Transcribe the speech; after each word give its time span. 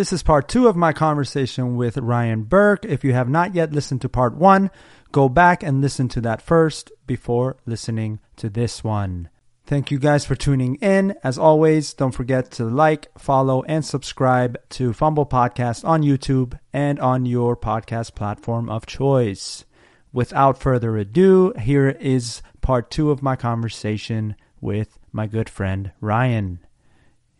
This 0.00 0.14
is 0.14 0.22
part 0.22 0.48
two 0.48 0.66
of 0.66 0.76
my 0.76 0.94
conversation 0.94 1.76
with 1.76 1.98
Ryan 1.98 2.44
Burke. 2.44 2.86
If 2.86 3.04
you 3.04 3.12
have 3.12 3.28
not 3.28 3.54
yet 3.54 3.74
listened 3.74 4.00
to 4.00 4.08
part 4.08 4.34
one, 4.34 4.70
go 5.12 5.28
back 5.28 5.62
and 5.62 5.82
listen 5.82 6.08
to 6.08 6.22
that 6.22 6.40
first 6.40 6.90
before 7.06 7.58
listening 7.66 8.18
to 8.36 8.48
this 8.48 8.82
one. 8.82 9.28
Thank 9.66 9.90
you 9.90 9.98
guys 9.98 10.24
for 10.24 10.34
tuning 10.34 10.76
in. 10.76 11.16
As 11.22 11.36
always, 11.36 11.92
don't 11.92 12.12
forget 12.12 12.50
to 12.52 12.64
like, 12.64 13.08
follow, 13.18 13.62
and 13.64 13.84
subscribe 13.84 14.56
to 14.70 14.92
pHumble 14.92 15.28
Podcast 15.28 15.86
on 15.86 16.02
YouTube 16.02 16.58
and 16.72 16.98
on 16.98 17.26
your 17.26 17.54
podcast 17.54 18.14
platform 18.14 18.70
of 18.70 18.86
choice. 18.86 19.66
Without 20.14 20.56
further 20.56 20.96
ado, 20.96 21.52
here 21.60 21.90
is 21.90 22.40
part 22.62 22.90
two 22.90 23.10
of 23.10 23.22
my 23.22 23.36
conversation 23.36 24.34
with 24.62 24.98
my 25.12 25.26
good 25.26 25.50
friend 25.50 25.92
Ryan. 26.00 26.60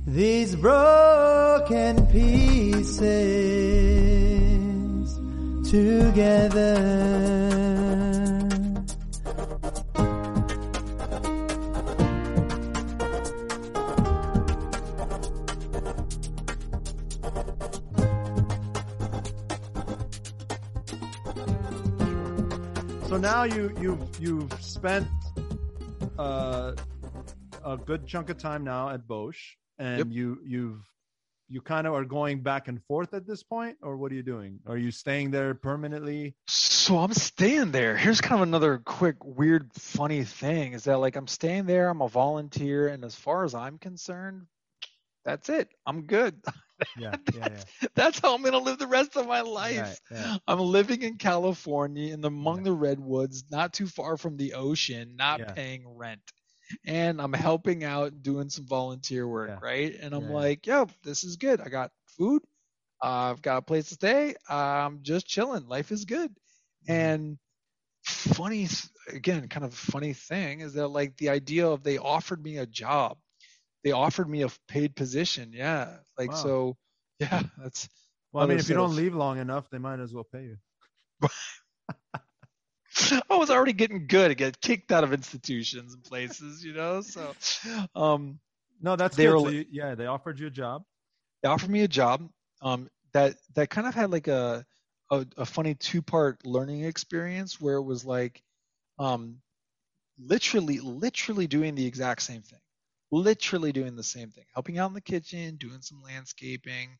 these 0.06 0.56
broken 0.56 2.06
pieces 2.08 3.00
together. 5.70 6.74
So 23.08 23.16
now 23.16 23.44
you 23.44 23.72
you've 23.80 24.20
you've 24.20 24.52
spent 24.60 25.06
uh, 26.18 26.72
a 27.64 27.76
good 27.76 28.06
chunk 28.06 28.30
of 28.30 28.38
time 28.38 28.64
now 28.64 28.90
at 28.90 29.06
Bosch, 29.06 29.56
and 29.78 29.98
Yep. 29.98 30.06
you 30.10 30.38
you've 30.44 30.90
you 31.48 31.60
kind 31.60 31.86
of 31.86 31.92
are 31.94 32.04
going 32.04 32.42
back 32.42 32.68
and 32.68 32.82
forth 32.84 33.12
at 33.14 33.26
this 33.26 33.42
point, 33.42 33.76
or 33.82 33.96
what 33.96 34.10
are 34.10 34.14
you 34.14 34.22
doing? 34.22 34.60
Are 34.66 34.78
you 34.78 34.90
staying 34.90 35.30
there 35.30 35.54
permanently? 35.54 36.34
So 36.48 36.98
I'm 36.98 37.12
staying 37.12 37.70
there. 37.70 37.96
Here's 37.96 38.20
kind 38.20 38.40
of 38.40 38.48
another 38.48 38.78
quick, 38.78 39.16
weird, 39.22 39.70
funny 39.74 40.24
thing 40.24 40.72
is 40.72 40.84
that 40.84 40.98
like 40.98 41.16
I'm 41.16 41.26
staying 41.26 41.66
there, 41.66 41.88
I'm 41.88 42.00
a 42.00 42.08
volunteer, 42.08 42.88
and 42.88 43.04
as 43.04 43.14
far 43.14 43.44
as 43.44 43.54
I'm 43.54 43.78
concerned, 43.78 44.46
that's 45.24 45.48
it. 45.48 45.68
I'm 45.86 46.02
good. 46.02 46.40
Yeah, 46.94 47.16
yeah, 47.30 47.48
that's, 47.48 47.64
that's 47.94 48.18
how 48.18 48.34
I'm 48.34 48.42
gonna 48.42 48.58
live 48.58 48.78
the 48.78 48.86
rest 48.86 49.16
of 49.16 49.26
my 49.26 49.40
life. 49.42 49.90
Right, 49.90 50.00
yeah. 50.10 50.32
I'm 50.46 50.58
living 50.58 51.02
in 51.02 51.16
California 51.16 52.12
in 52.12 52.20
the 52.20 52.28
among 52.28 52.62
the 52.62 52.72
redwoods, 52.72 53.44
not 53.50 53.72
too 53.72 53.86
far 53.86 54.16
from 54.16 54.36
the 54.36 54.54
ocean, 54.54 55.16
not 55.16 55.42
Yeah. 55.42 55.54
paying 55.54 55.86
rent. 55.88 56.22
And 56.84 57.20
I'm 57.20 57.32
helping 57.32 57.84
out 57.84 58.22
doing 58.22 58.48
some 58.48 58.66
volunteer 58.66 59.26
work, 59.26 59.52
Yeah. 59.52 59.60
right? 59.60 59.94
And 59.94 60.14
I'm 60.14 60.26
Yeah, 60.26 60.36
yeah. 60.38 60.46
like, 60.46 60.66
yo, 60.66 60.86
this 61.02 61.24
is 61.24 61.36
good. 61.36 61.60
I 61.60 61.68
got 61.68 61.90
food. 62.18 62.42
Uh, 63.02 63.30
I've 63.32 63.42
got 63.42 63.58
a 63.58 63.62
place 63.62 63.88
to 63.88 63.94
stay. 63.94 64.34
I'm 64.48 65.02
just 65.02 65.26
chilling. 65.26 65.66
Life 65.68 65.90
is 65.92 66.04
good. 66.04 66.30
Mm-hmm. 66.86 67.12
And 67.12 67.38
funny, 68.04 68.68
again, 69.08 69.48
kind 69.48 69.64
of 69.64 69.74
funny 69.74 70.12
thing 70.14 70.60
is 70.60 70.74
that 70.74 70.88
like 70.88 71.16
the 71.16 71.30
idea 71.30 71.66
of 71.68 71.82
they 71.82 71.98
offered 71.98 72.42
me 72.42 72.58
a 72.58 72.66
job, 72.66 73.18
they 73.84 73.92
offered 73.92 74.28
me 74.28 74.42
a 74.42 74.48
paid 74.68 74.96
position. 74.96 75.52
Yeah. 75.54 75.96
Like, 76.18 76.30
Wow. 76.30 76.36
so 76.36 76.76
yeah, 77.20 77.42
that's, 77.58 77.88
Well, 78.32 78.44
I 78.44 78.46
mean, 78.46 78.58
if 78.58 78.68
you 78.68 78.74
don't 78.74 78.96
leave 78.96 79.14
long 79.14 79.38
enough, 79.38 79.68
they 79.70 79.78
might 79.78 80.00
as 80.00 80.12
well 80.14 80.24
pay 80.24 80.44
you. 80.44 80.58
I 83.30 83.36
was 83.36 83.50
already 83.50 83.72
getting 83.72 84.06
good 84.06 84.30
at 84.30 84.36
get 84.36 84.60
kicked 84.60 84.92
out 84.92 85.04
of 85.04 85.12
institutions 85.12 85.94
and 85.94 86.04
places, 86.04 86.64
you 86.64 86.72
know. 86.74 87.00
So, 87.00 87.34
um, 87.94 88.40
No, 88.80 88.96
that's 88.96 89.16
They 89.16 89.18
good. 89.18 89.28
were 89.28 89.40
So 89.40 89.48
you, 89.48 89.64
yeah, 89.70 89.94
they 89.94 90.06
offered 90.06 90.38
you 90.40 90.48
a 90.48 90.50
job. 90.50 90.84
they 91.42 91.48
offered 91.48 91.70
me 91.70 91.82
a 91.82 91.88
job. 91.88 92.28
Um, 92.62 92.88
that 93.12 93.36
that 93.54 93.70
kind 93.70 93.86
of 93.86 93.94
had 93.94 94.10
like 94.10 94.28
a 94.28 94.64
a, 95.10 95.26
a 95.36 95.46
funny 95.46 95.74
two 95.74 96.02
part 96.02 96.44
learning 96.46 96.84
experience 96.84 97.60
where 97.60 97.76
it 97.76 97.82
was 97.82 98.04
like, 98.04 98.42
um, 98.98 99.40
literally 100.18 100.80
literally 100.80 101.46
doing 101.48 101.74
the 101.74 101.86
exact 101.86 102.22
same 102.22 102.42
thing, 102.42 102.60
literally 103.14 103.72
doing 103.72 103.96
the 103.96 104.02
same 104.02 104.30
thing, 104.30 104.44
helping 104.52 104.78
out 104.78 104.88
in 104.88 104.94
the 104.94 105.00
kitchen, 105.00 105.56
doing 105.56 105.80
some 105.80 106.02
landscaping, 106.02 106.98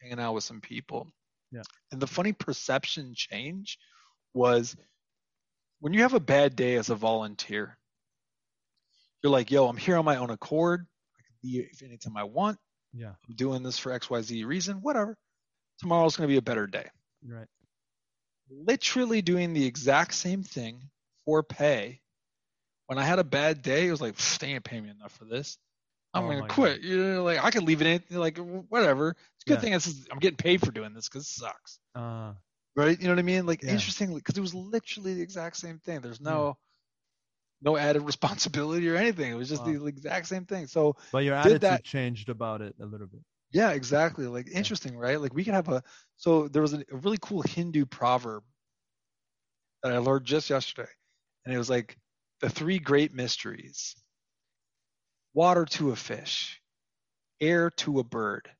hanging 0.00 0.20
out 0.20 0.34
with 0.34 0.44
some 0.44 0.60
people. 0.60 1.12
Yeah. 1.50 1.62
And 1.90 2.00
the 2.00 2.06
funny 2.06 2.32
perception 2.32 3.14
change 3.14 3.78
was 4.34 4.76
when 5.80 5.92
you 5.94 6.02
have 6.02 6.14
a 6.14 6.20
bad 6.20 6.54
day 6.54 6.74
as 6.76 6.90
a 6.90 6.94
volunteer, 6.94 7.78
you're 9.22 9.32
like, 9.32 9.50
yo, 9.50 9.66
I'm 9.68 9.76
here 9.76 9.96
on 9.96 10.04
my 10.04 10.16
own 10.16 10.30
accord. 10.30 10.86
I 11.16 11.22
can 11.22 11.50
leave 11.50 11.82
anytime 11.82 12.16
I 12.16 12.24
want. 12.24 12.58
Yeah, 12.92 13.12
I'm 13.28 13.34
doing 13.36 13.62
this 13.62 13.78
for 13.78 13.98
XYZ 13.98 14.44
reason, 14.44 14.82
whatever. 14.82 15.16
Tomorrow's 15.80 16.16
going 16.16 16.28
to 16.28 16.32
be 16.32 16.36
a 16.36 16.42
better 16.42 16.66
day. 16.66 16.86
right. 17.26 17.46
Literally 18.50 19.22
doing 19.22 19.54
the 19.54 19.64
exact 19.64 20.12
same 20.12 20.42
thing 20.42 20.90
for 21.24 21.42
pay. 21.42 22.01
When 22.86 22.98
I 22.98 23.04
had 23.04 23.18
a 23.18 23.24
bad 23.24 23.62
day, 23.62 23.88
it 23.88 23.90
was 23.90 24.00
like, 24.00 24.16
"Pfft, 24.16 24.38
they 24.40 24.48
ain't 24.52 24.64
paying 24.64 24.82
me 24.84 24.90
enough 24.90 25.12
for 25.12 25.24
this. 25.24 25.58
I'm 26.14 26.24
Oh 26.24 26.28
gonna 26.28 26.48
quit. 26.48 26.82
You 26.82 26.98
know, 27.02 27.24
like 27.24 27.42
I 27.42 27.50
could 27.50 27.62
leave 27.62 27.80
it 27.82 28.04
in, 28.10 28.18
like 28.18 28.36
whatever. 28.38 29.10
It's 29.10 29.44
a 29.46 29.50
good 29.50 29.62
Yeah. 29.62 29.80
thing 29.80 30.06
I'm 30.12 30.18
getting 30.18 30.36
paid 30.36 30.60
for 30.60 30.70
doing 30.70 30.92
this 30.94 31.08
because 31.08 31.24
it 31.24 31.30
sucks. 31.40 31.78
Uh, 31.94 32.34
Right? 32.76 32.98
You 32.98 33.06
know 33.06 33.12
what 33.12 33.18
I 33.18 33.22
mean? 33.22 33.46
Like 33.46 33.62
Yeah. 33.62 33.70
interestingly, 33.72 34.16
because 34.20 34.36
it 34.36 34.40
was 34.40 34.54
literally 34.54 35.14
the 35.14 35.22
exact 35.22 35.56
same 35.56 35.78
thing. 35.78 36.00
There's 36.00 36.20
no 36.20 36.58
no 37.62 37.76
added 37.76 38.02
responsibility 38.12 38.88
or 38.88 38.96
anything. 38.96 39.30
It 39.32 39.36
was 39.36 39.48
just 39.48 39.64
Wow. 39.64 39.72
the 39.72 39.86
exact 39.86 40.26
same 40.26 40.46
thing. 40.46 40.66
So 40.66 40.96
but 41.12 41.24
your 41.24 41.34
attitude 41.34 41.60
that- 41.62 41.84
changed 41.84 42.28
about 42.28 42.60
it 42.62 42.74
a 42.80 42.84
little 42.86 43.06
bit. 43.06 43.20
Yeah, 43.52 43.70
exactly. 43.72 44.26
Like 44.26 44.48
interesting, 44.50 44.96
right? 44.96 45.20
Like 45.20 45.34
we 45.34 45.44
could 45.44 45.54
have 45.54 45.68
a 45.68 45.82
so 46.16 46.48
there 46.48 46.62
was 46.62 46.72
a, 46.72 46.78
a 46.90 46.96
really 46.96 47.18
cool 47.20 47.42
Hindu 47.42 47.84
proverb 47.86 48.44
that 49.82 49.92
I 49.92 49.98
learned 49.98 50.24
just 50.24 50.50
yesterday. 50.50 50.88
And 51.44 51.54
it 51.54 51.58
was 51.58 51.68
like 51.70 51.98
the 52.42 52.50
three 52.50 52.78
great 52.78 53.14
mysteries. 53.14 53.94
Water 55.32 55.64
to 55.64 55.92
a 55.92 55.96
fish, 55.96 56.60
air 57.40 57.70
to 57.70 58.00
a 58.00 58.04
bird, 58.04 58.50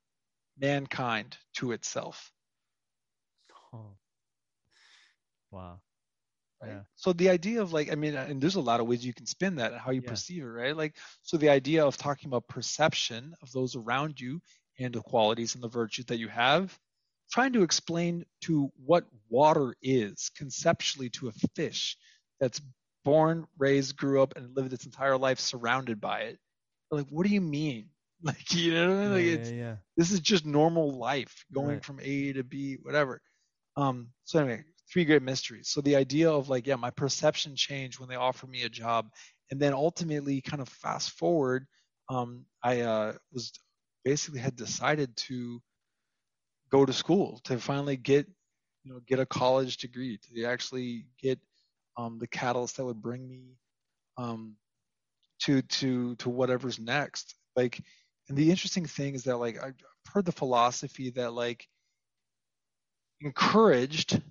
mankind 0.57 1.37
to 1.57 1.73
itself. 1.73 2.31
Oh. 3.71 3.97
Wow. 5.51 5.81
Right? 6.61 6.71
Yeah. 6.71 6.81
So 6.95 7.13
the 7.13 7.29
idea 7.29 7.61
of 7.61 7.73
like, 7.73 7.91
I 7.91 7.95
mean, 7.95 8.15
and 8.15 8.41
there's 8.41 8.55
a 8.55 8.61
lot 8.61 8.79
of 8.79 8.87
ways 8.87 9.05
you 9.05 9.13
can 9.13 9.27
spin 9.27 9.55
that 9.55 9.73
and 9.73 9.81
how 9.81 9.91
you 9.91 10.01
Yeah. 10.01 10.09
perceive 10.09 10.43
it, 10.43 10.47
right? 10.47 10.75
Like, 10.75 10.95
so 11.21 11.37
the 11.37 11.49
idea 11.49 11.85
of 11.85 11.97
talking 11.97 12.29
about 12.29 12.47
perception 12.47 13.35
of 13.41 13.51
those 13.51 13.75
around 13.75 14.19
you 14.19 14.41
and 14.79 14.93
the 14.93 15.01
qualities 15.01 15.53
and 15.53 15.63
the 15.63 15.67
virtues 15.67 16.05
that 16.05 16.17
you 16.17 16.29
have, 16.29 16.75
trying 17.31 17.53
to 17.53 17.63
explain 17.63 18.25
to 18.41 18.71
what 18.77 19.05
water 19.29 19.75
is 19.81 20.29
conceptually 20.35 21.09
to 21.11 21.27
a 21.27 21.31
fish 21.55 21.97
that's 22.39 22.61
born, 23.03 23.47
raised, 23.57 23.97
grew 23.97 24.21
up, 24.21 24.35
and 24.35 24.55
lived 24.55 24.73
its 24.73 24.85
entire 24.85 25.17
life 25.17 25.39
surrounded 25.39 25.99
by 26.01 26.21
it. 26.21 26.39
Like, 26.91 27.07
what 27.09 27.25
do 27.27 27.33
you 27.33 27.41
mean? 27.41 27.89
Like, 28.23 28.53
you 28.53 28.73
know, 28.73 28.91
I 28.91 29.07
mean? 29.07 29.11
Yeah, 29.11 29.15
like 29.15 29.25
yeah, 29.25 29.39
it's 29.39 29.53
yeah. 29.53 29.75
this 29.97 30.11
is 30.11 30.19
just 30.19 30.45
normal 30.45 30.91
life 30.97 31.45
going 31.53 31.79
Right. 31.79 31.81
from 31.81 31.99
A 32.01 32.31
to 32.33 32.43
B, 32.43 32.77
whatever. 32.81 33.21
Um, 33.75 34.09
so 34.23 34.39
anyway, 34.39 34.63
three 34.91 35.05
great 35.05 35.21
mysteries. 35.21 35.69
So 35.69 35.81
the 35.81 35.95
idea 35.95 36.31
of 36.31 36.49
like, 36.49 36.65
yeah, 36.67 36.75
my 36.75 36.91
perception 36.91 37.55
changed 37.55 37.99
when 37.99 38.09
they 38.09 38.15
offered 38.15 38.49
me 38.49 38.63
a 38.63 38.69
job, 38.69 39.09
and 39.51 39.59
then 39.59 39.73
ultimately, 39.73 40.41
kind 40.41 40.61
of 40.61 40.69
fast 40.69 41.11
forward, 41.11 41.65
um, 42.09 42.45
I 42.63 42.81
uh, 42.81 43.13
was 43.31 43.51
basically 44.03 44.39
had 44.39 44.55
decided 44.55 45.15
to 45.27 45.61
go 46.69 46.85
to 46.85 46.93
school 46.93 47.39
to 47.45 47.57
finally 47.59 47.97
get, 47.97 48.27
you 48.83 48.93
know, 48.93 48.99
get 49.07 49.19
a 49.19 49.25
college 49.25 49.77
degree 49.77 50.17
to 50.17 50.43
actually 50.45 51.05
get 51.21 51.39
um, 51.97 52.17
the 52.19 52.27
catalyst 52.27 52.77
that 52.77 52.85
would 52.85 53.01
bring 53.01 53.27
me 53.27 53.57
um, 54.17 54.55
to 55.41 55.61
to 55.61 56.15
to 56.17 56.29
whatever's 56.29 56.79
next. 56.79 57.35
Like, 57.55 57.81
and 58.29 58.37
the 58.37 58.49
interesting 58.49 58.85
thing 58.85 59.15
is 59.15 59.23
that 59.25 59.37
like 59.37 59.61
I've 59.63 59.75
heard 60.13 60.25
the 60.25 60.31
philosophy 60.31 61.11
that 61.11 61.33
like 61.33 61.67
encouraged 63.21 64.21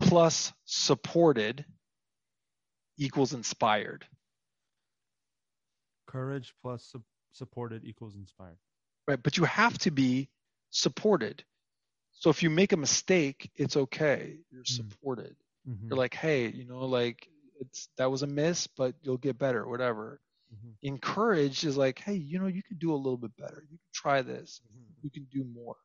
plus 0.00 0.52
supported 0.64 1.64
equals 2.98 3.32
inspired. 3.32 4.06
Courage 6.06 6.54
plus 6.62 6.84
su- 6.84 7.02
supported 7.32 7.84
equals 7.84 8.14
inspired. 8.14 8.58
Right. 9.08 9.22
But 9.22 9.36
you 9.36 9.44
have 9.44 9.76
to 9.78 9.90
be 9.90 10.28
supported. 10.70 11.44
So 12.12 12.30
if 12.30 12.42
you 12.42 12.50
make 12.50 12.72
a 12.72 12.76
mistake, 12.76 13.50
it's 13.56 13.76
okay. 13.76 14.38
You're 14.50 14.62
Mm. 14.62 14.68
supported. 14.68 15.36
Mhm, 15.64 15.90
You're 15.90 15.98
like, 15.98 16.14
hey, 16.14 16.48
you 16.50 16.64
know, 16.64 16.80
like 16.86 17.28
it's 17.60 17.88
that 17.96 18.10
was 18.10 18.22
a 18.22 18.26
miss, 18.26 18.66
but 18.66 18.96
you'll 19.02 19.18
get 19.18 19.38
better, 19.38 19.66
whatever. 19.68 20.20
mhm, 20.50 20.74
Encouraged 20.82 21.64
is 21.64 21.76
like, 21.76 21.98
hey, 21.98 22.14
you 22.14 22.38
know, 22.38 22.46
you 22.48 22.62
could 22.62 22.78
do 22.78 22.94
a 22.94 22.96
little 22.96 23.18
bit 23.18 23.36
better. 23.36 23.62
You 23.70 23.78
can 23.78 23.92
try 23.94 24.22
this. 24.22 24.62
mhm. 24.62 24.94
You 25.02 25.10
can 25.10 25.24
do 25.26 25.44
more. 25.44 25.76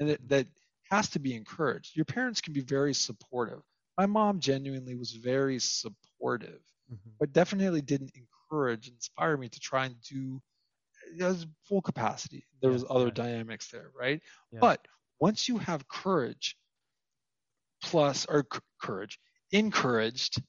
And 0.00 0.10
that, 0.10 0.28
that 0.28 0.48
has 0.90 1.10
to 1.10 1.18
be 1.20 1.34
encouraged. 1.34 1.96
Your 1.96 2.04
parents 2.06 2.40
can 2.40 2.52
be 2.52 2.60
very 2.62 2.94
supportive. 2.94 3.62
My 3.98 4.06
mom 4.06 4.40
genuinely 4.40 4.96
was 4.96 5.12
very 5.12 5.58
supportive, 5.60 6.62
Mhm. 6.88 7.18
but 7.20 7.32
definitely 7.32 7.82
didn't 7.82 8.12
encourage, 8.16 8.88
inspire 8.88 9.36
me 9.36 9.48
to 9.48 9.60
try 9.60 9.86
and 9.86 10.00
do 10.02 10.40
it 11.18 11.22
was 11.24 11.46
full 11.64 11.82
capacity. 11.82 12.46
There 12.60 12.70
Yeah, 12.70 12.72
was 12.72 12.84
other 12.88 13.10
yeah. 13.10 13.12
dynamics 13.12 13.70
there, 13.70 13.90
right? 13.94 14.22
Yeah. 14.52 14.62
But 14.62 14.86
once 15.20 15.48
you 15.48 15.58
have 15.58 15.88
courage 15.88 16.56
plus 17.82 18.26
or 18.26 18.46
c- 18.52 18.60
courage, 18.80 19.18
encouraged 19.52 20.42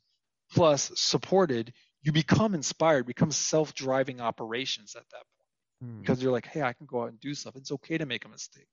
plus 0.53 0.91
supported, 0.95 1.73
you 2.01 2.11
become 2.11 2.55
inspired, 2.55 3.05
become 3.05 3.31
self-driving 3.31 4.21
operations 4.21 4.95
at 4.95 5.03
that 5.11 5.17
point 5.17 5.45
Hmm. 5.81 6.01
because 6.01 6.21
you're 6.21 6.31
like, 6.31 6.47
hey, 6.47 6.61
I 6.61 6.73
can 6.73 6.85
go 6.87 7.03
out 7.03 7.09
and 7.09 7.19
do 7.19 7.33
stuff. 7.33 7.55
It's 7.55 7.71
okay 7.71 7.97
to 7.97 8.05
make 8.05 8.25
a 8.25 8.29
mistake. 8.29 8.67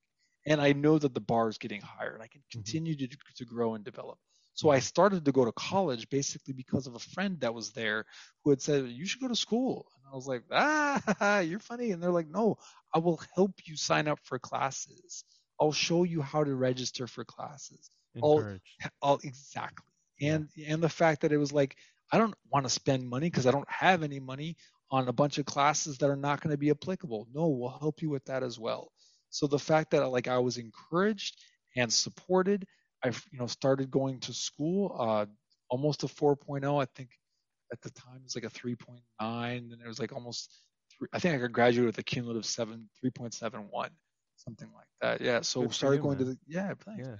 And 0.46 0.61
I 0.61 0.73
know 0.73 0.99
that 0.99 1.12
the 1.14 1.20
bar 1.20 1.49
is 1.49 1.58
getting 1.58 1.81
higher 1.81 2.14
and 2.14 2.23
I 2.23 2.28
can 2.28 2.43
continue 2.50 2.96
to, 2.96 3.08
to 3.37 3.44
grow 3.44 3.75
and 3.75 3.84
develop. 3.84 4.19
So 4.55 4.70
I 4.70 4.78
started 4.78 5.25
to 5.26 5.32
go 5.32 5.44
to 5.44 5.52
college 5.52 6.08
basically 6.08 6.55
because 6.55 6.87
of 6.87 6.94
a 6.94 6.99
friend 6.99 7.38
that 7.40 7.52
was 7.52 7.73
there 7.73 8.06
who 8.43 8.50
had 8.50 8.62
said, 8.62 8.87
you 8.88 9.05
should 9.06 9.20
go 9.20 9.28
to 9.28 9.37
school. 9.37 9.87
And 9.96 10.12
I 10.12 10.17
was 10.17 10.26
like, 10.26 10.44
ah, 10.50 11.40
you're 11.40 11.58
funny. 11.58 11.90
And 11.90 12.02
they're 12.02 12.11
like, 12.11 12.28
no, 12.31 12.56
I 12.94 12.99
will 13.00 13.20
help 13.34 13.52
you 13.67 13.76
sign 13.76 14.08
up 14.08 14.19
for 14.25 14.38
classes. 14.38 15.25
I'll 15.61 15.73
show 15.73 16.05
you 16.05 16.23
how 16.23 16.43
to 16.44 16.55
register 16.55 17.06
for 17.06 17.25
classes. 17.25 17.90
all- 18.23 18.38
Encouraged. 18.38 18.62
All 19.02 19.19
exactly. 19.23 19.93
And 20.21 20.49
and 20.67 20.83
the 20.83 20.89
fact 20.89 21.23
that 21.23 21.33
it 21.33 21.39
was 21.39 21.53
like 21.53 21.77
I 22.13 22.19
don't 22.19 22.35
want 22.51 22.65
to 22.65 22.71
spend 22.71 23.09
money 23.09 23.29
because 23.29 23.47
I 23.47 23.51
don't 23.51 23.71
have 23.71 24.03
any 24.03 24.21
money 24.21 24.57
on 24.91 25.09
a 25.09 25.13
bunch 25.13 25.39
of 25.39 25.47
classes 25.47 25.99
that 25.99 26.09
are 26.09 26.17
not 26.17 26.41
going 26.41 26.53
to 26.53 26.59
be 26.59 26.71
applicable. 26.71 27.27
No, 27.35 27.49
we'll 27.49 27.77
help 27.79 28.01
you 28.01 28.11
with 28.11 28.25
that 28.27 28.43
as 28.43 28.59
well. 28.59 28.93
So 29.31 29.47
the 29.47 29.59
fact 29.59 29.91
that 29.91 30.07
like 30.09 30.29
I 30.29 30.39
was 30.39 30.59
encouraged 30.59 31.43
and 31.77 31.93
supported, 31.93 32.67
I've 33.03 33.23
you 33.33 33.39
know 33.39 33.47
started 33.47 33.91
going 33.91 34.21
to 34.21 34.33
school 34.33 34.97
uh 34.99 35.27
almost 35.69 36.05
a 36.05 36.07
4.0. 36.07 36.81
I 36.81 36.87
think 36.95 37.11
at 37.73 37.83
the 37.83 37.91
time 37.91 38.17
it 38.17 38.23
was 38.23 38.37
like 38.37 38.45
a 38.45 38.49
3.9 38.49 39.01
and 39.21 39.73
it 39.73 39.87
was 39.87 39.99
like 39.99 40.12
almost 40.12 40.62
three, 40.97 41.09
I 41.12 41.19
think 41.19 41.35
I 41.35 41.39
could 41.39 41.53
graduate 41.53 41.87
with 41.87 41.99
a 41.99 42.03
cumulative 42.05 42.47
7 42.47 42.89
3.71 43.05 43.91
something 44.37 44.69
like 44.75 44.87
that. 45.01 45.21
Yeah, 45.21 45.41
so 45.41 45.62
Good 45.62 45.75
started 45.75 45.97
you, 45.97 46.03
going 46.03 46.19
to 46.19 46.25
the 46.25 46.39
yeah, 46.47 46.73
thanks 46.85 47.09
Yeah. 47.09 47.17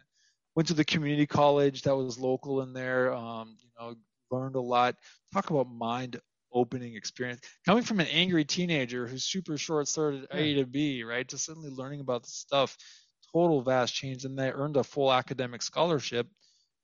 Went 0.57 0.67
to 0.69 0.75
the 0.75 0.85
community 0.85 1.27
college 1.27 1.83
that 1.83 1.95
was 1.97 2.19
local 2.19 2.63
in 2.63 2.73
there 2.73 3.13
um, 3.15 3.57
you 3.63 3.69
know 3.79 3.95
learned 4.33 4.57
a 4.57 4.61
lot. 4.61 4.97
Talk 5.33 5.51
about 5.51 5.71
mind 5.71 6.21
opening 6.53 6.97
experience. 6.97 7.41
Coming 7.65 7.85
from 7.85 8.01
an 8.01 8.09
angry 8.09 8.45
teenager 8.45 9.07
who's 9.07 9.25
super 9.25 9.57
short 9.57 9.87
started 9.87 10.27
a 10.33 10.55
to 10.55 10.67
b 10.67 11.05
right? 11.05 11.29
To 11.29 11.39
suddenly 11.39 11.71
learning 11.71 12.01
about 12.01 12.25
this 12.25 12.35
stuff. 12.35 12.77
Total 13.33 13.61
vast 13.63 13.95
change. 13.95 14.25
And 14.25 14.37
they 14.39 14.51
earned 14.51 14.77
a 14.77 14.83
full 14.85 15.13
academic 15.13 15.63
scholarship 15.63 16.27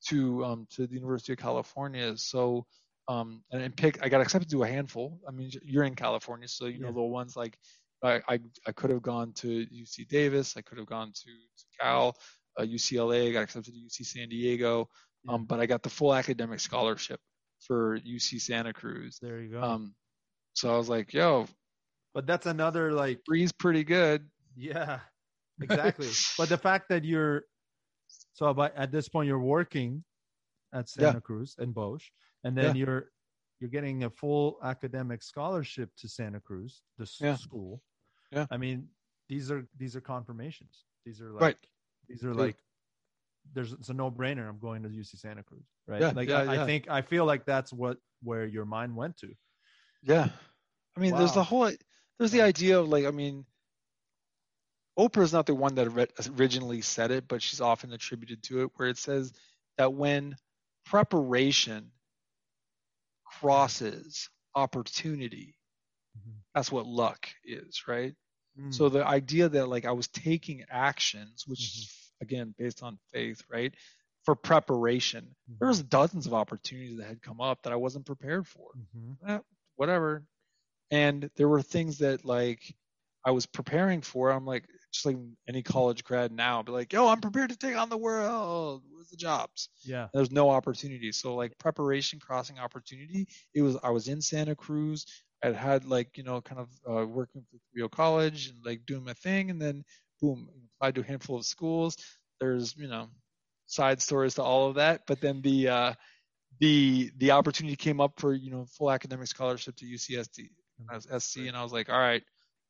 to 0.09 0.45
um, 0.45 0.67
to 0.75 0.87
the 0.87 0.95
university 0.95 1.33
of 1.33 1.39
california. 1.39 2.17
So 2.17 2.67
um, 3.09 3.43
and, 3.51 3.63
and 3.63 3.77
pick 3.77 3.99
i 4.05 4.09
got 4.09 4.21
accepted 4.21 4.51
to 4.51 4.63
a 4.63 4.69
handful. 4.69 5.19
I 5.27 5.33
mean 5.33 5.51
you're 5.65 5.85
in 5.85 5.95
california 5.97 6.47
so 6.49 6.67
you 6.67 6.79
know 6.79 6.89
Yeah. 6.89 6.95
the 6.95 7.03
ones 7.03 7.37
like 7.37 7.59
I, 8.05 8.21
I, 8.29 8.41
I 8.67 8.73
could 8.73 8.91
have 8.91 9.03
gone 9.03 9.33
to 9.35 9.65
UC 9.67 10.09
Davis. 10.09 10.57
I 10.57 10.63
could 10.63 10.79
have 10.79 10.89
gone 10.89 11.13
to, 11.13 11.25
to 11.25 11.65
Cal, 11.81 12.17
uh, 12.59 12.63
UCLA. 12.63 13.33
got 13.33 13.43
accepted 13.43 13.75
to 13.75 13.81
UC 13.81 14.07
San 14.07 14.29
Diego, 14.29 14.89
um, 15.29 15.45
but 15.45 15.61
I 15.61 15.67
got 15.67 15.83
the 15.83 15.91
full 15.91 16.15
academic 16.15 16.61
scholarship 16.61 17.21
for 17.67 17.99
UC 18.01 18.41
Santa 18.41 18.73
Cruz. 18.73 19.19
There 19.21 19.41
you 19.41 19.51
go. 19.53 19.63
Um, 19.63 19.95
so 20.55 20.73
I 20.75 20.77
was 20.77 20.89
like, 20.89 21.13
yo, 21.13 21.47
but 22.15 22.27
that's 22.27 22.47
another 22.47 22.93
like 22.93 23.25
Bree's 23.25 23.53
pretty 23.53 23.85
good. 23.85 24.29
Yeah, 24.57 25.01
exactly. 25.61 26.09
but 26.39 26.49
the 26.49 26.59
fact 26.59 26.89
that 26.91 27.05
you're 27.05 27.45
so 28.35 28.53
by 28.53 28.71
at 28.77 28.93
this 28.93 29.09
point 29.09 29.27
you're 29.29 29.39
working 29.39 30.05
at 30.75 30.89
Santa 30.89 31.15
Yeah. 31.15 31.21
Cruz 31.21 31.55
and 31.59 31.73
Bosch, 31.75 32.05
and 32.45 32.57
then 32.57 32.77
Yeah. 32.77 32.85
you're 32.85 33.11
you're 33.61 33.71
getting 33.71 34.05
a 34.05 34.11
full 34.11 34.59
academic 34.65 35.23
scholarship 35.23 35.89
to 35.99 36.09
Santa 36.09 36.41
Cruz, 36.41 36.83
the 36.99 37.09
Yeah. 37.21 37.37
school. 37.37 37.81
Yeah. 38.33 38.47
I 38.51 38.57
mean, 38.57 38.89
these 39.29 39.51
are 39.51 39.67
these 39.79 39.95
are 39.97 40.01
confirmations. 40.01 40.85
These 41.07 41.21
are 41.23 41.31
like 41.33 41.41
Right. 41.43 41.57
These 42.09 42.25
are 42.25 42.35
like 42.35 42.57
there's 43.55 43.73
it's 43.73 43.89
a 43.89 43.95
no 43.95 44.11
brainer. 44.11 44.49
I'm 44.49 44.59
going 44.59 44.83
to 44.83 44.89
UC 44.89 45.19
Santa 45.19 45.43
Cruz, 45.43 45.65
right? 45.87 46.01
Yeah, 46.01 46.13
like 46.15 46.29
yeah, 46.29 46.43
I, 46.43 46.63
I 46.63 46.67
think 46.67 46.89
I 46.89 47.03
feel 47.03 47.25
like 47.25 47.45
that's 47.45 47.73
what 47.73 47.99
where 48.23 48.47
your 48.47 48.65
mind 48.65 48.95
went 48.95 49.17
to. 49.19 49.35
Yeah. 50.03 50.29
I 50.97 51.01
mean, 51.01 51.17
there's 51.17 51.35
the 51.35 51.43
whole, 51.43 51.71
there's 52.19 52.33
the 52.33 52.43
idea 52.43 52.79
of 52.79 52.89
like, 52.89 53.07
I 53.07 53.11
mean, 53.11 53.47
Oprah 54.99 55.23
is 55.23 55.33
not 55.33 55.47
the 55.47 55.55
one 55.55 55.75
that 55.77 55.89
originally 56.37 56.83
said 56.83 57.11
it, 57.11 57.27
but 57.27 57.43
she's 57.43 57.61
often 57.61 57.93
attributed 57.93 58.43
to 58.45 58.63
it, 58.63 58.71
where 58.77 58.89
it 58.89 58.99
says 58.99 59.33
that 59.79 59.95
when 59.95 60.37
preparation 60.85 61.91
crosses 63.25 64.29
opportunity, 64.55 65.57
Mhm. 66.19 66.35
that's 66.55 66.71
what 66.71 66.87
luck 66.87 67.27
is, 67.45 67.89
right? 67.89 68.15
Mm. 68.59 68.75
So 68.75 68.89
the 68.89 69.07
idea 69.07 69.49
that 69.49 69.69
like 69.69 69.85
I 69.85 69.93
was 69.93 70.09
taking 70.09 70.65
actions, 70.71 71.45
which 71.47 71.61
is 71.61 72.13
again 72.21 72.55
based 72.59 72.83
on 72.83 72.99
faith, 73.13 73.43
right? 73.51 73.75
For 74.25 74.35
preparation, 74.37 75.35
there 75.59 75.69
was 75.69 75.83
dozens 75.83 76.27
of 76.27 76.35
opportunities 76.35 76.99
that 76.99 77.09
had 77.09 77.23
come 77.23 77.41
up 77.41 77.63
that 77.63 77.73
I 77.73 77.77
wasn't 77.77 78.07
prepared 78.07 78.47
for. 78.47 78.71
Mhm. 78.97 79.17
Eh, 79.29 79.39
whatever. 79.77 80.25
And 80.91 81.31
there 81.37 81.49
were 81.49 81.63
things 81.63 81.99
that 81.99 82.25
like 82.25 82.77
I 83.25 83.31
was 83.31 83.47
preparing 83.47 84.03
for. 84.03 84.31
I'm 84.31 84.45
like, 84.45 84.69
just 84.93 85.07
like 85.07 85.17
any 85.49 85.63
college 85.63 86.05
grad 86.05 86.33
now, 86.33 86.63
be 86.63 86.73
like, 86.73 86.93
yo, 86.93 87.09
I'm 87.09 87.21
prepared 87.21 87.51
to 87.51 87.57
take 87.57 87.77
on 87.77 87.89
the 87.89 87.97
world. 87.97 88.83
Where's 88.91 89.09
the 89.09 89.17
jobs? 89.17 89.71
yeah. 89.85 90.09
There's 90.13 90.31
no 90.31 90.51
opportunity. 90.51 91.11
So 91.13 91.35
like 91.35 91.57
preparation, 91.59 92.21
crossing 92.21 92.59
opportunity. 92.59 93.27
It 93.55 93.63
was 93.63 93.77
I 93.83 93.91
was 93.91 94.09
in 94.09 94.21
Santa 94.21 94.55
Cruz. 94.55 95.07
I 95.43 95.53
had 95.53 95.85
like 95.85 96.17
you 96.17 96.25
know 96.25 96.41
kind 96.41 96.61
of 96.61 96.69
uh, 96.89 97.07
working 97.07 97.43
for 97.51 97.59
Rio 97.75 97.89
College 97.89 98.49
and 98.49 98.65
like 98.65 98.87
doing 98.87 99.05
my 99.05 99.15
thing, 99.15 99.51
and 99.51 99.61
then 99.61 99.85
boom, 100.21 100.49
applied 100.77 100.95
to 100.97 101.01
a 101.03 101.05
handful 101.05 101.37
of 101.37 101.47
schools. 101.47 101.97
There's 102.41 102.77
you 102.77 102.89
know 102.89 103.09
side 103.67 104.03
stories 104.03 104.35
to 104.35 104.43
all 104.43 104.69
of 104.69 104.77
that, 104.77 105.03
but 105.07 105.21
then 105.21 105.43
the 105.43 105.69
uh, 105.69 105.95
the 106.61 107.11
the 107.19 107.33
opportunity 107.33 107.77
came 107.77 108.01
up 108.01 108.21
for 108.21 108.35
you 108.35 108.51
know 108.51 108.67
full 108.67 108.91
academic 108.91 109.27
scholarship 109.29 109.77
to 109.77 109.87
UCSD. 109.87 110.51
And 110.79 110.89
I 110.91 110.95
was 110.95 111.25
SC, 111.25 111.39
and 111.49 111.57
I 111.57 111.63
was 111.63 111.73
like, 111.73 111.89
all 111.89 111.99
right, 111.99 112.23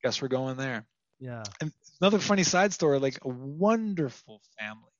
guess 0.02 0.20
we're 0.20 0.28
going 0.28 0.56
there 0.56 0.86
Yeah. 1.20 1.42
And 1.60 1.72
another 2.00 2.18
funny 2.18 2.42
side 2.42 2.72
story 2.72 2.98
like 2.98 3.18
a 3.24 3.28
wonderful 3.28 4.40
family 4.58 4.90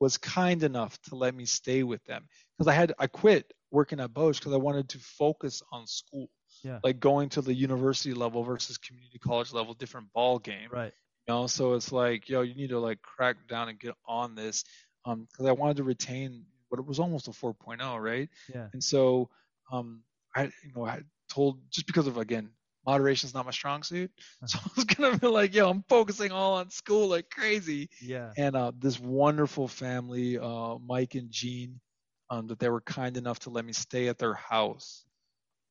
was 0.00 0.18
kind 0.18 0.62
enough 0.62 1.00
to 1.02 1.14
let 1.16 1.34
me 1.34 1.44
stay 1.44 1.82
with 1.84 2.04
them 2.04 2.24
because 2.58 2.68
i 2.68 2.74
had 2.74 2.92
i 2.98 3.06
quit 3.06 3.52
working 3.70 4.00
at 4.00 4.12
bosch 4.12 4.38
because 4.38 4.52
i 4.52 4.56
wanted 4.56 4.88
to 4.88 4.98
focus 4.98 5.62
on 5.72 5.86
school 5.86 6.28
Yeah. 6.62 6.78
like 6.82 7.00
going 7.00 7.28
to 7.30 7.42
the 7.42 7.54
university 7.54 8.14
level 8.14 8.42
versus 8.44 8.78
community 8.78 9.18
college 9.18 9.52
level 9.52 9.74
different 9.74 10.12
ball 10.12 10.38
game 10.38 10.68
Right. 10.70 10.92
you 11.26 11.34
know 11.34 11.46
so 11.46 11.74
it's 11.74 11.92
like 11.92 12.28
yo 12.28 12.42
you 12.42 12.54
need 12.54 12.70
to 12.70 12.78
like 12.78 13.02
crack 13.02 13.36
down 13.48 13.68
and 13.68 13.78
get 13.78 13.94
on 14.06 14.34
this 14.34 14.64
um 15.04 15.26
because 15.30 15.46
i 15.46 15.52
wanted 15.52 15.76
to 15.78 15.84
retain 15.84 16.44
what 16.68 16.78
it 16.78 16.86
was 16.86 16.98
almost 16.98 17.28
a 17.28 17.32
4.0 17.32 18.00
right 18.00 18.28
Yeah. 18.52 18.68
and 18.72 18.82
so 18.82 19.28
um 19.72 20.02
i 20.34 20.44
you 20.44 20.72
know 20.74 20.84
i 20.86 21.00
told 21.28 21.58
just 21.70 21.86
because 21.86 22.06
of 22.06 22.16
again 22.18 22.50
moderation 22.86 23.26
is 23.26 23.34
not 23.34 23.44
my 23.44 23.50
strong 23.52 23.82
suit 23.82 24.10
so 24.46 24.58
i 24.64 24.68
was 24.76 24.84
gonna 24.84 25.16
be 25.18 25.26
like 25.26 25.54
yo 25.54 25.68
i'm 25.68 25.84
focusing 25.88 26.32
all 26.32 26.54
on 26.54 26.70
school 26.70 27.08
like 27.08 27.28
crazy 27.30 27.88
Yeah. 28.00 28.30
and 28.36 28.56
uh 28.56 28.72
this 28.78 28.98
wonderful 28.98 29.68
family 29.68 30.38
uh 30.38 30.76
mike 30.78 31.14
and 31.14 31.30
jean 31.30 31.80
um 32.30 32.46
that 32.48 32.58
they 32.58 32.68
were 32.68 32.80
kind 32.80 33.16
enough 33.16 33.40
to 33.40 33.50
let 33.50 33.64
me 33.64 33.72
stay 33.72 34.08
at 34.08 34.18
their 34.18 34.34
house 34.34 35.04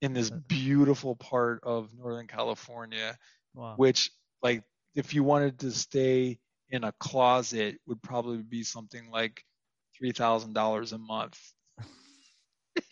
in 0.02 0.14
this 0.14 0.30
mm-hmm. 0.30 0.40
beautiful 0.48 1.16
part 1.16 1.60
of 1.64 1.90
northern 1.98 2.28
california 2.28 3.18
Wow. 3.54 3.74
which 3.76 4.12
like 4.42 4.64
if 4.96 5.14
you 5.14 5.24
wanted 5.24 5.60
to 5.60 5.72
stay 5.72 6.40
in 6.70 6.84
a 6.84 6.94
closet 6.94 7.80
would 7.86 8.02
probably 8.02 8.38
be 8.38 8.64
something 8.64 9.12
like 9.12 9.44
three 9.98 10.12
thousand 10.12 10.54
dollars 10.54 10.94
a 10.94 10.98
month. 10.98 11.40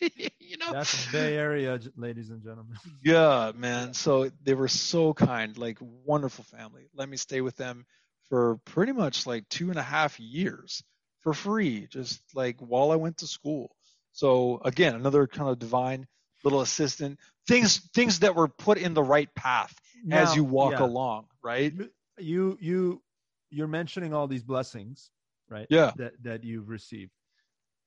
you 0.00 0.58
know, 0.58 0.72
That's 0.72 1.10
Bay 1.10 1.36
Area, 1.36 1.80
ladies 1.96 2.30
and 2.30 2.42
gentlemen. 2.42 2.76
yeah, 3.04 3.52
man. 3.56 3.94
So 3.94 4.30
they 4.42 4.54
were 4.54 4.68
so 4.68 5.14
kind, 5.14 5.56
like 5.56 5.78
wonderful 5.80 6.44
family. 6.44 6.88
Let 6.94 7.08
me 7.08 7.16
stay 7.16 7.40
with 7.40 7.56
them 7.56 7.86
for 8.28 8.58
pretty 8.66 8.92
much 8.92 9.26
like 9.26 9.48
two 9.48 9.70
and 9.70 9.78
a 9.78 9.82
half 9.82 10.20
years 10.20 10.82
for 11.22 11.32
free, 11.32 11.86
just 11.90 12.22
like 12.34 12.56
while 12.60 12.92
I 12.92 12.96
went 12.96 13.18
to 13.18 13.26
school. 13.26 13.74
So 14.12 14.60
again, 14.64 14.94
another 14.94 15.26
kind 15.26 15.48
of 15.48 15.58
divine 15.58 16.06
little 16.44 16.60
assistant. 16.60 17.18
Things 17.46 17.78
things 17.94 18.20
that 18.20 18.34
were 18.34 18.48
put 18.48 18.78
in 18.78 18.94
the 18.94 19.02
right 19.02 19.32
path 19.34 19.74
as 20.10 20.34
you 20.34 20.44
walk 20.44 20.72
yeah, 20.72 20.84
along, 20.84 21.26
right? 21.42 21.72
You 22.18 22.56
you 22.60 23.02
you're 23.50 23.68
mentioning 23.68 24.14
all 24.14 24.26
these 24.26 24.42
blessings, 24.42 25.10
right? 25.48 25.66
Yeah. 25.70 25.92
That 25.96 26.12
that 26.22 26.44
you've 26.44 26.68
received. 26.68 27.12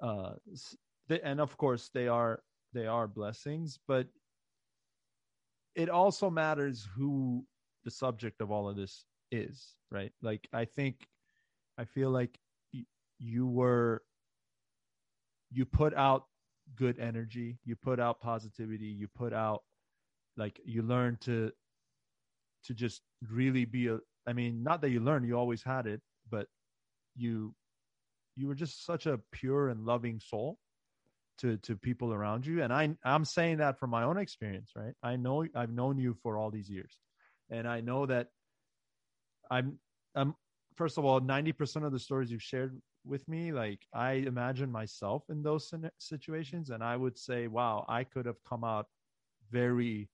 Uh, 0.01 0.33
they, 1.07 1.22
and 1.22 1.39
of 1.39 1.57
course 1.57 1.89
they 1.93 2.07
are 2.07 2.41
they 2.74 2.88
are 2.88 3.07
blessings, 3.07 3.79
but 3.88 4.07
it 5.75 5.89
also 5.89 6.29
matters 6.29 6.88
who 6.95 7.45
the 7.83 7.91
subject 7.91 8.41
of 8.41 8.51
all 8.51 8.69
of 8.69 8.75
this 8.75 9.05
is, 9.31 9.75
right? 9.91 10.12
Like 10.22 10.48
I 10.53 10.65
think 10.65 11.07
I 11.77 11.86
feel 11.86 12.10
like 12.10 12.38
you 13.19 13.48
were 13.48 14.01
you 15.51 15.65
put 15.65 15.93
out 15.93 16.25
good 16.75 17.00
energy. 17.00 17.58
You 17.65 17.75
put 17.75 18.00
out 18.00 18.20
positivity. 18.20 18.86
You 18.86 19.08
put 19.08 19.34
out 19.34 19.63
like 20.38 20.60
you 20.65 20.82
learn 20.82 21.17
to 21.22 21.51
to 22.65 22.74
just 22.74 23.01
really 23.29 23.65
be 23.65 23.88
a 23.88 24.00
i 24.27 24.34
mean 24.34 24.63
not 24.63 24.82
that 24.82 24.89
you 24.89 25.00
learn 25.00 25.24
you 25.24 25.38
always 25.38 25.62
had 25.62 25.86
it 25.86 26.01
but 26.29 26.48
you 27.15 27.53
you 28.36 28.48
were 28.48 28.55
just 28.55 28.86
such 28.86 29.05
a 29.05 29.20
pure 29.32 29.70
and 29.70 29.86
loving 29.86 30.20
soul 30.20 30.58
to 31.38 31.58
to 31.58 31.75
people 31.75 32.13
around 32.13 32.46
you. 32.46 32.63
And 32.63 32.72
i 32.74 32.89
i'm 33.03 33.25
saying 33.25 33.58
that 33.58 33.79
from 33.79 33.89
my 33.89 34.03
own 34.03 34.17
experience 34.17 34.72
right? 34.75 34.93
I 35.03 35.15
know 35.15 35.46
i've 35.55 35.72
known 35.72 35.98
you 35.98 36.15
for 36.24 36.38
all 36.38 36.51
these 36.51 36.70
years. 36.70 36.98
And 37.50 37.67
i 37.67 37.82
know 37.82 38.05
that 38.05 38.27
i'm 39.51 39.77
i'm 40.15 40.36
first 40.75 40.98
of 40.98 41.05
all 41.05 41.22
90% 41.22 41.86
of 41.86 41.91
the 41.91 42.00
stories 42.00 42.32
you've 42.32 42.41
shared 42.41 42.79
with 43.05 43.27
me 43.27 43.51
like 43.51 43.86
i 43.93 44.13
imagine 44.13 44.72
myself 44.72 45.24
in 45.29 45.43
those 45.43 45.74
situations 45.98 46.69
and 46.69 46.83
i 46.83 46.95
would 46.95 47.17
say 47.17 47.48
wow 47.48 47.86
i 47.89 48.03
could 48.03 48.25
have 48.25 48.41
come 48.48 48.63
out 48.63 48.88
very 49.51 50.10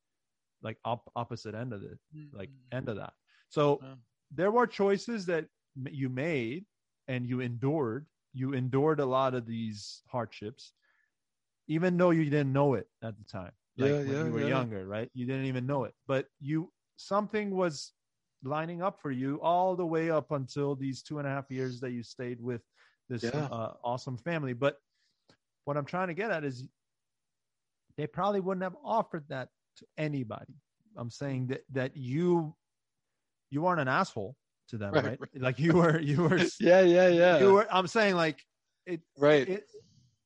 like 0.62 0.78
op- 0.86 1.12
opposite 1.16 1.56
end 1.56 1.74
of 1.74 1.84
it 1.84 1.98
mm-hmm. 2.16 2.38
like 2.38 2.50
end 2.72 2.90
of 2.90 2.98
that. 2.98 3.14
So 3.50 3.80
yeah. 3.82 3.96
there 4.32 4.52
were 4.52 4.68
choices 4.68 5.26
that 5.28 5.46
you 5.90 6.10
made 6.10 6.66
and 7.08 7.26
you 7.26 7.40
endured. 7.40 8.06
You 8.34 8.54
endured 8.54 9.00
a 9.00 9.06
lot 9.06 9.34
of 9.34 9.46
these 9.46 10.04
hardships 10.08 10.74
even 11.68 11.98
though 11.98 12.10
you 12.10 12.24
didn't 12.26 12.52
know 12.52 12.74
it 12.74 12.88
at 13.04 13.18
the 13.18 13.24
time 13.24 13.52
like 13.78 13.92
yeah, 13.92 13.98
when 13.98 14.08
yeah, 14.08 14.26
you 14.26 14.32
were 14.32 14.48
younger 14.48 14.88
right? 14.88 15.10
You 15.14 15.26
didn't 15.26 15.46
even 15.46 15.66
know 15.66 15.86
it. 15.86 15.94
But 16.08 16.28
you 16.40 16.72
something 16.98 17.52
was 17.56 17.94
lining 18.44 18.82
up 18.82 19.00
for 19.02 19.12
you 19.12 19.40
all 19.42 19.76
the 19.76 19.86
way 19.86 20.10
up 20.10 20.32
until 20.32 20.76
these 20.76 21.02
two 21.02 21.20
and 21.20 21.28
a 21.28 21.32
half 21.32 21.50
years 21.50 21.80
that 21.80 21.92
you 21.92 22.04
stayed 22.04 22.42
with 22.42 22.62
this 23.10 23.24
Yeah. 23.24 23.46
uh, 23.46 23.74
awesome 23.84 24.18
family. 24.18 24.54
But 24.54 24.78
what 25.66 25.78
I'm 25.78 25.86
trying 25.86 26.08
to 26.08 26.14
get 26.14 26.32
at 26.32 26.44
is 26.44 26.66
they 27.98 28.08
probably 28.08 28.40
wouldn't 28.40 28.64
have 28.64 28.76
offered 28.84 29.26
that 29.30 29.50
to 29.78 29.86
anybody. 29.98 30.56
I'm 30.96 31.10
saying 31.10 31.48
that 31.48 31.62
that 31.72 31.98
you 31.98 32.56
you 33.52 33.62
weren't 33.62 33.80
an 33.80 33.88
asshole 33.88 34.36
to 34.70 34.78
them, 34.78 34.94
Right, 34.94 35.04
right? 35.04 35.20
right. 35.20 35.42
Like 35.42 35.60
you 35.60 35.74
were 35.74 36.00
you 36.00 36.24
were 36.24 36.38
yeah, 36.60 36.82
yeah, 36.82 37.08
yeah. 37.08 37.40
you 37.40 37.54
were. 37.54 37.68
I'm 37.72 37.88
saying 37.88 38.16
like 38.16 38.40
it 38.86 39.02
right. 39.18 39.48
it 39.48 39.64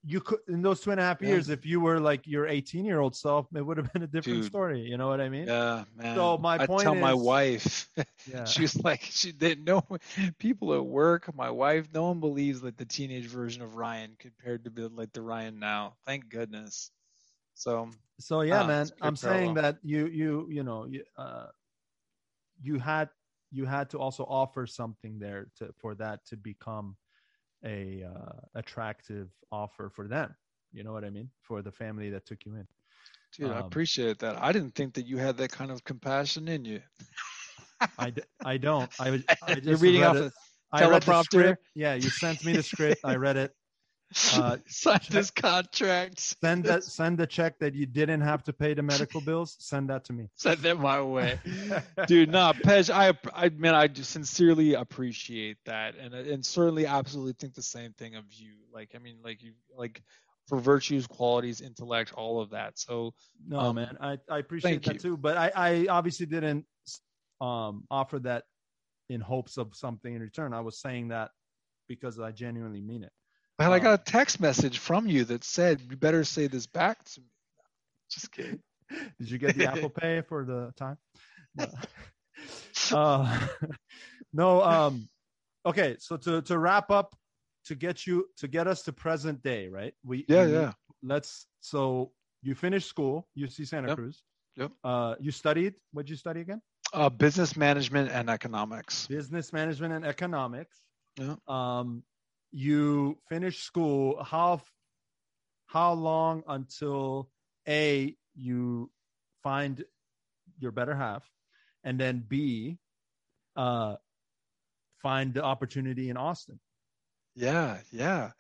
you 0.03 0.21
could 0.21 0.39
in 0.47 0.61
those 0.61 0.81
two 0.81 0.91
and 0.91 0.99
a 0.99 1.03
half 1.03 1.21
Yeah. 1.21 1.23
years 1.23 1.49
if 1.49 1.65
you 1.65 1.79
were 1.81 1.99
like 1.99 2.27
your 2.27 2.47
18 2.47 2.85
year 2.85 2.99
old 2.99 3.15
self 3.15 3.47
it 3.55 3.61
would 3.65 3.77
have 3.77 3.91
been 3.93 4.03
a 4.03 4.07
different 4.07 4.43
Dude. 4.43 4.45
story 4.45 4.81
you 4.81 4.97
know 4.97 5.07
what 5.07 5.21
i 5.21 5.29
mean 5.29 5.51
yeah, 5.51 5.85
man. 5.95 6.15
So 6.15 6.37
my 6.37 6.57
I 6.57 6.67
point 6.67 6.91
tell 6.91 6.95
my 6.95 7.13
wife, 7.13 7.87
yeah 8.25 8.51
she 8.51 8.61
was 8.61 8.75
like, 8.83 9.01
she 9.03 9.31
didn't 9.31 9.63
know 9.65 9.83
people 10.39 10.73
at 10.73 10.85
work. 10.85 11.33
My 11.35 11.49
wife, 11.49 11.87
no 11.93 12.03
one 12.07 12.19
believes 12.19 12.63
like 12.63 12.77
the 12.77 12.85
teenage 12.85 13.27
version 13.27 13.61
of 13.61 13.75
Ryan 13.75 14.15
compared 14.19 14.63
to 14.65 14.69
the, 14.69 14.89
like 14.89 15.13
the 15.13 15.21
Ryan 15.21 15.59
now. 15.59 15.95
Thank 16.05 16.29
goodness. 16.29 16.91
So 17.55 17.89
so 18.19 18.41
yeah 18.41 18.61
Ah, 18.61 18.63
man 18.63 18.89
it's 18.89 18.91
a 18.91 18.95
good 19.01 19.01
i'm 19.01 19.15
saying 19.15 19.53
that 19.55 19.77
you 19.83 20.07
you 20.07 20.47
you 20.49 20.63
know 20.63 20.85
you 20.85 21.03
uh 21.17 21.47
you 22.61 22.79
had 22.79 23.09
you 23.51 23.65
had 23.65 23.89
to 23.89 23.97
also 23.99 24.23
offer 24.25 24.65
something 24.65 25.19
there 25.19 25.47
to 25.55 25.71
for 25.73 25.95
that 25.95 26.25
to 26.25 26.37
become 26.37 26.95
a 27.65 28.03
uh, 28.03 28.39
attractive 28.55 29.29
offer 29.51 29.89
for 29.89 30.07
them. 30.07 30.35
You 30.71 30.83
know 30.83 30.93
what 30.93 31.03
i 31.03 31.09
mean? 31.09 31.29
For 31.41 31.61
the 31.61 31.71
family 31.71 32.09
that 32.11 32.25
took 32.25 32.45
you 32.45 32.55
in. 32.55 32.67
Dude, 33.33 33.51
I 33.51 33.59
Um, 33.59 33.67
appreciate 33.67 34.19
that. 34.19 34.37
I 34.41 34.51
didn't 34.51 34.75
think 34.75 34.93
that 34.95 35.05
you 35.05 35.17
had 35.17 35.37
that 35.37 35.51
kind 35.51 35.71
of 35.71 35.83
compassion 35.83 36.47
in 36.47 36.65
you. 36.65 36.81
i 37.97 38.09
d- 38.09 38.21
i 38.43 38.57
don't. 38.57 38.91
I 38.99 39.09
was 39.11 39.23
i 39.41 39.59
just 39.59 39.67
You're 39.67 39.77
reading 39.77 40.01
read 40.01 40.15
off 40.15 40.15
a 40.15 40.31
I 40.71 40.81
teleprompter? 40.83 41.55
yeah 41.75 41.93
you 41.95 42.09
sent 42.09 42.43
me 42.43 42.53
the 42.53 42.63
script. 42.63 43.01
I 43.03 43.15
read 43.15 43.37
it 43.37 43.51
Uh, 44.33 44.57
sign 44.67 44.99
this 45.09 45.31
contract. 45.31 46.19
send 46.19 46.63
that 46.65 46.83
send 46.99 47.17
the 47.17 47.25
check 47.27 47.57
that 47.59 47.73
you 47.73 47.85
didn't 47.85 48.21
have 48.21 48.43
to 48.43 48.53
pay 48.53 48.73
the 48.73 48.81
medical 48.83 49.21
bills 49.29 49.55
send 49.59 49.89
that 49.89 50.03
to 50.05 50.13
me 50.13 50.29
Send 50.35 50.65
it 50.65 50.79
my 50.79 51.01
way. 51.01 51.39
dude 52.07 52.29
no 52.29 52.51
pej 52.53 52.89
i 52.93 53.13
i 53.33 53.49
man 53.49 53.75
i 53.75 53.87
sincerely 53.93 54.73
appreciate 54.75 55.57
that 55.65 55.95
and 55.95 56.13
and 56.13 56.45
certainly 56.45 56.85
absolutely 56.85 57.33
think 57.33 57.53
the 57.53 57.61
same 57.61 57.93
thing 57.93 58.15
of 58.15 58.25
you 58.33 58.53
like 58.73 58.91
i 58.95 58.99
mean 58.99 59.17
like 59.23 59.41
you 59.43 59.53
like 59.77 60.01
for 60.47 60.59
virtues 60.59 61.07
qualities 61.07 61.61
intellect 61.61 62.13
all 62.13 62.41
of 62.41 62.49
that 62.51 62.77
so 62.77 63.13
No, 63.47 63.59
Um, 63.59 63.75
man, 63.75 63.97
I, 64.01 64.17
I 64.29 64.39
appreciate 64.39 64.83
that 64.83 64.93
you. 64.95 64.99
too. 64.99 65.17
But 65.17 65.37
I, 65.37 65.51
I 65.55 65.87
obviously 65.89 66.25
didn't 66.25 66.65
um, 67.41 67.85
offer 67.89 68.19
that 68.19 68.43
in 69.09 69.21
hopes 69.21 69.57
of 69.57 69.73
something 69.75 70.13
in 70.13 70.21
return. 70.21 70.53
I 70.53 70.59
was 70.61 70.79
saying 70.79 71.09
that 71.09 71.31
because 71.87 72.19
I 72.19 72.31
genuinely 72.31 72.81
mean 72.81 73.03
it. 73.03 73.11
Man 73.69 73.73
i 73.73 73.79
got 73.79 73.99
a 73.99 74.03
text 74.03 74.39
message 74.39 74.77
from 74.79 75.07
you 75.07 75.23
that 75.25 75.43
said 75.43 75.81
you 75.89 75.95
better 75.97 76.23
say 76.23 76.47
this 76.47 76.65
back 76.67 77.03
to 77.03 77.21
me 77.21 77.27
just 78.09 78.31
kidding 78.31 78.59
Did 79.19 79.31
you 79.31 79.37
get 79.39 79.55
the 79.55 79.65
Apple 79.65 79.89
Pay 79.89 80.21
for 80.21 80.45
the 80.45 80.71
time? 80.77 80.97
No. 81.55 81.67
uh, 82.97 83.47
no. 84.33 84.61
Um, 84.63 85.07
okay, 85.65 85.95
so 85.99 86.17
to 86.17 86.41
to 86.43 86.57
wrap 86.57 86.91
up, 86.91 87.15
to 87.65 87.75
get 87.75 88.05
you 88.05 88.27
to 88.37 88.47
get 88.47 88.67
us 88.67 88.83
to 88.83 88.93
present 88.93 89.41
day, 89.41 89.67
right? 89.67 89.93
We 90.03 90.25
yeah 90.27 90.45
we- 90.45 90.51
yeah 90.53 90.73
Let's. 91.01 91.47
So 91.61 92.11
you 92.41 92.55
finished 92.55 92.87
school, 92.89 93.27
UC 93.37 93.67
Santa 93.67 93.87
Yep. 93.89 93.97
Cruz. 93.97 94.23
Yep. 94.57 94.71
Uh, 94.83 95.15
you 95.19 95.31
studied. 95.31 95.75
What 95.91 96.05
did 96.05 96.11
you 96.11 96.17
study 96.17 96.41
again? 96.41 96.61
uh, 96.93 97.09
business 97.09 97.55
management 97.57 98.11
and 98.11 98.29
economics 98.29 99.07
business 99.07 99.51
management 99.53 99.93
and 99.93 100.05
economics. 100.05 100.81
Yeah. 101.19 101.35
Um, 101.47 102.03
you 102.53 103.17
finish 103.29 103.63
school. 103.63 104.23
How 104.23 104.61
how 105.67 105.93
long 105.93 106.43
until 106.47 107.29
a 107.67 108.15
you 108.35 108.91
find 109.43 109.83
your 110.59 110.71
better 110.71 110.95
half, 110.95 111.29
and 111.83 111.99
then 111.99 112.23
b 112.27 112.79
uh, 113.55 113.95
find 115.01 115.33
the 115.33 115.43
opportunity 115.43 116.09
in 116.09 116.17
Austin? 116.17 116.59
yeah 117.35 117.79
yeah 117.91 118.31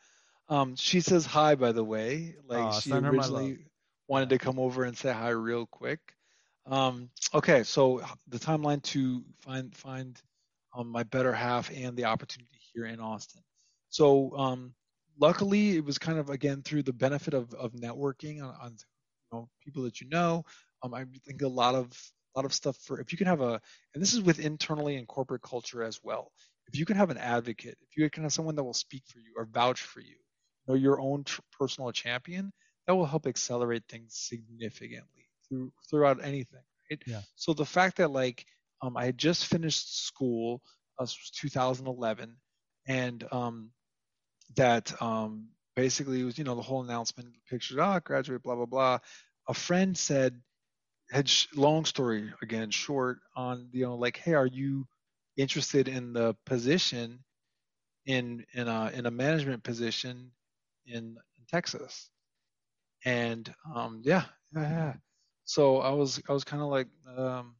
um 0.49 0.75
she 0.75 1.01
says 1.01 1.25
hi 1.25 1.55
by 1.55 1.71
the 1.71 1.83
way 1.83 2.35
like 2.47 2.59
Aw, 2.59 2.79
she 2.79 2.89
send 2.89 3.05
her 3.05 3.13
my 3.13 3.25
originally 3.25 3.57
wanted 4.07 4.29
to 4.29 4.37
come 4.37 4.59
over 4.59 4.83
and 4.83 4.97
say 4.97 5.11
hi 5.11 5.29
real 5.29 5.65
quick 5.67 5.99
um 6.65 7.09
okay 7.33 7.63
so 7.63 8.01
the 8.27 8.39
timeline 8.39 8.81
to 8.83 9.23
find 9.41 9.75
find 9.75 10.21
um, 10.75 10.89
my 10.89 11.03
better 11.03 11.33
half 11.33 11.71
and 11.75 11.97
the 11.97 12.05
opportunity 12.05 12.59
here 12.73 12.85
in 12.85 12.99
austin 12.99 13.41
so 13.93 14.35
um 14.37 14.73
luckily 15.19 15.77
it 15.77 15.85
was 15.85 15.99
kind 15.99 16.17
of 16.17 16.29
again 16.29 16.63
through 16.63 16.81
the 16.83 16.93
benefit 16.93 17.33
of 17.35 17.53
of 17.53 17.73
networking 17.73 18.41
on, 18.43 18.55
on 18.59 18.71
you 18.71 19.31
know 19.31 19.49
people 19.63 19.83
that 19.83 20.01
you 20.01 20.09
know. 20.09 20.43
Um 20.83 20.93
i 20.93 21.05
think 21.25 21.41
a 21.43 21.47
lot 21.47 21.75
of 21.75 21.85
a 22.35 22.39
lot 22.39 22.45
of 22.45 22.53
stuff 22.53 22.75
for 22.77 22.99
if 22.99 23.11
you 23.11 23.17
can 23.17 23.27
have 23.27 23.41
a 23.41 23.61
and 23.93 24.01
this 24.01 24.13
is 24.13 24.21
with 24.21 24.39
internally 24.39 24.95
and 24.97 25.07
corporate 25.07 25.43
culture 25.43 25.83
as 25.83 25.99
well. 26.03 26.31
If 26.67 26.79
you 26.79 26.85
can 26.85 26.97
have 26.97 27.11
an 27.11 27.17
advocate 27.17 27.77
if 27.81 27.95
you 27.97 28.09
can 28.09 28.23
have 28.23 28.33
someone 28.33 28.55
that 28.55 28.63
will 28.63 28.73
speak 28.73 29.03
for 29.07 29.19
you 29.19 29.33
or 29.37 29.45
vouch 29.45 29.81
for 29.81 30.01
you 30.01 30.17
or 30.67 30.75
your 30.77 30.99
own 30.99 31.23
tr- 31.23 31.41
personal 31.51 31.91
champion 31.91 32.51
that 32.87 32.95
will 32.95 33.05
help 33.05 33.27
accelerate 33.27 33.83
things 33.87 34.15
significantly 34.15 35.27
through 35.47 35.71
throughout 35.89 36.23
anything 36.23 36.63
right? 36.89 37.01
Yeah. 37.05 37.21
so 37.35 37.53
the 37.53 37.65
fact 37.65 37.97
that 37.97 38.11
like 38.11 38.45
um, 38.81 38.97
i 38.97 39.05
had 39.05 39.17
just 39.17 39.45
finished 39.45 40.05
school 40.05 40.61
uh, 40.99 41.03
this 41.03 41.17
was 41.19 41.31
2011 41.31 42.35
and 42.87 43.25
um, 43.31 43.71
that 44.55 45.01
um, 45.01 45.49
basically 45.75 46.23
was 46.23 46.37
you 46.37 46.43
know 46.43 46.55
the 46.55 46.61
whole 46.61 46.83
announcement 46.83 47.29
pictures 47.49 47.77
ah 47.79 47.99
graduate 47.99 48.43
blah 48.43 48.55
blah 48.55 48.65
blah. 48.65 48.99
A 49.47 49.53
friend 49.53 49.97
said 49.97 50.41
had 51.11 51.29
sh- 51.29 51.47
long 51.55 51.85
story 51.85 52.33
again 52.41 52.71
short 52.71 53.19
on 53.35 53.69
you 53.73 53.85
know 53.85 53.95
like 53.95 54.17
hey 54.17 54.33
are 54.33 54.47
you 54.47 54.87
interested 55.37 55.87
in 55.87 56.13
the 56.13 56.35
position 56.45 57.23
in 58.05 58.45
in 58.53 58.67
a 58.67 58.91
in 58.93 59.05
a 59.05 59.11
management 59.11 59.63
position 59.63 60.31
in, 60.87 61.03
in 61.37 61.45
Texas? 61.49 62.09
And 63.05 63.53
um 63.75 64.01
yeah 64.05 64.25
yeah, 64.55 64.61
yeah. 64.69 64.93
so 65.45 65.79
I 65.79 65.91
was 65.91 66.21
I 66.29 66.33
was 66.33 66.43
kind 66.43 66.61
of 66.61 66.69
like 66.69 66.87
um 67.17 67.55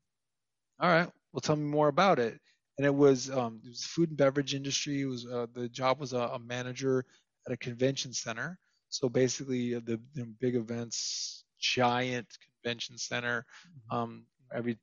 all 0.79 0.89
right 0.89 1.09
well 1.33 1.41
tell 1.41 1.55
me 1.55 1.63
more 1.65 1.87
about 1.89 2.19
it 2.19 2.39
and 2.77 2.85
it 2.85 2.93
was 2.93 3.29
um 3.29 3.61
it 3.63 3.69
was 3.69 3.83
food 3.83 4.09
and 4.09 4.17
beverage 4.17 4.53
industry. 4.53 5.01
It 5.01 5.05
was 5.05 5.25
uh, 5.25 5.47
the 5.53 5.69
job 5.69 5.99
was 5.99 6.13
a, 6.13 6.19
a 6.19 6.39
manager 6.39 7.05
at 7.47 7.53
a 7.53 7.57
convention 7.57 8.13
center. 8.13 8.57
So 8.89 9.09
basically 9.09 9.75
uh, 9.75 9.81
the, 9.85 9.99
big 10.39 10.55
events 10.55 11.45
giant 11.59 12.27
convention 12.63 12.97
center 12.97 13.45
um 13.89 14.25
every 14.53 14.77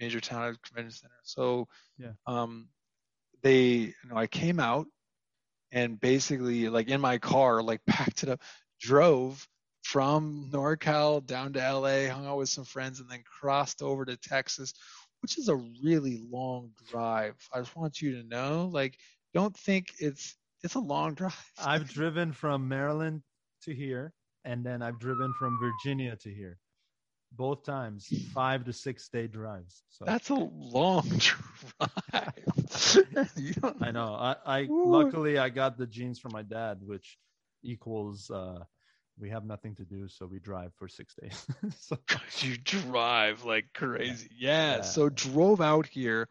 major 0.00 0.20
town 0.20 0.42
has 0.42 0.56
a 0.56 0.58
convention 0.60 0.92
center. 0.92 1.20
So 1.22 1.68
Yeah. 1.98 2.12
um 2.26 2.68
they 3.42 3.58
you 3.58 4.08
know 4.08 4.16
i 4.16 4.26
came 4.26 4.60
out 4.60 4.86
and 5.72 6.00
basically 6.00 6.68
like 6.68 6.88
in 6.88 7.00
my 7.00 7.18
car 7.18 7.62
like 7.62 7.84
packed 7.86 8.22
it 8.22 8.28
up 8.28 8.40
drove 8.80 9.46
from 9.82 10.48
norcal 10.52 11.24
down 11.26 11.52
to 11.52 11.74
la 11.74 12.08
hung 12.08 12.26
out 12.26 12.38
with 12.38 12.48
some 12.48 12.64
friends 12.64 13.00
and 13.00 13.10
then 13.10 13.22
crossed 13.40 13.82
over 13.82 14.04
to 14.04 14.16
texas 14.16 14.72
which 15.22 15.38
is 15.38 15.48
a 15.48 15.56
really 15.82 16.22
long 16.30 16.70
drive 16.90 17.36
i 17.54 17.58
just 17.60 17.76
want 17.76 18.02
you 18.02 18.20
to 18.20 18.28
know 18.28 18.68
like 18.72 18.98
don't 19.34 19.56
think 19.56 19.94
it's 19.98 20.36
it's 20.62 20.74
a 20.74 20.80
long 20.80 21.14
drive 21.20 21.52
I've 21.58 21.88
driven 21.88 22.32
from 22.32 22.68
Maryland 22.68 23.22
to 23.62 23.74
here, 23.74 24.12
and 24.44 24.64
then 24.64 24.82
I've 24.82 24.98
driven 24.98 25.32
from 25.38 25.58
Virginia 25.60 26.16
to 26.16 26.32
here. 26.32 26.58
Both 27.32 27.64
times, 27.64 28.08
five 28.34 28.64
to 28.64 28.72
six 28.72 29.08
day 29.08 29.26
drives. 29.26 29.82
So 29.88 30.04
That's 30.04 30.30
a 30.30 30.34
long 30.34 31.08
drive. 31.18 31.74
I 33.80 33.90
know. 33.90 34.14
I, 34.14 34.36
I 34.46 34.68
luckily 34.84 35.38
I 35.38 35.48
got 35.48 35.78
the 35.78 35.86
jeans 35.86 36.18
from 36.18 36.32
my 36.32 36.42
dad, 36.42 36.78
which 36.82 37.18
equals 37.62 38.30
uh 38.30 38.64
we 39.18 39.30
have 39.30 39.44
nothing 39.44 39.74
to 39.76 39.84
do, 39.84 40.08
so 40.08 40.26
we 40.26 40.38
drive 40.38 40.72
for 40.78 40.88
six 40.88 41.14
days. 41.20 41.46
so 41.80 41.98
you 42.40 42.56
drive 42.56 43.44
like 43.44 43.66
crazy. 43.74 44.30
Yeah. 44.36 44.76
Yeah. 44.76 44.82
So 44.82 45.08
drove 45.08 45.60
out 45.60 45.86
here. 45.86 46.28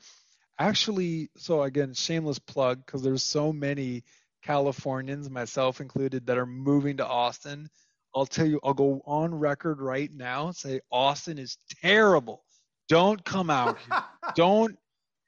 Actually, 0.60 1.30
so 1.38 1.64
again, 1.64 1.94
shameless 1.94 2.40
plug 2.40 2.86
because 2.86 3.02
there's 3.02 3.24
so 3.24 3.52
many 3.52 4.04
Californians, 4.44 5.30
myself 5.30 5.82
included, 5.82 6.28
that 6.28 6.38
are 6.38 6.46
moving 6.46 6.98
to 6.98 7.06
Austin. 7.06 7.70
I'll 8.14 8.26
tell 8.26 8.46
you, 8.46 8.60
I'll 8.64 8.74
go 8.74 9.02
on 9.06 9.34
record 9.34 9.80
right 9.82 10.12
now 10.12 10.48
and 10.48 10.56
say 10.56 10.82
Austin 10.92 11.38
is 11.38 11.58
terrible. 11.82 12.44
Don't 12.90 13.24
come 13.24 13.50
out 13.50 13.78
here. 13.80 14.04
Don't 14.36 14.78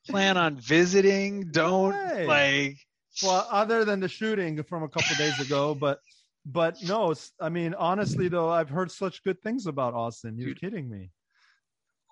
plan 0.07 0.37
on 0.37 0.57
visiting. 0.57 1.51
Don't 1.51 1.95
like. 2.27 2.77
well, 3.23 3.47
other 3.49 3.85
than 3.85 4.01
the 4.01 4.09
shooting 4.09 4.61
from 4.63 4.83
a 4.83 4.89
couple 4.89 5.15
days 5.15 5.39
ago, 5.39 5.73
but 5.73 5.99
but 6.45 6.77
no, 6.83 7.13
I 7.39 7.49
mean 7.49 7.73
honestly 7.73 8.27
though, 8.27 8.49
I've 8.49 8.69
heard 8.69 8.91
such 8.91 9.23
good 9.23 9.41
things 9.41 9.65
about 9.65 9.93
Austin. 9.93 10.37
You're 10.37 10.49
Dude. 10.49 10.61
kidding 10.61 10.89
me. 10.89 11.11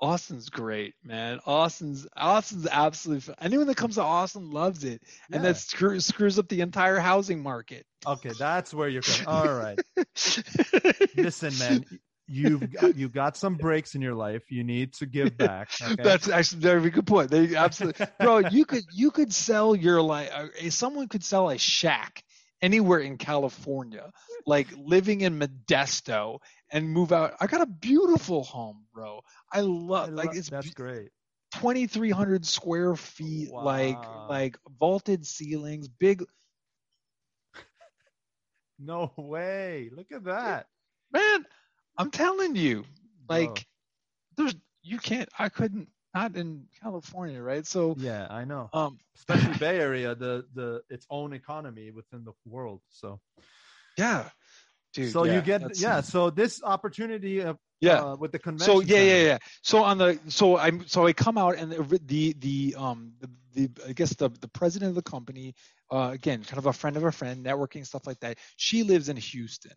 Austin's 0.01 0.49
great, 0.49 0.95
man. 1.03 1.39
Austin's 1.45 2.07
Austin's 2.17 2.67
absolutely. 2.67 3.21
Fun. 3.21 3.35
Anyone 3.39 3.67
that 3.67 3.77
comes 3.77 3.95
to 3.95 4.01
Austin 4.01 4.49
loves 4.49 4.83
it, 4.83 5.03
and 5.31 5.43
that 5.45 5.57
screws 5.57 6.07
screws 6.07 6.39
up 6.39 6.49
the 6.49 6.61
entire 6.61 6.97
housing 6.97 7.43
market. 7.43 7.85
Okay, 8.05 8.31
that's 8.37 8.73
where 8.73 8.89
you're 8.89 9.03
going. 9.03 9.27
All 9.27 9.53
right. 9.53 9.79
Listen, 11.15 11.55
man, 11.59 11.85
you've 12.27 12.71
got, 12.73 12.95
you 12.95 13.09
got 13.09 13.37
some 13.37 13.55
breaks 13.55 13.93
in 13.93 14.01
your 14.01 14.15
life. 14.15 14.49
You 14.49 14.63
need 14.63 14.93
to 14.93 15.05
give 15.05 15.37
back. 15.37 15.69
Okay? 15.81 16.01
That's 16.01 16.29
actually 16.29 16.59
a 16.59 16.61
very 16.61 16.89
good 16.89 17.05
point. 17.05 17.29
They 17.29 17.55
absolutely, 17.55 18.07
bro. 18.19 18.39
You 18.39 18.65
could 18.65 18.83
you 18.91 19.11
could 19.11 19.31
sell 19.31 19.75
your 19.75 20.01
like 20.01 20.31
uh, 20.33 20.47
someone 20.71 21.09
could 21.09 21.23
sell 21.23 21.51
a 21.51 21.59
shack 21.59 22.23
anywhere 22.61 22.99
in 22.99 23.17
California, 23.17 24.11
like 24.45 24.67
living 24.77 25.21
in 25.21 25.39
Modesto, 25.39 26.39
and 26.71 26.89
move 26.89 27.11
out. 27.11 27.33
I 27.39 27.47
got 27.47 27.61
a 27.61 27.65
beautiful 27.67 28.43
home, 28.43 28.85
bro. 28.93 29.21
I 29.53 29.61
I 30.01 30.07
love 30.07 30.11
like 30.15 30.33
it's 30.33 30.49
that's 30.49 30.71
great. 30.73 31.11
2300 31.55 32.45
square 32.45 32.95
feet 32.95 33.51
like 33.59 34.07
Wow. 34.07 34.27
like 34.27 34.57
vaulted 34.79 35.25
ceilings 35.25 35.87
big 35.87 36.23
No 38.79 39.11
way. 39.17 39.89
Look 39.91 40.11
at 40.11 40.23
that. 40.25 40.67
man 41.11 41.45
i'm 41.97 42.11
telling 42.11 42.55
you 42.55 42.83
like 43.29 43.65
there's 44.37 44.55
you 44.83 44.97
can't 44.97 45.29
i 45.39 45.49
couldn't 45.49 45.89
not 46.13 46.35
in 46.35 46.65
california 46.81 47.41
right 47.41 47.65
so 47.65 47.95
Yeah, 47.99 48.27
I 48.29 48.45
know. 48.45 48.69
um 48.73 48.97
Especially 49.15 49.57
Bay 49.57 49.79
Area, 49.79 50.15
the 50.15 50.45
the 50.53 50.81
its 50.89 51.05
own 51.09 51.33
economy 51.33 51.91
within 51.91 52.23
the 52.23 52.33
world. 52.45 52.81
So 52.89 53.19
yeah 53.97 54.29
dude 54.93 55.11
so 55.11 55.25
yeah, 55.25 55.35
you 55.35 55.41
get 55.41 55.61
yeah. 55.79 56.01
So 56.01 56.29
this 56.29 56.61
opportunity 56.63 57.41
of 57.41 57.57
yeah 57.79 58.01
uh, 58.01 58.15
with 58.15 58.31
the 58.31 58.39
convention. 58.39 58.75
so 58.75 58.81
yeah 58.81 59.01
yeah 59.01 59.23
yeah 59.23 59.37
so 59.63 59.83
on 59.83 59.97
the 59.97 60.19
so 60.27 60.57
i'm 60.57 60.87
so 60.87 61.05
i 61.07 61.13
come 61.13 61.37
out 61.37 61.55
and 61.57 61.71
the 61.71 61.99
the, 62.05 62.35
the 62.39 62.75
um 62.77 63.13
the, 63.19 63.29
the 63.53 63.69
i 63.89 63.93
guess 63.93 64.13
the 64.15 64.29
the 64.39 64.47
president 64.49 64.89
of 64.89 64.95
the 64.95 65.01
company 65.01 65.53
uh 65.91 66.11
again 66.13 66.43
kind 66.43 66.57
of 66.59 66.67
a 66.67 66.73
friend 66.73 66.95
of 66.95 67.03
a 67.03 67.11
friend 67.11 67.43
networking 67.45 67.85
stuff 67.85 68.05
like 68.05 68.19
that 68.19 68.37
she 68.55 68.83
lives 68.83 69.09
in 69.09 69.17
houston 69.17 69.73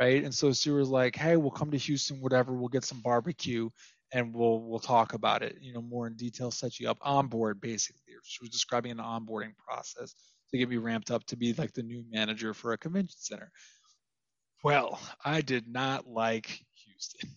right 0.00 0.24
and 0.24 0.34
so 0.34 0.52
she 0.52 0.70
was 0.70 0.88
like 0.88 1.14
hey 1.14 1.36
we'll 1.36 1.50
come 1.50 1.70
to 1.70 1.78
houston 1.78 2.20
whatever 2.20 2.52
we'll 2.54 2.68
get 2.68 2.84
some 2.84 3.00
barbecue 3.00 3.68
and 4.14 4.32
we'll 4.34 4.60
we'll 4.62 4.78
talk 4.78 5.12
about 5.12 5.42
it 5.42 5.58
you 5.60 5.74
know 5.74 5.82
more 5.82 6.06
in 6.06 6.14
detail 6.14 6.50
set 6.50 6.80
you 6.80 6.88
up 6.88 6.98
on 7.02 7.26
board 7.26 7.60
basically. 7.60 8.00
She 8.22 8.38
was 8.40 8.48
describing 8.50 8.92
an 8.92 8.98
onboarding 8.98 9.54
process 9.56 10.14
to 10.50 10.58
get 10.58 10.68
me 10.70 10.78
ramped 10.78 11.10
up 11.10 11.24
to 11.26 11.36
be 11.36 11.52
like 11.52 11.72
the 11.74 11.82
new 11.82 12.02
manager 12.10 12.54
for 12.54 12.72
a 12.72 12.78
convention 12.78 13.16
center. 13.18 13.50
Well 14.62 14.98
i 15.24 15.40
did 15.42 15.68
not 15.68 16.06
like 16.06 16.64
houston. 16.74 17.30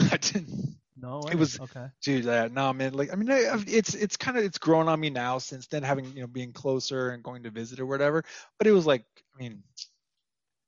I 0.12 0.16
didn't. 0.16 0.76
No, 0.96 1.20
It 1.30 1.34
was- 1.36 1.58
okay. 1.60 1.86
dude 2.02 2.26
uh, 2.28 2.48
no 2.52 2.72
man 2.72 2.92
like 2.94 3.12
i 3.12 3.16
mean 3.16 3.30
I, 3.30 3.62
it's 3.66 3.94
it's 3.94 4.16
kind 4.16 4.38
of 4.38 4.44
it's 4.44 4.58
grown 4.58 4.88
on 4.88 5.00
me 5.00 5.10
now 5.10 5.38
since 5.38 5.66
then 5.66 5.82
having 5.82 6.04
you 6.14 6.20
know 6.20 6.26
being 6.28 6.52
closer 6.52 7.10
and 7.10 7.22
going 7.22 7.42
to 7.42 7.50
visit 7.50 7.80
or 7.80 7.86
whatever. 7.86 8.22
But 8.58 8.66
it 8.68 8.72
was 8.72 8.86
like 8.86 9.04
i 9.34 9.42
mean 9.42 9.62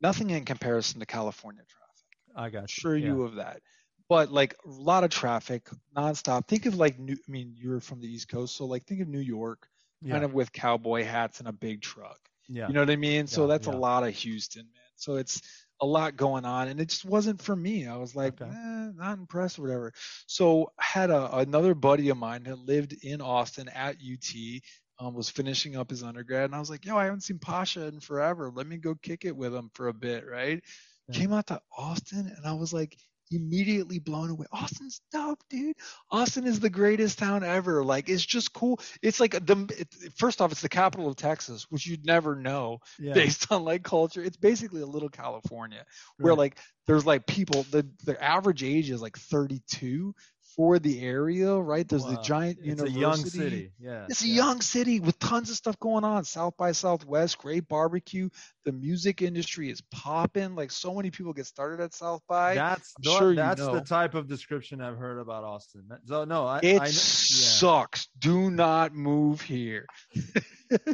nothing 0.03 0.31
in 0.31 0.45
comparison 0.45 1.01
to 1.01 1.07
california 1.07 1.63
traffic. 1.63 2.37
I 2.37 2.51
got 2.51 2.63
you. 2.63 2.81
sure 2.81 2.97
Yeah. 2.97 3.07
you 3.09 3.23
of 3.23 3.37
that 3.37 3.61
but 4.09 4.31
like 4.31 4.55
a 4.65 4.69
lot 4.69 5.05
of 5.05 5.11
traffic 5.11 5.69
nonstop 5.97 6.47
think 6.47 6.67
of 6.67 6.75
like 6.77 6.99
new 6.99 7.15
i 7.15 7.31
mean 7.31 7.55
you're 7.57 7.81
from 7.81 8.01
the 8.01 8.09
east 8.09 8.29
coast 8.29 8.57
so 8.57 8.65
like 8.67 8.85
think 8.85 9.01
of 9.01 9.09
new 9.09 9.21
york 9.21 9.69
Yeah. 10.03 10.13
kind 10.13 10.25
of 10.25 10.35
with 10.35 10.53
cowboy 10.53 11.05
hats 11.05 11.39
and 11.41 11.49
a 11.49 11.53
big 11.53 11.81
truck 11.81 12.19
yeah. 12.49 12.69
you 12.69 12.75
know 12.75 12.81
what 12.81 12.91
I 12.91 12.97
mean? 12.97 13.27
So 13.27 13.43
Yeah, 13.43 13.49
that's 13.49 13.67
yeah. 13.67 13.75
a 13.75 13.77
lot 13.77 14.05
of 14.07 14.15
Houston, 14.15 14.65
man. 14.65 14.93
So 14.97 15.17
it's 15.17 15.41
a 15.81 15.87
lot 15.87 16.17
going 16.17 16.45
on, 16.45 16.69
and 16.69 16.81
it 16.81 16.89
just 16.91 17.05
wasn't 17.05 17.41
for 17.41 17.57
me. 17.57 17.87
I 17.87 17.97
was 17.97 18.15
like, 18.15 18.41
Okay. 18.41 18.51
eh, 18.51 18.91
not 18.95 19.19
impressed 19.19 19.59
or 19.59 19.63
whatever. 19.63 19.93
So 20.27 20.71
I 20.79 20.85
had 20.85 21.11
a, 21.11 21.39
another 21.39 21.75
buddy 21.75 22.11
of 22.11 22.17
mine 22.19 22.45
that 22.45 22.59
lived 22.59 22.93
in 23.03 23.21
Austin 23.21 23.69
at 23.69 23.97
UT, 23.97 24.61
um, 24.99 25.15
was 25.15 25.29
finishing 25.31 25.77
up 25.77 25.91
his 25.91 26.03
undergrad, 26.03 26.45
and 26.45 26.55
I 26.55 26.61
was 26.61 26.71
like, 26.71 26.85
yo, 26.85 26.97
I 26.97 27.05
haven't 27.05 27.23
seen 27.23 27.39
Pasha 27.39 27.87
in 27.87 28.01
forever. 28.01 28.51
Let 28.55 28.67
me 28.67 28.77
go 28.77 28.95
kick 28.95 29.25
it 29.25 29.37
with 29.37 29.55
him 29.55 29.71
for 29.75 29.89
a 29.89 29.95
bit, 29.95 30.27
right? 30.27 30.63
Yeah. 31.09 31.15
Came 31.15 31.33
out 31.33 31.47
to 31.49 31.61
Austin, 31.77 32.31
and 32.37 32.47
I 32.47 32.53
was 32.53 32.73
like 32.73 32.97
immediately 33.35 33.99
blown 33.99 34.31
away. 34.31 34.47
Austin's 34.53 35.01
dope, 35.13 35.43
dude. 35.51 35.77
Austin 36.11 36.47
is 36.47 36.61
the 36.61 36.71
greatest 36.71 37.19
town 37.19 37.45
ever. 37.45 37.85
Like 37.85 38.09
it's 38.09 38.25
just 38.25 38.53
cool. 38.53 38.81
It's 39.03 39.21
like 39.21 39.33
the 39.33 39.67
it, 39.79 40.13
first 40.17 40.41
off, 40.41 40.53
it's 40.53 40.61
the 40.63 40.69
capital 40.69 41.09
of 41.09 41.17
Texas, 41.17 41.67
which 41.71 41.87
you'd 41.87 42.07
never 42.07 42.35
know 42.37 42.79
yeah. 42.99 43.15
based 43.15 43.51
on 43.53 43.65
like 43.65 43.83
culture. 43.83 44.23
It's 44.23 44.37
basically 44.37 44.83
a 44.83 44.87
little 44.87 45.09
California 45.11 45.85
where 46.19 46.35
Right. 46.35 46.39
like 46.39 46.59
there's 46.87 47.07
like 47.07 47.27
people 47.27 47.65
the 47.71 47.89
the 48.05 48.23
average 48.23 48.63
age 48.63 48.91
is 48.91 49.03
like 49.03 49.17
32 49.19 50.15
for 50.57 50.79
the 50.79 51.03
area, 51.03 51.55
right? 51.57 51.89
There's 51.89 52.05
the 52.05 52.15
Wow. 52.15 52.23
giant 52.23 52.59
It's 52.63 52.83
a 52.83 52.91
young 52.91 53.17
city. 53.17 53.73
Yeah. 53.81 54.07
It's 54.09 54.23
a 54.23 54.29
yeah. 54.29 54.35
young 54.35 54.61
city 54.61 55.01
with 55.01 55.19
tons 55.19 55.51
of 55.51 55.57
stuff 55.57 55.79
going 55.81 56.05
on. 56.05 56.25
South 56.25 56.57
by 56.57 56.73
Southwest, 56.73 57.39
great 57.39 57.67
barbecue. 57.69 58.29
The 58.65 58.73
music 58.73 59.21
industry 59.23 59.71
is 59.71 59.81
popping. 59.91 60.55
Like 60.55 60.71
so 60.71 60.95
many 60.95 61.11
people 61.11 61.33
get 61.33 61.47
started 61.47 61.81
at 61.83 61.93
South 61.95 62.23
by. 62.29 62.55
That's 62.55 62.95
I'm 62.99 63.03
tho- 63.03 63.19
sure 63.19 63.31
you 63.31 63.37
that's 63.37 63.61
know. 63.61 63.75
the 63.75 63.81
type 63.81 64.15
of 64.15 64.29
description 64.29 64.81
I've 64.81 64.97
heard 64.97 65.19
about 65.19 65.45
Austin. 65.45 65.89
So 66.07 66.25
no, 66.25 66.47
I, 66.47 66.59
it 66.63 66.77
I 66.77 66.85
kn- 66.87 66.93
sucks. 66.93 68.09
Do 68.19 68.51
not 68.51 68.95
move 68.95 69.41
here. 69.41 69.87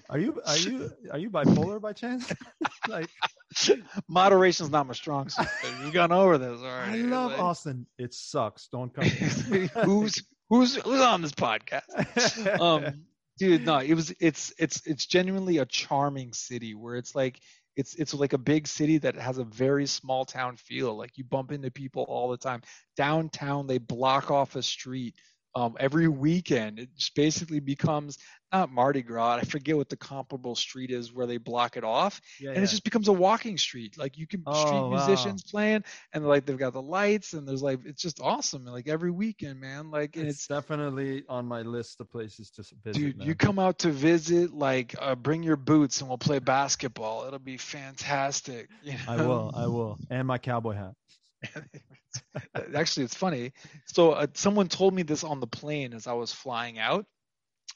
Are 0.09 0.19
you 0.19 0.41
are 0.47 0.57
you 0.67 0.91
are 1.11 1.19
you 1.19 1.31
bipolar 1.31 1.81
by 1.81 1.93
chance? 1.93 2.33
like 2.89 3.09
Moderation's 4.09 4.71
not 4.71 4.87
my 4.87 4.93
strong 4.95 5.29
suit. 5.29 5.47
We've 5.83 5.93
gone 5.93 6.13
over 6.13 6.39
this 6.39 6.61
all 6.61 6.65
right. 6.67 6.91
I 6.91 6.97
love 6.97 7.33
Like- 7.33 7.41
Austin. 7.41 7.87
It 7.99 8.15
sucks. 8.15 8.69
Don't 8.69 8.93
come. 8.95 9.05
who's 9.05 10.23
who's 10.49 10.77
who's 10.77 11.01
on 11.01 11.23
this 11.23 11.33
podcast? 11.33 12.61
um 12.61 13.05
dude 13.39 13.65
no 13.65 13.79
it 13.79 13.95
was 13.95 14.13
it's 14.21 14.53
it's 14.59 14.87
it's 14.87 15.07
genuinely 15.07 15.59
a 15.59 15.65
charming 15.65 16.33
city 16.35 16.75
where 16.75 16.97
it's 16.97 17.15
like 17.15 17.41
it's 17.77 17.95
it's 17.95 18.13
like 18.13 18.35
a 18.35 18.39
big 18.39 18.67
city 18.69 18.99
that 18.99 19.15
has 19.15 19.39
a 19.39 19.45
very 19.45 19.87
small 19.87 20.27
town 20.27 20.57
feel 20.57 20.95
like 20.95 21.17
you 21.17 21.25
bump 21.25 21.51
into 21.51 21.71
people 21.71 22.03
all 22.03 22.29
the 22.29 22.37
time 22.37 22.61
downtown 22.99 23.67
they 23.67 23.79
block 23.79 24.31
off 24.31 24.57
a 24.57 24.63
street 24.63 25.15
um, 25.55 25.77
every 25.81 26.09
weekend 26.09 26.79
it 26.79 26.89
just 26.97 27.15
basically 27.15 27.61
becomes 27.61 28.19
not 28.53 28.71
mardi 28.71 29.03
gras 29.03 29.37
i 29.37 29.43
forget 29.43 29.77
what 29.77 29.89
the 29.89 29.97
comparable 29.97 30.55
street 30.55 30.91
is 30.91 31.13
where 31.13 31.27
they 31.27 31.37
block 31.39 31.77
it 31.77 31.85
off 31.85 32.21
yeah, 32.39 32.51
and 32.55 32.59
yeah. 32.59 32.65
it 32.65 32.67
just 32.69 32.85
becomes 32.85 33.09
a 33.09 33.13
walking 33.13 33.57
street 33.59 33.97
like 33.99 34.17
you 34.19 34.27
can 34.27 34.45
Oh, 34.47 34.53
street 34.55 34.87
wow. 34.89 34.89
musicians 34.89 35.43
playing 35.43 35.83
and 36.13 36.27
like 36.27 36.45
they've 36.47 36.59
got 36.59 36.73
the 36.73 36.83
lights 36.83 37.33
and 37.35 37.47
there's 37.47 37.63
like 37.63 37.81
it's 37.85 38.03
just 38.03 38.21
awesome 38.21 38.65
And, 38.67 38.73
like 38.73 38.89
every 38.89 39.11
weekend 39.11 39.61
man 39.61 39.91
like 39.91 40.17
it's, 40.17 40.31
it's 40.31 40.47
definitely 40.47 41.25
on 41.29 41.47
my 41.47 41.63
list 41.63 42.01
of 42.01 42.11
places 42.11 42.51
to 42.53 42.65
visit. 42.83 42.93
Dude, 42.99 43.19
man. 43.19 43.27
you 43.27 43.35
come 43.35 43.59
out 43.59 43.79
to 43.81 43.91
visit, 43.91 44.53
like, 44.53 44.95
uh, 45.01 45.15
bring 45.15 45.43
your 45.43 45.57
boots 45.57 46.01
and 46.01 46.09
we'll 46.09 46.19
play 46.19 46.39
basketball. 46.39 47.27
It'll 47.27 47.39
be 47.39 47.57
fantastic. 47.57 48.69
You 48.83 48.97
I 49.07 49.17
know? 49.17 49.29
will. 49.29 49.51
I 49.55 49.67
will. 49.67 49.99
And 50.11 50.27
my 50.27 50.39
cowboy 50.39 50.75
hat. 50.75 50.95
Actually, 52.75 53.05
it's 53.05 53.15
funny. 53.15 53.53
So, 53.87 54.13
uh, 54.13 54.27
someone 54.35 54.69
told 54.69 54.95
me 54.95 55.03
this 55.03 55.25
on 55.25 55.41
the 55.41 55.47
plane 55.47 55.95
as 55.95 56.07
I 56.07 56.13
was 56.13 56.33
flying 56.33 56.79
out. 56.79 57.07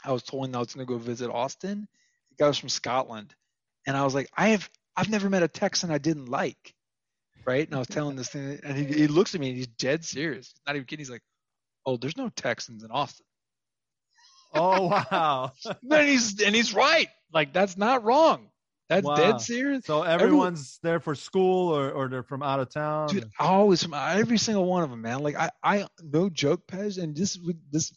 I 0.05 0.13
was 0.13 0.23
told 0.23 0.51
that 0.51 0.57
I 0.57 0.61
was 0.61 0.75
going 0.75 0.87
to 0.87 0.93
go 0.93 0.99
visit 0.99 1.31
Austin. 1.31 1.89
The 2.31 2.45
guy 2.45 2.49
was 2.49 2.59
from 2.59 2.69
Scotland, 2.69 3.35
and 3.87 3.97
I 3.97 4.05
was 4.05 4.15
like, 4.15 4.29
I 4.37 4.49
have, 4.49 4.69
I've 4.97 5.09
never 5.09 5.31
met 5.31 5.43
a 5.43 5.49
Texan 5.49 5.91
I 5.91 5.99
didn't 5.99 6.27
like, 6.27 6.75
right? 7.47 7.67
And 7.67 7.75
I 7.75 7.79
was 7.79 7.89
telling 7.89 8.17
this 8.17 8.29
thing, 8.29 8.61
and 8.63 8.77
he, 8.77 8.85
he 8.85 9.07
looks 9.07 9.35
at 9.35 9.41
me 9.41 9.49
and 9.49 9.57
he's 9.57 9.67
dead 9.67 10.05
serious. 10.05 10.49
He's 10.49 10.61
not 10.67 10.77
even 10.77 10.87
kidding. 10.87 11.01
He's 11.01 11.11
like, 11.11 11.23
Oh, 11.87 11.97
there's 11.97 12.17
no 12.17 12.29
Texans 12.31 12.83
in 12.83 12.91
Austin. 12.91 13.27
Oh 14.55 14.87
wow. 14.87 15.53
and 15.91 16.09
he's 16.09 16.41
and 16.41 16.55
he's 16.55 16.73
right. 16.73 17.09
Like 17.33 17.53
that's 17.53 17.77
not 17.77 18.05
wrong. 18.05 18.49
That's 18.89 19.07
Wow. 19.07 19.17
dead 19.17 19.41
serious. 19.41 19.85
So 19.87 20.03
everyone's 20.03 20.79
there 20.83 21.01
for 21.01 21.15
school 21.15 21.75
or, 21.75 21.91
or 21.91 22.09
they're 22.09 22.23
from 22.23 22.43
out 22.43 22.61
of 22.61 22.69
town. 22.69 23.09
Dude, 23.09 23.31
always 23.39 23.83
from 23.83 23.95
every 23.95 24.39
single 24.39 24.67
one 24.67 24.83
of 24.83 24.91
them, 24.91 25.01
man. 25.01 25.21
Like 25.21 25.37
I, 25.37 25.51
I 25.63 25.87
no 26.03 26.29
joke, 26.29 26.67
Pej, 26.67 27.03
and 27.03 27.17
this 27.17 27.39
this 27.71 27.93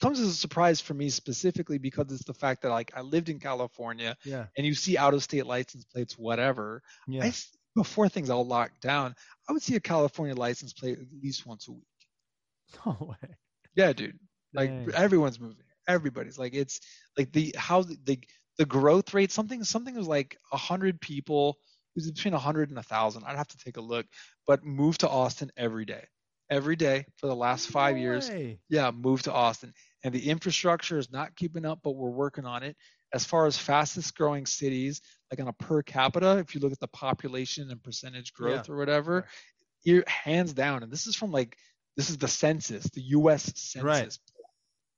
comes 0.00 0.18
as 0.18 0.28
a 0.28 0.34
surprise 0.34 0.80
for 0.80 0.94
me 0.94 1.10
specifically 1.10 1.78
because 1.78 2.10
it's 2.10 2.24
the 2.24 2.34
fact 2.34 2.62
that 2.62 2.70
like 2.70 2.90
I 2.96 3.02
lived 3.02 3.28
in 3.28 3.38
California 3.38 4.16
yeah. 4.24 4.46
and 4.56 4.66
you 4.66 4.74
see 4.74 4.96
out 4.96 5.12
of 5.12 5.22
state 5.22 5.46
license 5.46 5.84
plates, 5.84 6.16
whatever. 6.16 6.82
Yeah. 7.06 7.24
I 7.24 7.32
before 7.76 8.08
things 8.08 8.30
all 8.30 8.46
locked 8.46 8.80
down, 8.80 9.14
I 9.48 9.52
would 9.52 9.62
see 9.62 9.76
a 9.76 9.80
California 9.80 10.34
license 10.34 10.72
plate 10.72 10.98
at 10.98 11.22
least 11.22 11.46
once 11.46 11.68
a 11.68 11.72
week. 11.72 11.84
No 12.86 12.96
way. 13.00 13.34
Yeah, 13.74 13.92
dude. 13.92 14.18
Like 14.54 14.70
Dang. 14.70 14.94
everyone's 14.94 15.40
moving. 15.40 15.64
Everybody's 15.88 16.38
like 16.38 16.54
it's 16.54 16.80
like 17.18 17.32
the 17.32 17.54
how 17.58 17.82
the 17.82 18.20
the, 18.60 18.66
growth 18.66 19.14
rate. 19.14 19.32
Something 19.32 19.64
something 19.64 19.94
was 19.94 20.06
like 20.06 20.36
a 20.52 20.56
hundred 20.56 21.00
people. 21.00 21.58
It 21.96 22.00
was 22.02 22.10
between 22.10 22.34
a 22.34 22.38
hundred 22.38 22.70
and 22.70 22.78
a 22.78 22.82
thousand. 22.82 23.24
I'd 23.24 23.36
have 23.36 23.48
to 23.48 23.58
take 23.58 23.76
a 23.76 23.80
look. 23.80 24.06
But 24.46 24.64
moved 24.64 25.00
to 25.00 25.08
Austin 25.08 25.50
every 25.56 25.84
day, 25.84 26.04
every 26.50 26.76
day 26.76 27.06
for 27.16 27.26
the 27.26 27.34
last 27.34 27.68
five 27.68 27.96
No 27.96 28.02
years. 28.02 28.30
Yeah, 28.68 28.90
moved 28.90 29.24
to 29.24 29.32
Austin, 29.32 29.72
and 30.04 30.14
the 30.14 30.28
infrastructure 30.30 30.98
is 30.98 31.10
not 31.10 31.34
keeping 31.36 31.64
up, 31.64 31.80
but 31.82 31.92
we're 31.92 32.10
working 32.10 32.44
on 32.44 32.62
it. 32.62 32.76
As 33.12 33.24
far 33.24 33.46
as 33.46 33.58
fastest 33.58 34.14
growing 34.16 34.46
cities, 34.46 35.00
like 35.32 35.40
on 35.40 35.48
a 35.48 35.52
per 35.54 35.82
capita, 35.82 36.38
if 36.38 36.54
you 36.54 36.60
look 36.60 36.70
at 36.72 36.78
the 36.78 36.86
population 36.88 37.68
and 37.70 37.82
percentage 37.82 38.32
growth 38.32 38.68
or 38.68 38.76
whatever, 38.76 39.14
Right. 39.14 39.24
you're 39.82 40.04
hands 40.06 40.52
down. 40.52 40.84
And 40.84 40.92
this 40.92 41.08
is 41.08 41.16
from 41.16 41.32
like 41.32 41.56
this 41.96 42.08
is 42.08 42.18
the 42.18 42.28
census, 42.28 42.84
the 42.90 43.02
U.S. 43.18 43.52
census. 43.56 43.82
Right. 43.82 44.18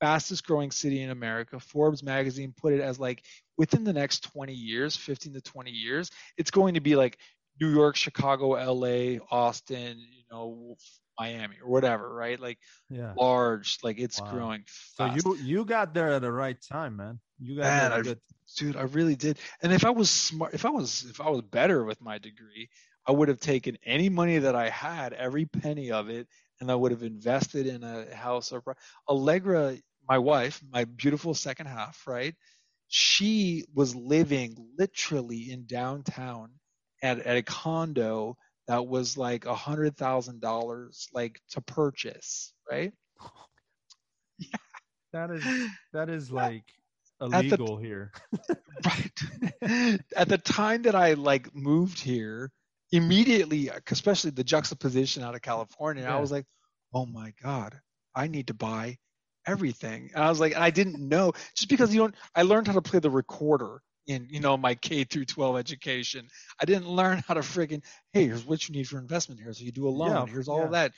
Fastest 0.03 0.47
growing 0.47 0.73
city 0.73 1.03
in 1.03 1.11
America. 1.11 1.61
Forbes 1.61 2.05
magazine 2.05 2.55
put 2.57 2.75
it 2.75 2.81
as 2.83 3.01
like 3.01 3.25
within 3.59 3.85
the 3.85 3.95
next 3.95 4.25
20 4.25 4.55
years, 4.55 4.97
15 4.97 5.35
to 5.35 5.43
20 5.43 5.71
years, 5.73 6.11
it's 6.39 6.51
going 6.51 6.75
to 6.75 6.81
be 6.81 6.97
like 6.97 7.19
New 7.61 7.71
York, 7.73 7.97
Chicago, 7.97 8.55
L.A., 8.55 9.21
Austin, 9.31 9.99
you 10.13 10.25
know, 10.31 10.77
Miami 11.19 11.57
or 11.63 11.71
whatever, 11.71 12.15
right? 12.15 12.41
Like 12.41 12.59
Yeah. 12.91 13.17
large, 13.19 13.79
like 13.83 13.99
it's 14.01 14.21
Wow. 14.21 14.27
growing. 14.29 14.65
So 14.95 15.05
you 15.07 15.37
you 15.37 15.65
got 15.65 15.95
there 15.95 16.11
at 16.11 16.23
the 16.23 16.33
right 16.33 16.61
time, 16.61 16.97
man. 16.97 17.21
You 17.39 17.57
got 17.57 17.77
Man, 17.77 17.79
there 17.79 17.93
at 17.93 17.99
a 17.99 18.01
I- 18.01 18.03
good 18.03 18.21
dude 18.57 18.77
i 18.77 18.83
really 18.83 19.17
did 19.17 19.39
and 19.63 19.73
if 19.73 19.85
i 19.85 19.91
was 19.91 20.11
smart 20.11 20.55
if 20.55 20.67
i 20.67 20.71
was 20.71 21.05
if 21.09 21.21
i 21.21 21.31
was 21.31 21.43
better 21.43 21.85
with 21.85 22.01
my 22.03 22.19
degree 22.19 22.69
i 23.07 23.13
would 23.13 23.29
have 23.29 23.41
taken 23.41 23.79
any 23.85 24.11
money 24.11 24.39
that 24.39 24.55
i 24.55 24.69
had 24.69 25.15
every 25.15 25.47
penny 25.47 25.91
of 25.93 26.11
it 26.11 26.29
and 26.61 26.71
i 26.71 26.75
would 26.75 26.93
have 26.93 27.03
invested 27.03 27.67
in 27.67 27.83
a 27.85 28.15
house 28.15 28.53
or 28.53 28.63
allegra 29.09 29.77
my 30.09 30.19
wife 30.19 30.63
my 30.71 30.85
beautiful 30.85 31.35
second 31.35 31.67
half 31.67 32.07
right 32.07 32.35
she 32.89 33.65
was 33.75 33.95
living 33.95 34.55
literally 34.79 35.51
in 35.51 35.65
downtown 35.67 36.51
at, 37.03 37.19
at 37.21 37.37
a 37.37 37.43
condo 37.43 38.37
that 38.69 38.87
was 38.87 39.17
like 39.17 39.45
a 39.47 39.55
hundred 39.55 39.97
thousand 39.97 40.41
dollars 40.41 41.09
like 41.13 41.41
to 41.51 41.61
purchase 41.61 42.53
right 42.71 42.93
Yeah. 44.39 44.57
that 45.13 45.31
is 45.31 45.45
that 45.93 46.09
is 46.09 46.31
like 46.31 46.65
the- 47.21 47.27
illegal 47.27 47.77
here. 47.77 48.13
right 48.85 49.13
at 50.17 50.29
the 50.29 50.39
time 50.39 50.83
that 50.83 50.95
i 50.95 51.13
like 51.15 51.55
moved 51.55 52.01
here 52.01 52.51
immediately 52.93 53.71
especially 53.91 54.31
the 54.31 54.45
juxtaposition 54.45 55.23
out 55.23 55.35
of 55.35 55.43
california 55.43 56.05
i 56.05 56.19
was 56.19 56.33
like 56.33 56.47
oh 56.95 57.07
my 57.07 57.33
god 57.43 57.81
i 58.15 58.27
need 58.27 58.49
to 58.49 58.55
buy 58.55 58.97
everything. 59.47 60.11
And 60.15 60.23
i 60.25 60.29
was 60.29 60.41
like 60.41 60.57
i 60.57 60.71
didn't 60.71 60.99
know 61.07 61.33
just 61.55 61.69
because 61.69 61.95
you 61.95 62.01
don't 62.01 62.15
i 62.35 62.43
learned 62.43 62.67
how 62.69 62.75
to 62.75 62.83
play 62.83 63.01
the 63.01 63.11
recorder 63.11 63.81
in 64.07 64.27
you 64.31 64.41
know 64.41 64.57
my 64.57 64.75
k 64.75 65.05
through 65.05 65.25
12 65.27 65.57
education. 65.57 66.29
I 66.61 66.65
didn't 66.65 66.89
learn 66.89 67.23
how 67.27 67.35
to 67.35 67.41
friggin 67.41 67.83
hey 68.13 68.27
here's 68.27 68.45
what 68.45 68.69
you 68.69 68.75
need 68.75 68.89
for 68.89 68.99
investment 68.99 69.41
here. 69.41 69.53
So 69.53 69.65
you 69.65 69.73
do 69.73 69.89
a 69.89 69.91
loan 69.91 70.25
Yeah, 70.25 70.27
here's 70.27 70.49
all 70.49 70.69
yeah. 70.69 70.71
that. 70.71 70.93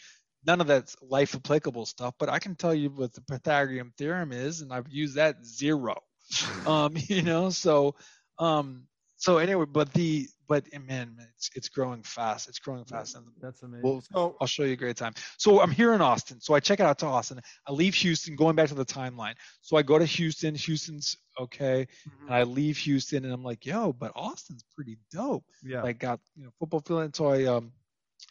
None 0.46 0.60
of 0.60 0.66
that's 0.66 0.96
life 1.02 1.34
applicable 1.34 1.86
stuff 1.86 2.14
but 2.18 2.28
i 2.28 2.38
can 2.38 2.54
tell 2.54 2.74
you 2.74 2.90
what 2.90 3.12
the 3.14 3.20
pythagorean 3.22 3.92
theorem 3.96 4.32
is 4.32 4.60
and 4.60 4.72
i've 4.72 4.88
used 4.88 5.16
that 5.16 5.44
zero. 5.44 5.96
Um 6.66 6.94
you 7.08 7.22
know 7.22 7.50
so 7.50 7.94
um 8.38 8.86
so 9.24 9.38
anyway 9.38 9.64
but 9.78 9.92
the 9.94 10.28
but 10.48 10.64
man 10.86 11.16
it's 11.34 11.50
it's 11.54 11.68
growing 11.76 12.02
fast 12.02 12.48
it's 12.50 12.58
growing 12.58 12.84
fast 12.84 13.16
and 13.16 13.24
That's 13.40 13.62
amazing. 13.62 13.82
Well, 13.82 14.02
so 14.12 14.36
I'll 14.40 14.46
show 14.46 14.64
you 14.64 14.74
a 14.74 14.76
great 14.84 14.96
time. 14.96 15.14
So 15.38 15.60
I'm 15.62 15.70
here 15.70 15.94
in 15.94 16.02
Austin. 16.02 16.38
So 16.40 16.54
I 16.54 16.60
check 16.60 16.80
it 16.80 16.86
out 16.90 16.98
to 16.98 17.06
Austin. 17.06 17.40
I 17.66 17.72
leave 17.72 17.94
Houston, 17.94 18.36
going 18.36 18.54
back 18.56 18.68
to 18.68 18.74
the 18.74 18.84
timeline. 18.84 19.34
So 19.62 19.76
I 19.78 19.82
go 19.82 19.98
to 19.98 20.04
Houston. 20.04 20.54
Houston's 20.54 21.16
okay, 21.40 21.86
and 22.20 22.34
I 22.38 22.42
leave 22.42 22.76
Houston, 22.86 23.24
and 23.24 23.32
I'm 23.32 23.42
like, 23.50 23.64
yo, 23.64 23.92
but 23.92 24.12
Austin's 24.14 24.64
pretty 24.74 24.98
dope. 25.10 25.44
yeah. 25.62 25.82
Like 25.82 25.98
got 25.98 26.20
you 26.36 26.44
know 26.44 26.50
football 26.58 26.82
feeling. 26.86 27.12
So 27.14 27.28
I 27.28 27.44
um 27.44 27.72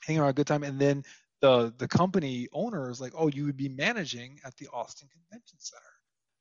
hang 0.06 0.20
around 0.20 0.30
a 0.30 0.34
good 0.34 0.48
time, 0.48 0.64
and 0.64 0.80
then 0.80 1.04
the 1.42 1.74
the 1.78 1.88
company 1.88 2.48
owner 2.54 2.90
is 2.92 3.02
like, 3.02 3.14
oh, 3.18 3.28
you 3.28 3.46
would 3.46 3.58
be 3.58 3.70
managing 3.70 4.40
at 4.46 4.56
the 4.58 4.68
Austin 4.72 5.08
Convention 5.16 5.58
Center. 5.60 5.94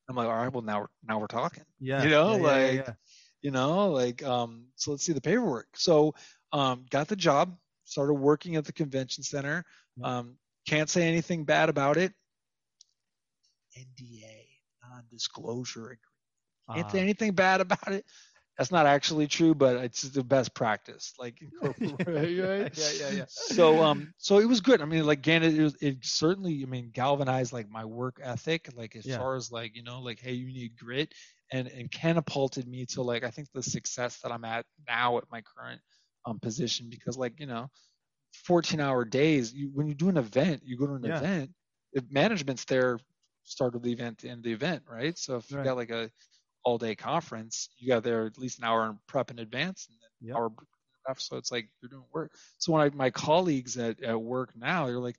I'm 0.09 0.17
like, 0.17 0.29
all 0.29 0.37
right, 0.43 0.53
well 0.53 0.63
now 0.63 0.81
we're 0.81 0.93
now 1.09 1.19
we're 1.19 1.27
talking 1.41 1.65
yeah. 1.81 2.03
you 2.05 2.11
know, 2.11 2.33
yeah, 2.33 2.37
yeah, 2.37 2.43
yeah, 2.43 2.67
like- 2.79 2.87
yeah. 2.89 2.95
You 3.43 3.51
know 3.51 3.91
like 3.91 4.23
um 4.25 4.67
so 4.77 4.93
let's 4.93 5.05
see 5.05 5.13
the 5.13 5.21
paperwork. 5.21 5.69
So 5.77 6.15
um 6.53 6.87
got 6.91 7.09
the 7.09 7.17
job 7.17 7.57
started 7.85 8.15
working 8.15 8.57
at 8.57 8.65
the 8.65 8.73
convention 8.73 9.25
center 9.25 9.65
um 10.03 10.37
can't 10.67 10.89
say 10.91 11.09
anything 11.09 11.45
bad 11.45 11.69
about 11.71 11.97
it. 11.99 12.13
Nda 13.77 14.47
non-disclosure 14.83 15.85
agreement. 15.87 15.99
Can't 16.73 16.91
say 16.91 16.99
Ah, 16.99 17.01
anything 17.01 17.33
bad 17.35 17.61
about 17.61 17.89
it. 17.93 18.05
That's 18.59 18.71
not 18.71 18.87
actually 18.87 19.27
true 19.27 19.55
but 19.55 19.77
it's 19.77 20.03
the 20.03 20.23
best 20.25 20.55
practice 20.55 21.15
like 21.19 21.41
incorporate, 21.43 22.39
right? 22.39 22.73
yeah, 22.75 22.91
yeah, 22.91 23.11
yeah. 23.11 23.25
so 23.27 23.83
um 23.83 24.13
so 24.19 24.39
it 24.39 24.47
was 24.47 24.61
good. 24.61 24.81
I 24.81 24.85
mean 24.87 25.05
like 25.07 25.19
again 25.19 25.43
it, 25.43 25.59
was, 25.61 25.77
it 25.81 25.99
certainly 26.05 26.63
i 26.63 26.67
mean 26.67 26.91
galvanized 26.93 27.53
like 27.53 27.69
my 27.71 27.85
work 27.85 28.21
ethic 28.23 28.69
like 28.77 28.97
as 28.97 29.07
Yeah. 29.07 29.25
far 29.25 29.37
as 29.37 29.51
like 29.51 29.77
you 29.77 29.83
know 29.83 30.01
like 30.01 30.21
hey 30.21 30.33
you 30.33 30.47
need 30.47 30.77
grit 30.77 31.15
and 31.53 31.69
and 31.69 31.91
catapulted 31.91 32.67
me 32.67 32.87
to 32.87 33.03
like 33.03 33.25
i 33.25 33.31
think 33.31 33.49
the 33.53 33.63
success 33.63 34.19
that 34.21 34.33
i'm 34.33 34.45
at 34.45 34.65
now 34.89 35.19
at 35.19 35.25
my 35.31 35.43
current 35.43 35.81
um 36.27 36.39
position 36.41 36.89
because 36.91 37.17
like 37.17 37.39
you 37.39 37.47
know 37.47 37.69
14 38.47 38.81
hour 38.81 39.05
days 39.05 39.53
you 39.53 39.71
when 39.75 39.87
you 39.87 39.95
do 39.95 40.09
an 40.09 40.17
event 40.17 40.63
you 40.65 40.77
go 40.77 40.87
to 40.87 40.95
an 40.95 41.05
Yeah. 41.05 41.19
event 41.19 41.51
if 41.93 42.05
management's 42.11 42.65
there 42.65 42.99
start 43.45 43.75
of 43.75 43.83
the 43.83 43.93
event 43.93 44.19
to 44.19 44.29
end 44.29 44.39
of 44.39 44.45
the 44.45 44.53
event 44.53 44.83
right 44.89 45.19
so 45.19 45.37
if 45.37 45.51
Right. 45.51 45.59
you 45.59 45.65
got 45.65 45.77
like 45.77 45.91
a 45.91 46.11
all 46.65 46.79
day 46.79 46.95
conference 46.95 47.69
you 47.79 47.89
got 47.89 48.03
there 48.05 48.27
at 48.27 48.39
least 48.39 48.59
an 48.59 48.65
hour 48.65 48.87
in 48.87 48.99
prep 49.07 49.31
in 49.31 49.39
advance 49.39 49.89
and 49.89 49.99
then 50.01 50.09
Yep. 50.21 50.37
hour 50.37 50.51
so 51.19 51.37
it's 51.37 51.51
like 51.51 51.69
you're 51.83 51.91
doing 51.91 52.05
work 52.13 52.33
so 52.59 52.73
when 52.73 52.83
I 52.83 52.91
my 52.95 53.11
colleagues 53.11 53.77
at, 53.77 54.03
at 54.03 54.21
work 54.21 54.55
now 54.57 54.87
they're 54.87 55.01
like 55.01 55.17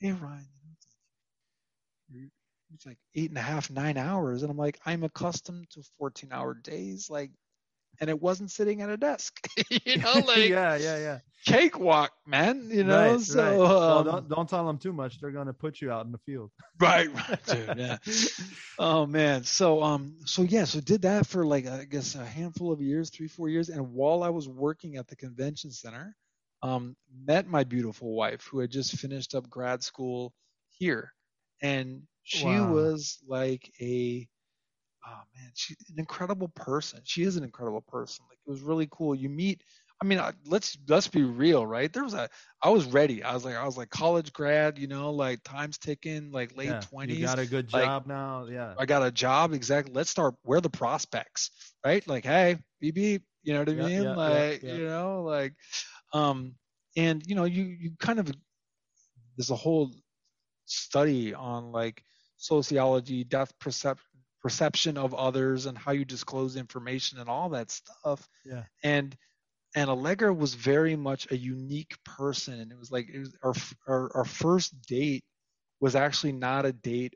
hey 0.00 0.12
ryan 0.12 0.46
you 2.10 2.28
it's 2.76 2.86
like, 2.86 2.98
you're- 3.14 3.14
it's 3.14 3.14
like 3.14 3.24
eight 3.24 3.30
and 3.30 3.38
a 3.38 3.42
half 3.42 3.70
nine 3.70 3.96
hours 3.96 4.42
and 4.42 4.50
i'm 4.50 4.56
like 4.56 4.78
i'm 4.86 5.04
accustomed 5.04 5.68
to 5.70 5.82
14 5.98 6.30
hour 6.32 6.54
days 6.54 7.10
like 7.10 7.30
and 8.00 8.10
it 8.10 8.20
wasn't 8.20 8.50
sitting 8.50 8.82
at 8.82 8.90
a 8.90 8.96
desk 8.96 9.48
you 9.84 9.98
know 10.02 10.14
like 10.26 10.48
yeah, 10.48 10.76
yeah, 10.76 10.98
yeah. 10.98 11.18
cakewalk 11.46 12.12
man 12.26 12.68
you 12.70 12.84
know 12.84 13.12
right, 13.12 13.20
so 13.20 13.42
right. 13.42 13.58
well, 13.58 13.98
um, 13.98 14.04
don't 14.04 14.28
don't 14.28 14.48
tell 14.48 14.66
them 14.66 14.78
too 14.78 14.92
much. 14.92 15.20
They're 15.20 15.30
gonna 15.30 15.54
put 15.54 15.80
you 15.80 15.92
out 15.92 16.06
in 16.06 16.12
the 16.12 16.18
field. 16.18 16.50
right 16.80 17.12
right 17.14 17.46
dude 17.46 17.78
yeah 17.78 17.98
oh 18.78 19.06
man 19.06 19.44
so 19.44 19.82
um 19.82 20.16
so 20.26 20.42
yeah 20.42 20.64
so 20.64 20.80
did 20.80 21.02
that 21.02 21.26
for 21.26 21.46
like 21.46 21.66
i 21.66 21.84
guess 21.84 22.14
a 22.14 22.24
handful 22.24 22.72
of 22.72 22.80
years 22.82 23.10
three 23.10 23.28
four 23.28 23.48
years 23.48 23.70
and 23.70 23.92
while 23.92 24.22
i 24.22 24.28
was 24.28 24.48
working 24.48 24.96
at 24.96 25.08
the 25.08 25.16
convention 25.16 25.70
center 25.70 26.14
um 26.62 26.96
met 27.26 27.46
my 27.46 27.64
beautiful 27.64 28.14
wife 28.14 28.48
who 28.50 28.58
had 28.58 28.70
just 28.70 28.96
finished 28.98 29.34
up 29.34 29.48
grad 29.48 29.82
school 29.82 30.34
here 30.70 31.12
and 31.62 32.02
she 32.26 32.60
Wow. 32.60 32.72
was 32.72 33.18
like 33.28 33.72
a 33.80 34.28
oh 35.06 35.20
man 35.36 35.50
she's 35.54 35.76
an 35.90 35.98
incredible 35.98 36.48
person 36.48 37.00
she 37.04 37.22
is 37.22 37.36
an 37.36 37.44
incredible 37.44 37.82
person 37.82 38.24
like 38.28 38.38
it 38.46 38.50
was 38.50 38.60
really 38.62 38.88
cool 38.90 39.14
you 39.14 39.28
meet 39.30 39.62
i 40.02 40.04
mean 40.04 40.20
let's 40.46 40.76
let's 40.88 41.08
be 41.08 41.22
real 41.22 41.66
right 41.66 41.92
there 41.92 42.04
was 42.04 42.14
a 42.14 42.28
i 42.62 42.70
was 42.70 42.86
ready 42.86 43.22
i 43.22 43.32
was 43.32 43.44
like 43.44 43.56
i 43.56 43.64
was 43.64 43.76
like 43.78 43.90
college 43.90 44.32
grad 44.32 44.78
you 44.78 44.88
know 44.88 45.10
like 45.12 45.40
time's 45.44 45.78
ticking 45.78 46.32
like 46.32 46.56
late 46.56 46.68
Yeah, 46.68 46.80
20s 46.80 47.18
You 47.18 47.26
got 47.26 47.38
a 47.38 47.46
good 47.46 47.72
like- 47.72 47.84
job 47.84 48.06
now. 48.06 48.46
Yeah. 48.46 48.74
I 48.78 48.86
got 48.86 49.02
a 49.06 49.10
job. 49.10 49.52
Exactly. 49.54 49.92
Let's 49.94 50.10
start. 50.10 50.34
Where 50.42 50.58
are 50.58 50.60
the 50.60 50.70
prospects? 50.70 51.50
Right? 51.84 52.06
Like, 52.06 52.24
hey, 52.24 52.58
beep 52.80 52.94
beep. 52.96 53.22
You 53.44 53.54
know 53.54 53.60
what 53.60 53.70
I 53.70 53.74
Yeah, 53.74 53.88
mean? 53.88 54.02
yeah, 54.04 54.14
like, 54.14 54.62
you 54.62 54.86
know, 54.86 55.22
like, 55.22 55.54
um, 56.12 56.56
and 56.96 57.22
you 57.26 57.34
know, 57.36 57.44
you 57.44 57.64
you 57.64 57.92
kind 58.00 58.18
of 58.20 58.32
there's 59.36 59.50
a 59.50 59.56
whole 59.56 59.92
study 60.66 61.34
on 61.34 61.72
like 61.72 62.02
sociology, 62.36 63.24
depth 63.24 63.52
percep- 63.58 63.98
perception 64.42 64.96
of 64.96 65.14
others, 65.14 65.66
and 65.66 65.76
how 65.76 65.92
you 65.92 66.04
disclose 66.04 66.56
information 66.56 67.18
and 67.18 67.28
all 67.28 67.48
that 67.50 67.70
stuff. 67.70 68.28
Yeah. 68.44 68.64
And 68.82 69.16
and 69.74 69.90
Allegra 69.90 70.32
was 70.32 70.54
very 70.54 70.96
much 70.96 71.30
a 71.30 71.36
unique 71.36 71.96
person, 72.04 72.60
and 72.60 72.72
it 72.72 72.78
was 72.78 72.90
like 72.90 73.08
it 73.08 73.18
was 73.18 73.36
our 73.42 73.54
our, 73.86 74.16
our 74.16 74.24
first 74.24 74.80
date 74.86 75.24
was 75.80 75.94
actually 75.94 76.32
not 76.32 76.64
a 76.64 76.72
date 76.72 77.14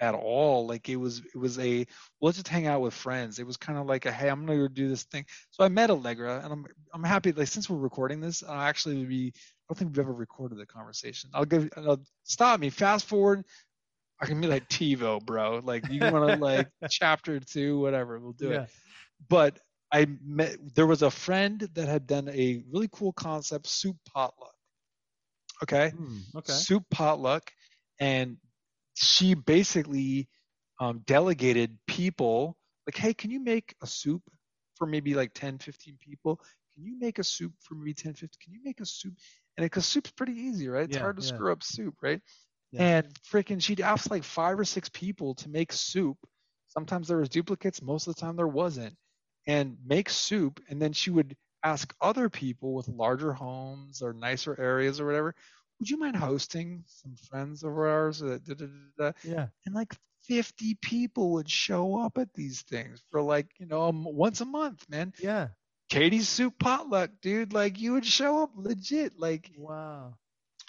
at 0.00 0.14
all. 0.14 0.66
Like 0.66 0.88
it 0.88 0.96
was 0.96 1.22
it 1.34 1.38
was 1.38 1.58
a 1.58 1.78
well, 1.78 2.28
let's 2.28 2.38
just 2.38 2.48
hang 2.48 2.66
out 2.66 2.80
with 2.80 2.94
friends. 2.94 3.38
It 3.38 3.46
was 3.46 3.56
kind 3.56 3.78
of 3.78 3.86
like 3.86 4.06
a 4.06 4.12
hey, 4.12 4.28
I'm 4.28 4.44
gonna 4.44 4.58
go 4.58 4.68
do 4.68 4.88
this 4.88 5.04
thing. 5.04 5.24
So 5.50 5.62
I 5.62 5.68
met 5.68 5.90
Allegra, 5.90 6.40
and 6.42 6.52
I'm 6.52 6.66
I'm 6.92 7.04
happy. 7.04 7.32
Like 7.32 7.48
since 7.48 7.68
we're 7.68 7.78
recording 7.78 8.20
this, 8.20 8.42
I 8.42 8.68
actually 8.68 8.98
would 8.98 9.08
be. 9.08 9.32
I 9.36 9.72
don't 9.72 9.78
think 9.78 9.90
we've 9.90 10.04
ever 10.04 10.12
recorded 10.12 10.58
the 10.58 10.66
conversation. 10.66 11.30
I'll 11.32 11.44
give. 11.44 11.68
I'll, 11.76 12.02
stop 12.24 12.58
me. 12.58 12.70
Fast 12.70 13.06
forward. 13.06 13.44
I 14.20 14.26
can 14.26 14.40
be 14.40 14.46
like 14.48 14.68
TiVo, 14.68 15.24
bro. 15.24 15.60
Like 15.62 15.84
you 15.90 16.04
want 16.06 16.24
to 16.24 16.32
like 16.34 16.68
chapter 16.90 17.40
two, 17.40 17.80
whatever. 17.80 18.18
We'll 18.18 18.32
do 18.32 18.50
Yeah. 18.50 18.62
it. 18.62 18.70
But 19.28 19.58
I 19.92 20.06
met. 20.22 20.56
There 20.74 20.86
was 20.86 21.02
a 21.02 21.10
friend 21.10 21.60
that 21.74 21.88
had 21.88 22.06
done 22.06 22.28
a 22.28 22.62
really 22.70 22.88
cool 22.92 23.12
concept, 23.12 23.66
soup 23.66 23.96
potluck. 24.12 24.54
Okay 25.62 25.92
Hmm, 25.92 26.18
okay. 26.36 26.60
soup 26.62 26.84
potluck 26.90 27.52
and 28.00 28.36
she 28.94 29.34
basically 29.34 30.28
um, 30.80 31.02
delegated 31.06 31.78
people 31.86 32.56
like 32.86 32.96
hey 32.96 33.12
can 33.14 33.30
you 33.30 33.40
make 33.40 33.74
a 33.82 33.86
soup 33.86 34.22
for 34.74 34.86
maybe 34.86 35.14
like 35.14 35.32
10 35.34 35.58
15 35.58 35.96
people 36.00 36.36
can 36.74 36.84
you 36.84 36.98
make 36.98 37.18
a 37.18 37.24
soup 37.24 37.52
for 37.60 37.74
maybe 37.74 37.92
10 37.94 38.14
15 38.14 38.28
can 38.42 38.52
you 38.52 38.60
make 38.64 38.80
a 38.80 38.86
soup 38.86 39.14
and 39.56 39.64
because 39.64 39.86
soup's 39.86 40.10
pretty 40.12 40.32
easy 40.32 40.68
right 40.68 40.84
it's 40.84 40.96
Yeah, 40.96 41.02
hard 41.02 41.16
to 41.16 41.22
yeah. 41.22 41.28
screw 41.28 41.52
up 41.52 41.62
soup 41.62 41.94
right 42.02 42.20
Yeah. 42.72 42.82
and 42.84 43.06
freaking 43.30 43.62
she'd 43.62 43.80
ask 43.80 44.10
like 44.10 44.24
five 44.24 44.58
or 44.58 44.64
six 44.64 44.88
people 44.88 45.34
to 45.36 45.48
make 45.48 45.72
soup 45.72 46.16
sometimes 46.68 47.08
there 47.08 47.18
was 47.18 47.28
duplicates 47.28 47.82
most 47.82 48.06
of 48.06 48.14
the 48.14 48.20
time 48.20 48.36
there 48.36 48.46
wasn't 48.48 48.94
and 49.46 49.76
make 49.84 50.08
soup 50.08 50.60
and 50.68 50.80
then 50.80 50.92
she 50.92 51.10
would 51.10 51.36
ask 51.64 51.94
other 52.00 52.28
people 52.28 52.74
with 52.74 52.88
larger 52.88 53.32
homes 53.32 54.02
or 54.02 54.12
nicer 54.12 54.58
areas 54.60 55.00
or 55.00 55.06
whatever 55.06 55.34
would 55.78 55.88
you 55.90 55.98
mind 55.98 56.16
hosting 56.16 56.82
some 56.86 57.14
friends 57.16 57.62
of 57.64 57.72
ours 57.76 58.22
Uh, 58.22 58.38
da, 58.44 58.54
da, 58.54 58.66
da, 58.66 58.66
da, 58.98 59.10
da." 59.10 59.12
Yeah. 59.22 59.46
and 59.66 59.74
like 59.74 59.94
50 60.24 60.74
people 60.80 61.32
would 61.32 61.48
show 61.50 61.98
up 61.98 62.18
at 62.18 62.32
these 62.34 62.62
things 62.62 63.02
for 63.10 63.20
like 63.22 63.46
you 63.58 63.66
know 63.66 63.82
um, 63.88 64.04
once 64.04 64.40
a 64.40 64.44
month 64.44 64.86
man 64.88 65.12
Yeah. 65.18 65.48
katie's 65.90 66.28
soup 66.28 66.54
potluck 66.58 67.10
dude 67.20 67.52
like 67.52 67.80
you 67.80 67.92
would 67.94 68.06
show 68.06 68.42
up 68.42 68.50
legit 68.54 69.18
like 69.18 69.50
Wow. 69.56 70.14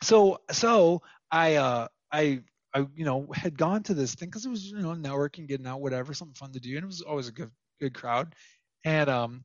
so 0.04 0.40
so 0.52 1.02
i 1.32 1.56
uh 1.56 1.88
i 2.12 2.42
i 2.74 2.80
you 2.96 3.06
know 3.06 3.28
had 3.34 3.58
gone 3.58 3.84
to 3.84 3.94
this 3.94 4.16
thing 4.16 4.30
because 4.30 4.46
it 4.46 4.50
was 4.50 4.66
you 4.72 4.78
know 4.80 4.94
networking 4.94 5.48
getting 5.48 5.68
out 5.68 5.82
whatever 5.82 6.14
something 6.14 6.36
fun 6.36 6.52
to 6.52 6.60
do 6.60 6.76
and 6.76 6.84
it 6.84 6.88
was 6.88 7.02
always 7.02 7.28
a 7.28 7.32
good 7.32 7.52
good 7.80 7.94
crowd 7.94 8.34
and 8.86 9.10
um 9.10 9.44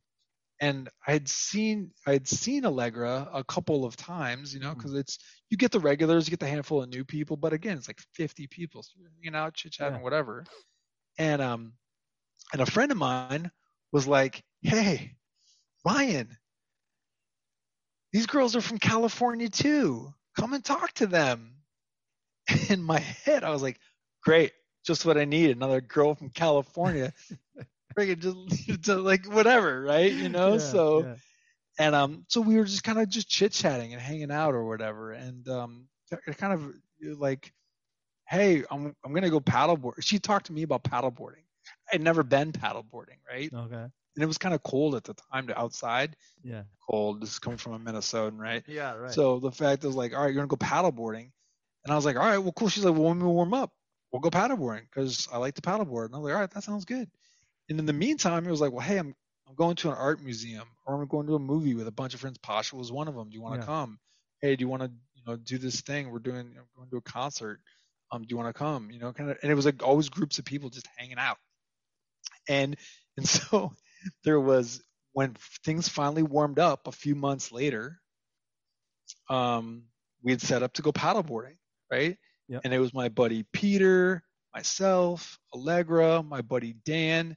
and 0.60 0.88
i 1.06 1.12
had 1.12 1.28
seen 1.28 1.90
i 2.06 2.12
had 2.12 2.26
seen 2.26 2.64
allegra 2.64 3.28
a 3.32 3.44
couple 3.44 3.84
of 3.84 3.96
times 3.96 4.54
you 4.54 4.60
know 4.60 4.74
because 4.74 4.94
it's 4.94 5.18
you 5.50 5.56
get 5.56 5.70
the 5.70 5.80
regulars 5.80 6.26
you 6.26 6.30
get 6.30 6.40
the 6.40 6.48
handful 6.48 6.82
of 6.82 6.88
new 6.88 7.04
people 7.04 7.36
but 7.36 7.52
again 7.52 7.76
it's 7.76 7.88
like 7.88 8.00
50 8.14 8.46
people 8.48 8.82
so 8.82 8.92
you're 8.98 9.10
hanging 9.22 9.36
out 9.36 9.54
chit 9.54 9.72
chatting 9.72 9.98
Yeah. 9.98 10.02
whatever 10.02 10.44
and 11.18 11.42
um 11.42 11.72
and 12.52 12.62
a 12.62 12.66
friend 12.66 12.90
of 12.92 12.98
mine 12.98 13.50
was 13.92 14.06
like 14.06 14.42
hey 14.62 15.14
ryan 15.84 16.36
these 18.12 18.26
girls 18.26 18.56
are 18.56 18.60
from 18.60 18.78
California 18.78 19.48
too. 19.48 20.14
Come 20.38 20.54
and 20.54 20.64
talk 20.64 20.92
to 20.94 21.06
them. 21.06 21.56
In 22.70 22.82
my 22.82 23.00
head, 23.00 23.44
I 23.44 23.50
was 23.50 23.62
like, 23.62 23.78
great, 24.22 24.52
just 24.84 25.04
what 25.04 25.18
I 25.18 25.24
need. 25.24 25.50
Another 25.50 25.80
girl 25.80 26.14
from 26.14 26.30
California. 26.30 27.12
Friggin' 27.96 28.20
just 28.20 28.82
to 28.84 28.96
like 28.96 29.26
whatever, 29.26 29.82
right? 29.82 30.12
You 30.12 30.28
know? 30.28 30.52
Yeah, 30.52 30.58
so 30.58 31.04
yeah. 31.04 31.14
and 31.78 31.94
um 31.94 32.24
so 32.28 32.40
we 32.40 32.56
were 32.56 32.64
just 32.64 32.84
kind 32.84 32.98
of 32.98 33.08
just 33.08 33.28
chit 33.28 33.52
chatting 33.52 33.92
and 33.92 34.02
hanging 34.02 34.30
out 34.30 34.54
or 34.54 34.64
whatever. 34.64 35.12
And 35.12 35.48
um 35.48 35.88
it 36.10 36.36
kind 36.38 36.52
of 36.52 37.18
like, 37.18 37.52
hey, 38.28 38.64
I'm 38.70 38.94
I'm 39.04 39.14
gonna 39.14 39.30
go 39.30 39.40
paddleboard. 39.40 40.02
She 40.02 40.18
talked 40.18 40.46
to 40.46 40.52
me 40.52 40.62
about 40.62 40.84
paddleboarding. 40.84 41.44
I'd 41.92 42.02
never 42.02 42.22
been 42.22 42.52
paddleboarding, 42.52 43.18
right? 43.28 43.50
Okay. 43.52 43.74
And 43.74 44.22
it 44.22 44.26
was 44.26 44.38
kind 44.38 44.54
of 44.54 44.62
cold 44.62 44.94
at 44.94 45.04
the 45.04 45.14
time 45.32 45.46
to 45.48 45.58
outside. 45.58 46.16
Yeah. 46.42 46.62
Cold. 46.88 47.20
This 47.20 47.32
is 47.32 47.38
coming 47.38 47.58
from 47.58 47.74
a 47.74 47.78
Minnesotan, 47.78 48.38
right? 48.38 48.62
Yeah. 48.66 48.94
Right. 48.94 49.12
So 49.12 49.40
the 49.40 49.50
fact 49.52 49.84
is 49.84 49.94
like, 49.94 50.14
all 50.14 50.20
right, 50.20 50.32
you're 50.32 50.46
gonna 50.46 50.46
go 50.46 50.56
paddleboarding, 50.56 51.30
and 51.86 51.92
I 51.92 51.96
was 51.96 52.04
like, 52.04 52.16
all 52.16 52.26
right, 52.26 52.38
well, 52.38 52.52
cool. 52.52 52.68
She's 52.68 52.84
like, 52.84 52.94
well, 52.94 53.04
when 53.04 53.20
we 53.20 53.26
warm 53.26 53.54
up, 53.54 53.72
we'll 54.12 54.20
go 54.20 54.30
paddleboarding 54.30 54.82
because 54.82 55.28
I 55.32 55.38
like 55.38 55.54
to 55.54 55.62
paddleboard. 55.62 56.06
And 56.06 56.16
I 56.16 56.18
was 56.18 56.24
like, 56.24 56.34
all 56.34 56.40
right, 56.40 56.50
that 56.50 56.64
sounds 56.64 56.84
good. 56.84 57.08
And 57.68 57.78
in 57.78 57.86
the 57.86 57.92
meantime, 57.92 58.44
it 58.46 58.50
was 58.50 58.60
like, 58.60 58.72
well, 58.72 58.84
hey, 58.84 58.98
I'm 58.98 59.14
I'm 59.48 59.54
going 59.54 59.76
to 59.76 59.90
an 59.90 59.96
art 59.96 60.20
museum 60.20 60.66
or 60.84 61.00
I'm 61.00 61.06
going 61.06 61.28
to 61.28 61.36
a 61.36 61.38
movie 61.38 61.74
with 61.76 61.86
a 61.86 61.92
bunch 61.92 62.14
of 62.14 62.20
friends. 62.20 62.38
Pasha 62.38 62.74
was 62.74 62.90
one 62.90 63.06
of 63.08 63.14
them. 63.14 63.30
Do 63.30 63.34
you 63.36 63.42
want 63.42 63.54
to 63.54 63.60
Yeah. 63.60 63.66
come? 63.66 64.00
Hey, 64.42 64.56
do 64.56 64.62
you 64.62 64.68
want 64.68 64.82
to 64.82 64.90
you 65.14 65.22
know 65.26 65.36
do 65.36 65.58
this 65.58 65.80
thing? 65.82 66.10
We're 66.10 66.18
doing 66.18 66.56
I'm 66.58 66.66
going 66.76 66.90
to 66.90 66.96
a 66.96 67.02
concert. 67.02 67.60
Um, 68.10 68.22
do 68.22 68.28
you 68.30 68.36
want 68.36 68.52
to 68.52 68.58
come? 68.58 68.90
You 68.90 68.98
know, 68.98 69.12
kind 69.12 69.30
of. 69.30 69.38
And 69.42 69.52
it 69.52 69.54
was 69.54 69.64
like 69.64 69.82
always 69.84 70.08
groups 70.08 70.38
of 70.40 70.44
people 70.44 70.70
just 70.70 70.88
hanging 70.96 71.18
out. 71.18 71.38
And 72.48 72.76
and 73.16 73.28
so 73.28 73.72
there 74.24 74.40
was 74.40 74.82
when 75.12 75.34
things 75.64 75.88
finally 75.88 76.24
warmed 76.24 76.58
up 76.58 76.88
a 76.88 76.92
few 76.92 77.14
months 77.14 77.52
later 77.52 78.00
um, 79.28 79.84
we 80.22 80.32
had 80.32 80.40
set 80.42 80.62
up 80.62 80.74
to 80.74 80.82
go 80.82 80.92
paddleboarding, 80.92 81.56
right? 81.90 82.16
Yep. 82.48 82.60
And 82.64 82.72
it 82.74 82.78
was 82.78 82.94
my 82.94 83.08
buddy 83.08 83.44
Peter, 83.52 84.22
myself, 84.54 85.38
Allegra, 85.54 86.22
my 86.22 86.40
buddy 86.42 86.74
Dan, 86.84 87.36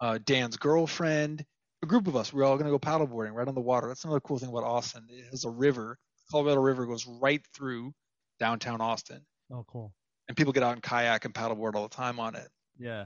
uh, 0.00 0.18
Dan's 0.24 0.56
girlfriend, 0.56 1.44
a 1.82 1.86
group 1.86 2.06
of 2.06 2.16
us. 2.16 2.32
We 2.32 2.40
are 2.42 2.44
all 2.44 2.56
going 2.58 2.70
to 2.70 2.76
go 2.76 2.78
paddleboarding 2.78 3.32
right 3.32 3.48
on 3.48 3.54
the 3.54 3.60
water. 3.60 3.88
That's 3.88 4.04
another 4.04 4.20
cool 4.20 4.38
thing 4.38 4.48
about 4.50 4.64
Austin. 4.64 5.06
It 5.08 5.26
has 5.30 5.44
a 5.44 5.50
river. 5.50 5.98
Colorado 6.30 6.60
River 6.60 6.86
goes 6.86 7.06
right 7.06 7.42
through 7.54 7.92
downtown 8.40 8.80
Austin, 8.80 9.20
oh, 9.52 9.64
cool. 9.68 9.92
and 10.28 10.36
people 10.36 10.52
get 10.52 10.62
out 10.62 10.72
and 10.72 10.82
kayak 10.82 11.24
and 11.24 11.34
paddleboard 11.34 11.74
all 11.74 11.88
the 11.88 11.94
time 11.94 12.18
on 12.18 12.34
it. 12.34 12.48
Yeah. 12.78 13.04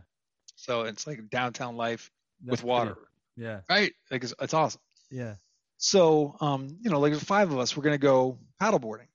So 0.55 0.83
it's 0.83 1.07
like 1.07 1.29
downtown 1.29 1.77
life 1.77 2.11
That's 2.44 2.62
with 2.62 2.64
water, 2.64 2.94
pretty- 2.94 3.09
Yeah. 3.49 3.61
right? 3.68 3.92
Like 4.11 4.25
it's, 4.25 4.33
it's 4.40 4.55
awesome. 4.55 4.81
Yeah. 5.11 5.35
So, 5.79 6.37
um, 6.40 6.79
you 6.81 6.90
know, 6.90 7.01
like 7.01 7.14
five 7.16 7.51
of 7.53 7.59
us, 7.59 7.77
we're 7.77 7.83
gonna 7.83 7.99
go 7.99 8.38
paddleboarding, 8.62 9.09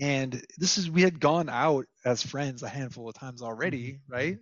and 0.00 0.42
this 0.58 0.78
is 0.78 0.90
we 0.90 1.02
had 1.02 1.20
gone 1.20 1.48
out 1.48 1.86
as 2.04 2.22
friends 2.22 2.62
a 2.62 2.68
handful 2.68 3.08
of 3.08 3.14
times 3.14 3.42
already, 3.42 4.00
right? 4.08 4.38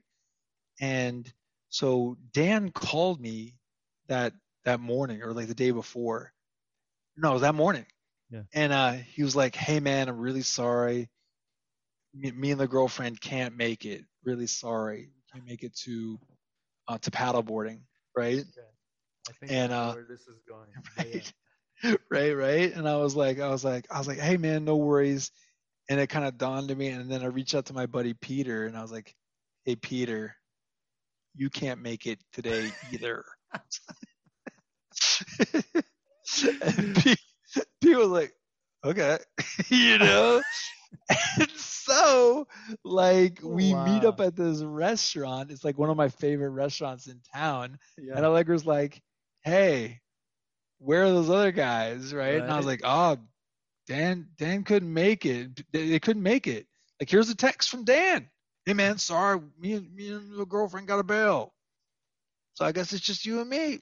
And 0.80 1.30
so 1.68 2.16
Dan 2.32 2.70
called 2.70 3.20
me 3.20 3.56
that 4.08 4.32
that 4.64 4.80
morning 4.80 5.22
or 5.22 5.32
like 5.32 5.48
the 5.48 5.54
day 5.54 5.70
before. 5.70 6.32
No, 7.16 7.30
it 7.30 7.34
was 7.34 7.42
that 7.42 7.54
morning. 7.54 7.86
Yeah. 8.30 8.42
And 8.54 8.72
uh, 8.72 8.92
he 8.92 9.22
was 9.22 9.36
like, 9.36 9.54
"Hey 9.54 9.80
man, 9.80 10.08
I'm 10.08 10.18
really 10.18 10.42
sorry. 10.42 11.10
Me, 12.14 12.30
me 12.30 12.50
and 12.50 12.60
the 12.60 12.68
girlfriend 12.68 13.20
can't 13.20 13.56
make 13.56 13.84
it. 13.84 14.04
Really 14.24 14.46
sorry. 14.46 15.10
Can't 15.32 15.44
make 15.46 15.62
it 15.62 15.74
to 15.84 16.18
uh, 16.88 16.98
to 16.98 17.10
paddleboarding, 17.10 17.80
right?" 18.16 18.38
okay. 18.38 18.68
I 19.28 19.32
think 19.32 19.52
And, 19.52 19.72
uh, 19.72 19.92
where 19.92 20.06
this 20.08 20.22
is 20.22 20.42
going. 20.48 20.68
right 20.98 21.32
right 22.10 22.36
right? 22.36 22.74
And 22.74 22.88
i 22.88 22.96
was 22.96 23.16
like 23.16 23.40
i 23.40 23.48
was 23.48 23.64
like 23.64 23.86
i 23.90 23.98
was 23.98 24.08
like 24.08 24.18
hey 24.18 24.36
man 24.36 24.64
no 24.64 24.76
worries. 24.76 25.30
And 25.88 26.00
it 26.00 26.06
kind 26.06 26.24
of 26.24 26.38
dawned 26.38 26.70
on 26.70 26.78
me 26.78 26.88
and 26.88 27.10
then 27.10 27.22
i 27.22 27.26
reached 27.26 27.54
out 27.54 27.66
to 27.66 27.74
my 27.74 27.86
buddy 27.86 28.14
peter 28.14 28.66
and 28.66 28.76
i 28.76 28.82
was 28.82 28.92
like 28.92 29.14
hey 29.64 29.76
peter 29.76 30.34
you 31.34 31.50
can't 31.50 31.80
make 31.80 32.06
it 32.06 32.18
today 32.32 32.70
either. 32.92 33.24
And 36.62 36.96
Pete, 36.96 37.18
Pete 37.82 37.96
was 37.96 38.08
like 38.08 38.32
okay. 38.84 39.18
You 39.68 39.98
know? 39.98 40.42
And 41.38 41.50
so 41.56 42.46
like 42.84 43.40
oh, 43.42 43.48
we 43.48 43.74
meet 43.74 44.04
up 44.04 44.20
at 44.20 44.36
this 44.36 44.62
restaurant. 44.62 45.50
It's 45.50 45.64
like 45.64 45.78
one 45.78 45.90
of 45.90 45.96
my 45.96 46.08
favorite 46.08 46.50
restaurants 46.50 47.06
in 47.06 47.20
town. 47.34 47.78
Yeah. 47.98 48.14
and 48.16 48.24
Allegra's 48.24 48.64
like, 48.64 49.02
"Hey, 49.42 50.00
where 50.82 51.04
are 51.04 51.10
those 51.10 51.30
other 51.30 51.52
guys?" 51.52 52.12
Right? 52.12 52.40
And 52.40 52.50
I 52.50 52.56
was 52.56 52.66
like, 52.66 52.82
"Oh, 52.84 53.18
Dan, 53.86 54.28
Dan 54.36 54.64
couldn't 54.64 54.92
make 54.92 55.26
it. 55.26 55.62
They, 55.72 55.90
they 55.90 56.00
couldn't 56.00 56.22
make 56.22 56.46
it. 56.46 56.66
Like, 57.00 57.10
here's 57.10 57.30
a 57.30 57.36
text 57.36 57.70
from 57.70 57.84
Dan. 57.84 58.28
Hey, 58.64 58.74
man, 58.74 58.98
sorry, 58.98 59.40
me 59.58 59.72
and 59.72 59.92
me 59.94 60.10
and 60.10 60.38
the 60.38 60.46
girlfriend 60.46 60.86
got 60.86 61.00
a 61.00 61.04
bail. 61.04 61.52
So 62.54 62.64
I 62.64 62.72
guess 62.72 62.92
it's 62.92 63.04
just 63.04 63.26
you 63.26 63.40
and 63.40 63.50
me." 63.50 63.80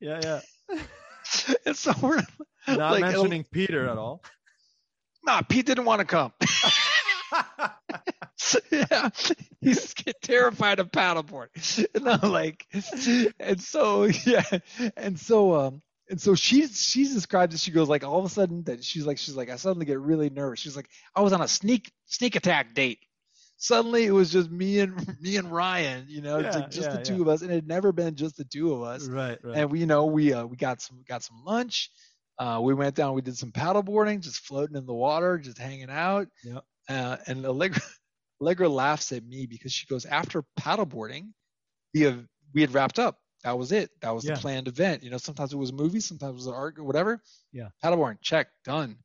yeah. 0.00 0.20
Yeah. 0.22 0.40
and 1.66 1.76
so 1.76 1.92
we're 2.00 2.22
Not 2.68 2.92
like, 2.92 3.02
mentioning 3.02 3.44
Peter 3.50 3.88
at 3.88 3.98
all. 3.98 4.22
Nah, 5.24 5.42
Pete 5.42 5.66
didn't 5.66 5.84
want 5.84 6.00
to 6.00 6.04
come. 6.04 6.32
yeah, 8.70 9.08
he's 9.60 9.94
terrified 10.22 10.78
of 10.78 10.90
paddleboard. 10.90 11.48
And 11.94 12.08
I'm 12.08 12.30
like, 12.30 12.66
and 13.38 13.60
so 13.60 14.04
yeah, 14.04 14.44
and 14.96 15.18
so 15.18 15.54
um, 15.54 15.82
and 16.12 16.20
so 16.20 16.36
she's 16.36 16.80
she's 16.80 17.12
described 17.12 17.52
it. 17.54 17.58
She 17.60 17.72
goes 17.72 17.88
like 17.88 18.04
all 18.04 18.20
of 18.20 18.24
a 18.24 18.28
sudden 18.28 18.62
that 18.64 18.84
she's 18.84 19.04
like 19.04 19.18
she's 19.18 19.34
like 19.34 19.50
I 19.50 19.56
suddenly 19.56 19.86
get 19.86 19.98
really 19.98 20.30
nervous. 20.30 20.60
She's 20.60 20.76
like 20.76 20.88
I 21.16 21.22
was 21.22 21.32
on 21.32 21.40
a 21.40 21.48
sneak 21.48 21.90
sneak 22.06 22.36
attack 22.36 22.74
date. 22.74 23.00
Suddenly 23.56 24.04
it 24.04 24.12
was 24.12 24.30
just 24.30 24.50
me 24.50 24.78
and 24.80 24.94
me 25.20 25.36
and 25.38 25.50
Ryan, 25.50 26.06
you 26.08 26.20
know, 26.22 26.38
Yeah, 26.38 26.50
like 26.50 26.70
just 26.70 26.88
yeah, 26.90 26.96
the 26.96 27.02
two 27.02 27.16
yeah. 27.16 27.22
of 27.22 27.28
us, 27.28 27.42
and 27.42 27.50
it 27.50 27.54
had 27.56 27.66
never 27.66 27.90
been 27.92 28.14
just 28.14 28.36
the 28.36 28.44
two 28.44 28.72
of 28.74 28.82
us 28.82 29.08
right. 29.08 29.38
Right. 29.42 29.56
and 29.56 29.70
we 29.72 29.80
you 29.80 29.86
know 29.86 30.06
we 30.06 30.32
uh, 30.32 30.44
we 30.46 30.56
got 30.56 30.80
some 30.80 31.02
got 31.08 31.22
some 31.24 31.42
lunch 31.44 31.90
uh, 32.38 32.60
we 32.62 32.74
went 32.74 32.94
down 32.94 33.14
we 33.14 33.22
did 33.22 33.36
some 33.36 33.50
paddle 33.52 33.82
boarding 33.82 34.20
just 34.20 34.40
floating 34.46 34.76
in 34.76 34.86
the 34.86 34.94
water 34.94 35.38
just 35.38 35.58
hanging 35.58 35.90
out 35.90 36.28
Yep. 36.44 36.64
uh, 36.88 37.16
and 37.26 37.44
Allegra 37.46 37.82
Allegra 38.40 38.68
laughs 38.68 39.12
at 39.12 39.24
me 39.24 39.46
because 39.46 39.72
she 39.72 39.86
goes, 39.86 40.04
after 40.04 40.44
paddleboarding, 40.60 41.28
we 41.94 42.00
have 42.02 42.24
we 42.52 42.60
had 42.60 42.74
wrapped 42.74 42.98
up. 42.98 43.18
That 43.44 43.58
was 43.58 43.72
it. 43.72 43.90
That 44.00 44.10
was 44.14 44.24
Yeah. 44.24 44.34
the 44.34 44.40
planned 44.40 44.68
event. 44.68 45.02
You 45.02 45.10
know, 45.10 45.18
sometimes 45.18 45.52
it 45.52 45.56
was 45.56 45.70
a 45.70 45.74
movie, 45.74 46.00
sometimes 46.00 46.30
it 46.30 46.34
was 46.36 46.46
an 46.46 46.54
art 46.54 46.78
or 46.78 46.84
whatever. 46.84 47.20
Yeah. 47.52 47.68
Paddleboarding, 47.84 48.20
check, 48.22 48.48
done. 48.64 48.96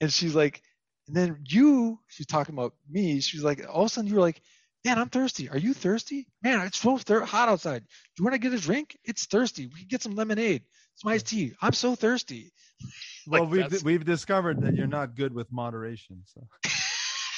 And 0.00 0.12
she's 0.12 0.34
like, 0.34 0.62
and 1.08 1.16
then 1.16 1.42
you, 1.48 1.98
she's 2.08 2.26
talking 2.26 2.54
about 2.54 2.74
me. 2.88 3.20
She's 3.20 3.42
like, 3.42 3.60
all 3.68 3.82
of 3.82 3.86
a 3.86 3.88
sudden 3.88 4.08
you 4.08 4.14
were 4.16 4.20
like, 4.20 4.40
man, 4.84 4.98
I'm 4.98 5.08
thirsty. 5.08 5.48
Are 5.48 5.58
you 5.58 5.74
thirsty? 5.74 6.26
Man, 6.42 6.60
it's 6.66 6.78
so 6.78 6.98
thir- 6.98 7.24
hot 7.24 7.48
outside. 7.48 7.80
Do 7.82 7.86
you 8.18 8.24
want 8.24 8.34
to 8.34 8.38
get 8.38 8.52
a 8.52 8.58
drink? 8.60 8.96
It's 9.04 9.26
thirsty. 9.26 9.66
We 9.66 9.80
can 9.80 9.88
get 9.88 10.02
some 10.02 10.14
lemonade, 10.14 10.62
some 10.96 11.10
iced 11.12 11.26
tea. 11.28 11.52
I'm 11.62 11.72
so 11.72 11.94
thirsty. 11.94 12.52
Well, 13.26 13.44
we've 13.46 13.60
that's- 13.64 13.84
we've 13.84 14.04
discovered 14.04 14.62
that 14.62 14.74
you're 14.74 14.86
not 14.86 15.14
good 15.14 15.34
with 15.34 15.52
moderation. 15.52 16.22
So 16.24 16.46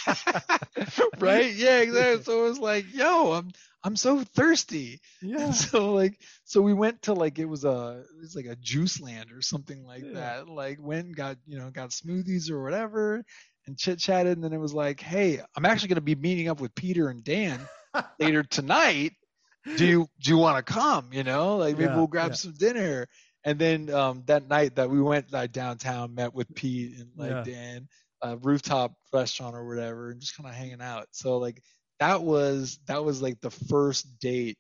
right? 1.21 1.53
Yeah, 1.55 1.81
exactly. 1.81 2.23
So 2.23 2.45
it 2.45 2.49
was 2.49 2.59
like, 2.59 2.93
yo, 2.93 3.33
I'm 3.33 3.51
I'm 3.85 3.97
so 3.97 4.21
thirsty. 4.23 5.01
yeah, 5.21 5.53
So 5.53 5.93
like, 5.93 6.21
so 6.45 6.61
we 6.63 6.73
went 6.75 7.03
to 7.03 7.15
like 7.15 7.39
it 7.39 7.45
was 7.47 7.65
a 7.65 8.05
it 8.09 8.21
was 8.21 8.35
like 8.37 8.47
a 8.47 8.57
JuiceLand 8.57 9.37
or 9.37 9.43
something 9.43 9.85
like 9.85 10.07
Yeah. 10.07 10.13
that. 10.13 10.49
Like 10.49 10.79
went 10.81 11.07
and 11.07 11.17
got 11.17 11.37
you 11.47 11.59
know 11.59 11.71
got 11.71 11.91
smoothies 11.91 12.51
or 12.51 12.63
whatever 12.63 13.25
and 13.67 13.79
chit 13.79 13.99
chatted. 13.99 14.33
And 14.37 14.45
then 14.45 14.53
it 14.53 14.59
was 14.61 14.75
like, 14.75 15.01
hey, 15.01 15.41
I'm 15.57 15.65
actually 15.67 15.89
gonna 15.89 16.01
be 16.01 16.15
meeting 16.15 16.49
up 16.49 16.61
with 16.61 16.75
Peter 16.75 17.09
and 17.09 17.25
Dan 17.25 17.69
later 18.19 18.43
tonight. 18.43 19.13
Do 19.77 19.87
you 19.87 20.09
do 20.21 20.31
you 20.31 20.39
want 20.39 20.65
to 20.65 20.73
come? 20.73 21.13
You 21.13 21.25
know, 21.25 21.57
like 21.57 21.77
maybe 21.77 21.89
Yeah, 21.89 21.95
we'll 21.95 22.07
grab 22.07 22.35
yeah. 22.35 22.37
some 22.37 22.53
dinner. 22.55 23.07
And 23.45 23.59
then 23.59 23.91
um, 23.91 24.23
that 24.27 24.49
night 24.49 24.77
that 24.77 24.91
we 24.91 25.01
went 25.01 25.33
like 25.33 25.53
downtown, 25.53 26.15
met 26.15 26.35
with 26.35 26.53
Pete 26.55 26.99
and 26.99 27.11
like. 27.17 27.43
Dan, 27.43 27.89
a 28.23 28.37
rooftop 28.39 28.95
restaurant 29.13 29.55
or 29.57 29.67
whatever, 29.67 30.11
and 30.11 30.21
just 30.21 30.37
kind 30.37 30.49
of 30.49 30.55
hanging 30.55 30.81
out. 30.81 31.09
So 31.13 31.39
like 31.39 31.61
that 32.01 32.23
was 32.23 32.79
that 32.87 33.05
was 33.05 33.21
like 33.23 33.41
the 33.41 33.51
first 33.51 34.19
date 34.21 34.57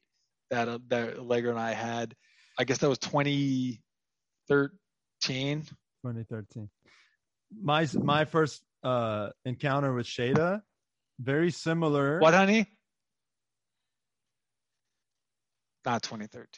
that 0.50 0.68
uh, 0.68 0.78
that 0.88 1.18
Allegra 1.18 1.50
and 1.50 1.60
I 1.60 1.72
had. 1.72 2.14
I 2.58 2.64
guess 2.64 2.78
that 2.78 2.88
was 2.88 2.98
2013. 2.98 5.62
2013. 5.62 6.68
My 7.62 7.86
my 7.94 8.24
first 8.24 8.62
uh 8.82 9.28
encounter 9.44 9.94
with 9.94 10.06
Shada, 10.06 10.62
very 11.20 11.50
similar. 11.50 12.18
What, 12.18 12.34
honey? 12.34 12.66
Not 15.84 16.02
2013. 16.02 16.48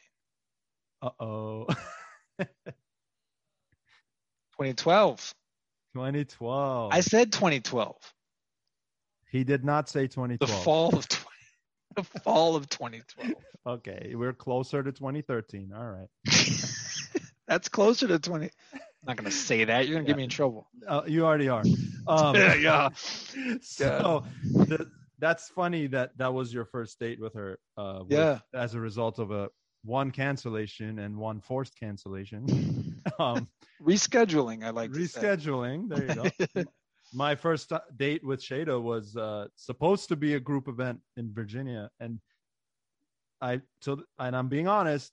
Uh 1.02 1.10
oh. 1.20 1.66
2012. 2.38 5.34
2012. 5.94 6.92
I 6.92 7.00
said 7.00 7.32
2012. 7.32 7.96
he 9.30 9.44
did 9.44 9.64
not 9.64 9.88
say 9.88 10.06
2012. 10.06 10.38
The 10.40 10.46
2012. 10.46 10.64
fall 10.64 10.96
of 10.96 11.08
20, 11.08 11.30
the 11.96 12.02
fall 12.20 12.56
of 12.56 12.68
2012. 12.68 13.32
Okay, 13.66 14.12
we're 14.14 14.32
closer 14.32 14.82
to 14.82 14.92
2013. 14.92 15.72
All 15.74 15.84
right. 15.90 16.08
That's 17.46 17.68
closer 17.68 18.08
to 18.08 18.18
20. 18.18 18.50
I'm 18.74 18.80
not 19.06 19.16
gonna 19.16 19.30
say 19.30 19.64
that. 19.64 19.86
You're 19.86 19.96
gonna 19.96 20.04
Yeah. 20.04 20.08
get 20.08 20.16
me 20.16 20.24
in 20.24 20.30
trouble. 20.30 20.66
Uh, 20.86 21.02
you 21.06 21.24
already 21.24 21.48
are. 21.48 21.62
Um, 22.06 22.34
yeah, 22.36 22.54
yeah. 22.54 22.88
So 23.62 24.24
the, 24.42 24.90
that's 25.18 25.48
funny 25.48 25.86
that 25.86 26.18
that 26.18 26.34
was 26.34 26.52
your 26.52 26.66
first 26.66 26.98
date 27.00 27.18
with 27.18 27.32
her. 27.32 27.58
Uh, 27.78 28.00
with- 28.02 28.12
Yeah. 28.12 28.40
As 28.52 28.74
a 28.74 28.80
result 28.80 29.18
of 29.18 29.30
a 29.30 29.48
one 29.84 30.10
cancellation 30.10 30.98
and 30.98 31.16
one 31.16 31.40
forced 31.40 31.78
cancellation. 31.78 32.48
um, 33.18 33.48
Rescheduling. 33.82 34.64
I 34.64 34.70
like 34.70 34.92
to 34.92 35.06
say. 35.06 35.20
rescheduling. 35.20 35.88
There 35.88 36.06
you 36.06 36.14
go. 36.14 36.64
My 37.12 37.34
first 37.36 37.72
date 37.96 38.24
with 38.24 38.40
Shada 38.42 38.80
was 38.82 39.16
uh, 39.16 39.46
supposed 39.54 40.08
to 40.08 40.16
be 40.16 40.34
a 40.34 40.40
group 40.40 40.66
event 40.66 41.00
in 41.16 41.32
Virginia, 41.32 41.88
and 42.00 42.18
I 43.40 43.60
so 43.82 44.02
and 44.18 44.34
I'm 44.34 44.48
being 44.48 44.66
honest. 44.66 45.12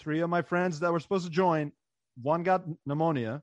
Three 0.00 0.20
of 0.20 0.30
my 0.30 0.42
friends 0.42 0.80
that 0.80 0.92
were 0.92 1.00
supposed 1.00 1.24
to 1.24 1.30
join, 1.30 1.72
one 2.22 2.42
got 2.42 2.64
pneumonia, 2.86 3.42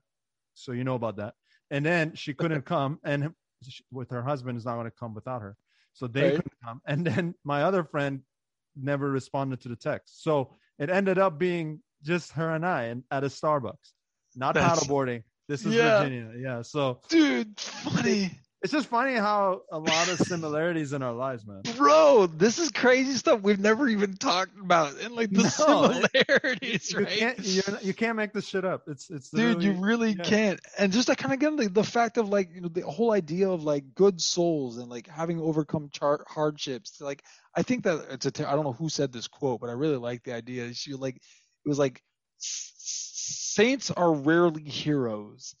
so 0.54 0.72
you 0.72 0.84
know 0.84 0.94
about 0.96 1.16
that, 1.16 1.34
and 1.70 1.84
then 1.84 2.14
she 2.14 2.34
couldn't 2.34 2.62
come, 2.74 2.98
and 3.04 3.32
she- 3.62 3.84
with 3.90 4.10
her 4.10 4.22
husband 4.22 4.58
is 4.58 4.64
not 4.64 4.74
going 4.74 4.86
to 4.86 4.90
come 4.90 5.14
without 5.14 5.40
her, 5.42 5.56
so 5.94 6.06
they 6.06 6.24
Right. 6.24 6.36
couldn't 6.36 6.52
come, 6.62 6.80
and 6.86 7.06
then 7.06 7.34
my 7.44 7.62
other 7.62 7.84
friend 7.84 8.22
never 8.76 9.10
responded 9.10 9.60
to 9.62 9.68
the 9.68 9.76
text, 9.76 10.22
so 10.22 10.54
it 10.78 10.90
ended 10.90 11.18
up 11.18 11.38
being 11.38 11.80
just 12.02 12.32
her 12.32 12.54
and 12.54 12.64
I, 12.64 12.84
and 12.84 13.02
at 13.10 13.24
a 13.24 13.28
Starbucks, 13.28 13.92
not 14.36 14.54
That's- 14.54 14.84
paddleboarding. 14.84 15.22
This 15.48 15.64
is 15.64 15.74
Yeah. 15.74 16.00
Virginia, 16.02 16.32
yeah. 16.36 16.62
So 16.62 17.00
Dude, 17.08 17.58
funny. 17.60 18.32
It's 18.66 18.72
just 18.72 18.88
funny 18.88 19.14
how 19.14 19.62
a 19.70 19.78
lot 19.78 20.08
of 20.08 20.18
similarities 20.18 20.92
in 20.92 21.00
our 21.00 21.12
lives, 21.12 21.46
man. 21.46 21.62
Bro, 21.76 22.26
this 22.36 22.58
is 22.58 22.70
crazy 22.72 23.12
stuff 23.12 23.40
we've 23.40 23.60
never 23.60 23.86
even 23.88 24.16
talked 24.16 24.58
about. 24.58 24.98
And 25.00 25.14
like 25.14 25.30
the 25.30 25.42
No, 25.68 25.92
similarities, 25.92 26.90
You 26.90 26.98
right? 26.98 27.08
can't 27.08 27.38
you're, 27.40 27.78
you 27.80 27.94
can't 27.94 28.16
make 28.16 28.32
this 28.32 28.48
shit 28.48 28.64
up. 28.64 28.82
It's 28.88 29.08
it's 29.08 29.30
Dude, 29.30 29.62
you 29.62 29.72
really 29.74 30.14
yeah. 30.14 30.24
can't. 30.24 30.60
And 30.76 30.92
just 30.92 31.08
like 31.08 31.18
kind 31.18 31.32
of 31.32 31.38
getting 31.38 31.56
like, 31.58 31.74
the 31.74 31.84
fact 31.84 32.18
of 32.18 32.28
like, 32.28 32.50
you 32.52 32.60
know, 32.60 32.68
the 32.68 32.80
whole 32.82 33.12
idea 33.12 33.48
of 33.48 33.62
like 33.62 33.94
good 33.94 34.20
souls 34.20 34.78
and 34.78 34.88
like 34.88 35.06
having 35.06 35.40
overcome 35.40 35.88
char- 35.92 36.24
hardships. 36.26 37.00
Like, 37.00 37.22
I 37.54 37.62
think 37.62 37.84
that 37.84 38.04
it's 38.10 38.26
a, 38.26 38.32
ter- 38.32 38.46
I 38.46 38.56
don't 38.56 38.64
know 38.64 38.72
who 38.72 38.88
said 38.88 39.12
this 39.12 39.28
quote, 39.28 39.60
but 39.60 39.70
I 39.70 39.74
really 39.74 39.96
like 39.96 40.24
the 40.24 40.34
idea. 40.34 40.74
She 40.74 40.92
like, 40.94 41.14
it 41.16 41.68
was 41.68 41.78
like, 41.78 42.02
saints 42.38 43.90
are 43.90 44.12
rarely 44.12 44.62
heroes 44.64 45.54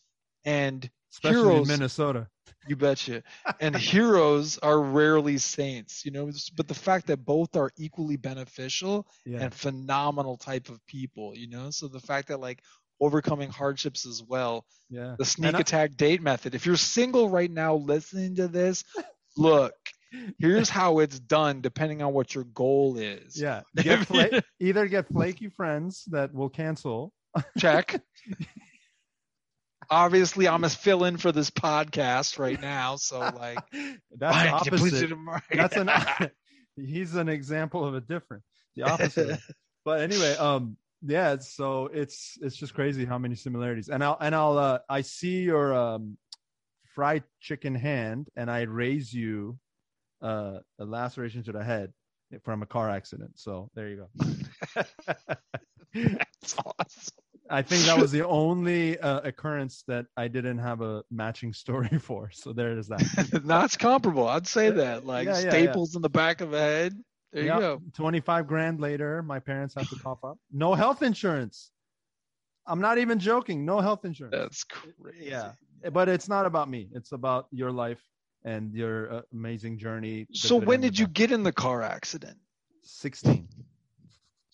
and 0.44 0.90
especially 1.12 1.38
heroes- 1.42 1.68
in 1.70 1.74
Minnesota. 1.78 2.28
You 2.66 2.76
betcha. 2.76 3.22
And 3.60 3.76
heroes 3.76 4.58
are 4.58 4.80
rarely 4.80 5.38
saints, 5.38 6.04
you 6.04 6.10
know. 6.10 6.30
But 6.56 6.68
the 6.68 6.74
fact 6.74 7.06
that 7.08 7.24
both 7.24 7.56
are 7.56 7.70
equally 7.76 8.16
beneficial 8.16 9.06
Yeah, 9.24 9.40
and 9.42 9.54
phenomenal 9.54 10.36
type 10.36 10.68
of 10.68 10.84
people, 10.86 11.34
you 11.34 11.48
know. 11.48 11.70
So 11.70 11.88
the 11.88 12.00
fact 12.00 12.28
that 12.28 12.40
like 12.40 12.60
overcoming 13.00 13.50
hardships 13.50 14.06
as 14.06 14.22
well, 14.22 14.64
yeah. 14.90 15.14
the 15.18 15.24
sneak 15.24 15.54
I- 15.54 15.60
attack 15.60 15.96
date 15.96 16.22
method. 16.22 16.54
If 16.54 16.66
you're 16.66 16.76
single 16.76 17.28
right 17.28 17.50
now 17.50 17.74
listening 17.76 18.36
to 18.36 18.48
this, 18.48 18.84
look, 19.36 19.74
here's 20.38 20.68
how 20.70 21.00
it's 21.00 21.18
done 21.20 21.60
depending 21.60 22.02
on 22.02 22.12
what 22.14 22.34
your 22.34 22.44
goal 22.44 22.96
is. 22.98 23.40
Yeah, 23.40 23.62
get 23.76 24.06
fla- 24.06 24.42
either 24.60 24.86
get 24.86 25.08
flaky 25.08 25.48
friends 25.48 26.04
that 26.10 26.32
will 26.34 26.48
cancel. 26.48 27.12
Check. 27.58 28.00
Obviously, 29.90 30.48
I'm 30.48 30.64
a 30.64 30.68
fill 30.68 31.04
in 31.04 31.16
for 31.16 31.32
this 31.32 31.50
podcast 31.50 32.38
right 32.38 32.60
now, 32.60 32.96
so 32.96 33.18
like, 33.38 33.58
That's 34.16 34.36
Ryan, 34.36 34.52
the 34.52 34.64
can 34.64 34.72
you 34.72 34.78
please 34.78 35.00
do 35.00 35.18
opposite. 35.28 35.56
That's 35.56 35.76
an. 35.76 36.30
he's 36.76 37.14
an 37.14 37.28
example 37.28 37.84
of 37.84 37.94
a 37.94 38.00
different, 38.00 38.42
the 38.74 38.82
opposite. 38.90 39.40
but 39.84 40.00
anyway, 40.00 40.36
um, 40.36 40.76
yeah. 41.02 41.36
So 41.38 41.88
it's 41.92 42.36
it's 42.40 42.56
just 42.56 42.74
crazy 42.74 43.04
how 43.04 43.18
many 43.18 43.34
similarities. 43.34 43.88
And 43.88 44.02
I'll 44.02 44.16
and 44.20 44.34
I'll 44.34 44.58
uh, 44.58 44.78
I 44.88 45.02
see 45.02 45.42
your 45.42 45.74
um, 45.74 46.16
fried 46.94 47.24
chicken 47.40 47.74
hand, 47.74 48.28
and 48.36 48.50
I 48.50 48.62
raise 48.62 49.12
you 49.12 49.58
uh, 50.22 50.58
a 50.78 50.84
laceration 50.84 51.42
to 51.44 51.52
the 51.52 51.62
head 51.62 51.92
from 52.44 52.62
a 52.62 52.66
car 52.66 52.90
accident. 52.90 53.32
So 53.36 53.70
there 53.74 53.88
you 53.88 54.08
go. 54.16 54.84
That's 55.94 56.56
awesome. 56.58 57.25
I 57.50 57.62
think 57.62 57.84
that 57.84 57.98
was 57.98 58.12
the 58.18 58.26
only 58.26 58.98
uh, 58.98 59.20
occurrence 59.20 59.84
that 59.86 60.06
I 60.16 60.28
didn't 60.28 60.58
have 60.58 60.80
a 60.80 61.02
matching 61.10 61.52
story 61.52 61.98
for. 62.00 62.30
So 62.32 62.52
there 62.52 62.76
is 62.76 62.88
that. 62.88 63.02
it's 63.64 63.76
comparable. 63.76 64.28
I'd 64.28 64.46
say 64.46 64.70
that. 64.70 65.06
Like 65.06 65.26
Yeah, 65.26 65.38
yeah, 65.38 65.44
yeah. 65.44 65.50
staples 65.50 65.96
in 65.96 66.02
the 66.02 66.10
back 66.10 66.40
of 66.40 66.50
the 66.50 66.58
head. 66.58 66.94
There 67.32 67.42
you 67.42 67.48
go. 67.48 67.82
25 67.94 68.46
grand 68.46 68.80
later, 68.80 69.22
my 69.22 69.38
parents 69.38 69.74
have 69.74 69.88
to 69.90 69.96
cough 69.96 70.24
up. 70.24 70.38
No 70.52 70.74
health 70.74 71.02
insurance. 71.02 71.70
I'm 72.66 72.80
not 72.80 72.98
even 72.98 73.18
joking. 73.18 73.64
No 73.64 73.80
health 73.80 74.04
insurance. 74.04 74.34
That's 74.36 74.64
crazy. 74.64 75.26
Yeah. 75.30 75.52
But 75.92 76.08
it's 76.08 76.28
not 76.28 76.46
about 76.46 76.70
me. 76.70 76.88
It's 76.92 77.12
about 77.12 77.46
your 77.50 77.70
life 77.70 78.02
and 78.44 78.72
your 78.72 79.12
uh, 79.12 79.22
amazing 79.32 79.78
journey. 79.78 80.26
So 80.32 80.56
when 80.56 80.80
did 80.80 80.98
you 80.98 81.06
get 81.06 81.30
in 81.30 81.42
the 81.42 81.52
car 81.52 81.82
accident? 81.82 82.38
16. 82.84 83.48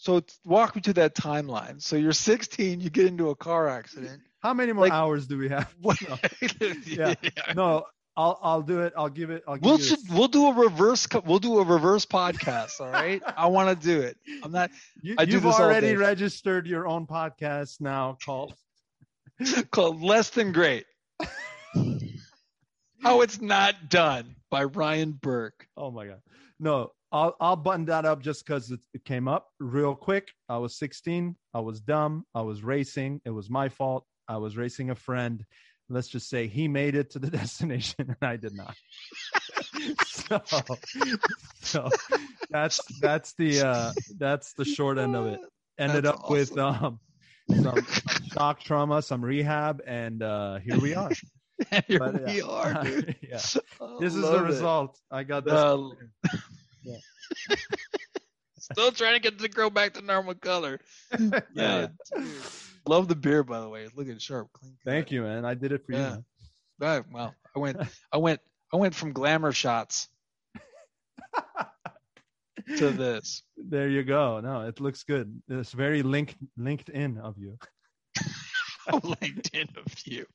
So 0.03 0.21
walk 0.45 0.75
me 0.75 0.83
to 0.83 0.93
that 0.95 1.15
timeline. 1.15 1.81
So 1.81 1.95
you're 1.95 2.13
16, 2.13 2.81
you 2.81 2.91
get 2.91 3.07
into 3.07 3.31
a 3.31 3.37
car 3.37 3.69
accident. 3.69 4.21
How 4.41 4.53
many 4.53 4.73
more 4.73 4.87
Like- 4.87 4.93
hours 4.93 5.29
do 5.29 5.39
we 5.39 5.49
have? 5.49 5.73
What? 5.81 5.97
Yeah. 6.85 7.15
No, 7.55 7.85
I'll 8.17 8.37
I'll 8.43 8.63
do 8.63 8.81
it. 8.81 8.93
I'll 8.97 9.09
give 9.09 9.31
it. 9.31 9.45
I'll 9.47 9.55
give 9.55 9.65
We'll 9.65 9.79
ju- 9.79 9.97
we'll 10.11 10.27
do 10.27 10.49
a 10.49 10.55
reverse 10.55 11.07
we'll 11.25 11.39
do 11.39 11.61
a 11.61 11.65
reverse 11.65 12.05
podcast. 12.05 12.81
All 12.81 12.91
right. 12.91 13.23
I 13.37 13.47
want 13.47 13.81
to 13.81 13.87
do 13.87 14.01
it. 14.01 14.17
I'm 14.43 14.51
not 14.51 14.71
you, 15.03 15.15
I 15.19 15.25
do 15.25 15.35
you've 15.35 15.47
already 15.47 15.95
registered 15.95 16.67
your 16.67 16.89
own 16.89 17.07
podcast 17.07 17.81
now 17.81 18.19
called 18.25 18.55
called 19.71 20.03
Less 20.03 20.31
Than 20.31 20.51
Great. 20.51 20.85
How 23.03 23.21
it's 23.21 23.41
not 23.41 23.89
done 23.89 24.35
by 24.51 24.65
Ryan 24.65 25.13
Burke. 25.13 25.69
Oh 25.77 25.93
my 25.93 26.07
god. 26.09 26.23
No, 26.59 26.91
I'll 27.13 27.37
I'll 27.41 27.57
button 27.57 27.85
that 27.87 28.05
up 28.05 28.21
just 28.23 28.45
because 28.47 28.71
it, 28.71 28.81
it 28.95 29.05
came 29.05 29.29
up 29.29 29.49
real 29.61 29.95
quick. 29.95 30.33
I 30.49 30.57
was 30.59 30.77
16. 30.79 31.37
I 31.55 31.61
was 31.61 31.81
dumb. 31.81 32.25
I 32.35 32.41
was 32.43 32.63
racing. 32.63 33.21
It 33.25 33.31
was 33.31 33.51
my 33.51 33.69
fault. 33.69 34.07
I 34.29 34.39
was 34.39 34.57
racing 34.57 34.91
a 34.91 34.95
friend. 34.95 35.45
Let's 35.89 36.09
just 36.09 36.31
say 36.31 36.47
he 36.47 36.69
made 36.69 36.95
it 36.95 37.11
to 37.11 37.19
the 37.19 37.31
destination 37.41 38.07
and 38.09 38.17
I 38.23 38.37
did 38.37 38.55
not. 38.55 38.75
so 40.07 40.41
so, 41.61 41.91
that's 42.51 42.81
that's 43.01 43.35
the 43.35 43.61
uh 43.67 43.93
that's 44.19 44.55
the 44.55 44.65
short 44.65 44.99
end 44.99 45.15
of 45.17 45.27
it. 45.27 45.41
Ended 45.79 46.05
That's 46.05 46.19
up 46.19 46.31
with 46.31 46.57
um 46.57 46.99
some 47.63 47.85
shock 48.33 48.61
trauma, 48.61 49.03
some 49.03 49.23
rehab, 49.25 49.83
and 49.87 50.23
uh 50.23 50.59
here 50.61 50.79
we 50.79 50.95
are. 50.95 51.11
Here 51.87 51.99
But, 52.01 52.25
we 52.27 52.39
yeah. 52.39 52.45
are, 52.45 52.87
yeah. 53.23 53.41
This 54.01 54.15
is 54.17 54.21
the 54.23 54.39
it. 54.39 54.43
result. 54.43 54.99
I 55.13 55.23
got 55.23 55.45
this. 55.45 55.53
Uh, 55.53 55.91
Yeah. 56.83 56.97
Still 58.59 58.93
trying 58.93 59.15
to 59.15 59.21
get 59.21 59.35
it 59.35 59.39
to 59.41 59.49
grow 59.49 59.71
back 59.71 59.95
to 59.95 60.03
normal 60.03 60.35
color. 60.35 60.81
yeah. 61.19 61.41
Yeah. 61.55 61.87
Love 62.87 63.09
the 63.09 63.17
beer, 63.17 63.43
by 63.43 63.61
the 63.61 63.69
way. 63.69 63.83
It's 63.83 63.95
looking 63.97 64.19
sharp, 64.19 64.49
clean. 64.53 64.73
cut. 64.85 64.91
Thank 64.91 65.11
you, 65.11 65.23
man. 65.23 65.45
I 65.45 65.55
did 65.55 65.73
it 65.73 65.85
for 65.87 65.93
Yeah. 65.93 66.17
you. 66.17 66.25
Right, 66.81 67.05
well, 67.13 67.35
I 67.55 67.59
went, 67.61 67.77
I 68.13 68.17
went, 68.17 68.41
I 68.73 68.77
went 68.77 68.95
from 68.95 69.13
glamour 69.13 69.53
shots 69.53 70.09
to 72.79 72.91
this. 72.91 73.43
There 73.57 73.89
you 73.89 74.03
go. 74.03 74.41
No, 74.41 74.63
it 74.63 74.81
looks 74.81 75.05
good. 75.05 75.41
It's 75.49 75.73
very 75.73 76.03
linked 76.03 76.37
LinkedIn 76.59 77.19
of 77.21 77.37
you. 77.39 77.57
LinkedIn 78.91 79.77
of 79.77 79.95
you. 80.07 80.27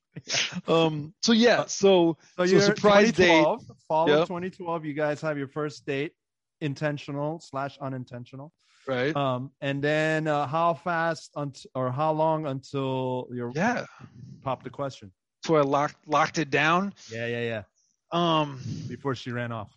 Um. 0.73 1.13
So 1.21 1.33
yeah. 1.33 1.65
So 1.65 2.17
So, 2.37 2.45
So 2.45 2.51
you're 2.51 2.61
surprise 2.61 3.11
date. 3.11 3.27
2012, 3.43 3.61
fall 3.87 4.11
of 4.11 4.27
2012. 4.27 4.85
You 4.85 4.93
guys 4.93 5.19
have 5.21 5.37
your 5.37 5.47
first 5.49 5.85
date, 5.85 6.13
intentional 6.61 7.39
slash 7.39 7.77
unintentional. 7.79 8.53
right. 8.87 9.15
Um, 9.15 9.51
and 9.61 9.83
then 9.83 10.27
uh, 10.27 10.47
how 10.47 10.73
fast 10.73 11.31
unt- 11.35 11.65
or 11.75 11.91
how 11.91 12.11
long 12.11 12.45
until 12.47 13.27
you 13.31 13.51
yeah. 13.55 13.85
pop 14.43 14.63
the 14.63 14.69
question? 14.69 15.11
So 15.45 15.55
I 15.55 15.61
locked 15.61 16.07
locked 16.07 16.37
it 16.37 16.49
down. 16.49 16.93
Yeah, 17.11 17.27
yeah, 17.27 17.41
yeah. 17.41 17.63
Um. 18.11 18.59
Before 18.87 19.15
she 19.15 19.31
ran 19.31 19.51
off. 19.51 19.75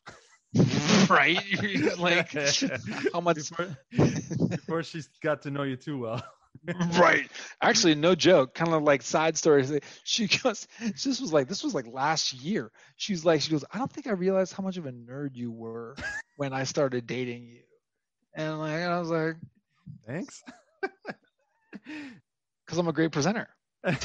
right. 1.09 1.39
like 1.99 2.33
how 3.13 3.21
much? 3.21 3.37
Before, 3.37 3.77
before 4.49 4.83
she 4.83 5.03
got 5.23 5.43
to 5.43 5.51
know 5.51 5.63
you 5.63 5.77
too 5.77 5.99
well. 5.99 6.23
right. 6.99 7.29
Actually, 7.63 7.95
no 7.95 8.15
joke. 8.15 8.55
Kind 8.55 8.73
of 8.73 8.83
like 8.83 9.03
side 9.03 9.37
stories. 9.37 9.73
She 10.05 10.27
goes, 10.29 10.67
this 10.81 11.21
was 11.21 11.33
like 11.33 11.49
this 11.49 11.63
was 11.65 11.75
like 11.75 11.87
last 11.87 12.33
year. 12.33 12.71
She's 12.97 13.25
like, 13.25 13.41
she 13.41 13.51
goes, 13.51 13.65
I 13.73 13.79
don't 13.79 13.91
think 13.93 14.07
I 14.07 14.13
realized 14.13 14.53
how 14.53 14.63
much 14.63 14.77
of 14.77 14.87
a 14.87 14.93
nerd 14.93 15.31
you 15.35 15.51
were 15.51 15.97
when 16.37 16.53
I 16.53 16.65
started 16.65 17.07
dating 17.07 17.45
you. 17.45 17.61
And 18.35 18.59
like, 18.59 18.83
I 18.83 18.99
was 18.99 19.11
like, 19.11 19.37
Thanks. 20.07 20.43
because 22.67 22.79
I'm 22.79 22.89
a 22.89 22.93
great 22.93 23.13
presenter. 23.13 23.49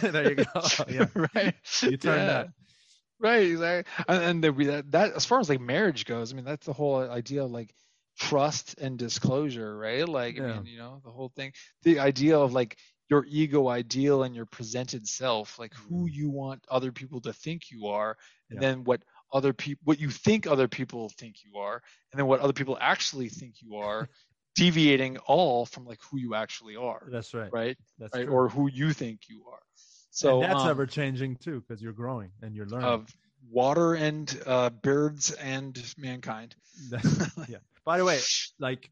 there 0.02 0.30
you 0.30 0.36
go. 0.36 0.62
Yeah, 0.88 1.08
right. 1.36 1.54
you 1.82 1.98
turned 1.98 2.02
Yeah. 2.22 2.26
that. 2.26 2.48
Right. 3.20 3.44
Exactly. 3.48 4.06
And, 4.08 4.24
and 4.24 4.44
the, 4.44 4.66
that, 4.66 4.92
that, 4.92 5.14
as 5.14 5.26
far 5.26 5.40
as 5.40 5.50
like 5.50 5.62
marriage 5.62 6.06
goes, 6.06 6.32
I 6.32 6.36
mean, 6.36 6.46
that's 6.46 6.66
the 6.66 6.74
whole 6.74 6.98
idea 6.98 7.44
of 7.44 7.52
like 7.52 7.74
trust 8.20 8.76
and 8.80 8.98
disclosure, 8.98 9.78
right? 9.78 10.08
Like, 10.08 10.38
I 10.38 10.42
mean, 10.42 10.66
you 10.66 10.78
know, 10.78 11.02
the 11.04 11.12
whole 11.12 11.30
thing, 11.30 11.54
the 11.84 12.00
idea 12.00 12.38
of 12.38 12.54
like 12.54 12.78
your 13.10 13.26
ego 13.28 13.68
ideal 13.68 14.24
and 14.24 14.36
your 14.36 14.46
presented 14.46 15.08
self, 15.08 15.60
like 15.60 15.74
who 15.88 16.08
you 16.08 16.30
want 16.30 16.64
other 16.70 16.92
people 16.92 17.22
to 17.22 17.34
think 17.34 17.72
you 17.72 17.88
are, 17.88 18.18
and 18.50 18.60
Yeah. 18.60 18.62
then 18.62 18.84
what 18.84 19.04
other 19.34 19.54
people, 19.54 19.82
what 19.86 20.00
you 20.00 20.10
think 20.10 20.48
other 20.48 20.68
people 20.68 21.10
think 21.10 21.38
you 21.44 21.58
are, 21.60 21.82
and 22.12 22.20
then 22.20 22.28
what 22.28 22.40
other 22.40 22.54
people 22.54 22.78
actually 22.80 23.30
think 23.30 23.56
you 23.62 23.76
are, 23.78 24.08
deviating 24.56 25.18
all 25.20 25.66
from 25.66 25.86
like 25.86 26.00
who 26.10 26.18
you 26.18 26.34
actually 26.36 26.76
are, 26.76 27.08
That's 27.12 27.34
right. 27.34 27.52
right? 27.52 27.78
That's 28.00 28.16
Right. 28.16 28.26
true. 28.26 28.34
Or 28.34 28.50
who 28.50 28.68
you 28.70 28.94
think 28.94 29.22
you 29.30 29.44
are. 29.52 29.60
So 30.12 30.42
and 30.42 30.52
that's 30.52 30.64
um, 30.64 30.70
ever 30.72 30.86
changing 30.86 31.36
too 31.38 31.62
because 31.62 31.82
you're 31.82 31.94
growing 31.94 32.32
and 32.42 32.56
you're 32.56 32.66
learning. 32.68 32.88
of 32.88 33.18
water 33.52 33.94
and 33.96 34.42
uh, 34.46 34.70
birds 34.70 35.32
and 35.32 35.78
mankind. 35.98 36.56
yeah. 37.48 37.58
By 37.86 37.98
the 37.98 38.06
way, 38.06 38.20
like 38.60 38.90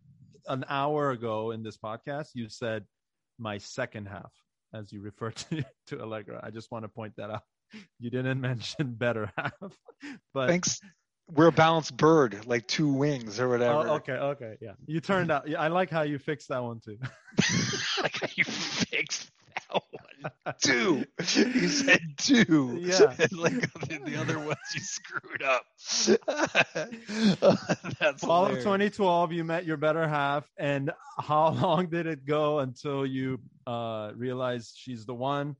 an 0.47 0.65
hour 0.69 1.11
ago 1.11 1.51
in 1.51 1.63
this 1.63 1.77
podcast, 1.77 2.29
you 2.35 2.47
said 2.49 2.85
my 3.39 3.57
second 3.57 4.07
half 4.07 4.31
as 4.73 4.91
you 4.91 5.01
referred 5.01 5.35
to, 5.35 5.63
to 5.87 6.01
Allegra. 6.01 6.39
I 6.43 6.51
just 6.51 6.71
want 6.71 6.83
to 6.85 6.89
point 6.89 7.13
that 7.17 7.29
out. 7.29 7.43
You 7.99 8.09
didn't 8.09 8.39
mention 8.41 8.93
better 8.93 9.31
half, 9.37 9.53
but 10.33 10.47
Thanks. 10.47 10.79
We're 11.31 11.47
a 11.47 11.51
balanced 11.53 11.95
bird, 11.95 12.45
like 12.47 12.67
two 12.67 12.91
wings 12.91 13.39
or 13.39 13.47
whatever. 13.47 13.87
Oh, 13.87 13.93
okay, 13.93 14.11
okay, 14.11 14.57
yeah. 14.59 14.73
You 14.85 14.99
turned 14.99 15.31
out. 15.31 15.47
Yeah, 15.47 15.61
I 15.61 15.69
like 15.69 15.89
how 15.89 16.01
you 16.01 16.19
fixed 16.19 16.49
that 16.49 16.61
one 16.61 16.81
too. 16.83 16.97
like 18.01 18.19
how 18.19 18.27
you 18.35 18.43
fixed 18.43 18.51
that 18.51 18.81
one. 18.81 18.82
Two. 20.61 21.05
You 21.35 21.67
said 21.67 22.01
two. 22.17 22.77
Yeah. 22.81 23.13
And 23.19 23.31
like 23.33 23.53
the, 23.87 23.99
the 24.05 24.15
other 24.19 24.39
ones 24.39 24.57
you 24.75 24.81
screwed 24.81 25.41
up. 25.43 25.63
That's 27.99 28.23
Fall 28.23 28.45
of 28.47 28.57
2012, 28.57 29.31
you 29.31 29.43
met 29.43 29.65
your 29.65 29.77
better 29.77 30.07
half, 30.07 30.49
and 30.57 30.91
how 31.19 31.49
long 31.49 31.87
did 31.87 32.07
it 32.07 32.25
go 32.25 32.59
until 32.59 33.05
you 33.05 33.39
uh, 33.67 34.11
realized 34.15 34.73
she's 34.77 35.05
the 35.05 35.13
one 35.13 35.55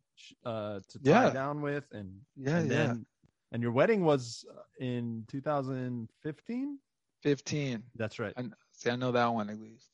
uh, 0.45 0.79
to 0.89 0.99
tie 0.99 1.25
Yeah. 1.25 1.29
down 1.29 1.61
with, 1.61 1.85
and 1.91 2.11
Yeah, 2.35 2.57
and 2.57 2.69
yeah. 2.71 2.77
then 2.87 3.05
and 3.51 3.61
your 3.63 3.71
wedding 3.71 4.03
was 4.03 4.45
in 4.79 5.25
2015. 5.29 6.79
15. 7.21 7.83
That's 7.95 8.19
right. 8.19 8.33
I, 8.35 8.43
see, 8.73 8.89
I 8.89 8.95
know 8.97 9.11
that 9.13 9.33
one 9.33 9.49
at 9.49 9.57
least. 9.59 9.87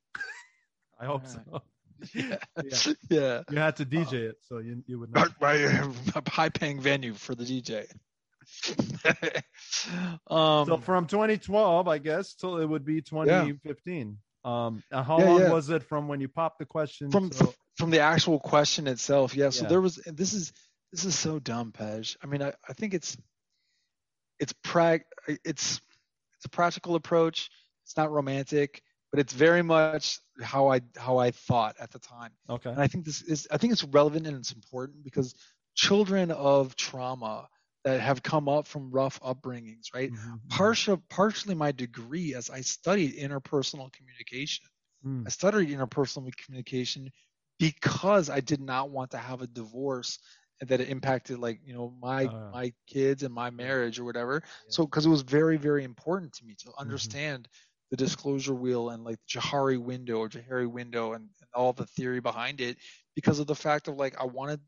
I 1.00 1.06
hope 1.06 1.24
Alright. 1.26 1.46
so. 1.52 1.62
Yeah. 2.14 2.38
Yeah. 2.64 2.94
yeah. 3.10 3.44
You 3.50 3.58
had 3.58 3.76
to 3.78 3.86
DJ 3.86 4.14
it, 4.30 4.36
so 4.48 4.60
you 4.60 4.84
you 4.88 5.00
would. 5.00 5.12
Right, 5.42 5.62
a 6.16 6.30
high 6.30 6.50
paying 6.50 6.82
venue 6.82 7.14
for 7.14 7.36
the 7.36 7.44
DJ. 7.44 7.86
um, 10.28 10.66
so 10.66 10.78
from 10.78 11.08
2012, 11.08 11.88
I 11.88 11.98
guess, 11.98 12.34
till 12.36 12.58
it 12.58 12.66
would 12.66 12.86
be 12.86 13.02
2015. 13.02 14.18
Um, 14.46 14.82
how 14.92 15.18
Yeah, 15.20 15.26
long 15.26 15.42
yeah. 15.42 15.50
was 15.50 15.70
it 15.70 15.84
from 15.84 16.08
when 16.08 16.22
you 16.22 16.28
popped 16.30 16.60
the 16.60 16.66
question? 16.66 17.10
from 17.12 17.30
till- 17.30 17.54
from 17.78 17.90
the 17.92 18.00
actual 18.00 18.40
question 18.40 18.88
itself, 18.88 19.36
yeah. 19.36 19.50
So 19.50 19.64
Yeah. 19.64 19.70
there 19.70 19.82
was 19.82 19.96
this 20.06 20.34
is 20.34 20.52
this 20.92 21.06
is 21.06 21.18
so 21.18 21.40
dumb, 21.40 21.72
Pej. 21.72 22.16
I 22.22 22.28
mean, 22.28 22.42
I, 22.42 22.54
I 22.68 22.74
think 22.74 22.94
it's 22.94 23.18
it's 24.40 24.54
prag 24.64 25.04
it's 25.28 25.82
it's 26.38 26.46
a 26.46 26.50
practical 26.50 26.96
approach. 26.96 27.50
It's 27.86 27.98
not 27.98 28.12
romantic, 28.12 28.82
but 29.12 29.20
it's 29.20 29.34
very 29.34 29.62
much 29.62 30.08
how 30.30 30.56
I 30.58 30.70
how 30.84 31.06
I 31.06 31.18
thought 31.18 31.64
at 31.70 31.80
the 31.80 31.88
time. 31.90 32.32
okay. 32.50 32.76
And 32.76 32.82
I 32.82 32.88
think 32.88 33.06
this 33.06 33.22
is 33.22 33.48
I 33.52 33.58
think 33.58 33.74
it's 33.74 33.84
relevant 33.84 34.28
and 34.28 34.38
it's 34.38 34.52
important 34.52 35.04
because 35.04 35.34
children 35.76 36.32
of 36.32 36.76
trauma 36.76 37.48
that 37.84 38.00
have 38.02 38.24
come 38.24 38.48
up 38.50 38.68
from 38.68 38.92
rough 38.92 39.20
upbringings, 39.22 39.94
right? 39.94 40.12
Mhm. 40.12 40.40
Partial, 40.50 40.98
partially 41.10 41.56
my 41.56 41.72
degree 41.72 42.34
as 42.36 42.50
I 42.50 42.62
studied 42.62 43.16
interpersonal 43.16 43.92
communication. 43.92 44.66
Mm. 45.06 45.24
I 45.26 45.30
studied 45.30 45.70
interpersonal 45.70 46.36
communication 46.38 47.12
because 47.60 48.30
I 48.30 48.40
did 48.42 48.62
not 48.62 48.90
want 48.90 49.12
to 49.12 49.18
have 49.18 49.42
a 49.42 49.48
divorce 49.48 50.20
and 50.60 50.70
that 50.70 50.82
it 50.82 50.90
impacted 50.90 51.40
like 51.40 51.60
you 51.64 51.74
know 51.74 51.94
my 52.02 52.30
Uh. 52.30 52.52
my 52.52 52.74
kids 52.88 53.24
and 53.24 53.34
my 53.34 53.50
marriage 53.50 54.00
or 54.00 54.06
whatever. 54.06 54.42
Yeah. 54.44 54.50
Mm-hmm. 54.50 54.70
So 54.70 54.86
because 54.86 55.06
it 55.06 55.10
was 55.10 55.22
very 55.22 55.58
very 55.58 55.84
important 55.84 56.34
to 56.34 56.46
me 56.46 56.56
to 56.60 56.72
understand 56.78 57.48
the 57.92 57.98
disclosure 57.98 58.54
wheel 58.54 58.90
and 58.90 59.04
like 59.04 59.18
the 59.18 59.40
Johari 59.40 59.80
window 59.82 60.20
or 60.20 60.30
Johari 60.30 60.70
window 60.70 61.14
and, 61.14 61.24
and 61.24 61.50
all 61.54 61.74
the 61.74 61.86
theory 61.88 62.20
behind 62.20 62.62
it 62.62 62.78
because 63.16 63.40
of 63.40 63.48
the 63.48 63.56
fact 63.56 63.88
of 63.88 63.96
like 63.96 64.20
I 64.20 64.26
wanted 64.26 64.60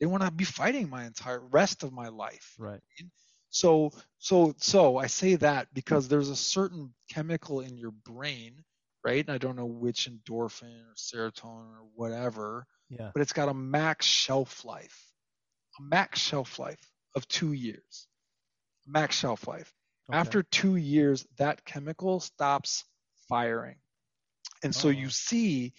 they 0.00 0.06
want 0.06 0.22
to 0.22 0.30
be 0.30 0.44
fighting 0.44 0.88
my 0.88 1.04
entire 1.04 1.40
rest 1.40 1.82
of 1.82 1.92
my 1.92 2.08
life. 2.08 2.54
Right. 2.58 2.80
So 3.50 3.90
so 4.18 4.54
so 4.58 4.96
I 4.96 5.08
say 5.08 5.34
that 5.36 5.68
because 5.74 6.08
there's 6.08 6.30
a 6.30 6.36
certain 6.36 6.94
chemical 7.10 7.60
in 7.60 7.76
your 7.76 7.90
brain, 7.90 8.64
right? 9.04 9.24
And 9.26 9.34
I 9.34 9.38
don't 9.38 9.56
know 9.56 9.66
which 9.66 10.08
endorphin 10.08 10.80
or 10.86 10.94
serotonin 10.96 11.72
or 11.74 11.86
whatever, 11.94 12.66
Yeah. 12.88 13.10
but 13.12 13.20
it's 13.22 13.32
got 13.34 13.48
a 13.48 13.54
max 13.54 14.06
shelf 14.06 14.64
life. 14.64 15.04
A 15.78 15.82
max 15.82 16.18
shelf 16.18 16.58
life 16.58 16.80
of 17.14 17.26
2 17.28 17.52
years. 17.52 18.06
Max 18.86 19.16
shelf 19.16 19.46
life. 19.46 19.72
Okay. 20.10 20.34
After 20.34 20.42
2 20.42 20.76
years 20.76 21.26
that 21.38 21.64
chemical 21.64 22.20
stops 22.20 22.84
firing. 23.28 23.78
And 24.62 24.74
so 24.74 24.88
Oh. 24.88 24.90
you 24.90 25.10
see 25.10 25.72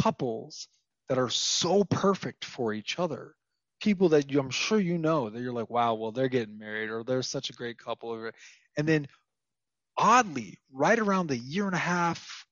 couples 0.00 0.68
that 1.08 1.18
are 1.18 1.30
so 1.30 1.84
perfect 1.84 2.44
for 2.44 2.72
each 2.72 2.98
other 2.98 3.36
people 3.80 4.08
that 4.10 4.30
you, 4.30 4.40
I'm 4.40 4.50
sure 4.50 4.80
you 4.80 4.98
know 4.98 5.28
that 5.30 5.40
you're 5.42 5.52
like, 5.52 5.70
wow, 5.70 5.94
well, 5.94 6.12
they're 6.12 6.28
getting 6.28 6.58
married 6.58 6.90
or 6.90 7.04
they're 7.04 7.22
such 7.22 7.50
a 7.50 7.54
great 7.54 7.78
couple. 7.78 8.30
And 8.78 8.88
then 8.88 9.06
oddly, 9.98 10.58
right 10.72 10.98
around 10.98 11.28
the 11.28 11.36
year 11.38 11.66
and 11.66 11.74
a 11.74 11.78
half, 11.78 12.46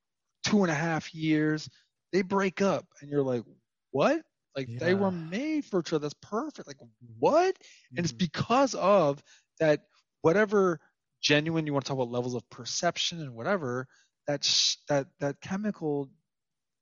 two 0.46 0.62
and 0.62 0.70
a 0.70 0.74
half 0.74 1.14
years, 1.14 1.68
they 2.12 2.22
break 2.22 2.60
up. 2.62 2.86
And 3.00 3.10
you're 3.10 3.22
like, 3.22 3.44
what? 3.90 4.22
Like 4.56 4.70
they 4.78 4.94
were 4.94 5.10
made 5.10 5.64
for 5.64 5.80
each 5.80 5.92
other. 5.92 6.00
That's 6.00 6.14
perfect. 6.22 6.68
Like, 6.68 6.78
what? 7.18 7.56
And 7.96 8.04
it's 8.04 8.12
Mhm. 8.12 8.12
because 8.12 8.74
of 8.74 9.22
that, 9.60 9.86
whatever 10.22 10.80
genuine 11.22 11.66
you 11.66 11.72
want 11.72 11.84
to 11.84 11.88
talk 11.88 11.96
about 11.98 12.10
levels 12.10 12.34
of 12.34 12.48
perception 12.50 13.20
and 13.20 13.34
whatever, 13.34 13.86
that, 14.26 14.44
sh- 14.44 14.76
that, 14.88 15.06
that 15.20 15.40
chemical 15.40 16.10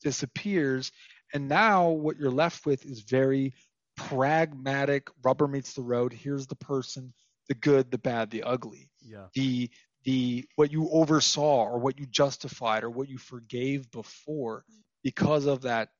disappears. 0.03 0.91
And 1.33 1.49
now 1.49 1.91
what 1.91 2.17
you're 2.19 2.31
left 2.31 2.67
with 2.67 2.85
is 2.87 3.01
very 3.03 3.53
pragmatic 3.97 5.09
rubber 5.23 5.47
meets 5.47 5.75
the 5.75 5.83
road 5.83 6.13
here's 6.13 6.47
the 6.47 6.55
person 6.57 7.13
the 7.49 7.55
good 7.55 7.91
the 7.91 7.99
bad 7.99 8.31
the 8.31 8.43
ugly 8.45 8.89
Yeah. 9.03 9.27
the 9.35 9.69
the 10.05 10.47
what 10.57 10.73
you 10.73 10.89
oversaw 10.91 11.65
or 11.65 11.79
what 11.79 11.99
you 11.99 12.07
justified 12.07 12.83
or 12.83 12.89
what 12.89 13.11
you 13.11 13.19
forgave 13.19 13.91
before 13.91 14.65
because 15.05 15.45
of 15.45 15.63
that 15.63 15.91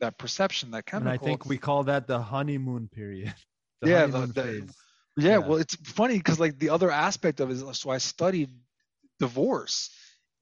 that 0.00 0.18
perception 0.18 0.72
that 0.72 0.84
chemical. 0.86 1.10
And 1.10 1.20
I 1.20 1.24
think 1.24 1.46
we 1.46 1.56
call 1.56 1.84
that 1.84 2.06
the 2.06 2.20
honeymoon 2.20 2.88
period. 2.88 3.34
The 3.80 3.88
Yeah, 3.90 4.06
honeymoon 4.06 4.32
the- 4.34 4.42
the-. 4.42 4.74
Yeah, 5.16 5.30
yeah. 5.30 5.38
well 5.38 5.58
it's 5.58 5.76
funny 5.76 6.18
because 6.18 6.40
like 6.40 6.58
the 6.58 6.70
other 6.70 6.90
aspect 6.90 7.40
of 7.40 7.50
it 7.50 7.54
is 7.54 7.62
uh, 7.62 7.72
so 7.72 7.90
i 7.90 7.98
studied 7.98 8.50
divorce 9.18 9.90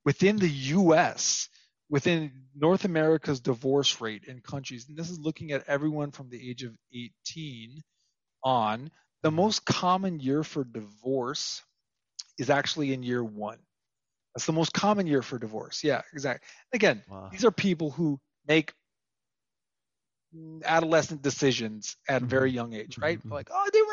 within 0.05 0.37
the 0.37 0.49
us 0.49 1.49
within 1.91 2.31
north 2.57 2.85
america's 2.85 3.41
divorce 3.41 4.01
rate 4.01 4.25
in 4.27 4.41
countries 4.41 4.87
and 4.89 4.97
this 4.97 5.11
is 5.11 5.18
looking 5.18 5.53
at 5.53 5.64
everyone 5.66 6.11
from 6.11 6.29
the 6.31 6.51
age 6.51 6.62
of 6.62 6.73
18 6.95 7.83
on 8.45 8.91
the 9.23 9.29
mm-hmm. 9.29 9.37
most 9.37 9.64
common 9.64 10.18
year 10.20 10.43
for 10.43 10.64
divorce 10.64 11.62
is 12.39 12.51
actually 12.51 12.93
in 12.93 13.03
year 13.03 13.23
one 13.23 13.59
that's 14.35 14.47
the 14.47 14.53
most 14.53 14.73
common 14.73 15.07
year 15.07 15.23
for 15.23 15.39
divorce 15.39 15.85
yeah 15.85 16.01
exactly 16.12 16.47
again 16.73 17.03
Wow. 17.09 17.29
these 17.31 17.45
are 17.45 17.51
people 17.51 17.91
who 17.91 18.18
make 18.49 18.73
adolescent 20.64 21.22
decisions 21.22 21.97
at 22.09 22.22
a 22.22 22.26
very 22.26 22.51
young 22.51 22.72
age, 22.72 22.99
right? 22.99 23.22
Mhm. 23.22 23.30
Like, 23.30 23.49
oh, 23.51 23.70
they 23.72 23.83
were 23.83 23.93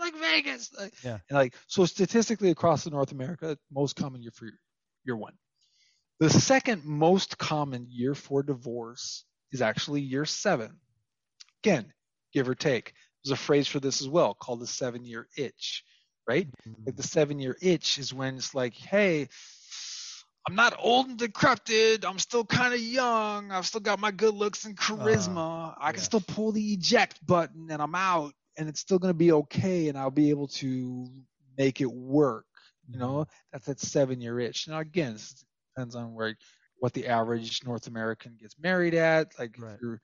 like 0.00 0.14
Vegas. 0.16 0.72
Like, 0.78 0.92
Yeah. 1.04 1.18
And 1.28 1.36
like, 1.36 1.54
so 1.66 1.84
statistically 1.84 2.50
across 2.50 2.84
the 2.84 2.90
North 2.90 3.12
America, 3.12 3.58
most 3.70 3.96
common 3.96 4.22
year 4.22 4.32
for 4.32 4.48
year 5.04 5.16
one. 5.16 5.34
The 6.18 6.30
second 6.30 6.84
most 6.84 7.38
common 7.38 7.86
year 7.88 8.14
for 8.14 8.42
divorce 8.42 9.24
is 9.52 9.62
actually 9.62 10.02
year 10.02 10.24
seven. 10.24 10.80
Again, 11.62 11.92
give 12.32 12.48
or 12.48 12.54
take. 12.54 12.92
There's 13.24 13.32
a 13.32 13.42
phrase 13.42 13.68
for 13.68 13.80
this 13.80 14.00
as 14.00 14.08
well 14.08 14.34
called 14.34 14.60
the 14.60 14.66
seven 14.66 15.04
year 15.04 15.28
itch, 15.36 15.84
right? 16.26 16.48
Like 16.86 16.96
the 16.96 17.02
seven 17.02 17.38
year 17.38 17.56
itch 17.60 17.98
is 17.98 18.12
when 18.14 18.36
it's 18.36 18.54
like, 18.54 18.74
hey, 18.74 19.28
I'm 20.48 20.54
not 20.54 20.74
old 20.78 21.08
and 21.08 21.18
decrepit. 21.18 22.04
I'm 22.04 22.18
still 22.18 22.44
kind 22.44 22.72
of 22.72 22.80
young. 22.80 23.50
I've 23.50 23.66
still 23.66 23.80
got 23.80 24.00
my 24.00 24.10
good 24.10 24.34
looks 24.34 24.64
and 24.64 24.78
uh-huh. 24.78 24.96
charisma. 24.96 25.74
I 25.78 25.92
can 25.92 25.98
yes. 25.98 26.04
still 26.04 26.22
pull 26.22 26.52
the 26.52 26.72
eject 26.72 27.24
button 27.26 27.70
and 27.70 27.82
I'm 27.82 27.94
out 27.94 28.32
and 28.56 28.68
it's 28.68 28.80
still 28.80 28.98
going 28.98 29.10
to 29.12 29.18
be 29.18 29.32
okay 29.32 29.88
and 29.88 29.98
I'll 29.98 30.10
be 30.10 30.30
able 30.30 30.48
to 30.48 31.08
make 31.58 31.80
it 31.80 31.92
work. 31.92 32.46
You 32.88 32.98
know, 32.98 33.10
mm-hmm. 33.10 33.30
that's 33.52 33.66
that 33.66 33.80
seven 33.80 34.20
year 34.20 34.40
itch. 34.40 34.66
Now, 34.66 34.80
again, 34.80 35.12
this 35.12 35.44
depends 35.74 35.94
on 35.94 36.14
where 36.14 36.36
what 36.78 36.94
the 36.94 37.06
average 37.06 37.62
North 37.64 37.86
American 37.86 38.36
gets 38.40 38.58
married 38.58 38.94
at. 38.94 39.38
Like 39.38 39.56
Right. 39.58 39.74
if 39.74 39.80
you're 39.82 40.00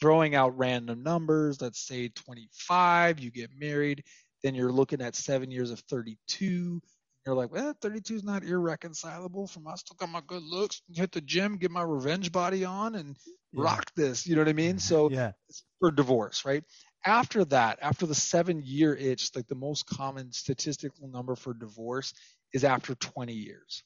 throwing 0.00 0.34
out 0.34 0.56
random 0.56 1.02
numbers, 1.02 1.60
let's 1.60 1.80
say 1.80 2.08
25, 2.08 3.20
you 3.20 3.30
get 3.30 3.50
married, 3.58 4.04
then 4.42 4.54
you're 4.54 4.72
looking 4.72 5.02
at 5.02 5.14
seven 5.16 5.50
years 5.50 5.70
of 5.70 5.80
32. 5.80 6.80
You're 7.26 7.34
like, 7.34 7.52
well, 7.52 7.74
32 7.80 8.14
is 8.14 8.24
not 8.24 8.44
irreconcilable 8.44 9.46
from 9.46 9.68
I 9.68 9.74
still 9.74 9.96
got 9.98 10.08
my 10.08 10.22
good 10.26 10.42
looks, 10.42 10.82
hit 10.92 11.12
the 11.12 11.20
gym, 11.20 11.58
get 11.58 11.70
my 11.70 11.82
revenge 11.82 12.32
body 12.32 12.64
on, 12.64 12.94
and 12.94 13.16
Yeah. 13.52 13.64
rock 13.64 13.92
this. 13.94 14.26
You 14.26 14.36
know 14.36 14.40
what 14.40 14.48
I 14.48 14.54
mean? 14.54 14.78
So 14.78 15.10
yeah. 15.10 15.32
for 15.80 15.90
divorce, 15.90 16.44
right? 16.44 16.64
After 17.04 17.44
that, 17.46 17.78
after 17.82 18.06
the 18.06 18.14
seven 18.14 18.62
year 18.62 18.94
itch, 18.94 19.34
like 19.34 19.48
the 19.48 19.54
most 19.54 19.86
common 19.86 20.32
statistical 20.32 21.08
number 21.08 21.34
for 21.36 21.52
divorce 21.54 22.14
is 22.52 22.64
after 22.64 22.94
20 22.94 23.32
years. 23.32 23.82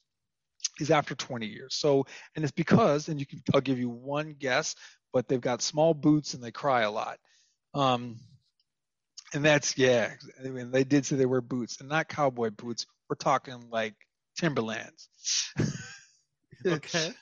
Is 0.80 0.90
after 0.90 1.14
20 1.14 1.46
years. 1.46 1.74
So, 1.74 2.06
and 2.34 2.44
it's 2.44 2.52
because, 2.52 3.08
and 3.08 3.20
you 3.20 3.26
can, 3.26 3.40
I'll 3.54 3.60
give 3.60 3.78
you 3.78 3.88
one 3.88 4.34
guess, 4.36 4.74
but 5.12 5.28
they've 5.28 5.40
got 5.40 5.62
small 5.62 5.94
boots 5.94 6.34
and 6.34 6.42
they 6.42 6.50
cry 6.50 6.82
a 6.82 6.90
lot. 6.90 7.18
Um, 7.74 8.16
and 9.32 9.44
that's, 9.44 9.76
yeah, 9.78 10.14
I 10.44 10.48
mean, 10.48 10.70
they 10.72 10.82
did 10.84 11.06
say 11.06 11.14
they 11.16 11.26
wear 11.26 11.40
boots 11.40 11.80
and 11.80 11.88
not 11.88 12.08
cowboy 12.08 12.50
boots. 12.50 12.86
We're 13.08 13.16
talking 13.16 13.68
like 13.70 13.94
Timberlands. 14.36 15.08
Okay. 16.66 17.12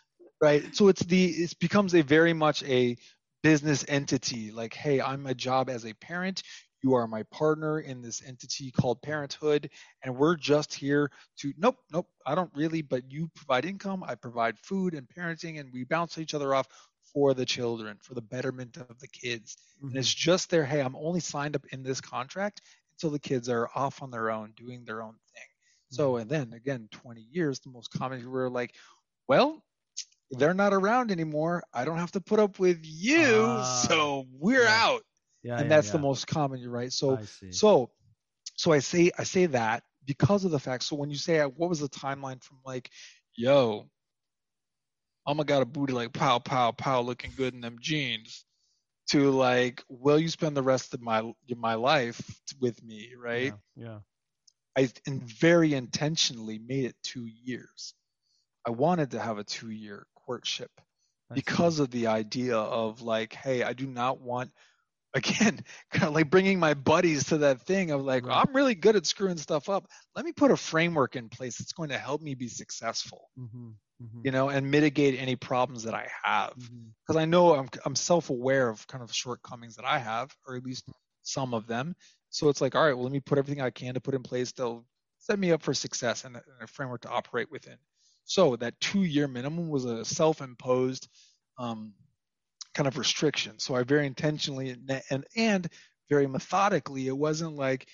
right? 0.41 0.75
So 0.75 0.89
it's 0.89 1.03
the 1.03 1.25
it 1.27 1.59
becomes 1.59 1.95
a 1.95 2.03
very 2.03 2.33
much 2.33 2.63
a 2.65 2.97
business 3.43 3.85
entity. 3.89 4.51
Like 4.51 4.75
hey 4.75 5.01
i'm 5.01 5.27
a 5.27 5.35
job 5.35 5.69
as 5.69 5.85
a 5.85 5.95
parent. 5.95 6.43
You 6.83 6.95
are 6.95 7.07
my 7.07 7.23
partner 7.25 7.81
in 7.81 8.03
this 8.03 8.23
entity 8.27 8.73
called 8.73 9.01
parenthood 9.03 9.71
and 10.03 10.17
we're 10.17 10.35
just 10.35 10.75
here 10.75 11.13
to 11.39 11.53
nope 11.57 11.77
nope 11.93 12.09
i 12.27 12.35
don't 12.35 12.51
really 12.57 12.83
but 12.83 13.09
you 13.09 13.31
provide 13.37 13.65
income 13.65 14.03
i 14.03 14.17
provide 14.17 14.59
food 14.59 14.95
and 14.95 15.07
parenting 15.09 15.61
and 15.61 15.73
we 15.73 15.85
bounce 15.85 16.19
each 16.19 16.35
other 16.35 16.57
off 16.57 16.67
for 17.13 17.35
the 17.35 17.45
children 17.45 17.99
for 18.03 18.15
the 18.15 18.21
betterment 18.21 18.77
of 18.79 18.99
the 18.99 19.07
kids. 19.07 19.57
And 19.81 19.91
mm-hmm. 19.91 19.99
it's 19.99 20.13
just 20.13 20.51
there 20.51 20.65
hey 20.65 20.81
i'm 20.81 20.97
only 20.97 21.21
signed 21.21 21.55
up 21.55 21.65
in 21.71 21.85
this 21.85 22.01
contract 22.01 22.63
until 22.97 23.11
the 23.11 23.21
kids 23.21 23.49
are 23.49 23.69
off 23.77 24.03
on 24.03 24.11
their 24.11 24.33
own 24.33 24.53
doing 24.57 24.85
their 24.85 25.03
own 25.03 25.15
thing 25.35 25.52
so 25.93 26.17
and 26.17 26.31
then 26.31 26.53
again 26.53 26.89
20 26.91 27.21
years 27.31 27.61
the 27.61 27.71
most 27.71 27.91
common 27.91 28.31
we're 28.31 28.49
like 28.49 28.75
well 29.29 29.63
they're 30.35 30.55
not 30.55 30.73
around 30.73 31.11
anymore. 31.11 31.63
I 31.75 31.85
don't 31.85 31.99
have 31.99 32.13
to 32.13 32.21
put 32.23 32.41
up 32.41 32.59
with 32.59 32.81
you. 32.83 33.45
Ah, 33.49 33.85
so 33.87 34.25
we're 34.33 34.65
yeah. 34.65 34.81
out. 34.83 35.03
Yeah, 35.43 35.59
and 35.59 35.65
yeah, 35.65 35.77
that's 35.77 35.91
the 35.91 35.99
most 35.99 36.27
common 36.27 36.59
you're 36.59 36.71
right. 36.71 36.91
So 36.91 37.19
I 37.19 37.27
so 37.51 37.91
so 38.57 38.73
i 38.73 38.79
say 38.79 39.11
i 39.19 39.25
say 39.25 39.47
that 39.47 39.83
because 40.05 40.45
of 40.45 40.51
the 40.51 40.59
fact 40.59 40.85
so 40.85 40.97
when 40.97 41.11
you 41.11 41.17
say 41.17 41.41
uh, 41.41 41.49
what 41.49 41.69
was 41.69 41.81
the 41.81 41.89
timeline 41.89 42.43
from 42.43 42.59
like 42.65 42.91
yo 43.37 43.89
Mama 45.27 45.45
got 45.45 45.63
a 45.63 45.65
booty 45.65 45.93
like 45.93 46.13
pow 46.13 46.39
pow 46.39 46.73
pow 46.73 47.01
looking 47.01 47.33
good 47.37 47.55
in 47.55 47.61
them 47.61 47.77
jeans 47.81 48.45
to 49.11 49.31
like 49.31 49.83
will 49.89 50.19
you 50.19 50.29
spend 50.29 50.57
the 50.57 50.63
rest 50.63 50.95
of 50.95 51.01
my 51.01 51.33
my 51.57 51.75
life 51.75 52.21
with 52.61 52.83
me 52.83 53.13
right? 53.17 53.53
Yeah. 53.77 53.99
I 54.77 54.91
in 55.07 55.21
very 55.27 55.75
intentionally 55.75 56.59
made 56.59 56.87
it 56.87 56.97
two 57.03 57.27
years. 57.27 57.95
I 58.67 58.71
wanted 58.71 59.13
to 59.13 59.21
have 59.21 59.39
a 59.39 59.45
two 59.45 59.71
year 59.71 60.07
courtship 60.17 60.71
because 61.35 61.79
of 61.81 61.91
the 61.91 62.09
idea 62.09 62.57
of 62.59 63.03
like, 63.03 63.33
hey, 63.33 63.63
I 63.63 63.73
do 63.73 63.87
not 63.87 64.21
want, 64.21 64.53
again, 65.15 65.65
kind 65.91 66.05
of 66.05 66.15
like 66.15 66.31
bringing 66.31 66.61
my 66.61 66.75
buddies 66.75 67.27
to 67.27 67.39
that 67.39 67.63
thing 67.63 67.91
of 67.93 68.03
like, 68.03 68.25
Right. 68.25 68.31
I'm 68.31 68.55
really 68.57 68.75
good 68.77 68.97
at 68.97 69.07
screwing 69.07 69.39
stuff 69.39 69.69
up. 69.69 69.89
Let 70.17 70.25
me 70.25 70.33
put 70.33 70.51
a 70.53 70.57
framework 70.59 71.17
in 71.17 71.29
place 71.31 71.59
that's 71.59 71.73
going 71.75 71.91
to 71.91 71.99
help 71.99 72.23
me 72.23 72.35
be 72.35 72.49
successful, 72.49 73.31
Mhm, 73.37 73.79
mhm, 74.01 74.25
you 74.25 74.31
know, 74.31 74.49
and 74.51 74.71
mitigate 74.71 75.19
any 75.19 75.37
problems 75.37 75.83
that 75.85 75.95
I 75.95 76.09
have. 76.23 76.71
Because 77.07 77.21
I 77.21 77.25
know 77.25 77.55
I'm, 77.55 77.69
I'm 77.85 77.97
self 77.97 78.31
aware 78.31 78.69
of 78.69 78.87
kind 78.87 79.03
of 79.03 79.13
shortcomings 79.13 79.77
that 79.77 79.85
I 79.85 79.99
have, 79.99 80.35
or 80.47 80.57
at 80.57 80.65
least 80.65 80.85
some 81.23 81.55
of 81.55 81.67
them. 81.67 81.95
So 82.33 82.49
it's 82.49 82.63
like, 82.63 82.75
all 82.75 82.85
right, 82.85 82.95
well, 82.95 83.05
let 83.05 83.13
me 83.13 83.21
put 83.21 83.39
everything 83.39 83.63
I 83.63 83.71
can 83.71 83.95
to 83.95 84.01
put 84.01 84.15
in 84.15 84.23
place 84.23 84.53
that'll 84.53 84.87
set 85.19 85.39
me 85.39 85.53
up 85.53 85.63
for 85.63 85.75
success 85.75 86.25
and 86.25 86.37
a, 86.37 86.67
framework 86.67 87.03
to 87.03 87.11
operate 87.11 87.51
within. 87.51 87.77
So 88.25 88.57
that 88.57 88.81
two 88.81 89.03
year 89.03 89.29
minimum 89.29 89.69
was 89.69 89.85
a 89.85 90.05
self 90.05 90.41
imposed 90.41 91.09
um, 91.59 91.93
kind 92.75 92.87
of 92.89 92.97
restriction. 92.97 93.59
So 93.59 93.75
I 93.75 93.83
very 93.83 94.07
intentionally 94.07 94.71
and, 94.71 95.03
and 95.11 95.25
and 95.37 95.69
very 96.09 96.27
methodically, 96.27 97.07
it 97.07 97.17
wasn't 97.17 97.55
like, 97.55 97.87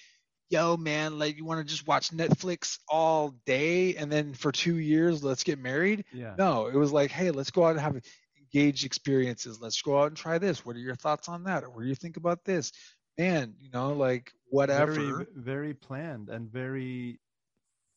yo, 0.51 0.77
man, 0.77 1.19
like 1.19 1.37
you 1.37 1.45
want 1.45 1.67
to 1.67 1.71
just 1.71 1.89
watch 1.89 2.11
Netflix 2.11 2.79
all 2.89 3.35
day 3.45 3.97
and 3.97 4.11
then 4.11 4.35
for 4.35 4.53
two 4.53 4.77
years, 4.77 5.25
let's 5.25 5.43
get 5.43 5.59
married. 5.59 6.05
Yeah. 6.13 6.35
No, 6.39 6.69
it 6.69 6.77
was 6.77 6.93
like, 6.93 7.11
hey, 7.11 7.33
let's 7.33 7.51
go 7.51 7.65
out 7.65 7.73
and 7.73 7.81
have 7.81 8.01
engaged 8.39 8.85
experiences. 8.85 9.61
Let's 9.61 9.83
go 9.83 10.01
out 10.01 10.09
and 10.09 10.17
try 10.17 10.39
this. 10.39 10.65
What 10.65 10.77
are 10.77 10.81
your 10.81 10.95
thoughts 10.95 11.29
on 11.29 11.43
that? 11.45 11.65
Or 11.65 11.71
what 11.71 11.83
do 11.83 11.89
you 11.89 11.95
think 11.97 12.17
about 12.17 12.45
this? 12.45 12.73
Man, 13.19 13.55
you 13.61 13.69
know, 13.73 13.93
like 13.93 14.33
whatever. 14.49 14.95
Very, 14.95 15.27
very 15.35 15.75
planned 15.75 16.29
and 16.29 16.51
very 16.51 17.19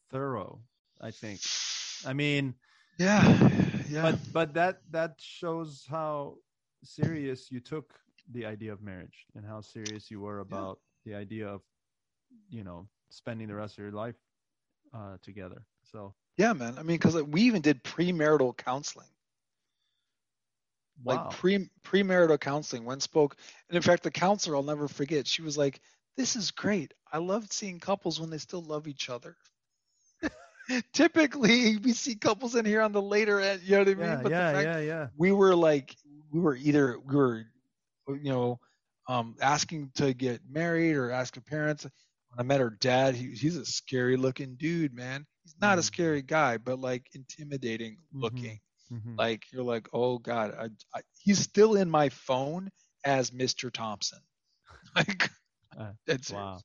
thorough. 0.10 0.60
I 1.00 1.12
think. 1.12 1.40
I 2.06 2.14
mean, 2.14 2.56
yeah, 2.98 3.50
yeah. 3.90 4.02
but 4.02 4.20
but 4.34 4.54
that 4.56 4.82
that 4.92 5.16
shows 5.20 5.86
how 5.90 6.38
serious 6.84 7.52
you 7.52 7.60
took 7.60 7.94
the 8.32 8.46
idea 8.46 8.74
of 8.74 8.82
marriage 8.82 9.26
and 9.36 9.46
how 9.46 9.62
serious 9.62 10.10
you 10.10 10.22
were 10.22 10.40
about 10.40 10.80
the 11.06 11.16
idea 11.16 11.48
of 11.48 11.62
you 12.50 12.64
know 12.64 12.88
spending 13.10 13.48
the 13.48 13.56
rest 13.56 13.78
of 13.78 13.84
your 13.84 13.92
life 13.92 14.16
uh, 14.94 15.18
together. 15.22 15.62
So 15.84 16.14
yeah, 16.38 16.54
man. 16.54 16.76
I 16.78 16.84
mean, 16.84 16.98
because 16.98 17.22
we 17.24 17.42
even 17.42 17.62
did 17.62 17.84
premarital 17.84 18.58
counseling. 18.58 19.10
Wow. 21.06 21.10
like 21.10 21.28
pre 21.30 21.70
premarital 21.84 22.39
counseling 22.39 22.86
when 22.86 22.99
spoke 22.99 23.36
and 23.70 23.76
in 23.76 23.82
fact 23.82 24.04
the 24.04 24.12
counselor 24.12 24.56
i'll 24.56 24.64
never 24.64 24.88
forget 24.88 25.28
she 25.28 25.41
was 25.41 25.58
like 25.58 25.80
this 26.18 26.36
is 26.36 26.52
great 26.52 26.93
i 27.12 27.18
loved 27.18 27.52
seeing 27.54 27.80
couples 27.80 28.20
when 28.20 28.30
they 28.30 28.38
still 28.38 28.64
love 28.64 28.88
each 28.88 29.10
other 29.10 29.36
typically 30.93 31.78
we 31.78 31.91
see 31.93 32.16
couples 32.16 32.56
in 32.56 32.66
here 32.66 32.82
on 32.82 32.91
the 32.91 33.02
later 33.02 33.39
end 33.39 33.62
you 33.64 33.72
know 33.72 33.80
what 33.80 33.89
i 33.89 33.95
mean 33.95 34.20
yeah, 34.20 34.22
but 34.22 34.34
yeah, 34.34 34.54
yeah, 34.54 34.78
yeah. 34.80 35.08
we 35.16 35.32
were 35.32 35.56
like 35.56 35.95
we 36.32 36.39
were 36.39 36.56
either 36.56 36.99
we 36.99 37.16
were 37.16 37.43
you 38.10 38.32
know 38.32 38.60
um 39.08 39.36
asking 39.41 39.91
to 39.95 40.14
get 40.14 40.41
married 40.49 40.95
or 40.95 41.12
ask 41.12 41.36
her 41.36 41.41
parents 41.41 41.84
when 41.84 42.39
i 42.39 42.43
met 42.43 42.60
her 42.60 42.70
dad 42.82 43.16
he, 43.16 43.32
he's 43.32 43.58
a 43.58 43.66
scary 43.66 44.16
looking 44.18 44.56
dude 44.56 44.93
man 44.93 45.26
he's 45.43 45.56
not 45.62 45.80
a 45.80 45.84
Mhm. 45.84 45.84
scary 45.84 46.22
guy 46.22 46.58
but 46.58 46.80
like 46.80 47.06
intimidating 47.14 47.97
Mhm. 48.14 48.52
looking 48.52 48.60
Mhm. 48.92 49.20
like 49.20 49.46
you're 49.52 49.64
like 49.64 49.88
oh 49.94 50.18
god 50.20 50.54
I, 50.58 50.70
I, 50.98 51.02
he's 51.20 51.39
still 51.39 51.76
in 51.76 51.89
my 51.89 52.10
phone 52.10 52.70
as 53.06 53.32
mr 53.32 53.72
thompson 53.72 54.20
like 54.96 55.30
Uh, 55.78 55.94
that's 56.08 56.34
wow. 56.34 56.64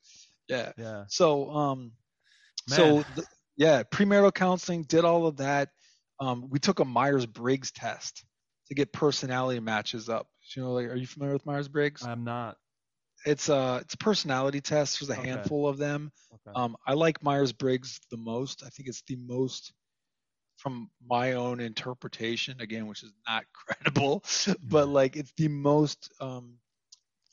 yeah 0.49 0.73
Yeah. 0.77 1.07
so 1.07 1.51
um 1.51 1.93
Man. 2.67 2.97
so 2.97 3.05
the, 3.15 3.27
Yeah, 3.57 3.83
premarital 3.85 4.35
counseling, 4.35 4.85
did 4.85 5.05
all 5.05 5.27
of 5.27 5.37
that. 5.39 5.71
Um, 6.21 6.49
we 6.51 6.59
took 6.59 6.81
a 6.81 6.85
Myers 6.85 7.27
Briggs 7.27 7.73
test 7.73 8.25
to 8.69 8.75
get 8.75 8.93
personality 8.93 9.61
matches 9.61 10.09
up. 10.09 10.29
You 10.57 10.63
know, 10.63 10.73
like, 10.73 10.87
are 10.89 10.97
you 10.97 11.07
familiar 11.07 11.35
with 11.35 11.47
Myers 11.47 11.69
Briggs? 11.69 12.09
I'm 12.09 12.25
not. 12.25 12.59
It's 13.27 13.49
a 13.49 13.79
it's 13.83 13.95
a 13.95 13.99
personality 13.99 14.61
test. 14.61 15.01
There's 15.01 15.11
a 15.11 15.15
Okay. 15.17 15.29
handful 15.29 15.67
of 15.69 15.79
them. 15.79 16.13
Okay. 16.35 16.57
Um, 16.57 16.77
I 16.87 16.95
like 16.95 17.23
Myers 17.23 17.53
Briggs 17.53 18.01
the 18.11 18.17
most. 18.17 18.63
I 18.65 18.69
think 18.71 18.89
it's 18.89 19.03
the 19.03 19.17
most, 19.17 19.73
from 20.57 20.91
my 21.07 21.33
own 21.33 21.61
interpretation, 21.61 22.61
again, 22.61 22.87
which 22.87 23.03
is 23.03 23.13
not 23.29 23.45
credible, 23.53 24.25
but 24.63 24.89
like 24.89 25.17
it's 25.17 25.33
the 25.37 25.49
most 25.49 26.11
um, 26.21 26.55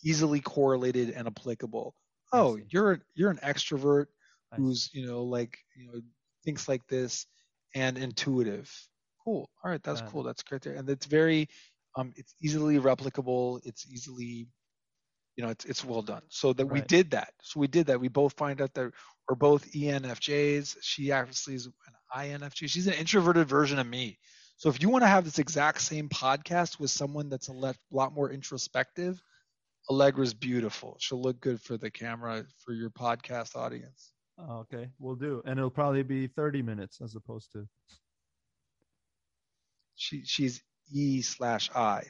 easily 0.04 0.40
correlated 0.40 1.12
and 1.12 1.28
applicable. 1.28 1.96
Oh, 2.32 2.58
you're 2.70 3.00
you're 3.16 3.30
an 3.30 3.40
extrovert 3.44 4.08
who's 4.56 4.90
you 4.94 5.06
know 5.06 5.24
like 5.24 5.58
you 5.76 5.86
know 5.86 6.02
thinks 6.44 6.68
like 6.68 6.86
this 6.88 7.26
and 7.76 7.98
intuitive. 7.98 8.72
Cool. 9.24 9.50
All 9.64 9.72
right, 9.72 9.82
that's 9.84 10.02
cool. 10.02 10.24
That's 10.24 10.44
great 10.44 10.62
there, 10.62 10.74
and 10.76 10.90
it's 10.90 11.06
very 11.06 11.48
um, 11.96 12.14
it's 12.16 12.34
easily 12.42 12.80
replicable. 12.80 13.62
It's 13.66 13.88
easily 13.90 14.48
you 15.36 15.44
know 15.44 15.50
it's 15.50 15.66
it's 15.66 15.84
well 15.84 16.02
done. 16.02 16.22
So 16.30 16.54
that 16.54 16.66
we 16.66 16.82
did 16.82 17.12
that. 17.12 17.34
So 17.42 17.60
we 17.60 17.68
did 17.68 17.88
that. 17.88 18.00
We 18.00 18.08
both 18.08 18.34
find 18.34 18.62
out 18.62 18.74
that 18.74 18.92
we're 19.28 19.36
both 19.36 19.72
enfjs 19.72 20.76
she 20.82 21.12
actually 21.12 21.56
is 21.56 21.70
an 22.14 22.42
infj 22.42 22.70
she's 22.70 22.88
an 22.88 22.94
introverted 22.94 23.48
version 23.48 23.80
of 23.80 23.88
me. 23.88 24.18
So 24.58 24.70
if 24.70 24.82
you 24.82 24.90
want 24.90 25.04
to 25.04 25.08
have 25.08 25.26
this 25.26 25.40
exact 25.40 25.82
same 25.82 26.10
podcast 26.10 26.80
with 26.80 26.92
someone 26.92 27.30
that's 27.30 27.48
a 27.48 27.54
lot, 27.54 27.76
lot 27.92 28.14
more 28.14 28.32
introspective 28.32 29.22
allegra's 29.90 30.34
beautiful. 30.34 30.98
She'll 31.00 31.22
look 31.22 31.40
good 31.42 31.62
for 31.62 31.78
the 31.78 31.92
camera 31.92 32.46
for 32.64 32.74
your 32.74 32.90
podcast 32.90 33.56
audience. 33.56 34.14
Okay, 34.40 34.90
we'll 35.00 35.16
do, 35.16 35.42
and 35.46 35.60
it'll 35.60 35.70
probably 35.70 36.04
be 36.04 36.28
30 36.28 36.62
minutes 36.62 37.00
as 37.02 37.16
opposed 37.16 37.52
to. 37.52 37.68
she 39.96 40.24
she's 40.26 40.64
e 40.92 41.22
slash 41.22 41.70
i. 41.76 42.04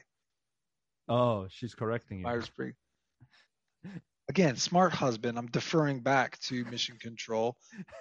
Oh, 1.10 1.48
she's 1.50 1.76
correcting 1.76 2.20
you. 2.20 2.24
myers-briggs 2.24 2.78
again 4.30 4.56
smart 4.56 4.94
husband 4.94 5.38
i'm 5.38 5.48
deferring 5.48 6.00
back 6.00 6.40
to 6.40 6.64
mission 6.66 6.96
control 7.00 7.58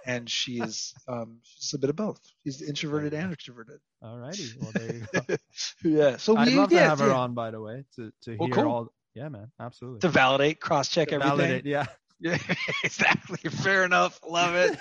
and 0.07 0.31
she 0.31 0.61
is 0.61 0.95
um 1.09 1.39
she's 1.43 1.75
a 1.75 1.79
bit 1.79 1.91
of 1.91 1.97
both 1.97 2.21
she's 2.45 2.63
introverted 2.63 3.13
and 3.13 3.37
extroverted 3.37 3.79
All 4.03 4.17
righty. 4.19 4.47
Well, 4.61 4.73
there 4.73 4.95
you 4.95 5.07
go. 5.13 5.37
yeah 5.85 6.17
so 6.17 6.37
I'd 6.37 6.49
we 6.49 6.57
love 6.57 6.71
to 6.71 6.77
yeah, 6.77 6.89
have 6.89 7.01
her 7.01 7.13
on, 7.13 7.35
by 7.35 7.51
the 7.51 7.61
way, 7.61 7.85
to 7.97 8.13
to 8.23 8.37
Well, 8.37 8.47
hear 8.49 8.55
cool. 8.57 8.69
all. 8.69 8.93
Yeah, 9.15 9.29
man, 9.29 9.51
absolutely. 9.61 10.01
to 10.01 10.09
validate 10.09 10.61
cross 10.61 10.89
check 10.89 11.09
To 11.09 11.15
everything 11.17 11.37
validate, 11.39 11.67
yeah. 11.67 11.87
yeah 12.21 12.39
exactly 12.85 13.51
fair 13.51 13.85
enough 13.85 14.19
love 14.27 14.55
it 14.55 14.79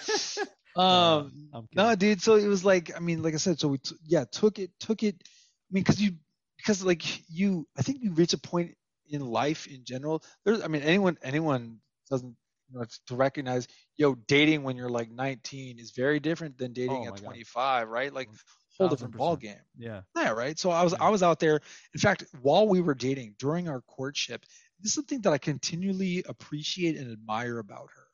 um 0.76 1.32
I'm 1.54 1.68
no 1.76 1.95
dude 1.95 2.22
so 2.22 2.36
it 2.36 2.47
was 2.47 2.64
like 2.64 2.95
i 2.95 2.99
mean 2.99 3.24
like 3.24 3.34
i 3.34 3.38
said 3.38 3.60
so 3.60 3.68
we 3.68 3.80
t- 3.80 3.95
yeah 4.06 4.26
took 4.32 4.60
it 4.60 4.70
took 4.80 5.02
it 5.04 5.16
i 5.24 5.70
mean 5.72 5.84
because 5.84 5.99
you 5.99 6.12
because 6.58 6.84
like 6.86 7.04
you 7.30 7.68
i 7.78 7.82
think 7.82 7.97
you 8.04 8.12
reach 8.14 8.34
a 8.34 8.38
point 8.38 8.76
in 9.12 9.22
life 9.26 9.68
in 9.68 9.84
general 9.86 10.24
there's 10.45 10.62
i 10.64 10.68
mean 10.68 10.82
anyone 10.84 11.18
anyone 11.24 11.80
doesn't 12.09 12.36
you 12.72 12.80
know 12.80 12.86
to 13.07 13.16
recognize 13.16 13.68
yo 13.97 14.16
dating 14.28 14.64
when 14.64 14.78
you're 14.78 14.89
like 14.89 15.12
19 15.12 15.80
is 15.80 15.91
very 15.91 16.20
different 16.20 16.57
than 16.57 16.74
dating 16.74 17.05
Oh 17.05 17.07
at 17.07 17.16
God. 17.16 17.24
25 17.24 17.89
right 17.89 18.14
like 18.14 18.30
whole 18.78 18.89
different 18.89 19.14
1000%. 19.14 19.18
ball 19.18 19.36
game 19.36 19.55
Yeah. 19.78 20.01
yeah 20.16 20.32
right 20.32 20.57
so 20.57 20.72
i 20.72 20.84
was 20.84 20.93
Yeah. 20.93 21.05
i 21.05 21.09
was 21.09 21.24
out 21.24 21.39
there 21.39 21.59
in 21.93 21.99
fact 21.99 22.26
while 22.41 22.68
we 22.68 22.82
were 22.82 22.95
dating 22.95 23.36
during 23.39 23.68
our 23.70 23.82
courtship 23.82 24.43
this 24.80 24.91
is 24.91 24.93
something 24.93 25.22
that 25.22 25.34
i 25.34 25.38
continually 25.38 26.24
appreciate 26.28 26.97
and 26.97 27.12
admire 27.12 27.59
about 27.59 27.89
her 27.95 28.07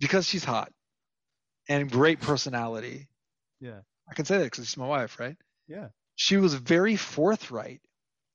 because 0.00 0.26
she's 0.26 0.44
hot 0.44 0.72
and 1.68 1.90
great 1.90 2.20
personality 2.20 3.08
Yeah. 3.60 3.80
i 4.10 4.14
can 4.14 4.24
say 4.24 4.38
that 4.38 4.44
because 4.44 4.66
she's 4.66 4.76
my 4.76 4.86
wife 4.86 5.18
right 5.18 5.36
Yeah. 5.68 5.88
she 6.14 6.36
was 6.36 6.54
very 6.54 6.96
forthright 6.96 7.80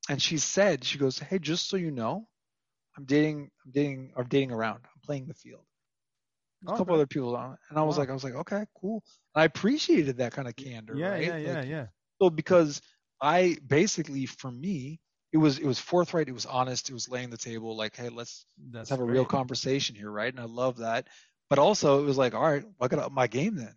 and 0.09 0.21
she 0.21 0.37
said 0.37 0.83
she 0.83 0.97
goes 0.97 1.19
hey 1.19 1.39
just 1.39 1.67
so 1.69 1.77
you 1.77 1.91
know 1.91 2.27
i'm 2.97 3.05
dating 3.05 3.49
i'm 3.65 3.71
dating 3.71 4.11
i'm 4.17 4.27
dating 4.27 4.51
around 4.51 4.77
i'm 4.83 5.01
playing 5.03 5.27
the 5.27 5.33
field 5.33 5.63
There's 6.61 6.71
a 6.71 6.73
oh, 6.73 6.77
couple 6.77 6.95
other 6.95 7.07
people 7.07 7.35
on 7.35 7.53
it 7.53 7.59
and 7.69 7.77
i 7.79 7.83
was 7.83 7.97
Wow. 7.97 7.99
like 7.99 8.09
i 8.09 8.13
was 8.13 8.23
like 8.23 8.35
okay 8.35 8.65
cool 8.79 9.03
and 9.35 9.41
i 9.41 9.45
appreciated 9.45 10.17
that 10.17 10.33
kind 10.33 10.47
of 10.47 10.55
candor 10.55 10.99
Yeah. 10.99 11.15
right 11.15 11.35
Yeah. 11.35 11.37
Yeah. 11.37 11.61
Like, 11.61 11.61
Yeah. 11.61 11.87
so 12.21 12.29
because 12.29 12.81
I 13.21 13.57
basically 13.67 14.25
for 14.25 14.51
me 14.51 14.99
it 15.31 15.37
was 15.37 15.59
it 15.59 15.65
was 15.65 15.79
forthright, 15.79 16.27
it 16.29 16.33
was 16.33 16.45
honest, 16.45 16.89
it 16.89 16.93
was 16.93 17.09
laying 17.09 17.29
the 17.29 17.37
table 17.37 17.75
like, 17.75 17.95
hey, 17.95 18.09
let's 18.09 18.45
That's 18.71 18.89
let's 18.89 18.89
have 18.89 18.99
a 18.99 19.05
real 19.05 19.25
conversation 19.25 19.95
here, 19.95 20.11
right? 20.11 20.31
And 20.33 20.39
I 20.39 20.45
love 20.45 20.77
that. 20.77 21.07
But 21.49 21.59
also 21.59 22.01
it 22.01 22.05
was 22.05 22.17
like, 22.17 22.33
all 22.35 22.41
right, 22.43 22.63
well, 22.63 22.73
I 22.81 22.87
gotta 22.87 23.05
up 23.05 23.11
my 23.11 23.27
game 23.27 23.55
then. 23.55 23.75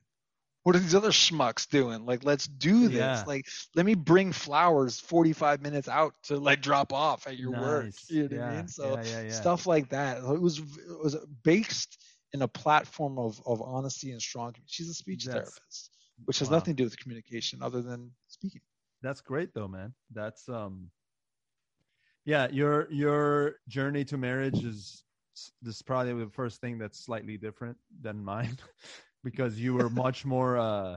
What 0.67 0.75
are 0.75 0.81
these 0.81 0.97
other 0.97 1.11
schmucks 1.12 1.69
doing? 1.69 2.05
Like, 2.07 2.25
let's 2.25 2.49
do 2.49 2.89
this. 2.89 2.99
Yeah. 2.99 3.23
Like, 3.25 3.47
let 3.77 3.87
me 3.87 3.95
bring 3.95 4.33
flowers 4.33 4.99
45 4.99 5.62
minutes 5.62 5.87
out 5.87 6.14
to 6.25 6.39
like 6.39 6.61
drop 6.61 6.93
off 6.93 7.29
at 7.29 7.39
your 7.39 7.53
work. 7.53 7.93
You 8.09 8.29
know 8.29 8.37
what. 8.37 8.45
I 8.45 8.57
mean? 8.57 8.67
So 8.67 8.97
yeah, 8.97 9.03
yeah, 9.05 9.23
yeah. 9.23 9.31
stuff 9.31 9.69
like 9.69 9.91
that. 9.91 10.19
It 10.19 10.41
was 10.41 10.59
it 10.59 10.99
was 11.01 11.14
based 11.45 12.03
in 12.33 12.43
a 12.43 12.49
platform 12.49 13.17
of 13.17 13.41
of 13.47 13.62
honesty 13.62 14.11
and 14.11 14.21
strong. 14.21 14.57
She's 14.67 14.89
a 14.89 14.95
speech 14.95 15.27
That's- 15.27 15.51
therapist, 15.51 15.91
which 16.25 16.41
has 16.41 16.51
wow. 16.51 16.57
nothing 16.57 16.75
to 16.75 16.83
do 16.83 16.85
with 16.85 16.99
communication 16.99 17.62
other 17.62 17.81
than 17.81 18.11
speaking. 18.27 18.62
That's 19.03 19.21
great 19.21 19.55
though, 19.55 19.69
man. 19.69 19.95
That's 20.12 20.49
um 20.49 20.91
yeah, 22.25 22.49
your 22.51 22.91
your 22.91 23.55
journey 23.69 24.05
to 24.07 24.17
marriage 24.17 24.64
is 24.64 25.05
this 25.62 25.77
is 25.77 25.83
probably 25.83 26.14
the 26.14 26.31
first 26.31 26.61
thing 26.61 26.77
that's 26.77 26.99
slightly 26.99 27.37
different 27.37 27.77
than 28.01 28.25
mine 28.25 28.59
because 29.29 29.53
you 29.64 29.70
were 29.79 29.91
much 30.05 30.18
more 30.35 30.53
uh 30.70 30.97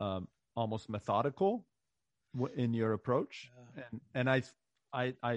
um 0.00 0.22
almost 0.60 0.84
methodical 0.96 1.52
in 2.64 2.70
your 2.80 2.92
approach 3.00 3.34
and 3.92 4.00
and 4.18 4.26
I 4.36 4.38
I 5.02 5.04
I 5.30 5.34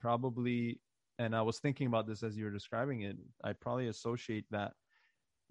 probably 0.00 0.80
and 1.22 1.30
I 1.40 1.42
was 1.48 1.56
thinking 1.64 1.86
about 1.86 2.06
this 2.10 2.22
as 2.28 2.32
you 2.38 2.44
were 2.46 2.56
describing 2.60 2.98
it 3.08 3.16
I 3.48 3.52
probably 3.64 3.88
associate 3.96 4.46
that 4.50 4.72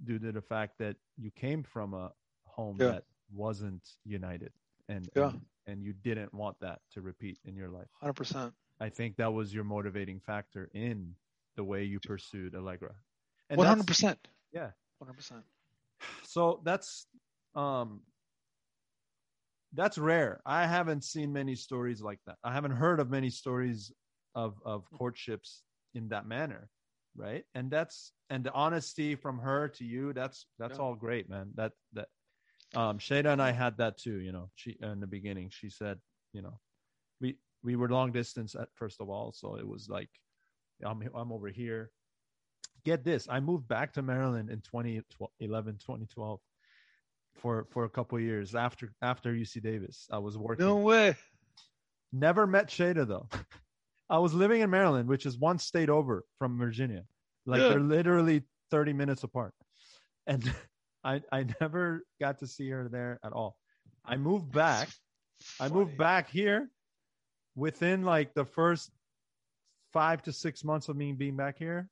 due 0.08 0.20
to 0.20 0.32
the 0.32 0.42
fact 0.54 0.74
that 0.84 0.96
you 1.24 1.32
came 1.46 1.64
from 1.64 1.94
a 1.94 2.12
home 2.56 2.78
Yeah. 2.80 2.92
that 2.94 3.04
wasn't 3.46 3.86
united 4.18 4.52
and, 4.90 5.10
Yeah. 5.16 5.30
and 5.32 5.42
and 5.66 5.78
you 5.86 5.94
didn't 5.94 6.34
want 6.34 6.56
that 6.60 6.80
to 6.94 7.02
repeat 7.02 7.38
in 7.46 7.56
your 7.56 7.70
life. 7.70 7.88
Hundred 8.02 8.18
percent. 8.22 8.54
I 8.82 8.90
think 8.90 9.16
that 9.16 9.32
was 9.40 9.54
your 9.56 9.64
motivating 9.64 10.20
factor 10.20 10.70
in 10.74 11.16
the 11.56 11.64
way 11.64 11.82
you 11.92 12.00
pursued 12.02 12.54
Allegra. 12.54 12.94
And 13.50 13.62
hundred 13.62 13.88
percent. 13.88 14.20
Yeah. 14.52 14.70
One 15.00 15.08
hundred 15.08 15.18
percent. 15.22 15.44
So 16.34 16.62
that's 16.64 17.06
um 17.54 18.02
that's 19.74 20.00
rare. 20.00 20.42
I 20.48 20.66
haven't 20.66 21.04
seen 21.04 21.32
many 21.32 21.54
stories 21.56 22.02
like 22.02 22.20
that. 22.26 22.38
I 22.44 22.54
haven't 22.54 22.72
heard 22.72 23.00
of 23.00 23.12
many 23.12 23.30
stories 23.30 23.92
of 24.34 24.60
of 24.66 24.90
courtships 24.92 25.62
in 25.94 26.10
that 26.10 26.26
manner, 26.26 26.70
right? 27.16 27.46
And 27.54 27.70
that's 27.70 28.14
and 28.32 28.44
the 28.44 28.52
honesty 28.52 29.14
from 29.16 29.38
her 29.40 29.68
to 29.78 29.84
you, 29.86 30.12
that's 30.14 30.48
that's 30.58 30.80
Yeah. 30.80 30.86
all 30.86 30.96
great, 30.96 31.30
man. 31.30 31.52
That 31.54 31.74
that 31.94 32.08
um 32.74 32.98
Shada 32.98 33.32
and 33.32 33.42
I 33.42 33.52
had 33.52 33.78
that 33.78 34.00
too, 34.00 34.20
you 34.20 34.32
know. 34.32 34.50
She 34.56 34.76
in 34.82 35.00
the 35.02 35.08
beginning, 35.18 35.50
she 35.52 35.70
said, 35.70 36.00
you 36.34 36.42
know, 36.42 36.60
we 37.22 37.38
we 37.64 37.76
were 37.76 37.90
long 37.90 38.12
distance 38.12 38.56
at 38.56 38.70
first 38.74 39.02
of 39.02 39.08
all, 39.08 39.34
so 39.34 39.56
it 39.56 39.68
was 39.68 39.88
like 39.88 40.10
I'm 40.84 41.08
I'm 41.14 41.32
over 41.32 41.50
here. 41.50 41.92
Get 42.86 43.04
this, 43.04 43.28
I 43.30 43.40
moved 43.40 43.68
back 43.68 43.94
to 43.94 44.02
Maryland 44.02 44.50
in 44.50 44.60
2011, 44.62 45.74
2012 45.76 46.40
for 47.36 47.66
for 47.72 47.86
a 47.86 47.90
couple 47.90 48.18
of 48.18 48.24
years 48.24 48.56
after 48.56 48.94
after 49.02 49.34
UC 49.34 49.62
Davis. 49.64 50.08
I 50.12 50.20
was 50.20 50.38
working. 50.38 50.66
No 50.66 50.78
way. 50.78 51.16
Never 52.12 52.46
met 52.46 52.68
Shada 52.68 53.08
though. 53.08 53.28
I 54.10 54.20
was 54.20 54.34
living 54.34 54.62
in 54.62 54.70
Maryland, 54.70 55.08
which 55.10 55.26
is 55.26 55.38
one 55.38 55.58
state 55.58 55.90
over 55.90 56.24
from 56.38 56.58
Virginia. 56.58 57.04
Like 57.46 57.62
Yeah. 57.62 57.70
they're 57.70 57.80
literally 57.80 58.44
30 58.70 58.94
minutes 58.94 59.24
apart. 59.24 59.54
And 60.28 60.44
I 61.04 61.22
I 61.32 61.46
never 61.62 62.06
got 62.20 62.40
to 62.40 62.48
see 62.48 62.70
her 62.70 62.88
there 62.90 63.20
at 63.24 63.32
all. 63.34 63.58
I 64.06 64.18
moved 64.18 64.52
back. 64.52 64.90
I 65.60 65.70
moved 65.70 65.98
back 65.98 66.30
here 66.30 66.70
within 67.56 68.04
like 68.04 68.34
the 68.34 68.46
first 68.46 68.92
five 69.92 70.22
to 70.24 70.34
six 70.34 70.64
months 70.64 70.90
of 70.90 70.96
me 70.96 71.14
being 71.14 71.36
back 71.36 71.58
here. 71.58 71.90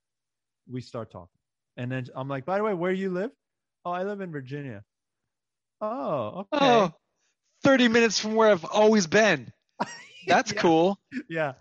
We 0.70 0.82
start 0.82 1.12
talking. 1.12 1.40
And 1.78 1.92
then 1.92 2.06
I'm 2.16 2.28
like, 2.28 2.46
by 2.46 2.58
the 2.58 2.64
way, 2.64 2.74
where 2.74 2.92
you 2.92 3.10
live? 3.10 3.32
Oh, 3.86 3.92
I 3.92 4.04
live 4.04 4.22
in 4.22 4.32
Virginia. 4.32 4.84
Oh, 5.80 6.46
okay. 6.54 6.66
Oh, 6.66 6.92
30 7.64 7.88
minutes 7.88 8.20
from 8.20 8.36
where 8.36 8.50
I've 8.52 8.66
always 8.66 9.08
been. 9.08 9.52
That's 10.28 10.52
Yeah. 10.52 10.62
cool. 10.62 11.00
yeah. 11.30 11.54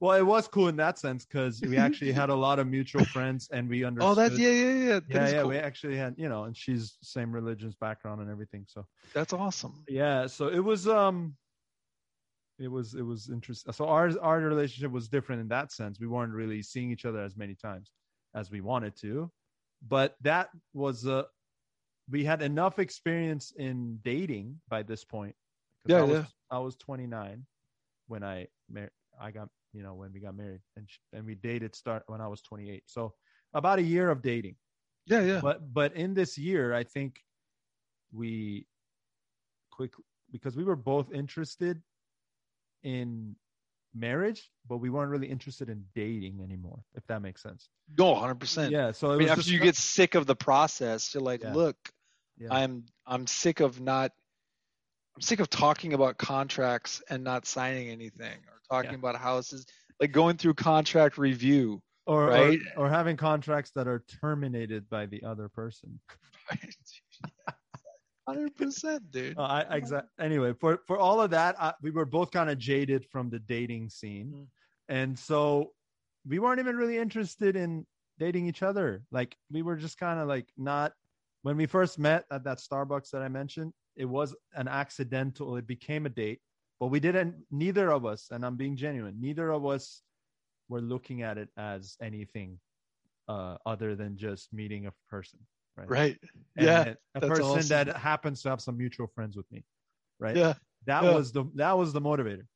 Well, 0.00 0.16
it 0.18 0.22
was 0.26 0.48
cool 0.48 0.68
in 0.68 0.76
that 0.76 0.98
sense 0.98 1.24
because 1.24 1.62
we 1.62 1.76
actually 1.78 2.12
had 2.12 2.28
a 2.28 2.34
lot 2.34 2.58
of 2.58 2.66
mutual 2.66 3.04
friends 3.06 3.48
and 3.52 3.68
we 3.68 3.84
understood. 3.84 4.18
Oh, 4.18 4.28
that's 4.28 4.38
yeah, 4.38 4.50
yeah, 4.50 4.72
yeah. 4.72 5.00
That 5.00 5.08
yeah, 5.08 5.28
yeah. 5.30 5.40
cool. 5.42 5.50
We 5.50 5.56
actually 5.56 5.96
had, 5.96 6.14
you 6.18 6.28
know, 6.28 6.44
and 6.44 6.56
she's 6.56 6.98
same 7.00 7.32
religious 7.32 7.74
background 7.74 8.20
and 8.20 8.30
everything. 8.30 8.66
So 8.68 8.86
That's 9.14 9.32
awesome. 9.32 9.84
yeah, 9.88 10.26
so 10.26 10.48
it 10.48 10.58
was 10.58 10.86
um, 10.88 11.36
it 12.58 12.68
was 12.68 12.94
it 12.94 13.02
was 13.02 13.30
interesting. 13.30 13.72
So 13.72 13.86
our 13.86 14.10
our 14.20 14.40
relationship 14.40 14.90
was 14.92 15.08
different 15.08 15.40
in 15.40 15.48
that 15.48 15.72
sense. 15.72 15.98
We 16.00 16.06
weren't 16.06 16.32
really 16.32 16.62
seeing 16.62 16.90
each 16.90 17.04
other 17.04 17.22
as 17.22 17.36
many 17.36 17.54
times 17.54 17.90
as 18.34 18.50
we 18.50 18.60
wanted 18.60 18.96
to, 18.96 19.30
but 19.86 20.16
that 20.22 20.48
was 20.72 21.06
a 21.06 21.26
we 22.10 22.24
had 22.24 22.42
enough 22.42 22.78
experience 22.78 23.52
in 23.56 23.98
dating 24.04 24.60
by 24.68 24.82
this 24.82 25.04
point. 25.04 25.34
Yeah, 25.86 26.00
I 26.00 26.02
was, 26.02 26.18
yeah. 26.18 26.24
I 26.50 26.58
was 26.58 26.76
29 26.76 27.46
when 28.08 28.22
I 28.22 28.48
mar- 28.70 28.92
I 29.20 29.30
got 29.30 29.48
you 29.72 29.82
know 29.82 29.94
when 29.94 30.12
we 30.12 30.20
got 30.20 30.36
married, 30.36 30.60
and 30.76 30.88
sh- 30.88 30.98
and 31.12 31.24
we 31.24 31.34
dated 31.34 31.74
start 31.74 32.02
when 32.06 32.20
I 32.20 32.28
was 32.28 32.42
28. 32.42 32.82
So 32.86 33.14
about 33.54 33.78
a 33.78 33.82
year 33.82 34.10
of 34.10 34.22
dating. 34.22 34.56
Yeah, 35.06 35.22
yeah. 35.22 35.40
But 35.40 35.72
but 35.72 35.94
in 35.94 36.14
this 36.14 36.36
year, 36.38 36.74
I 36.74 36.84
think 36.84 37.20
we 38.12 38.66
quick 39.70 39.92
because 40.30 40.56
we 40.56 40.64
were 40.64 40.76
both 40.76 41.12
interested 41.12 41.82
in 42.82 43.36
marriage, 43.94 44.50
but 44.68 44.78
we 44.78 44.90
weren't 44.90 45.10
really 45.10 45.28
interested 45.28 45.68
in 45.68 45.84
dating 45.94 46.40
anymore. 46.42 46.80
If 46.94 47.06
that 47.06 47.22
makes 47.22 47.42
sense. 47.42 47.68
No, 47.96 48.14
hundred 48.14 48.40
percent. 48.40 48.72
Yeah. 48.72 48.92
So 48.92 49.12
I 49.12 49.16
mean, 49.16 49.28
after 49.28 49.50
you 49.50 49.58
get 49.60 49.76
sick 49.76 50.14
of 50.14 50.26
the 50.26 50.36
process, 50.36 51.14
you're 51.14 51.22
like, 51.22 51.42
Yeah. 51.42 51.54
look, 51.54 51.76
yeah. 52.38 52.48
I'm 52.50 52.84
I'm 53.06 53.26
sick 53.26 53.60
of 53.60 53.80
not 53.80 54.10
I'm 55.16 55.22
sick 55.22 55.40
of 55.40 55.48
talking 55.48 55.92
about 55.92 56.18
contracts 56.18 57.02
and 57.08 57.22
not 57.22 57.46
signing 57.46 57.88
anything 57.88 58.38
or 58.48 58.60
talking 58.68 58.92
Yeah. 58.92 58.98
about 58.98 59.16
houses, 59.16 59.64
like 60.00 60.10
going 60.12 60.36
through 60.36 60.54
contract 60.54 61.18
review. 61.18 61.80
or, 62.06 62.26
right? 62.26 62.58
or 62.76 62.86
or 62.86 62.90
having 62.90 63.16
contracts 63.16 63.70
that 63.76 63.86
are 63.88 64.04
terminated 64.20 64.88
by 64.90 65.06
the 65.06 65.22
other 65.24 65.48
person. 65.48 66.00
Hundred 68.26 68.56
percent, 68.56 69.10
dude. 69.10 69.36
Uh, 69.38 69.42
I 69.42 69.76
exact. 69.76 70.08
Anyway, 70.18 70.54
for 70.54 70.80
for 70.86 70.98
all 70.98 71.20
of 71.20 71.30
that, 71.30 71.60
I, 71.60 71.74
we 71.82 71.90
were 71.90 72.06
both 72.06 72.30
kind 72.30 72.48
of 72.48 72.58
jaded 72.58 73.04
from 73.10 73.28
the 73.28 73.38
dating 73.38 73.90
scene, 73.90 74.32
Mhm. 74.32 74.46
and 74.88 75.18
so 75.18 75.72
we 76.26 76.38
weren't 76.38 76.58
even 76.58 76.76
really 76.76 76.96
interested 76.96 77.54
in 77.54 77.86
dating 78.18 78.46
each 78.46 78.62
other. 78.62 79.04
Like 79.10 79.36
we 79.50 79.62
were 79.62 79.76
just 79.76 79.98
kind 79.98 80.18
of 80.20 80.28
like 80.28 80.48
not. 80.56 80.92
When 81.42 81.58
we 81.58 81.66
first 81.66 81.98
met 81.98 82.24
at 82.30 82.44
that 82.44 82.56
Starbucks 82.58 83.10
that 83.10 83.20
I 83.20 83.28
mentioned, 83.28 83.74
it 83.96 84.06
was 84.06 84.34
an 84.54 84.66
accidental. 84.68 85.56
It 85.56 85.66
became 85.66 86.06
a 86.06 86.08
date, 86.08 86.40
but 86.80 86.86
we 86.86 87.00
didn't. 87.00 87.44
Neither 87.50 87.90
of 87.92 88.06
us, 88.06 88.30
and 88.30 88.42
I'm 88.46 88.56
being 88.56 88.76
genuine. 88.76 89.20
Neither 89.20 89.50
of 89.50 89.66
us 89.66 90.00
were 90.70 90.80
looking 90.80 91.20
at 91.20 91.36
it 91.36 91.50
as 91.58 91.98
anything 92.00 92.58
uh, 93.28 93.58
other 93.66 93.94
than 93.94 94.16
just 94.16 94.50
meeting 94.54 94.86
a 94.86 94.92
person. 95.10 95.38
Right. 95.76 95.90
Right. 95.90 96.18
And 96.56 96.66
yeah. 96.66 96.94
a 97.16 97.20
person 97.20 97.44
awesome. 97.44 97.68
that 97.68 97.96
happens 97.96 98.42
to 98.42 98.50
have 98.50 98.60
some 98.60 98.76
mutual 98.78 99.08
friends 99.08 99.36
with 99.36 99.50
me 99.50 99.64
right 100.20 100.36
Yeah. 100.36 100.54
that 100.86 101.02
yeah. 101.02 101.14
was 101.14 101.32
the 101.32 101.44
that 101.56 101.76
was 101.76 101.92
the 101.92 102.00
motivator 102.00 102.46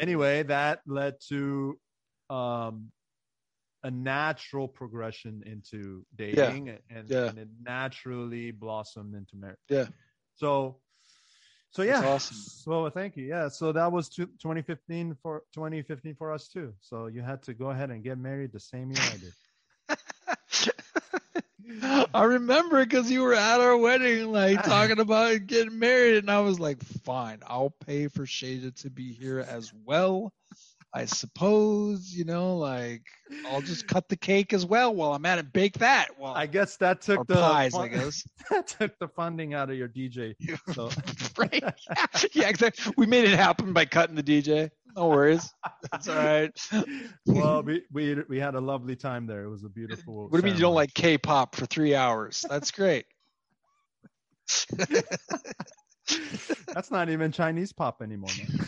anyway 0.00 0.42
that 0.44 0.80
led 0.86 1.16
to 1.28 1.78
um 2.30 2.90
a 3.84 3.90
natural 3.90 4.68
progression 4.68 5.42
into 5.44 6.06
dating 6.14 6.78
and, 6.88 7.10
Yeah. 7.10 7.26
and 7.26 7.38
it 7.38 7.48
naturally 7.60 8.50
blossomed 8.52 9.14
into 9.14 9.36
marriage 9.36 9.58
Yeah. 9.68 9.88
so 10.36 10.78
so 11.72 11.82
yeah 11.82 12.02
awesome. 12.06 12.36
so 12.36 12.88
thank 12.90 13.16
you 13.16 13.24
yeah 13.26 13.48
so 13.48 13.72
that 13.72 13.90
was 13.92 14.08
two- 14.08 14.26
2015 14.40 15.16
for 15.22 15.42
2015 15.52 16.14
for 16.14 16.32
us 16.32 16.48
too 16.48 16.72
so 16.80 17.06
you 17.08 17.20
had 17.20 17.42
to 17.42 17.52
go 17.54 17.70
ahead 17.70 17.90
and 17.90 18.02
get 18.02 18.18
married 18.18 18.52
the 18.52 18.60
same 18.60 18.90
year 18.90 19.02
i 19.12 19.16
did 19.18 19.32
I 22.14 22.24
remember 22.24 22.84
because 22.84 23.10
you 23.10 23.22
were 23.22 23.34
at 23.34 23.60
our 23.60 23.76
wedding, 23.76 24.30
like 24.32 24.62
talking 24.64 25.00
about 25.00 25.46
getting 25.46 25.78
married, 25.78 26.18
and 26.18 26.30
I 26.30 26.40
was 26.40 26.60
like, 26.60 26.82
"Fine, 26.82 27.40
I'll 27.46 27.74
pay 27.86 28.08
for 28.08 28.26
Shada 28.26 28.74
to 28.82 28.90
be 28.90 29.12
here 29.12 29.40
as 29.40 29.72
well." 29.84 30.32
I 30.94 31.06
suppose, 31.06 32.12
you 32.14 32.24
know, 32.24 32.58
like 32.58 33.02
I'll 33.48 33.62
just 33.62 33.86
cut 33.86 34.10
the 34.10 34.16
cake 34.16 34.52
as 34.52 34.66
well 34.66 34.94
while 34.94 35.14
I'm 35.14 35.24
at 35.24 35.38
it. 35.38 35.50
Bake 35.50 35.78
that. 35.78 36.08
Well, 36.18 36.34
i 36.34 36.46
guess 36.46 36.76
that 36.78 37.00
took 37.00 37.26
the 37.26 37.34
pies, 37.34 37.74
I 37.74 37.88
guess. 37.88 38.22
that 38.50 38.66
took 38.66 38.98
the 38.98 39.08
funding 39.08 39.54
out 39.54 39.70
of 39.70 39.76
your 39.76 39.88
dj 39.88 40.34
so 40.74 40.90
right? 41.38 41.64
yeah, 42.34 42.48
exactly. 42.48 42.92
We 42.98 43.06
made 43.06 43.24
it 43.24 43.38
happen 43.38 43.72
by 43.72 43.86
cutting 43.86 44.16
the 44.16 44.22
DJ. 44.22 44.70
No 44.94 45.08
worries. 45.08 45.50
That's 45.90 46.08
all 46.08 46.16
right. 46.16 46.50
well, 47.26 47.62
we, 47.62 47.82
we 47.92 48.16
we 48.28 48.38
had 48.38 48.54
a 48.54 48.60
lovely 48.60 48.96
time 48.96 49.26
there. 49.26 49.44
It 49.44 49.50
was 49.50 49.64
a 49.64 49.68
beautiful. 49.68 50.24
What 50.24 50.32
do 50.32 50.36
you 50.38 50.42
mean 50.42 50.54
you 50.54 50.60
don't 50.60 50.74
like 50.74 50.92
K-pop 50.94 51.56
for 51.56 51.66
three 51.66 51.94
hours? 51.94 52.44
That's 52.48 52.70
great. 52.70 53.06
That's 56.74 56.90
not 56.90 57.08
even 57.08 57.32
Chinese 57.32 57.72
pop 57.72 58.02
anymore. 58.02 58.30
Man. 58.38 58.66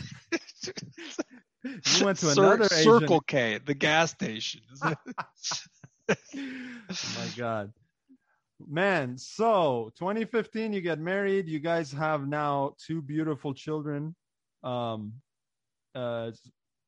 You 1.65 2.05
went 2.05 2.19
to 2.19 2.27
Cir- 2.27 2.43
another 2.43 2.65
Asian. 2.65 2.99
Circle 2.99 3.21
K, 3.21 3.59
the 3.63 3.73
gas 3.73 4.11
station. 4.11 4.61
oh 4.83 4.95
my 6.09 7.27
god, 7.35 7.73
man! 8.67 9.17
So 9.17 9.91
2015, 9.97 10.73
you 10.73 10.81
get 10.81 10.99
married. 10.99 11.47
You 11.47 11.59
guys 11.59 11.91
have 11.91 12.27
now 12.27 12.75
two 12.85 13.01
beautiful 13.01 13.53
children, 13.53 14.15
um, 14.63 15.13
uh, 15.95 16.31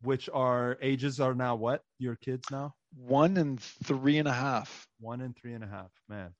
which 0.03 0.29
are 0.33 0.77
ages 0.81 1.19
are 1.19 1.33
now 1.33 1.55
what? 1.55 1.83
Your 1.99 2.15
kids 2.15 2.49
now? 2.51 2.75
One 2.95 3.37
and 3.37 3.59
three 3.59 4.17
and 4.17 4.27
a 4.27 4.33
half. 4.33 4.87
One 4.99 5.21
and 5.21 5.35
three 5.35 5.53
and 5.53 5.63
a 5.63 5.67
half. 5.67 5.91
Man, 6.07 6.33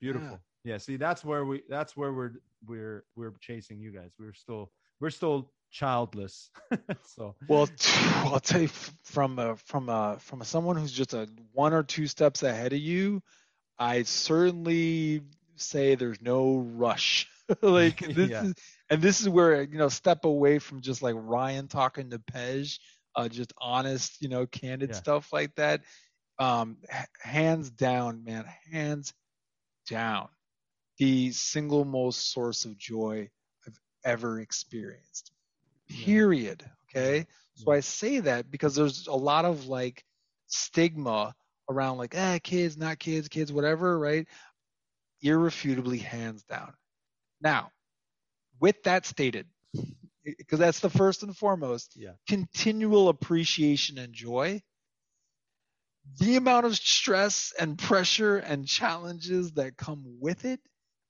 beautiful. 0.00 0.40
Yeah. 0.64 0.78
see, 0.78 0.96
that's 0.96 1.24
where 1.24 1.44
we. 1.44 1.62
That's 1.68 1.96
where 1.96 2.12
we're 2.12 2.32
we're 2.66 3.04
we're 3.16 3.32
chasing 3.40 3.80
you 3.80 3.90
guys. 3.92 4.10
We're 4.18 4.34
still 4.34 4.70
we're 5.00 5.10
still 5.10 5.50
childless. 5.70 6.50
so 7.06 7.34
Well, 7.48 7.68
I'll 8.24 8.40
tell 8.40 8.60
you 8.62 8.68
from 8.68 9.38
a, 9.38 9.56
from 9.56 9.88
a, 9.88 10.18
from 10.20 10.44
someone 10.44 10.76
who's 10.76 10.92
just 10.92 11.14
a 11.14 11.28
one 11.52 11.72
or 11.72 11.82
two 11.82 12.06
steps 12.06 12.42
ahead 12.42 12.72
of 12.72 12.78
you, 12.78 13.22
I 13.78 14.02
certainly 14.02 15.22
say 15.56 15.94
there's 15.94 16.20
no 16.20 16.58
rush. 16.58 17.28
like 17.62 17.98
this 17.98 18.30
Yeah. 18.30 18.44
is, 18.44 18.54
and 18.92 19.02
this 19.02 19.22
is 19.22 19.30
where 19.30 19.62
you 19.64 19.78
know 19.78 19.88
step 19.90 20.26
away 20.26 20.60
from 20.60 20.82
just 20.82 21.02
like 21.02 21.16
Ryan 21.18 21.68
talking 21.68 22.10
to 22.12 22.20
Pej, 22.20 22.78
uh, 23.16 23.28
just 23.28 23.54
honest, 23.58 24.22
you 24.22 24.28
know, 24.28 24.46
candid 24.46 24.94
Yeah. 24.94 24.96
stuff 24.96 25.32
like 25.32 25.54
that. 25.56 25.82
Um, 26.38 26.78
h- 26.92 27.06
hands 27.22 27.70
down, 27.70 28.24
man, 28.24 28.46
hands 28.72 29.14
down, 29.88 30.28
the 30.98 31.32
single 31.32 31.84
most 31.84 32.32
source 32.32 32.64
of 32.66 32.78
joy 32.78 33.30
I've 33.66 33.80
ever 34.04 34.40
experienced. 34.40 35.32
Yeah. 35.88 36.06
Period. 36.06 36.70
Okay. 36.90 37.26
So 37.54 37.72
I 37.72 37.80
say 37.80 38.20
that 38.20 38.50
because 38.50 38.74
there's 38.76 39.08
a 39.08 39.14
lot 39.14 39.44
of 39.46 39.66
like 39.68 40.04
stigma 40.48 41.34
around 41.70 41.98
like, 41.98 42.14
ah, 42.16 42.38
kids, 42.42 42.76
not 42.76 42.98
kids, 42.98 43.28
kids, 43.28 43.52
whatever, 43.52 43.98
right? 43.98 44.28
Irrefutably 45.22 45.98
hands 45.98 46.44
down. 46.44 46.74
Now, 47.40 47.72
with 48.62 48.82
that 48.84 49.04
stated, 49.04 49.46
because 50.24 50.60
that's 50.60 50.80
the 50.80 50.88
first 50.88 51.22
and 51.24 51.36
foremost, 51.36 51.96
Yeah. 51.96 52.12
continual 52.28 53.08
appreciation 53.08 53.98
and 53.98 54.14
joy. 54.14 54.62
The 56.18 56.36
amount 56.36 56.66
of 56.66 56.76
stress 56.76 57.52
and 57.58 57.76
pressure 57.78 58.38
and 58.38 58.66
challenges 58.66 59.52
that 59.52 59.76
come 59.76 60.04
with 60.20 60.44
it, 60.44 60.60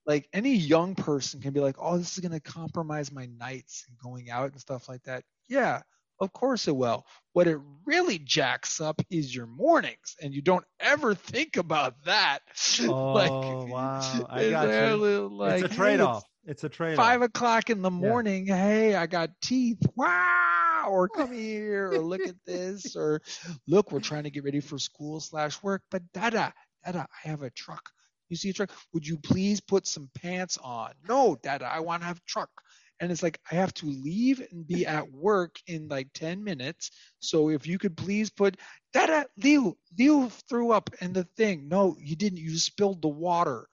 like 0.07 0.29
any 0.33 0.55
young 0.55 0.95
person 0.95 1.41
can 1.43 1.53
be 1.53 1.61
like, 1.61 1.77
oh, 1.79 1.99
this 1.99 2.13
is 2.15 2.19
going 2.21 2.33
to 2.33 2.41
compromise 2.41 3.13
my 3.13 3.27
nights 3.39 3.85
and 3.89 3.99
going 3.99 4.31
out 4.31 4.53
and 4.53 4.61
stuff 4.61 4.89
like 4.89 5.03
that. 5.05 5.25
Yeah, 5.49 5.83
of 6.21 6.33
course 6.33 6.69
it 6.69 6.77
will. 6.77 7.05
What 7.35 7.49
it 7.49 7.59
really 7.85 8.19
jacks 8.19 8.81
up 8.81 9.01
is 9.11 9.35
your 9.35 9.47
mornings, 9.47 10.17
and 10.23 10.33
you 10.35 10.41
don't 10.43 10.65
ever 10.81 11.15
think 11.15 11.57
about 11.59 12.03
that. 12.05 12.41
Oh, 12.81 13.67
wow. 13.67 14.27
I 14.31 14.51
got 14.51 14.69
you. 14.69 15.29
like, 15.29 15.65
it's 15.65 15.73
a 15.73 15.77
trade 15.77 16.01
off. 16.01 16.25
It's 16.45 16.65
a 16.65 16.67
off. 16.67 16.97
five 16.97 17.23
o'clock 17.23 17.71
in 17.71 17.83
the 17.83 17.91
morning. 17.91 18.47
Hey, 18.47 18.97
I 18.97 19.07
got 19.07 19.31
teeth. 19.41 19.79
Wow! 19.95 20.87
Or 20.89 21.09
come 21.09 21.33
here, 21.33 21.93
or 21.93 21.99
look 21.99 22.27
at 22.27 22.35
this, 22.45 22.97
or 22.97 23.23
look, 23.69 23.93
we're 23.93 24.01
trying 24.01 24.25
to 24.25 24.31
get 24.31 24.43
ready 24.43 24.59
for 24.59 24.77
school 24.79 25.21
slash 25.21 25.63
work. 25.63 25.83
But 25.89 26.03
Dada, 26.13 26.53
Dada, 26.85 27.07
I 27.25 27.29
have 27.29 27.43
a 27.43 27.51
truck. 27.51 27.91
You 28.29 28.37
see 28.37 28.51
a 28.51 28.53
truck? 28.53 28.73
Would 28.93 29.07
you 29.07 29.19
please 29.19 29.61
put 29.61 29.87
some 29.87 30.11
pants 30.15 30.59
on? 30.59 30.93
No, 31.09 31.39
Dada, 31.41 31.67
I 31.67 31.79
want 31.79 32.03
to 32.03 32.07
have 32.09 32.19
a 32.19 32.27
truck. 32.27 32.51
And 32.99 33.13
it's 33.13 33.23
like 33.23 33.39
I 33.51 33.55
have 33.55 33.75
to 33.75 33.87
leave 33.87 34.43
and 34.51 34.67
be 34.67 34.85
at 34.85 35.11
work 35.13 35.57
in 35.69 35.87
like 35.87 36.09
ten 36.13 36.43
minutes. 36.43 36.91
So 37.21 37.51
if 37.51 37.69
you 37.69 37.79
could 37.79 37.97
please 37.97 38.31
put 38.31 38.57
Dada, 38.93 39.27
Liu, 39.37 39.77
Liu 39.97 40.29
threw 40.49 40.73
up 40.73 40.91
in 41.01 41.13
the 41.13 41.25
thing. 41.37 41.69
No, 41.69 41.97
you 42.01 42.17
didn't. 42.17 42.39
You 42.39 42.57
spilled 42.59 43.01
the 43.01 43.09
water. 43.09 43.69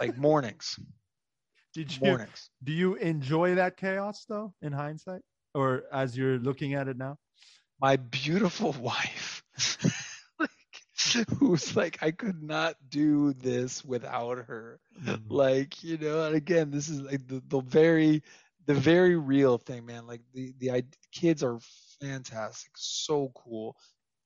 Like 0.00 0.16
mornings, 0.18 0.78
Did 1.74 1.96
you 1.96 2.20
mornings. 2.20 2.50
do 2.62 2.72
you 2.72 2.94
enjoy 2.96 3.54
that 3.56 3.76
chaos 3.76 4.24
though 4.26 4.54
in 4.62 4.72
hindsight? 4.72 5.22
Or 5.54 5.84
as 5.92 6.16
you're 6.16 6.38
looking 6.38 6.74
at 6.74 6.88
it 6.88 6.96
now? 6.96 7.18
my 7.80 7.96
beautiful 7.96 8.72
wife 8.80 9.42
like 10.38 10.50
who's 11.38 11.76
like 11.76 11.98
i 12.02 12.10
could 12.10 12.42
not 12.42 12.76
do 12.88 13.32
this 13.34 13.84
without 13.84 14.38
her 14.38 14.80
Mm-hmm. 15.06 15.28
like 15.28 15.82
you 15.82 15.98
know 15.98 16.24
and 16.24 16.36
again 16.36 16.70
this 16.70 16.88
is 16.88 17.00
like 17.00 17.26
the, 17.26 17.42
the 17.48 17.60
very 17.60 18.22
the 18.66 18.74
very 18.74 19.16
real 19.16 19.58
thing 19.58 19.84
man 19.86 20.06
like 20.06 20.22
the 20.32 20.54
the 20.58 20.70
id- 20.70 20.96
kids 21.12 21.42
are 21.42 21.58
fantastic 22.00 22.72
so 22.76 23.30
cool 23.36 23.76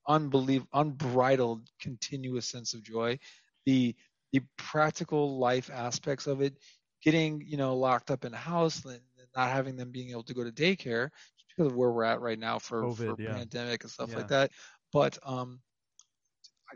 unbelievable 0.09 0.69
unbridled 0.75 1.69
continuous 1.81 2.47
sense 2.49 2.75
of 2.75 2.83
joy 2.83 3.19
the 3.67 3.95
the 4.33 4.41
practical 4.57 5.39
life 5.39 5.71
aspects 5.73 6.27
of 6.27 6.41
it, 6.43 6.55
getting 7.03 7.41
you 7.47 7.57
know 7.57 7.77
locked 7.77 8.11
up 8.11 8.25
in 8.25 8.35
a 8.35 8.39
house, 8.39 8.85
and 8.85 9.01
not 9.37 9.51
having 9.51 9.77
them 9.77 9.91
being 9.93 10.11
able 10.11 10.25
to 10.25 10.35
go 10.35 10.45
to 10.45 10.53
daycare 10.53 11.11
because 11.49 11.71
of 11.71 11.77
where 11.77 11.91
we're 11.91 12.05
at 12.05 12.21
right 12.21 12.39
now 12.39 12.59
for, 12.59 12.85
COVID, 12.85 12.97
for 13.17 13.17
yeah. 13.19 13.35
pandemic 13.35 13.83
and 13.85 13.91
stuff 13.91 14.11
Yeah. 14.11 14.17
like 14.17 14.29
that. 14.29 14.53
But 14.93 15.19
um, 15.23 15.61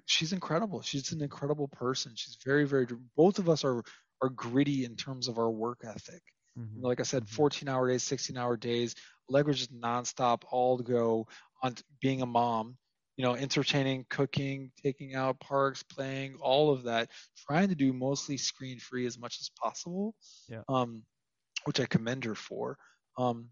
she's 0.06 0.32
incredible. 0.32 0.82
She's 0.82 1.12
an 1.12 1.22
incredible 1.22 1.68
person. 1.68 2.12
She's 2.16 2.38
very 2.44 2.64
very. 2.66 2.86
Both 3.16 3.38
of 3.38 3.48
us 3.48 3.64
are 3.64 3.82
are 4.22 4.30
gritty 4.30 4.84
in 4.84 4.96
terms 4.96 5.28
of 5.28 5.38
our 5.38 5.50
work 5.50 5.80
ethic. 5.84 6.22
Mhm. 6.56 6.76
You 6.76 6.82
know, 6.82 6.88
like 6.88 7.00
I 7.00 7.04
said, 7.04 7.28
Mhm. 7.28 7.28
14 7.28 7.68
hour 7.68 7.88
days, 7.88 8.02
16 8.02 8.36
hour 8.36 8.56
days. 8.56 8.94
Allegra's 9.30 9.58
just 9.58 9.74
nonstop, 9.74 10.42
all 10.50 10.78
to 10.78 10.84
go 10.84 11.26
on 11.62 11.74
being 12.00 12.22
a 12.22 12.26
mom, 12.26 12.78
you 13.16 13.24
know, 13.24 13.34
entertaining, 13.34 14.06
cooking, 14.08 14.70
taking 14.82 15.14
out 15.14 15.38
parks, 15.40 15.82
playing, 15.82 16.36
all 16.40 16.70
of 16.70 16.84
that, 16.84 17.10
trying 17.46 17.68
to 17.68 17.74
do 17.74 17.92
mostly 17.92 18.36
screen 18.36 18.78
free 18.78 19.06
as 19.06 19.18
much 19.18 19.38
as 19.40 19.50
possible. 19.62 20.14
Yeah. 20.48 20.62
Um, 20.68 21.02
which 21.64 21.78
I 21.78 21.84
commend 21.86 22.24
her 22.24 22.34
for. 22.34 22.76
Um, 23.18 23.50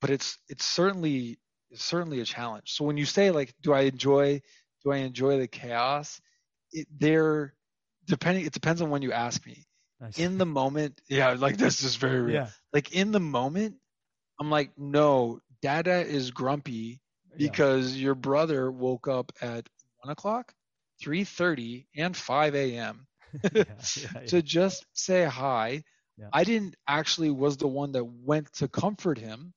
but 0.00 0.10
it's 0.10 0.38
it's 0.48 0.64
certainly 0.64 1.38
it's 1.70 1.82
certainly 1.84 2.20
a 2.20 2.24
challenge. 2.24 2.72
So 2.72 2.84
when 2.84 2.96
you 2.96 3.04
say 3.06 3.30
like, 3.30 3.54
do 3.62 3.72
I 3.72 3.80
enjoy 3.82 4.40
do 4.84 4.92
I 4.92 4.98
enjoy 4.98 5.38
the 5.38 5.48
chaos? 5.48 6.20
It 6.72 6.86
there 6.96 7.54
depending 8.06 8.46
it 8.46 8.52
depends 8.52 8.80
on 8.82 8.90
when 8.90 9.02
you 9.02 9.12
ask 9.12 9.44
me 9.46 9.66
Nice. 10.00 10.18
in 10.18 10.38
the 10.38 10.46
moment, 10.46 11.00
yeah, 11.08 11.32
like 11.38 11.58
this 11.58 11.82
is 11.82 11.96
very 11.96 12.20
real. 12.20 12.34
yeah. 12.34 12.48
Like 12.72 12.92
in 12.92 13.12
the 13.12 13.20
moment, 13.20 13.76
I'm 14.40 14.50
like, 14.50 14.70
no, 14.78 15.40
Dada 15.60 16.00
is 16.06 16.30
grumpy 16.30 17.00
yeah. 17.36 17.54
because 17.54 17.96
your 17.96 18.14
brother 18.14 18.70
woke 18.70 19.08
up 19.08 19.32
at 19.40 19.68
one 20.02 20.12
o'clock, 20.12 20.54
three 21.00 21.24
thirty, 21.24 21.86
and 21.96 22.16
five 22.16 22.54
a.m. 22.54 23.06
yeah, 23.52 23.86
yeah, 23.96 24.08
to 24.26 24.42
just 24.42 24.86
say 24.92 25.24
hi. 25.24 25.82
Yeah. 26.16 26.30
I 26.32 26.44
didn't 26.44 26.76
actually 26.86 27.30
was 27.30 27.56
the 27.56 27.68
one 27.68 27.92
that 27.92 28.04
went 28.04 28.52
to 28.54 28.68
comfort 28.68 29.18
him 29.18 29.52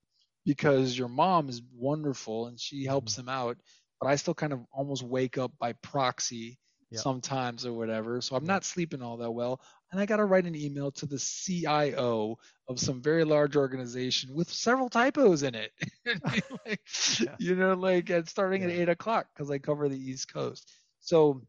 because 0.46 0.98
your 0.98 1.08
mom 1.10 1.50
is 1.50 1.62
wonderful 1.74 2.48
and 2.48 2.60
she 2.60 2.86
helps 2.86 3.18
Mm-hmm. 3.18 3.20
him 3.20 3.30
out, 3.30 3.58
but 4.00 4.08
I 4.08 4.16
still 4.16 4.34
kind 4.34 4.54
of 4.54 4.66
almost 4.72 5.04
wake 5.04 5.38
up 5.38 5.52
by 5.60 5.74
proxy 5.74 6.58
Yeah. 6.90 7.04
sometimes 7.04 7.66
or 7.66 7.74
whatever. 7.74 8.22
So 8.22 8.36
I'm 8.36 8.46
Yeah. 8.46 8.54
not 8.54 8.64
sleeping 8.66 9.02
all 9.02 9.18
that 9.18 9.32
well. 9.32 9.62
And 9.94 10.02
I 10.02 10.08
got 10.08 10.18
to 10.18 10.26
write 10.26 10.48
an 10.48 10.56
email 10.56 10.92
to 10.94 11.06
the 11.06 11.20
CIO 11.20 12.40
of 12.68 12.80
some 12.80 13.00
very 13.00 13.24
large 13.24 13.56
organization 13.56 14.34
with 14.34 14.50
several 14.52 14.90
typos 14.90 15.44
in 15.44 15.56
it. 15.56 15.72
Like, 16.66 16.82
Yeah. 17.20 17.36
You 17.40 17.56
know, 17.56 17.76
like 17.76 18.10
at 18.10 18.28
starting 18.28 18.64
at 18.64 18.72
eight 18.72 18.90
o'clock 18.90 19.28
because 19.34 19.52
I 19.52 19.60
cover 19.60 19.88
the 19.90 19.98
East 19.98 20.34
Coast. 20.34 20.72
So 21.00 21.44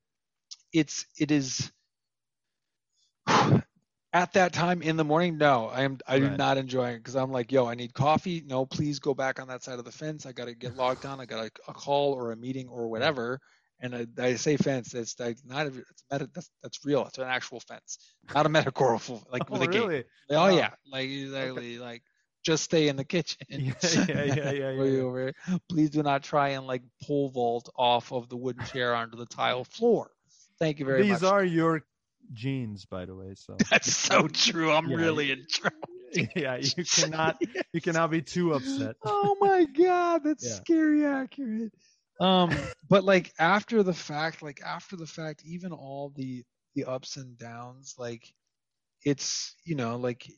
it's 0.74 1.07
it 1.18 1.30
is 1.30 1.72
at 3.26 4.32
that 4.34 4.53
time 4.53 4.82
in 4.82 4.97
the 4.99 5.05
morning. 5.05 5.38
No, 5.38 5.68
I 5.68 5.84
am 5.84 5.99
I 6.07 6.18
do 6.18 6.28
not 6.30 6.59
enjoy 6.59 6.90
it 6.90 6.99
because 6.99 7.16
I'm 7.16 7.32
like, 7.32 7.51
yo, 7.51 7.66
I 7.66 7.74
need 7.74 7.95
coffee. 7.95 8.42
No, 8.47 8.66
please 8.66 8.99
go 8.99 9.14
back 9.14 9.40
on 9.40 9.49
that 9.49 9.62
side 9.62 9.78
of 9.78 9.86
the 9.86 9.92
fence. 9.92 10.26
I 10.26 10.32
got 10.32 10.47
to 10.47 10.55
get 10.55 10.76
logged 10.76 11.07
on. 11.07 11.20
I 11.20 11.26
got 11.26 11.47
a, 11.47 11.51
a 11.68 11.72
call 11.72 12.12
or 12.12 12.32
a 12.32 12.36
meeting 12.36 12.68
or 12.68 12.88
whatever. 12.88 13.40
And 13.85 13.95
I, 13.95 14.07
I 14.22 14.35
say 14.37 14.57
fence. 14.57 14.95
It's 14.95 15.20
like 15.20 15.39
not 15.45 15.66
a, 15.66 15.68
it's 15.68 16.05
meta, 16.11 16.30
that's 16.35 16.51
that's 16.62 16.85
real. 16.85 17.07
It's 17.07 17.18
an 17.18 17.28
actual 17.28 17.61
fence, 17.61 17.99
not 18.35 18.47
a 18.47 18.49
metaphorical 18.49 19.26
like 19.32 19.51
Oh, 19.51 19.55
with 19.55 19.62
a 19.62 19.68
gate. 19.68 19.82
really? 19.91 20.05
Oh 20.30 20.47
Wow. 20.47 20.57
yeah, 20.57 20.70
like 20.91 21.09
exactly 21.11 21.78
like 21.78 22.03
just 22.45 22.64
stay 22.64 22.89
in 22.89 22.97
the 22.97 23.05
kitchen. 23.05 23.47
Yeah, 23.49 23.74
yeah, 24.09 24.24
yeah, 24.24 24.24
yeah, 24.24 24.51
yeah, 24.53 24.70
Way 24.72 24.97
yeah. 24.97 25.03
over 25.03 25.20
here. 25.49 25.59
Please 25.68 25.91
do 25.91 26.03
not 26.03 26.22
try 26.22 26.51
and 26.51 26.66
like 26.66 26.82
pole 27.03 27.28
vault 27.30 27.68
off 27.76 28.12
of 28.12 28.28
the 28.28 28.37
wooden 28.37 28.64
chair 28.64 28.95
onto 28.95 29.16
the 29.16 29.26
tile 29.26 29.64
floor. 29.64 30.11
Thank 30.59 30.78
you 30.80 30.87
very 30.87 31.03
These 31.03 31.11
much. 31.11 31.20
These 31.20 31.30
are 31.30 31.45
your 31.45 31.82
genes, 32.32 32.87
by 32.87 33.05
the 33.05 33.14
way. 33.14 33.35
So 33.35 33.57
That's 33.70 33.95
so 33.95 34.28
true. 34.28 34.72
I'm 34.72 34.91
Yeah, 34.91 34.97
really 34.97 35.30
in 35.30 35.47
trouble. 35.49 35.76
yeah, 36.37 36.57
you 36.57 36.85
cannot 36.85 37.37
you 37.72 37.80
cannot 37.80 38.11
be 38.11 38.22
too 38.22 38.53
upset. 38.55 38.97
oh 39.05 39.37
my 39.41 39.64
god, 39.64 40.24
that's 40.24 40.45
Yeah. 40.45 40.57
scary 40.57 41.05
accurate. 41.05 41.74
Um, 42.21 42.51
but 42.89 43.05
like 43.05 43.33
after 43.39 43.83
the 43.83 43.95
fact, 43.95 44.43
like 44.43 44.61
after 44.65 44.97
the 44.97 45.07
fact, 45.07 45.43
even 45.45 45.73
all 45.73 46.12
the 46.15 46.45
the 46.75 46.85
ups 46.85 47.17
and 47.17 47.39
downs, 47.39 47.95
like 47.99 48.33
it's 49.05 49.57
you 49.65 49.75
know 49.75 49.97
like 49.97 50.31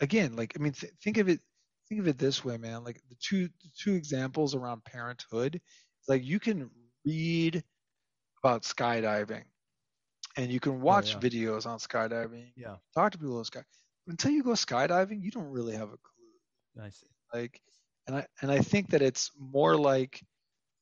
again, 0.00 0.36
like 0.36 0.54
I 0.56 0.62
mean, 0.62 0.72
th- 0.72 0.92
think 1.02 1.18
of 1.18 1.28
it 1.28 1.40
think 1.88 2.00
of 2.00 2.08
it 2.08 2.18
this 2.18 2.44
way, 2.44 2.56
man. 2.56 2.84
Like 2.84 3.00
the 3.08 3.16
two 3.20 3.46
the 3.46 3.70
two 3.78 3.94
examples 3.94 4.54
around 4.54 4.84
parenthood, 4.84 5.60
like 6.08 6.24
you 6.24 6.38
can 6.38 6.70
read 7.04 7.62
about 8.42 8.62
skydiving, 8.62 9.44
and 10.36 10.50
you 10.50 10.60
can 10.60 10.80
watch 10.80 11.14
yeah. 11.14 11.20
videos 11.20 11.66
on 11.66 11.78
skydiving. 11.78 12.52
Yeah. 12.56 12.76
Talk 12.94 13.12
to 13.12 13.18
people 13.18 13.36
about 13.36 13.46
sky. 13.46 13.62
Until 14.06 14.30
you 14.30 14.42
go 14.42 14.50
skydiving, 14.50 15.22
you 15.22 15.30
don't 15.30 15.50
really 15.50 15.74
have 15.74 15.88
a 15.88 15.98
clue 15.98 16.18
Nice. 16.76 17.04
like 17.34 17.60
and 18.06 18.16
i 18.16 18.26
and 18.40 18.50
i 18.50 18.58
think 18.60 18.90
that 18.90 19.02
it's 19.02 19.30
more 19.38 19.76
like 19.76 20.22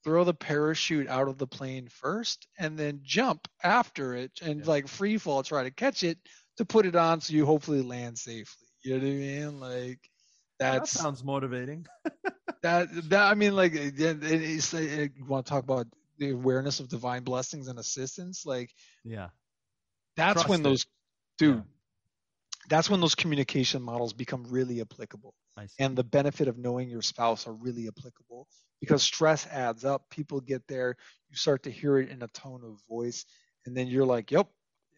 throw 0.06 0.24
the 0.24 0.32
parachute 0.32 1.08
out 1.08 1.28
of 1.28 1.36
the 1.36 1.48
plane 1.48 1.88
first 1.88 2.46
and 2.58 2.78
then 2.78 3.00
jump 3.02 3.48
after 3.64 4.14
it 4.14 4.30
and 4.40 4.60
Yeah. 4.60 4.66
like 4.66 4.88
free 4.88 5.18
fall 5.18 5.42
try 5.42 5.64
to 5.64 5.72
catch 5.72 6.04
it 6.04 6.18
to 6.56 6.64
put 6.64 6.86
it 6.86 6.94
on 6.96 7.20
so 7.20 7.34
you 7.34 7.44
hopefully 7.44 7.82
land 7.82 8.16
safely 8.16 8.68
you 8.84 8.92
know 8.92 9.04
what 9.04 9.12
i 9.12 9.16
mean 9.16 9.60
like 9.60 10.10
That 10.60 10.86
sounds 10.86 11.24
motivating. 11.24 11.86
that 12.62 12.88
that 13.10 13.30
i 13.30 13.34
mean 13.34 13.56
like 13.56 13.74
it, 13.74 14.00
it, 14.00 14.22
it's, 14.22 14.72
uh, 14.72 14.78
you 14.78 15.24
want 15.26 15.44
to 15.44 15.50
talk 15.50 15.64
about 15.64 15.88
the 16.18 16.30
awareness 16.30 16.80
of 16.80 16.88
divine 16.88 17.24
blessings 17.24 17.68
and 17.68 17.78
assistance 17.78 18.46
like 18.46 18.70
Yeah. 19.04 19.28
that's 20.16 20.34
Trust 20.34 20.48
when 20.48 20.60
it. 20.60 20.62
those 20.62 20.86
dude 21.38 21.56
Yeah. 21.56 21.62
That's 22.68 22.90
when 22.90 23.00
those 23.00 23.14
communication 23.14 23.82
models 23.82 24.12
become 24.12 24.44
really 24.48 24.80
applicable. 24.80 25.34
And 25.78 25.96
the 25.96 26.04
benefit 26.04 26.48
of 26.48 26.58
knowing 26.58 26.88
your 26.90 27.02
spouse 27.02 27.46
are 27.46 27.54
really 27.54 27.88
applicable 27.88 28.46
because 28.80 29.02
stress 29.02 29.46
adds 29.46 29.84
up. 29.84 30.08
People 30.10 30.40
get 30.40 30.66
there 30.68 30.96
you 31.30 31.36
start 31.36 31.62
to 31.64 31.70
hear 31.70 31.98
it 31.98 32.10
in 32.10 32.22
a 32.22 32.28
tone 32.28 32.62
of 32.64 32.80
voice 32.88 33.24
and 33.64 33.76
then 33.76 33.86
you're 33.88 34.06
like 34.06 34.30
yep 34.30 34.48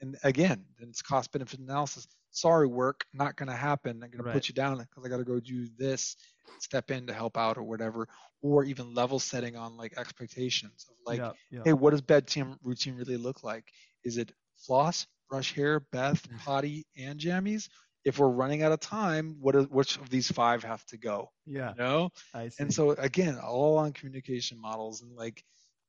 and 0.01 0.17
again 0.25 0.65
then 0.79 0.89
it's 0.89 1.03
cost 1.03 1.33
benefit 1.33 1.61
analysis. 1.61 2.07
Sorry 2.31 2.67
work 2.67 3.05
not 3.15 3.37
going 3.37 3.49
to 3.49 3.57
happen. 3.57 4.03
I'm 4.03 4.11
going 4.11 4.23
Right. 4.23 4.33
to 4.33 4.39
put 4.39 4.49
you 4.49 4.55
down 4.55 4.79
because 4.79 5.05
i 5.05 5.09
got 5.09 5.17
to 5.17 5.25
go 5.25 5.41
do 5.41 5.67
this 5.79 6.17
step 6.61 6.91
in 6.91 7.07
to 7.07 7.13
help 7.13 7.37
out 7.37 7.57
or 7.57 7.63
whatever 7.63 8.09
or 8.43 8.65
even 8.65 8.95
level 8.95 9.19
setting 9.19 9.57
on 9.57 9.77
like 9.77 9.97
expectations 9.99 10.87
of 10.89 10.97
like 11.07 11.19
yeah, 11.19 11.33
yeah. 11.51 11.61
hey 11.65 11.73
what 11.73 11.91
does 11.91 12.01
bedtime 12.01 12.57
routine 12.63 12.95
really 12.95 13.17
look 13.17 13.43
like? 13.43 13.65
Is 14.05 14.19
it 14.19 14.33
floss 14.57 15.07
brush 15.29 15.55
hair 15.55 15.81
bath 15.93 16.27
potty 16.39 16.87
and 16.97 17.19
jammies 17.19 17.69
if 18.05 18.19
we're 18.19 18.29
running 18.29 18.63
out 18.63 18.73
of 18.73 18.81
time 18.81 19.37
what 19.41 19.55
is, 19.55 19.67
which 19.69 19.97
of 19.99 20.09
these 20.09 20.31
five 20.31 20.63
have 20.65 20.85
to 20.87 20.97
go 20.97 21.31
yeah. 21.47 21.71
you 21.71 21.77
know 21.83 22.11
I 22.35 22.49
see. 22.49 22.63
and 22.63 22.73
so 22.73 22.91
again 22.91 23.39
all 23.39 23.79
on 23.79 23.93
communication 23.93 24.61
models 24.61 25.03
and 25.03 25.15
like 25.17 25.43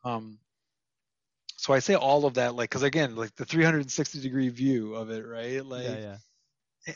um 0.04 0.40
so 1.56 1.74
i 1.74 1.80
say 1.80 1.96
all 1.96 2.26
of 2.26 2.36
that 2.36 2.56
like 2.56 2.70
because 2.70 2.84
again 2.84 3.16
like 3.16 3.36
the 3.36 3.46
360 3.46 4.22
degree 4.22 4.50
view 4.50 4.96
of 4.96 5.10
it 5.10 5.26
right 5.26 5.66
like 5.66 5.84
yeah, 5.84 6.18
yeah. 6.88 6.94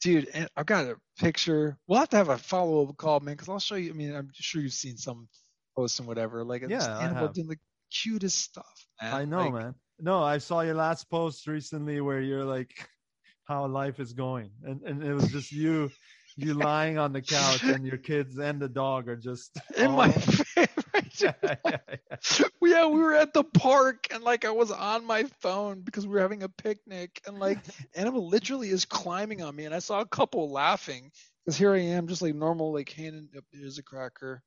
dude 0.00 0.28
and 0.34 0.48
i've 0.56 0.66
got 0.66 0.86
a 0.86 0.96
picture 1.18 1.76
we'll 1.86 1.98
have 1.98 2.08
to 2.08 2.16
have 2.16 2.28
a 2.28 2.38
follow-up 2.38 2.96
call 2.96 3.20
man 3.20 3.34
because 3.34 3.48
i'll 3.48 3.58
show 3.58 3.76
you 3.76 3.90
i 3.90 3.94
mean 3.94 4.14
i'm 4.14 4.30
sure 4.34 4.62
you've 4.62 4.72
seen 4.72 4.96
some 4.96 5.28
posts 5.76 5.98
and 5.98 6.08
whatever 6.08 6.44
like 6.44 6.64
Yeah, 6.68 7.00
have. 7.00 7.34
doing 7.34 7.48
the 7.48 7.58
cutest 7.90 8.38
stuff 8.38 8.86
man. 9.00 9.14
I 9.14 9.24
know, 9.24 9.48
Like, 9.48 9.52
man. 9.52 9.74
No, 10.00 10.22
I 10.22 10.38
saw 10.38 10.60
your 10.60 10.74
last 10.74 11.10
post 11.10 11.46
recently 11.46 12.00
where 12.00 12.20
you're 12.20 12.44
like, 12.44 12.88
how 13.44 13.66
life 13.66 14.00
is 14.00 14.12
going, 14.12 14.50
and 14.64 14.82
and 14.82 15.02
it 15.02 15.14
was 15.14 15.30
just 15.30 15.52
you, 15.52 15.90
you 16.36 16.54
lying 16.54 16.98
on 16.98 17.12
the 17.12 17.22
couch, 17.22 17.68
and 17.68 17.84
your 17.84 17.98
kids 17.98 18.38
and 18.38 18.60
the 18.60 18.68
dog 18.68 19.08
are 19.08 19.16
just 19.16 19.58
in 19.76 19.92
my 19.92 20.10
favorite 20.12 20.80
yeah, 21.20 21.32
yeah, 21.42 21.56
yeah. 21.64 22.16
yeah, 22.62 22.86
we 22.86 22.98
were 22.98 23.14
at 23.14 23.32
the 23.32 23.44
park 23.44 24.08
and 24.12 24.22
like 24.22 24.44
I 24.44 24.50
was 24.50 24.70
on 24.70 25.04
my 25.04 25.24
phone 25.40 25.80
because 25.80 26.06
we 26.06 26.14
were 26.14 26.20
having 26.20 26.42
a 26.42 26.48
picnic 26.48 27.20
and 27.26 27.38
like 27.38 27.58
animal 27.94 28.28
literally 28.28 28.70
is 28.70 28.84
climbing 28.84 29.42
on 29.42 29.54
me 29.54 29.64
and 29.64 29.74
I 29.74 29.78
saw 29.80 30.00
a 30.00 30.06
couple 30.06 30.50
laughing 30.50 31.10
because 31.44 31.56
here 31.58 31.72
I 31.72 31.80
am 31.80 32.08
just 32.08 32.22
like 32.22 32.34
normal 32.34 32.72
like 32.72 32.90
handing 32.90 33.28
up 33.36 33.44
oh, 33.44 33.58
here's 33.58 33.78
a 33.78 33.82
cracker 33.82 34.42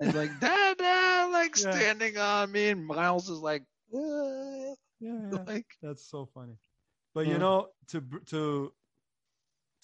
and 0.00 0.14
like 0.14 0.38
dad 0.40 1.30
like 1.32 1.56
Yeah. 1.56 1.70
standing 1.72 2.16
on 2.18 2.50
me 2.50 2.68
and 2.70 2.84
Miles 2.86 3.28
is 3.28 3.38
like 3.38 3.62
yeah, 5.00 5.12
yeah. 5.32 5.38
like 5.46 5.66
That's 5.82 6.08
so 6.10 6.26
funny. 6.34 6.56
But 7.14 7.26
Yeah. 7.26 7.32
you 7.32 7.38
know, 7.38 7.68
to 7.88 8.02
to 8.26 8.72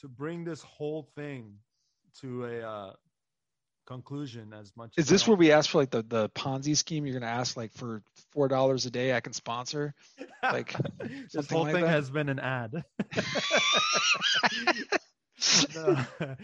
to 0.00 0.08
bring 0.08 0.44
this 0.44 0.62
whole 0.62 1.08
thing 1.14 1.58
to 2.20 2.44
a 2.44 2.60
uh, 2.60 2.92
conclusion 3.86 4.52
as 4.52 4.72
much. 4.76 4.92
is 4.96 5.04
as 5.04 5.08
this 5.08 5.26
where 5.28 5.36
we 5.36 5.52
ask 5.52 5.70
for 5.70 5.78
like 5.78 5.90
the 5.90 6.02
the 6.02 6.28
Ponzi 6.30 6.76
scheme 6.76 7.06
you're 7.06 7.18
gonna 7.18 7.30
ask 7.32 7.56
like 7.56 7.72
for 7.72 8.02
four 8.32 8.48
dollars 8.48 8.86
a 8.86 8.90
day 8.90 9.14
I 9.14 9.20
can 9.20 9.32
sponsor 9.32 9.94
like, 10.42 10.74
this 11.32 11.48
whole 11.50 11.62
like 11.62 11.72
thing 11.74 11.84
that? 11.84 11.90
has 11.90 12.10
been 12.10 12.28
an 12.28 12.38
ad. 12.38 12.84
No. 15.74 16.04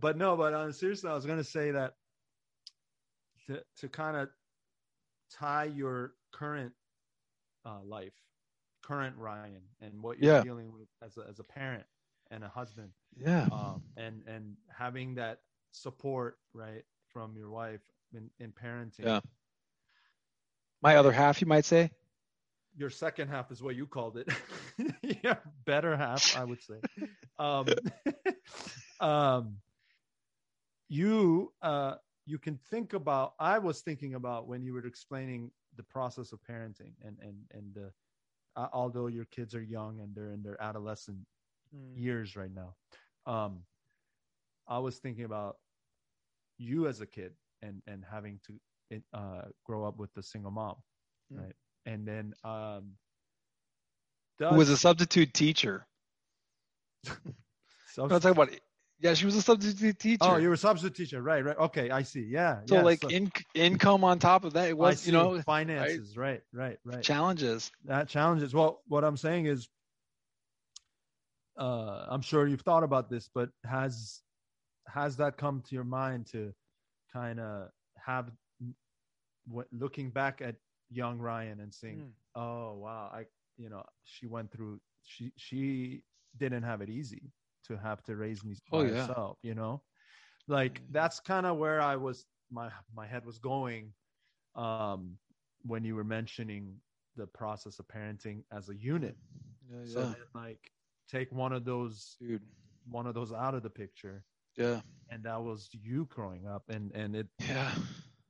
but 0.00 0.16
no, 0.16 0.36
but 0.36 0.54
on 0.54 0.72
seriously, 0.72 1.10
I 1.10 1.14
was 1.14 1.26
gonna 1.26 1.44
say 1.44 1.70
that 1.72 1.94
to 3.46 3.62
to 3.78 3.88
kind 3.88 4.16
of 4.16 4.28
tie 5.32 5.64
your 5.64 6.12
current 6.32 6.72
uh, 7.66 7.80
life 7.84 8.14
current 8.82 9.16
Ryan 9.16 9.54
and 9.74 9.94
what 9.94 10.10
you're 10.10 10.22
Yeah. 10.22 10.42
dealing 10.42 10.64
with 10.64 10.80
as 10.94 11.08
a, 11.08 11.16
as 11.20 11.32
a 11.32 11.38
parent 11.38 11.82
and 12.30 12.42
a 12.42 12.48
husband 12.48 12.90
Yeah. 13.16 13.50
um, 13.50 13.82
and 13.96 14.22
and 14.26 14.56
having 14.76 15.14
that 15.14 15.40
support 15.70 16.38
right 16.52 16.84
from 17.08 17.36
your 17.36 17.50
wife 17.50 17.82
in, 18.12 18.30
in 18.38 18.52
parenting 18.52 19.14
Yeah. 19.14 19.20
My 20.82 20.96
other 20.96 21.12
half, 21.12 21.40
you 21.40 21.46
might 21.46 21.64
say. 21.64 21.90
your 22.76 22.90
second 22.90 23.28
half 23.28 23.50
is 23.50 23.62
what 23.62 23.74
you 23.76 23.86
called 23.86 24.16
it 24.16 24.28
yeah 25.22 25.36
better 25.64 25.96
half 25.96 26.26
i 26.32 26.44
would 26.44 26.60
say 26.62 26.80
um 27.38 27.78
um 29.00 29.58
you 30.88 31.52
uh 31.62 31.94
you 32.26 32.38
can 32.38 32.56
think 32.56 32.92
about 32.92 33.34
i 33.38 33.58
was 33.58 33.80
thinking 33.80 34.14
about 34.14 34.46
when 34.48 34.62
you 34.62 34.72
were 34.72 34.86
explaining 34.86 35.50
the 35.76 35.82
process 35.82 36.32
of 36.32 36.40
parenting 36.42 36.94
and 37.02 37.18
and 37.20 37.36
and 37.52 37.76
uh, 37.78 38.60
uh, 38.60 38.68
although 38.72 39.06
your 39.06 39.24
kids 39.26 39.54
are 39.54 39.62
young 39.62 40.00
and 40.00 40.14
they're 40.14 40.32
in 40.32 40.42
their 40.42 40.60
adolescent 40.62 41.18
years 41.94 42.36
right 42.36 42.52
now 42.54 42.74
um 43.26 43.62
i 44.68 44.78
was 44.78 44.98
thinking 44.98 45.24
about 45.24 45.56
you 46.58 46.86
as 46.86 47.00
a 47.00 47.06
kid 47.06 47.32
and 47.62 47.82
and 47.86 48.04
having 48.10 48.38
to 48.46 48.54
uh 49.14 49.42
grow 49.64 49.84
up 49.84 49.98
with 49.98 50.16
a 50.16 50.22
single 50.22 50.50
mom 50.50 50.76
Mm. 51.32 51.44
right 51.44 51.54
and 51.86 52.06
then 52.06 52.34
um 52.44 52.96
Who 54.48 54.56
was 54.56 54.68
a 54.68 54.76
substitute 54.76 55.32
teacher. 55.34 55.86
so- 57.04 57.12
No, 58.08 58.16
I'm 58.16 58.20
talking 58.20 58.36
about. 58.42 58.50
Yeah, 59.02 59.14
she 59.14 59.26
was 59.26 59.34
a 59.34 59.42
substitute 59.42 59.98
teacher. 59.98 60.18
oh 60.22 60.36
you 60.36 60.46
were 60.48 60.54
a 60.54 60.58
substitute 60.58 60.94
teacher. 60.96 61.20
Right 61.20 61.44
right. 61.44 61.58
Okay 61.58 61.90
i 61.90 62.02
see. 62.02 62.22
Yeah 62.22 62.60
so 62.66 62.76
yeah, 62.76 62.82
like 62.82 63.02
in, 63.10 63.30
income 63.54 64.04
on 64.04 64.18
top 64.20 64.44
of 64.44 64.52
that, 64.54 64.68
it 64.68 64.78
was 64.78 65.04
you 65.06 65.12
know 65.12 65.40
finances. 65.54 66.16
right? 66.16 66.40
Right 66.52 66.78
right 66.84 67.02
challenges. 67.02 67.70
that 67.86 68.08
challenges. 68.08 68.54
Well 68.54 68.80
what 68.86 69.02
i'm 69.04 69.16
saying 69.16 69.46
is 69.46 69.68
uh 71.58 72.06
i'm 72.08 72.22
sure 72.22 72.46
you've 72.46 72.62
thought 72.62 72.82
about 72.82 73.10
this 73.10 73.28
but 73.34 73.50
has 73.64 74.22
has 74.88 75.16
that 75.18 75.36
come 75.36 75.62
to 75.68 75.74
your 75.74 75.84
mind 75.84 76.26
to 76.32 76.52
kind 77.12 77.38
of 77.40 77.68
have 78.06 78.30
what 79.46 79.66
looking 79.72 80.08
back 80.10 80.40
at 80.40 80.54
young 80.90 81.18
ryan 81.18 81.60
and 81.60 81.72
saying 81.74 81.98
Mm. 81.98 82.40
oh 82.42 82.74
wow 82.78 83.10
i 83.12 83.24
you 83.58 83.68
know 83.68 83.82
she 84.04 84.26
went 84.26 84.50
through 84.50 84.80
she 85.04 85.32
she 85.36 86.02
didn't 86.38 86.62
have 86.62 86.80
it 86.80 86.88
easy 86.88 87.22
to 87.64 87.76
have 87.76 88.02
to 88.04 88.16
raise 88.16 88.44
me 88.44 88.56
Oh, 88.72 88.82
yeah. 88.82 89.08
herself 89.08 89.38
you 89.42 89.54
know 89.54 89.82
like 90.48 90.82
Mm. 90.82 90.90
that's 90.90 91.20
kind 91.20 91.46
of 91.46 91.56
where 91.58 91.80
i 91.80 91.96
was 91.96 92.26
my 92.50 92.70
my 92.94 93.06
head 93.06 93.24
was 93.26 93.38
going 93.38 93.92
um 94.56 95.08
when 95.54 95.74
you 95.84 95.86
were 95.86 96.04
mentioning 96.04 96.70
the 97.16 97.26
process 97.26 97.78
of 97.78 97.86
parenting 97.88 98.42
as 98.50 98.68
a 98.68 98.76
unit 98.76 99.16
Yeah, 99.70 99.84
so 99.84 100.04
yeah. 100.04 100.06
then, 100.06 100.26
like 100.34 100.70
take 101.08 101.32
one 101.32 101.52
of 101.52 101.64
those 101.64 102.18
dude. 102.18 102.42
one 102.88 103.06
of 103.06 103.14
those 103.14 103.32
out 103.32 103.54
of 103.54 103.62
the 103.62 103.70
picture 103.70 104.24
Yeah, 104.56 104.80
and 105.10 105.24
that 105.24 105.42
was 105.42 105.68
you 105.72 106.06
growing 106.06 106.46
up 106.46 106.64
and 106.68 106.92
and 106.94 107.14
it 107.16 107.26
yeah, 107.38 107.72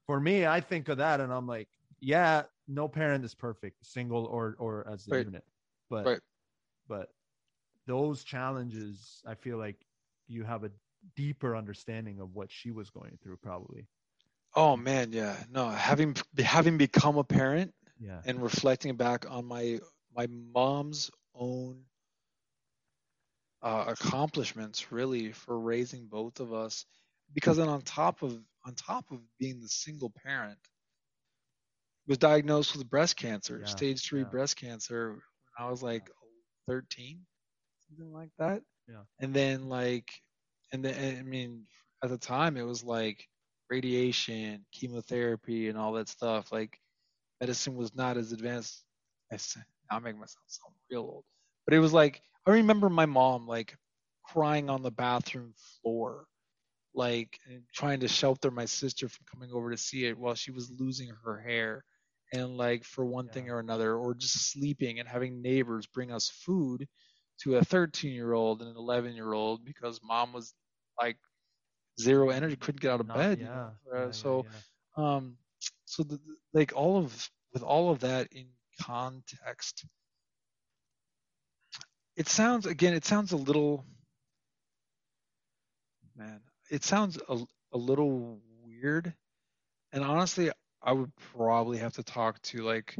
for 0.06 0.20
me 0.20 0.46
i 0.46 0.60
think 0.60 0.88
of 0.88 0.98
that 0.98 1.20
and 1.20 1.32
i'm 1.32 1.46
like 1.46 1.68
yeah 2.00 2.42
no 2.68 2.88
parent 2.88 3.24
is 3.24 3.34
perfect 3.34 3.84
single 3.84 4.24
or 4.26 4.54
or 4.58 4.86
as 4.88 5.08
a 5.08 5.12
Right. 5.12 5.26
unit 5.26 5.44
but 5.90 6.10
Right. 6.10 6.20
but 6.88 7.08
those 7.86 8.24
challenges 8.24 9.22
i 9.26 9.34
feel 9.34 9.58
like 9.58 9.86
you 10.26 10.44
have 10.44 10.64
a 10.64 10.70
deeper 11.16 11.56
understanding 11.56 12.20
of 12.20 12.34
what 12.34 12.50
she 12.50 12.70
was 12.70 12.90
going 12.90 13.18
through 13.22 13.36
probably 13.36 13.88
Oh 14.54 14.76
man, 14.76 15.12
yeah. 15.12 15.36
No, 15.50 15.68
having 15.70 16.16
having 16.38 16.78
become 16.78 17.16
a 17.16 17.24
parent 17.24 17.74
yeah 17.98 18.22
and 18.24 18.42
reflecting 18.42 18.96
back 18.96 19.30
on 19.30 19.44
my 19.46 19.80
my 20.14 20.26
mom's 20.26 21.10
own 21.34 21.84
uh, 23.62 23.84
accomplishments, 23.88 24.90
really, 24.92 25.32
for 25.32 25.58
raising 25.58 26.06
both 26.06 26.40
of 26.40 26.52
us, 26.52 26.86
because 27.32 27.56
then 27.56 27.68
on 27.68 27.82
top 27.82 28.22
of 28.22 28.38
on 28.64 28.74
top 28.74 29.10
of 29.10 29.20
being 29.38 29.60
the 29.60 29.68
single 29.68 30.10
parent, 30.10 30.58
was 32.06 32.18
diagnosed 32.18 32.76
with 32.76 32.88
breast 32.90 33.16
cancer, 33.16 33.62
Yeah, 33.62 33.66
stage 33.66 34.02
three 34.04 34.22
yeah. 34.22 34.24
breast 34.24 34.56
cancer, 34.56 35.10
when 35.12 35.20
I 35.58 35.70
was 35.70 35.82
like 35.82 36.10
13, 36.66 37.26
something 37.92 38.12
like 38.14 38.30
that. 38.38 38.62
Yeah. 38.88 39.02
And 39.20 39.34
then 39.34 39.68
like, 39.68 40.10
and 40.72 40.84
then 40.84 41.18
I 41.18 41.22
mean, 41.22 41.66
at 42.02 42.10
the 42.10 42.18
time 42.18 42.56
it 42.56 42.62
was 42.64 42.84
like 42.84 43.26
radiation, 43.70 44.64
chemotherapy, 44.72 45.68
and 45.68 45.78
all 45.78 45.92
that 45.94 46.08
stuff. 46.08 46.52
Like, 46.52 46.78
medicine 47.40 47.76
was 47.76 47.94
not 47.94 48.16
as 48.18 48.32
advanced. 48.32 48.84
I 49.32 49.36
s- 49.36 49.56
now 49.90 49.96
I'm 49.98 50.04
making 50.04 50.20
myself 50.20 50.44
sound 50.48 50.74
real 50.90 51.02
old, 51.02 51.24
but 51.66 51.74
it 51.74 51.80
was 51.80 51.92
like 51.92 52.22
I 52.46 52.52
remember 52.52 52.90
my 52.90 53.06
mom 53.06 53.46
like 53.46 53.76
crying 54.24 54.70
on 54.70 54.82
the 54.82 54.90
bathroom 54.92 55.54
floor, 55.82 56.26
like 56.94 57.38
trying 57.74 58.00
to 58.00 58.08
shelter 58.08 58.50
my 58.50 58.66
sister 58.66 59.08
from 59.08 59.24
coming 59.30 59.50
over 59.52 59.70
to 59.70 59.76
see 59.78 60.06
it 60.06 60.18
while 60.18 60.34
she 60.34 60.50
was 60.52 60.70
losing 60.78 61.10
her 61.24 61.38
hair, 61.40 61.84
and 62.32 62.56
like 62.56 62.84
for 62.84 63.04
one 63.04 63.28
thing 63.28 63.50
or 63.50 63.58
another, 63.60 63.96
or 63.96 64.14
just 64.14 64.52
sleeping 64.52 65.00
and 65.00 65.08
having 65.08 65.42
neighbors 65.42 65.86
bring 65.86 66.12
us 66.12 66.28
food 66.30 66.88
to 67.40 67.56
a 67.56 67.64
13 67.64 68.12
year 68.12 68.32
old 68.32 68.60
and 68.60 68.70
an 68.70 68.76
11 68.76 69.14
year 69.14 69.32
old 69.32 69.64
because 69.64 70.00
mom 70.02 70.32
was 70.32 70.54
like 71.00 71.16
zero 72.00 72.30
energy, 72.30 72.56
couldn't 72.56 72.80
get 72.80 72.92
out 72.92 73.00
of 73.00 73.06
Not- 73.08 73.16
bed. 73.16 73.38
you 73.38 73.46
yeah, 73.46 73.54
know? 73.54 73.70
yeah, 74.06 74.10
so 74.12 74.46
yeah. 74.96 75.04
um 75.16 75.36
so 75.84 76.02
the- 76.02 76.20
like 76.52 76.72
all 76.74 76.98
of 76.98 77.30
with 77.52 77.62
all 77.62 77.90
of 77.90 78.00
that 78.00 78.28
in 78.32 78.46
context 78.80 79.84
it 82.16 82.28
sounds 82.28 82.66
again 82.66 82.94
it 82.94 83.04
sounds 83.04 83.32
a 83.32 83.36
little 83.36 83.84
man 86.16 86.40
it 86.70 86.84
sounds 86.84 87.18
a, 87.28 87.38
a 87.72 87.78
little 87.78 88.40
weird 88.64 89.14
and 89.92 90.02
honestly 90.04 90.50
i 90.82 90.92
would 90.92 91.12
probably 91.34 91.78
have 91.78 91.92
to 91.94 92.02
talk 92.02 92.40
to 92.42 92.62
like 92.62 92.96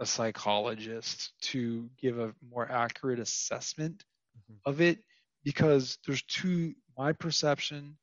a 0.00 0.06
psychologist 0.06 1.32
to 1.40 1.90
give 1.98 2.18
a 2.18 2.34
more 2.50 2.70
accurate 2.70 3.18
assessment 3.20 4.04
Mhm. 4.34 4.60
of 4.64 4.80
it 4.80 4.98
because 5.44 5.98
there's 6.06 6.22
two 6.24 6.74
my 6.96 7.12
perception 7.12 7.96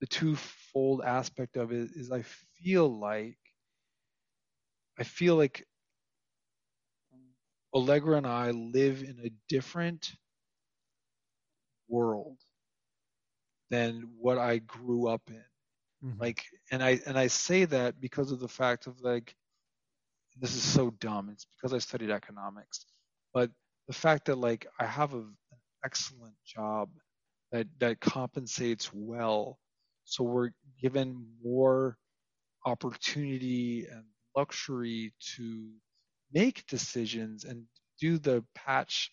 the 0.00 0.06
twofold 0.06 1.02
aspect 1.02 1.56
of 1.56 1.72
it 1.72 1.90
is 1.94 2.10
I 2.12 2.22
feel 2.22 2.88
like 2.88 3.38
I 4.98 5.04
feel 5.04 5.36
like 5.36 5.66
Allegra 7.74 8.16
and 8.18 8.26
I 8.26 8.50
live 8.50 9.02
in 9.02 9.18
a 9.20 9.30
different 9.48 10.14
world 11.88 12.38
than 13.70 14.02
what 14.18 14.38
I 14.38 14.58
grew 14.58 15.08
up 15.08 15.22
in. 15.28 15.44
Mhm. 16.02 16.20
Like 16.20 16.44
and 16.70 16.82
I 16.82 17.00
and 17.06 17.18
I 17.18 17.26
say 17.28 17.64
that 17.66 18.00
because 18.00 18.32
of 18.32 18.40
the 18.40 18.48
fact 18.48 18.86
of 18.86 19.00
like 19.00 19.34
this 20.38 20.54
is 20.54 20.62
so 20.62 20.90
dumb. 21.00 21.30
It's 21.32 21.46
because 21.56 21.72
I 21.72 21.78
studied 21.78 22.10
economics. 22.10 22.84
But 23.32 23.50
the 23.86 23.94
fact 23.94 24.26
that 24.26 24.38
like 24.38 24.66
I 24.80 24.86
have 24.86 25.14
a, 25.14 25.18
an 25.18 25.58
excellent 25.84 26.34
job 26.44 26.90
that 27.52 27.66
that 27.78 28.00
compensates 28.00 28.90
well 28.92 29.58
so 30.04 30.24
we're 30.24 30.50
given 30.80 31.26
more 31.44 31.96
opportunity 32.64 33.86
and 33.90 34.04
luxury 34.36 35.12
to 35.36 35.68
make 36.32 36.66
decisions 36.66 37.44
and 37.44 37.64
do 38.00 38.18
the 38.18 38.44
patch 38.54 39.10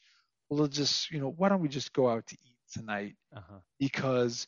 well 0.50 0.68
just 0.68 1.10
you 1.12 1.20
know 1.20 1.34
why 1.38 1.50
don't 1.50 1.62
we 1.62 1.70
just 1.70 1.94
go 1.94 2.10
out 2.10 2.26
to 2.28 2.36
eat 2.44 2.58
tonight 2.72 3.16
uh-huh. 3.36 3.60
because 3.80 4.46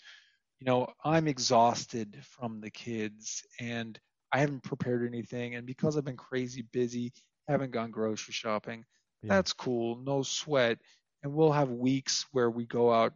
you 0.59 0.65
know 0.65 0.87
i'm 1.03 1.27
exhausted 1.27 2.17
from 2.23 2.59
the 2.59 2.71
kids 2.71 3.43
and 3.59 3.99
i 4.35 4.39
haven't 4.39 4.63
prepared 4.63 5.07
anything 5.07 5.55
and 5.55 5.65
because 5.65 5.97
i've 5.97 6.05
been 6.05 6.17
crazy 6.17 6.63
busy 6.73 7.13
haven't 7.47 7.71
gone 7.71 7.91
grocery 7.91 8.33
shopping 8.33 8.83
Yeah. 9.23 9.35
that's 9.35 9.53
cool 9.53 9.97
no 9.97 10.23
sweat. 10.23 10.77
And 11.23 11.33
we'll 11.33 11.51
have 11.53 11.71
weeks 11.71 12.25
where 12.33 12.51
we 12.51 12.65
go 12.65 12.93
out 12.93 13.13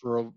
for 0.00 0.18
a, 0.20 0.32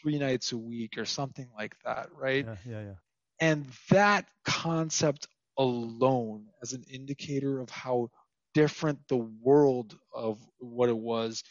three 0.00 0.18
nights 0.18 0.52
a 0.52 0.58
week 0.58 0.98
or 0.98 1.04
something 1.04 1.48
like 1.56 1.74
that 1.84 2.08
right? 2.12 2.44
Yeah 2.46 2.56
yeah 2.72 2.82
yeah. 2.90 2.94
And 3.40 3.66
that 3.90 4.26
concept 4.44 5.28
alone 5.58 6.46
as 6.62 6.72
an 6.72 6.84
indicator 6.92 7.60
of 7.60 7.70
how 7.70 8.08
different 8.54 8.98
the 9.08 9.16
world 9.16 9.96
of 10.12 10.38
what 10.58 10.88
it 10.88 10.96
was 10.98 11.44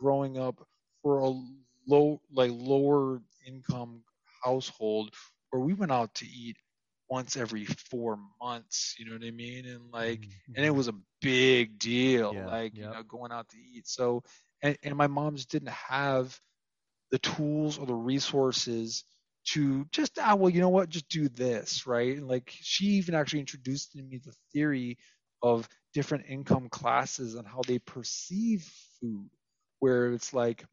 growing 0.00 0.38
up 0.38 0.56
for 1.02 1.18
a 1.20 1.30
low 1.86 2.20
like 2.32 2.50
lower 2.54 3.20
income 3.46 4.02
household 4.44 5.14
where 5.50 5.62
we 5.62 5.74
went 5.74 5.92
out 5.92 6.14
to 6.14 6.26
eat 6.26 6.56
once 7.10 7.36
every 7.36 7.64
four 7.66 8.18
months 8.42 8.96
you 8.98 9.06
know 9.06 9.12
what 9.12 9.24
i 9.24 9.30
mean? 9.30 9.66
And 9.66 9.90
like 9.92 10.26
Mhm, 10.26 10.56
and 10.56 10.64
it 10.66 10.70
mhm. 10.70 10.74
was 10.74 10.88
a 10.88 10.94
big 11.20 11.78
deal 11.78 12.42
Yeah, 12.42 12.44
like 12.44 12.80
you 12.80 12.88
know 12.88 13.02
going 13.02 13.32
out 13.32 13.48
to 13.50 13.58
eat. 13.58 13.86
So 13.88 14.22
and, 14.62 14.76
and 14.82 14.96
my 14.96 15.06
mom 15.08 15.36
just 15.36 15.50
didn't 15.50 15.70
have 15.70 16.38
the 17.10 17.18
tools 17.18 17.78
or 17.78 17.86
the 17.86 17.94
resources 17.94 19.04
to 19.46 19.84
just 19.92 20.18
ah 20.20 20.34
well 20.36 20.50
you 20.50 20.60
know 20.60 20.68
what? 20.70 20.88
Just 20.90 21.08
do 21.08 21.28
this 21.28 21.86
right? 21.86 22.16
And 22.16 22.28
like 22.28 22.50
she 22.60 22.86
even 22.86 23.14
actually 23.14 23.40
introduced 23.40 23.92
to 23.92 24.02
me 24.02 24.18
the 24.24 24.34
theory 24.52 24.98
of 25.42 25.68
different 25.94 26.26
income 26.28 26.68
classes 26.68 27.34
and 27.34 27.46
how 27.46 27.62
they 27.66 27.78
perceive 27.78 28.62
food 29.00 29.30
where 29.80 30.12
it's 30.12 30.32
like 30.34 30.64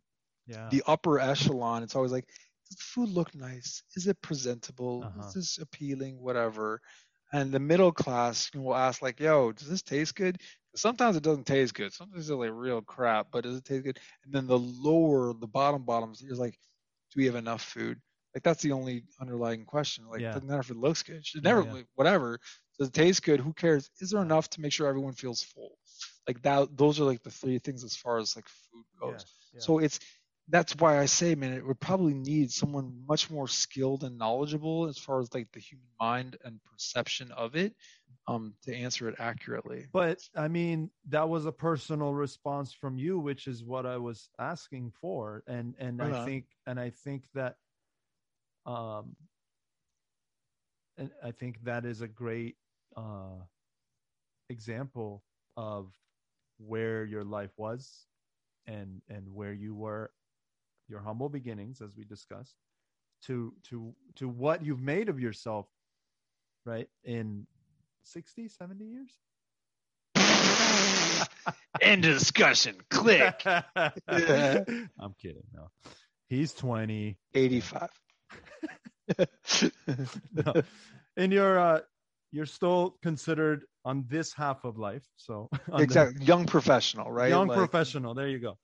Yeah. 0.47 0.71
the 0.71 0.83
upper 0.87 1.19
echelon 1.19 1.83
it's 1.83 1.95
always 1.95 2.11
like 2.11 2.27
does 2.67 2.77
the 2.77 2.83
food 2.83 3.09
look 3.09 3.33
nice? 3.35 3.83
Is 3.95 4.07
it 4.07 4.21
presentable? 4.21 5.03
Uh-huh. 5.05 5.27
is 5.27 5.33
this 5.33 5.57
appealing? 5.59 6.19
Whatever. 6.21 6.81
And 7.33 7.51
the 7.51 7.59
middle 7.59 7.91
class 7.91 8.49
will 8.53 8.75
ask 8.75 9.01
like 9.01 9.19
yo 9.19 9.51
does 9.51 9.69
this 9.69 9.81
taste 9.83 10.15
good? 10.15 10.41
Sometimes 10.75 11.15
it 11.17 11.23
doesn't 11.23 11.45
taste 11.47 11.73
good. 11.73 11.93
Sometimes 11.93 12.29
it's 12.29 12.37
like 12.37 12.51
real 12.53 12.81
crap 12.81 13.27
but 13.31 13.43
does 13.43 13.57
it 13.57 13.65
taste 13.65 13.85
good? 13.85 13.99
And 14.25 14.33
then 14.33 14.47
the 14.47 14.59
lower 14.59 15.33
the 15.33 15.47
bottom 15.47 15.83
bottoms 15.83 16.21
is 16.21 16.39
like 16.39 16.57
do 17.13 17.19
we 17.21 17.25
have 17.25 17.35
enough 17.35 17.61
food? 17.63 17.99
Like 18.35 18.43
that's 18.43 18.61
the 18.61 18.71
only 18.73 19.03
underlying 19.19 19.65
question. 19.65 20.07
Like 20.07 20.21
Yeah. 20.21 20.31
doesn't 20.31 20.47
matter 20.47 20.61
if 20.61 20.69
it 20.71 20.77
looks 20.77 21.03
good. 21.03 21.17
It 21.35 21.43
Yeah, 21.43 21.43
never 21.43 21.63
yeah. 21.63 21.71
like, 21.73 21.87
whatever. 21.95 22.39
Does 22.77 22.89
it 22.89 22.93
taste 22.93 23.23
good? 23.23 23.39
Who 23.39 23.53
cares? 23.53 23.89
Is 23.99 24.11
there 24.11 24.21
enough 24.21 24.49
to 24.51 24.61
make 24.61 24.71
sure 24.73 24.87
everyone 24.87 25.13
feels 25.13 25.43
full? 25.43 25.77
Like 26.27 26.41
that 26.43 26.77
those 26.77 26.99
are 26.99 27.05
like 27.05 27.23
the 27.23 27.31
three 27.31 27.59
things 27.59 27.83
as 27.83 27.95
far 27.95 28.19
as 28.19 28.35
like 28.35 28.47
food 28.47 28.85
goes. 28.99 29.25
Yeah, 29.53 29.59
yeah. 29.59 29.61
so 29.61 29.79
it's 29.79 29.99
that's 30.47 30.75
why 30.75 30.99
I 30.99 31.05
say, 31.05 31.35
man, 31.35 31.53
it 31.53 31.65
would 31.65 31.79
probably 31.79 32.13
need 32.13 32.51
someone 32.51 33.03
much 33.07 33.29
more 33.29 33.47
skilled 33.47 34.03
and 34.03 34.17
knowledgeable 34.17 34.87
as 34.87 34.97
far 34.97 35.19
as 35.19 35.33
like 35.33 35.51
the 35.53 35.59
human 35.59 35.87
mind 35.99 36.37
and 36.43 36.59
perception 36.63 37.31
of 37.31 37.55
it, 37.55 37.75
um, 38.27 38.53
to 38.63 38.75
answer 38.75 39.07
it 39.09 39.15
accurately. 39.19 39.87
But 39.91 40.19
I 40.35 40.47
mean, 40.47 40.91
that 41.09 41.29
was 41.29 41.45
a 41.45 41.51
personal 41.51 42.13
response 42.13 42.73
from 42.73 42.97
you, 42.97 43.19
which 43.19 43.47
is 43.47 43.63
what 43.63 43.85
I 43.85 43.97
was 43.97 44.29
asking 44.39 44.91
for, 44.91 45.43
and 45.47 45.75
and 45.79 46.01
Right 46.01 46.03
I 46.03 46.13
on. 46.13 46.25
think 46.25 46.45
and 46.65 46.79
I 46.79 46.89
think 46.89 47.25
that, 47.33 47.57
um, 48.65 49.15
and 50.97 51.11
I 51.23 51.31
think 51.31 51.63
that 51.63 51.85
is 51.85 52.01
a 52.01 52.07
great 52.07 52.57
uh, 52.95 53.43
example 54.49 55.23
of 55.55 55.93
where 56.57 57.03
your 57.05 57.23
life 57.23 57.51
was, 57.57 58.07
and 58.67 59.01
and 59.09 59.33
where 59.33 59.53
you 59.53 59.75
were, 59.75 60.11
your 60.87 60.99
humble 60.99 61.29
beginnings, 61.29 61.81
as 61.81 61.95
we 61.95 62.03
discussed, 62.03 62.55
to 63.25 63.53
to 63.69 63.93
to 64.15 64.27
what 64.27 64.63
you've 64.63 64.81
made 64.81 65.09
of 65.09 65.19
yourself, 65.19 65.67
right 66.65 66.89
in 67.03 67.47
60 68.03 68.47
70 68.47 68.85
years 68.85 69.11
End 71.81 72.05
of 72.05 72.17
discussion. 72.19 72.75
Click. 72.89 73.43
I'm 73.45 75.13
kidding. 75.21 75.43
No, 75.53 75.69
he's 76.27 76.53
20. 76.53 77.17
85. 77.33 77.89
No. 80.33 80.53
And 81.15 81.31
you're 81.31 81.57
uh, 81.57 81.79
you're 82.31 82.45
still 82.45 82.97
considered 83.01 83.63
on 83.85 84.05
this 84.09 84.33
half 84.33 84.65
of 84.65 84.77
life. 84.77 85.03
So 85.15 85.47
on 85.71 85.77
the 85.77 85.83
exactly. 85.83 86.25
Young 86.25 86.45
professional, 86.45 87.09
right? 87.09 87.29
young 87.29 87.47
Like, 87.47 87.57
professional. 87.57 88.13
There 88.13 88.27
you 88.27 88.39
go. 88.39 88.57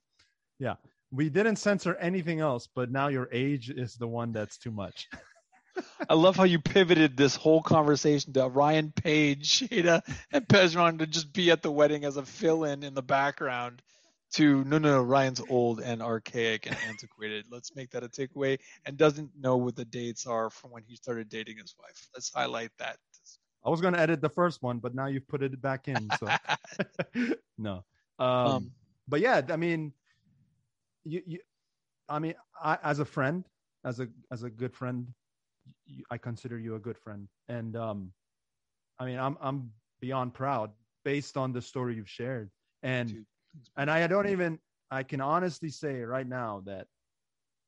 Yeah, 0.59 0.75
we 1.13 1.29
didn't 1.29 1.57
censor 1.57 1.95
anything 1.95 2.39
else, 2.39 2.67
but 2.73 2.91
now 2.91 3.07
your 3.07 3.29
age 3.31 3.69
is 3.69 3.95
the 3.95 4.07
one 4.07 4.31
that's 4.31 4.57
too 4.57 4.71
much. 4.71 5.07
I 6.09 6.13
love 6.15 6.35
how 6.35 6.43
you 6.43 6.59
pivoted 6.59 7.15
this 7.17 7.35
whole 7.35 7.61
conversation 7.61 8.33
to 8.33 8.47
Ryan 8.47 8.91
Page, 8.91 9.59
Shada, 9.69 10.01
and 10.31 10.47
Pezron 10.47 10.99
to 10.99 11.07
just 11.07 11.31
be 11.31 11.51
at 11.51 11.61
the 11.61 11.71
wedding 11.71 12.03
as 12.05 12.17
a 12.17 12.23
fill-in 12.23 12.83
in 12.83 12.93
the 12.93 13.03
background. 13.03 13.81
To 14.35 14.63
no, 14.63 14.79
no, 14.79 14.93
no, 14.93 15.03
Ryan's 15.03 15.41
old 15.47 15.79
and 15.79 16.01
archaic 16.01 16.65
and 16.65 16.75
antiquated. 16.87 17.45
Let's 17.51 17.75
make 17.75 17.91
that 17.91 18.03
a 18.03 18.09
takeaway. 18.09 18.57
And 18.83 18.97
doesn't 18.97 19.29
know 19.39 19.57
what 19.57 19.75
the 19.75 19.85
dates 19.85 20.25
are 20.25 20.49
from 20.49 20.71
when 20.71 20.81
he 20.87 20.95
started 20.95 21.29
dating 21.29 21.57
his 21.57 21.75
wife. 21.79 22.07
Let's 22.15 22.31
highlight 22.33 22.71
that. 22.79 22.97
I 23.63 23.69
was 23.69 23.79
going 23.79 23.93
to 23.93 23.99
edit 23.99 24.21
the 24.21 24.29
first 24.29 24.63
one, 24.63 24.79
but 24.79 24.95
now 24.95 25.05
you've 25.05 25.27
put 25.27 25.43
it 25.43 25.61
back 25.61 25.87
in. 25.87 26.09
So 26.19 26.27
no. 27.59 27.83
Um, 28.17 28.27
Um, 28.27 28.71
but 29.07 29.19
yeah, 29.19 29.41
I 29.49 29.55
mean, 29.55 29.93
you, 31.03 31.21
you, 31.25 31.39
I 32.09 32.19
mean, 32.19 32.35
I, 32.61 32.77
as 32.83 32.99
a 32.99 33.05
friend, 33.05 33.45
as 33.85 33.99
a 33.99 34.07
as 34.31 34.43
a 34.43 34.49
good 34.49 34.73
friend, 34.73 35.07
you, 35.85 36.03
I 36.11 36.17
consider 36.17 36.57
you 36.57 36.75
a 36.75 36.79
good 36.79 36.97
friend, 36.97 37.27
and 37.47 37.75
um, 37.75 38.11
I 38.99 39.05
mean, 39.05 39.19
I'm 39.19 39.37
I'm 39.41 39.71
beyond 40.01 40.33
proud 40.33 40.71
based 41.03 41.37
on 41.37 41.51
the 41.53 41.61
story 41.61 41.95
you've 41.95 42.09
shared, 42.09 42.49
and 42.81 43.09
Dude, 43.09 43.25
and 43.77 43.89
I 43.91 44.07
don't 44.07 44.29
even 44.29 44.59
I 44.91 45.03
can 45.03 45.21
honestly 45.21 45.69
say 45.69 46.01
right 46.01 46.27
now 46.27 46.61
that 46.65 46.87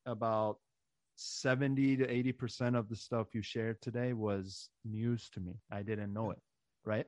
about 0.05 0.57
70 1.15 1.97
to 1.97 2.09
80 2.09 2.31
percent 2.33 2.75
of 2.75 2.89
the 2.89 2.95
stuff 2.95 3.33
you 3.33 3.41
shared 3.41 3.81
today 3.81 4.13
was 4.13 4.69
news 4.83 5.29
to 5.31 5.39
me. 5.39 5.53
I 5.71 5.81
didn't 5.83 6.13
know 6.13 6.31
it 6.31 6.39
right? 6.85 7.07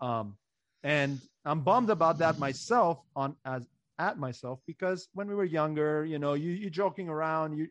Um 0.00 0.36
and 0.84 1.20
i'm 1.44 1.60
bummed 1.60 1.90
about 1.90 2.18
that 2.18 2.38
myself 2.38 2.98
on 3.16 3.34
as 3.44 3.66
at 3.98 4.18
myself 4.18 4.60
because 4.66 5.08
when 5.12 5.28
we 5.28 5.34
were 5.34 5.44
younger 5.44 6.04
you 6.04 6.18
know 6.18 6.34
you 6.34 6.52
you 6.52 6.70
joking 6.70 7.08
around 7.08 7.56
you, 7.56 7.68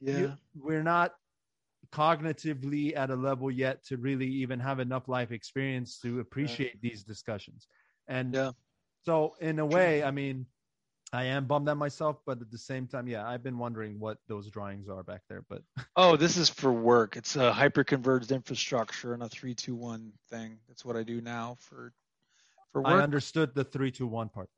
yeah. 0.00 0.18
you 0.18 0.32
we're 0.54 0.82
not 0.82 1.12
cognitively 1.92 2.96
at 2.96 3.10
a 3.10 3.14
level 3.14 3.50
yet 3.50 3.84
to 3.84 3.96
really 3.96 4.26
even 4.26 4.58
have 4.58 4.80
enough 4.80 5.08
life 5.08 5.30
experience 5.30 5.98
to 6.00 6.20
appreciate 6.20 6.80
these 6.80 7.04
discussions 7.04 7.68
and 8.08 8.34
Yeah. 8.34 8.50
so 9.04 9.34
in 9.40 9.58
a 9.58 9.66
way 9.66 10.02
i 10.02 10.10
mean 10.10 10.46
i 11.12 11.24
am 11.24 11.46
bummed 11.46 11.68
at 11.68 11.76
myself 11.76 12.16
but 12.26 12.40
at 12.40 12.50
the 12.50 12.58
same 12.58 12.86
time 12.88 13.06
yeah 13.06 13.26
i've 13.28 13.42
been 13.42 13.58
wondering 13.58 14.00
what 14.00 14.18
those 14.26 14.50
drawings 14.50 14.88
are 14.88 15.02
back 15.02 15.22
there 15.28 15.44
but 15.48 15.62
Oh, 15.98 16.14
this 16.14 16.36
is 16.36 16.50
for 16.50 16.70
work. 16.70 17.16
It's 17.16 17.36
a 17.36 17.50
hyper-converged 17.50 18.30
infrastructure 18.30 19.14
and 19.14 19.22
a 19.22 19.30
three-two-one 19.30 20.12
thing. 20.28 20.58
That's 20.68 20.84
what 20.84 20.94
I 20.94 21.02
do 21.02 21.22
now 21.22 21.56
for 21.58 21.94
for 22.72 22.86
i 22.86 22.94
understood 23.00 23.54
the 23.54 23.64
three 23.64 23.90
two 23.90 24.06
one 24.06 24.28
part 24.28 24.48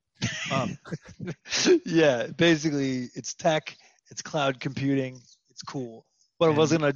um 0.51 0.79
yeah, 1.85 2.27
basically, 2.29 3.09
it's 3.15 3.35
tech, 3.35 3.77
it's 4.11 4.23
cloud 4.23 4.61
computing, 4.61 5.21
it's 5.51 5.63
cool. 5.63 6.05
But 6.39 6.51
I 6.51 6.53
wasn't 6.53 6.81
gonna. 6.83 6.95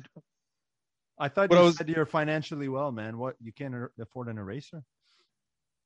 thought 1.29 1.51
you 1.51 1.57
I 1.59 1.63
was- 1.63 1.77
said 1.77 1.89
you're 1.89 2.07
financially 2.07 2.69
well 2.69 2.91
man 2.93 3.19
what 3.19 3.37
you 3.41 3.53
can't 3.53 3.75
er- 3.75 3.93
afford 4.01 4.29
an 4.29 4.39
eraser 4.39 4.83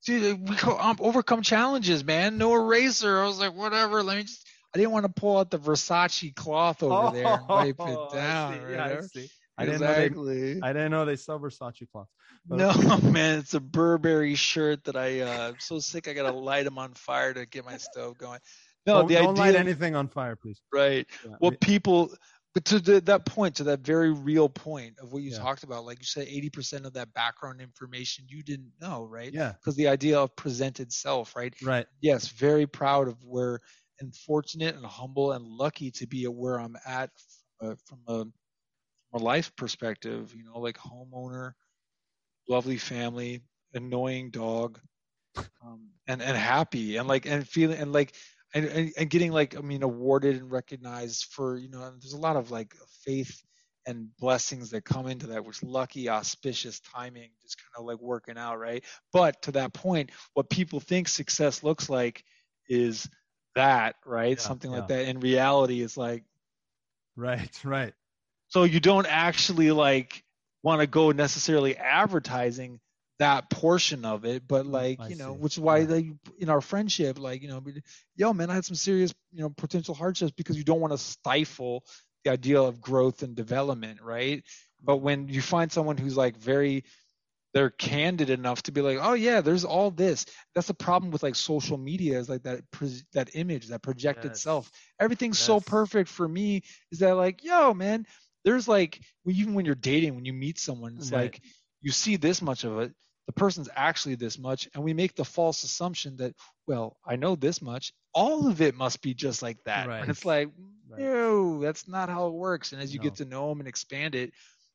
Dude, 0.05 0.47
we 0.47 0.55
um, 0.57 0.97
overcome 0.99 1.41
challenges, 1.41 2.03
man. 2.03 2.37
No 2.37 2.53
eraser. 2.53 3.19
I 3.19 3.25
was 3.25 3.39
like, 3.39 3.55
whatever. 3.55 4.03
Let 4.03 4.17
me 4.17 4.23
just. 4.23 4.45
I 4.73 4.77
didn't 4.77 4.91
want 4.91 5.05
to 5.05 5.11
pull 5.11 5.39
out 5.39 5.49
the 5.49 5.57
Versace 5.57 6.33
cloth 6.35 6.83
over 6.83 7.15
there 7.15 7.25
and 7.25 7.47
wipe 7.47 7.75
Oh, 7.79 8.09
it 8.11 8.13
down. 8.13 8.53
I 8.53 8.57
see. 8.57 8.63
right 8.63 8.71
Yeah, 8.71 9.27
I 9.57 9.65
didn't 9.65 9.81
know 9.81 9.93
they 9.93 10.05
exactly. 10.05 10.59
I 10.61 10.73
didn't 10.73 10.91
know 10.91 11.05
they 11.05 11.15
sell 11.15 11.39
Versace 11.39 11.89
cloths. 11.91 12.11
but 12.45 12.57
No, 12.57 12.97
man, 13.11 13.39
it's 13.39 13.53
a 13.53 13.59
Burberry 13.59 14.35
shirt 14.35 14.83
that 14.85 14.95
I. 14.95 15.21
Uh, 15.21 15.49
I'm 15.49 15.59
so 15.59 15.79
sick. 15.79 16.07
I 16.07 16.13
gotta 16.13 16.35
light 16.35 16.63
them 16.63 16.77
on 16.77 16.93
fire 16.93 17.33
to 17.33 17.45
get 17.45 17.65
my 17.65 17.77
stove 17.77 18.17
going. 18.17 18.39
No, 18.85 18.99
don't, 18.99 19.07
the 19.07 19.15
don't 19.15 19.29
idea. 19.31 19.39
light 19.43 19.55
anything 19.55 19.95
on 19.95 20.07
fire, 20.07 20.35
please. 20.35 20.61
right. 20.71 21.05
Yeah, 21.25 21.31
What 21.39 21.51
we- 21.53 21.57
people, 21.57 22.11
but 22.53 22.63
to 22.65 22.79
the, 22.79 23.01
that 23.01 23.25
point, 23.25 23.55
to 23.57 23.63
that 23.65 23.81
very 23.81 24.11
real 24.11 24.47
point 24.47 24.97
of 24.99 25.11
what 25.11 25.23
you 25.23 25.31
Yeah. 25.31 25.39
talked 25.39 25.63
about, 25.63 25.85
like 25.85 25.99
you 25.99 26.05
said, 26.05 26.27
80% 26.27 26.85
of 26.85 26.93
that 26.93 27.11
background 27.13 27.59
information 27.61 28.25
you 28.29 28.43
didn't 28.43 28.71
know, 28.79 29.03
right? 29.03 29.33
yeah, 29.33 29.53
Because 29.53 29.75
the 29.75 29.87
idea 29.89 30.19
of 30.19 30.35
presented 30.35 30.91
self, 30.93 31.35
right? 31.35 31.53
right. 31.63 31.85
Yes, 32.01 32.29
very 32.29 32.65
proud 32.65 33.07
of 33.09 33.21
where 33.25 33.59
and 33.99 34.15
fortunate 34.15 34.75
and 34.75 34.85
humble 34.85 35.31
and 35.33 35.43
lucky 35.45 35.91
to 35.91 36.07
be 36.07 36.23
at 36.25 36.33
where 36.33 36.59
I'm 36.59 36.77
at 36.85 37.09
from 37.59 37.71
a, 37.71 37.75
from 37.85 37.99
a, 38.07 38.25
a 39.17 39.23
life 39.23 39.55
perspective, 39.57 40.33
you 40.35 40.45
know, 40.45 40.59
like 40.59 40.77
homeowner, 40.77 41.53
lovely 42.49 42.77
family, 42.77 43.41
annoying 43.73 44.31
dog, 44.31 44.79
um, 45.63 45.89
and 46.07 46.21
and 46.21 46.37
happy 46.37 46.97
and 46.97 47.07
like 47.07 47.25
and 47.25 47.47
feeling 47.47 47.79
and 47.79 47.93
like 47.93 48.15
and, 48.53 48.65
and, 48.65 48.93
and 48.97 49.09
getting 49.09 49.31
like 49.31 49.57
I 49.57 49.61
mean 49.61 49.83
awarded 49.83 50.37
and 50.37 50.51
recognized 50.51 51.25
for 51.25 51.57
you 51.57 51.69
know 51.69 51.79
there's 51.91 52.13
a 52.13 52.19
lot 52.19 52.37
of 52.37 52.51
like 52.51 52.75
faith 53.05 53.43
and 53.87 54.09
blessings 54.17 54.71
that 54.71 54.83
come 54.85 55.07
into 55.07 55.27
that 55.27 55.45
which 55.45 55.63
lucky 55.63 56.09
auspicious 56.09 56.79
timing 56.81 57.31
just 57.41 57.57
kind 57.57 57.81
of 57.81 57.85
like 57.85 57.99
working 58.01 58.37
out 58.37 58.59
right? 58.59 58.83
But 59.13 59.41
to 59.43 59.51
that 59.53 59.73
point 59.73 60.11
what 60.33 60.49
people 60.49 60.79
think 60.79 61.07
success 61.07 61.63
looks 61.63 61.89
like 61.89 62.23
is 62.69 63.09
that 63.55 63.95
right? 64.05 64.37
Yeah, 64.37 64.41
something 64.41 64.71
like 64.71 64.87
that 64.87 65.07
in 65.07 65.19
reality 65.19 65.81
is 65.81 65.97
like 65.97 66.23
Right, 67.15 67.63
right. 67.65 67.93
So 68.49 68.63
you 68.63 68.79
don't 68.79 69.07
actually 69.07 69.71
like 69.71 70.23
want 70.63 70.81
to 70.81 70.87
go 70.87 71.11
necessarily 71.11 71.75
advertising 71.77 72.79
that 73.19 73.49
portion 73.49 74.05
of 74.05 74.25
it, 74.25 74.47
but 74.47 74.65
like 74.65 74.99
Mm, 74.99 75.01
I 75.01 75.09
you 75.09 75.15
know, 75.15 75.33
see. 75.33 75.33
which 75.33 75.55
is 75.55 75.59
why 75.59 75.83
Yeah. 75.83 75.85
they 75.85 76.11
in 76.39 76.49
our 76.49 76.61
friendship, 76.61 77.19
like 77.19 77.41
you 77.41 77.47
know, 77.49 77.61
yo 78.15 78.33
man, 78.33 78.49
I 78.49 78.55
had 78.55 78.65
some 78.65 78.75
serious 78.75 79.13
you 79.31 79.41
know 79.41 79.49
potential 79.49 79.95
hardships 79.95 80.31
because 80.31 80.57
you 80.57 80.63
don't 80.63 80.81
want 80.81 80.93
to 80.93 80.97
stifle 80.97 81.83
the 82.23 82.31
idea 82.31 82.61
of 82.61 82.81
growth 82.81 83.23
and 83.23 83.35
development, 83.35 84.01
right? 84.01 84.43
But 84.83 84.97
when 84.97 85.27
you 85.29 85.41
find 85.41 85.71
someone 85.71 85.97
who's 85.97 86.17
like 86.17 86.37
very 86.37 86.83
they're 87.53 87.69
candid 87.71 88.29
enough 88.29 88.63
to 88.63 88.71
be 88.71 88.81
like, 88.81 88.99
oh 89.01 89.13
yeah, 89.13 89.41
there's 89.41 89.65
all 89.65 89.89
this. 89.89 90.25
That's 90.53 90.67
the 90.67 90.73
problem 90.73 91.11
with 91.11 91.23
like 91.23 91.35
social 91.35 91.77
media 91.77 92.19
is 92.19 92.29
like 92.29 92.43
that 92.43 92.61
that 93.13 93.35
image, 93.35 93.67
that 93.69 93.81
projected 93.81 94.35
Yes. 94.35 94.37
self. 94.37 94.69
Everything's 94.99 95.39
so 95.39 95.59
perfect 95.59 96.09
for 96.09 96.27
me. 96.27 96.63
Is 96.91 96.99
that 96.99 97.15
like, 97.15 97.43
yo 97.43 97.73
man, 97.73 98.05
there's 98.47 98.69
like 98.69 99.05
even 99.27 99.55
when 99.55 99.65
you're 99.65 99.87
dating, 99.93 100.15
when 100.15 100.25
you 100.25 100.33
meet 100.33 100.59
someone, 100.59 100.95
it's 100.97 101.13
Right. 101.13 101.31
like 101.31 101.41
you 101.81 101.91
see 101.91 102.17
this 102.17 102.41
much 102.41 102.65
of 102.65 102.79
it. 102.79 102.93
the 103.27 103.33
person's 103.33 103.69
actually 103.75 104.15
this 104.15 104.39
much 104.39 104.69
and 104.75 104.83
we 104.83 104.93
make 104.93 105.15
the 105.15 105.25
false 105.37 105.63
assumption 105.63 106.17
that 106.17 106.35
well 106.67 106.97
i 107.13 107.15
know 107.23 107.35
this 107.35 107.61
much 107.61 107.93
all 108.13 108.47
of 108.47 108.61
it 108.61 108.75
must 108.75 109.01
be 109.03 109.13
just 109.25 109.43
like 109.43 109.63
that 109.65 109.89
Right. 109.89 109.99
and 109.99 110.09
it's 110.09 110.25
like 110.25 110.49
Right. 110.89 111.11
no 111.13 111.61
that's 111.61 111.87
not 111.87 112.09
how 112.09 112.27
it 112.27 112.33
works 112.33 112.73
and 112.73 112.81
as 112.81 112.93
you 112.93 112.99
No. 112.99 113.03
get 113.09 113.15
to 113.17 113.25
know 113.25 113.49
them 113.49 113.59
and 113.59 113.67
expand 113.69 114.15
it 114.15 114.33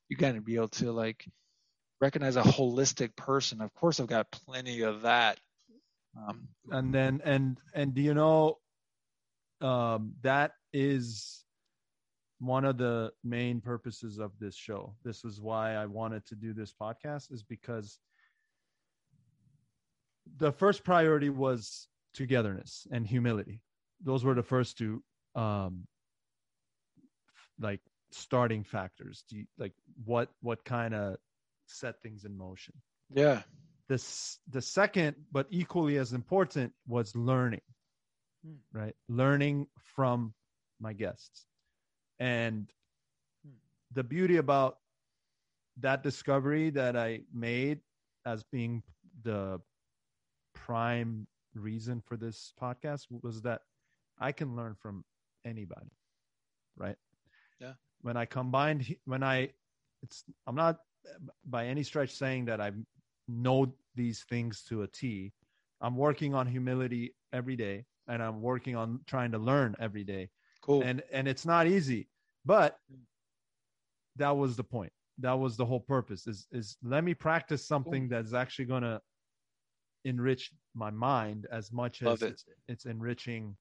you 0.08 0.16
got 0.16 0.34
to 0.34 0.42
be 0.50 0.56
able 0.56 0.68
to 0.68 0.92
like 0.92 1.26
recognize 2.00 2.36
a 2.36 2.42
holistic 2.42 3.16
person 3.16 3.60
of 3.62 3.72
course 3.74 4.00
i've 4.00 4.06
got 4.06 4.30
plenty 4.30 4.82
of 4.82 5.02
that 5.02 5.40
um, 6.16 6.48
and 6.70 6.94
then 6.94 7.20
and 7.24 7.58
and 7.74 7.94
do 7.94 8.02
you 8.02 8.14
know 8.14 8.58
um 9.60 10.14
that 10.22 10.52
is 10.72 11.44
one 12.42 12.64
of 12.64 12.76
the 12.76 13.12
main 13.22 13.60
purposes 13.60 14.18
of 14.18 14.32
this 14.40 14.56
show. 14.56 14.96
This 15.04 15.24
is 15.24 15.40
why 15.40 15.74
i 15.76 15.86
wanted 15.86 16.26
to 16.26 16.34
do 16.34 16.52
this 16.52 16.74
podcast 16.74 17.30
is 17.32 17.44
because 17.44 18.00
the 20.38 20.50
first 20.50 20.82
priority 20.82 21.30
was 21.30 21.86
togetherness 22.14 22.86
and 22.90 23.06
humility. 23.06 23.60
Those 24.02 24.24
were 24.24 24.34
the 24.34 24.42
first 24.42 24.76
two 24.76 25.04
um 25.36 25.86
like 27.60 27.80
starting 28.10 28.64
factors. 28.64 29.24
Do 29.28 29.36
you, 29.36 29.46
like 29.56 29.72
what 30.04 30.28
what 30.40 30.64
kind 30.64 30.94
of 30.94 31.16
set 31.66 32.02
things 32.02 32.24
in 32.24 32.36
motion? 32.36 32.74
Yeah. 33.14 33.42
This 33.88 34.38
the 34.50 34.62
second 34.62 35.14
but 35.30 35.46
equally 35.50 35.96
as 35.96 36.12
important 36.12 36.72
was 36.88 37.14
learning 37.14 37.62
Hmm. 38.44 38.54
right? 38.72 38.96
Learning 39.08 39.68
from 39.94 40.34
my 40.80 40.92
guests 40.92 41.46
and 42.22 42.72
Hmm. 43.44 43.58
the 43.92 44.04
beauty 44.04 44.36
about 44.36 44.78
that 45.76 46.02
discovery 46.02 46.70
that 46.70 46.96
i 46.96 47.20
made 47.32 47.80
as 48.26 48.44
being 48.44 48.82
the 49.22 49.60
prime 50.54 51.26
reason 51.54 52.00
for 52.00 52.16
this 52.16 52.52
podcast 52.60 53.06
was 53.10 53.42
that 53.42 53.62
i 54.18 54.32
can 54.32 54.56
learn 54.56 54.74
from 54.74 55.04
anybody 55.44 55.90
right 56.76 56.96
Yeah. 57.58 57.74
when 58.00 58.16
i 58.16 58.24
combined 58.24 58.96
when 59.04 59.22
i 59.22 59.50
it's 60.02 60.24
i'm 60.46 60.54
not 60.56 60.78
by 61.44 61.66
any 61.66 61.82
stretch 61.82 62.10
saying 62.10 62.44
that 62.46 62.60
i 62.60 62.70
know 63.28 63.74
these 63.94 64.24
things 64.24 64.62
to 64.64 64.82
a 64.82 64.86
T. 64.88 65.32
I'm 65.80 65.96
working 65.96 66.34
on 66.34 66.46
humility 66.46 67.14
every 67.32 67.56
day 67.56 67.86
and 68.08 68.22
I'm 68.22 68.40
working 68.42 68.76
on 68.76 69.00
trying 69.06 69.32
to 69.32 69.38
learn 69.38 69.74
every 69.78 70.04
day. 70.04 70.30
cool 70.60 70.82
And 70.82 71.02
and 71.12 71.28
it's 71.28 71.46
not 71.46 71.66
easy, 71.66 72.08
but 72.44 72.78
that 74.16 74.36
was 74.36 74.56
the 74.56 74.64
point. 74.64 74.92
That 75.18 75.38
was 75.38 75.56
the 75.56 75.66
whole 75.66 75.80
purpose 75.80 76.26
is 76.26 76.46
is 76.52 76.76
let 76.82 77.04
me 77.04 77.14
practice 77.14 77.66
something 77.66 78.08
that's 78.08 78.32
actually 78.32 78.64
going 78.66 78.82
to 78.82 79.00
enrich 80.04 80.52
my 80.74 80.90
mind 80.90 81.46
as 81.52 81.70
much 81.70 82.02
as 82.02 82.22
it. 82.22 82.32
it's, 82.32 82.44
it's 82.66 82.84
enriching, 82.86 83.56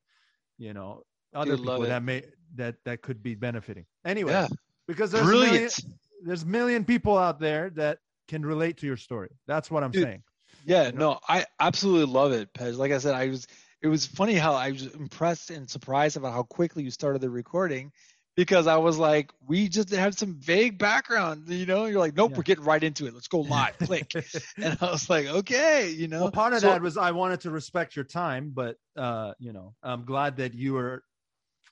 you 0.58 0.74
know, 0.74 1.04
other 1.36 1.56
Dude, 1.58 1.66
people 1.66 1.82
that 1.82 2.04
may 2.04 2.24
that 2.56 2.76
that 2.86 3.02
could 3.02 3.22
be 3.22 3.36
benefiting. 3.36 3.86
Anyway, 4.06 4.32
yeah 4.32 4.48
because 4.88 5.12
there's 5.12 5.26
a 5.26 5.32
million, 5.32 5.50
brilliant 5.50 5.80
there's 6.24 6.44
a 6.44 6.48
million 6.48 6.86
people 6.86 7.18
out 7.18 7.40
there 7.40 7.70
that 7.72 8.00
can 8.28 8.46
relate 8.46 8.78
to 8.78 8.86
your 8.86 8.98
story. 8.98 9.30
That's 9.48 9.72
what 9.72 9.84
I'm 9.84 9.92
Dude, 9.92 10.04
saying. 10.04 10.24
Yeah, 10.66 10.88
You 10.88 10.92
know? 10.94 11.14
no, 11.14 11.20
I 11.28 11.46
absolutely 11.60 12.12
love 12.14 12.32
it, 12.34 12.54
Pez. 12.54 12.78
Like 12.78 12.92
I 12.92 12.98
said, 13.00 13.16
I 13.16 13.28
was 13.28 13.48
it 13.82 13.88
was 13.88 14.06
funny 14.06 14.36
how 14.36 14.54
I 14.54 14.72
was 14.72 14.86
impressed 14.94 15.50
and 15.50 15.70
surprised 15.70 16.18
about 16.18 16.34
how 16.34 16.44
quickly 16.44 16.84
you 16.84 16.92
started 16.92 17.22
the 17.22 17.30
recording 17.30 17.92
because 18.36 18.66
I 18.68 18.78
was 18.78 18.98
like, 18.98 19.32
we 19.46 19.68
just 19.68 19.90
had 19.90 20.18
some 20.18 20.36
vague 20.40 20.78
background, 20.78 21.50
you 21.50 21.66
know, 21.66 21.86
you're 21.86 22.00
like, 22.00 22.16
nope, 22.16 22.32
Yeah. 22.32 22.38
we're 22.38 22.44
getting 22.44 22.64
right 22.64 22.84
into 22.84 23.06
it. 23.08 23.14
Let's 23.14 23.28
go 23.28 23.40
live. 23.56 23.78
Click. 23.80 24.12
And 24.58 24.78
I 24.82 24.92
was 24.92 25.10
like, 25.10 25.28
okay, 25.28 25.90
you 25.90 26.08
know. 26.08 26.22
Well, 26.24 26.32
part 26.32 26.54
of 26.54 26.60
So- 26.62 26.68
that 26.68 26.82
was 26.82 26.98
I 26.98 27.12
wanted 27.12 27.42
to 27.42 27.52
respect 27.52 27.96
your 27.96 28.06
time, 28.06 28.52
but 28.56 28.78
uh, 28.98 29.34
you 29.40 29.54
know, 29.54 29.74
I'm 29.84 30.06
glad 30.06 30.38
that 30.38 30.54
you 30.54 30.74
were 30.74 31.04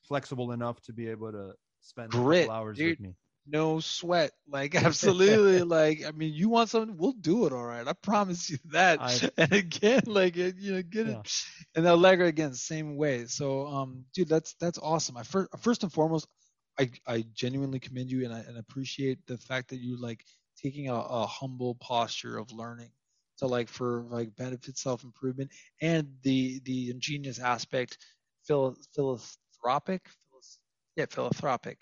flexible 0.07 0.51
enough 0.51 0.79
to 0.81 0.93
be 0.93 1.07
able 1.09 1.31
to 1.31 1.53
spend 1.81 2.13
a 2.13 2.17
Grit, 2.17 2.47
couple 2.47 2.55
hours 2.55 2.77
dude. 2.77 2.91
with 2.91 2.99
me. 2.99 3.15
no 3.47 3.79
sweat. 3.79 4.31
Like 4.47 4.75
absolutely 4.83 5.61
like 5.63 6.03
I 6.05 6.11
mean 6.11 6.33
you 6.33 6.49
want 6.49 6.69
something, 6.69 6.97
we'll 6.97 7.13
do 7.13 7.45
it 7.45 7.53
all 7.53 7.63
right. 7.65 7.87
I 7.87 7.93
promise 7.93 8.49
you 8.49 8.57
that. 8.71 8.99
I- 9.01 9.29
and 9.37 9.53
again, 9.53 10.01
like 10.07 10.35
it, 10.37 10.55
you 10.57 10.73
know, 10.73 10.81
get 10.81 11.07
Yeah. 11.07 11.19
it 11.19 11.31
and 11.75 11.85
the 11.85 11.91
Allegra 11.91 12.27
again, 12.27 12.53
same 12.53 12.95
way. 12.97 13.25
So 13.27 13.67
um 13.67 14.05
dude, 14.13 14.27
that's 14.29 14.55
that's 14.59 14.77
awesome. 14.79 15.15
I 15.17 15.23
first 15.23 15.49
first 15.59 15.83
and 15.83 15.91
foremost, 15.93 16.27
I 16.79 16.91
I 17.07 17.25
genuinely 17.33 17.79
commend 17.79 18.11
you 18.11 18.25
and 18.25 18.33
I 18.33 18.39
and 18.39 18.57
appreciate 18.57 19.19
the 19.27 19.37
fact 19.37 19.69
that 19.69 19.79
you 19.79 19.99
like 19.99 20.25
taking 20.57 20.89
a, 20.89 20.95
a 20.95 21.25
humble 21.25 21.75
posture 21.75 22.37
of 22.37 22.51
learning 22.51 22.91
to 23.37 23.47
like 23.47 23.69
for 23.69 24.05
like 24.09 24.35
benefit 24.35 24.77
self 24.77 25.03
improvement 25.03 25.51
and 25.81 26.07
the 26.23 26.59
the 26.65 26.89
ingenious 26.89 27.39
aspect 27.39 27.97
phil, 28.45 28.75
philanthropic 28.93 30.01
yeah 30.95 31.05
philanthropic 31.09 31.79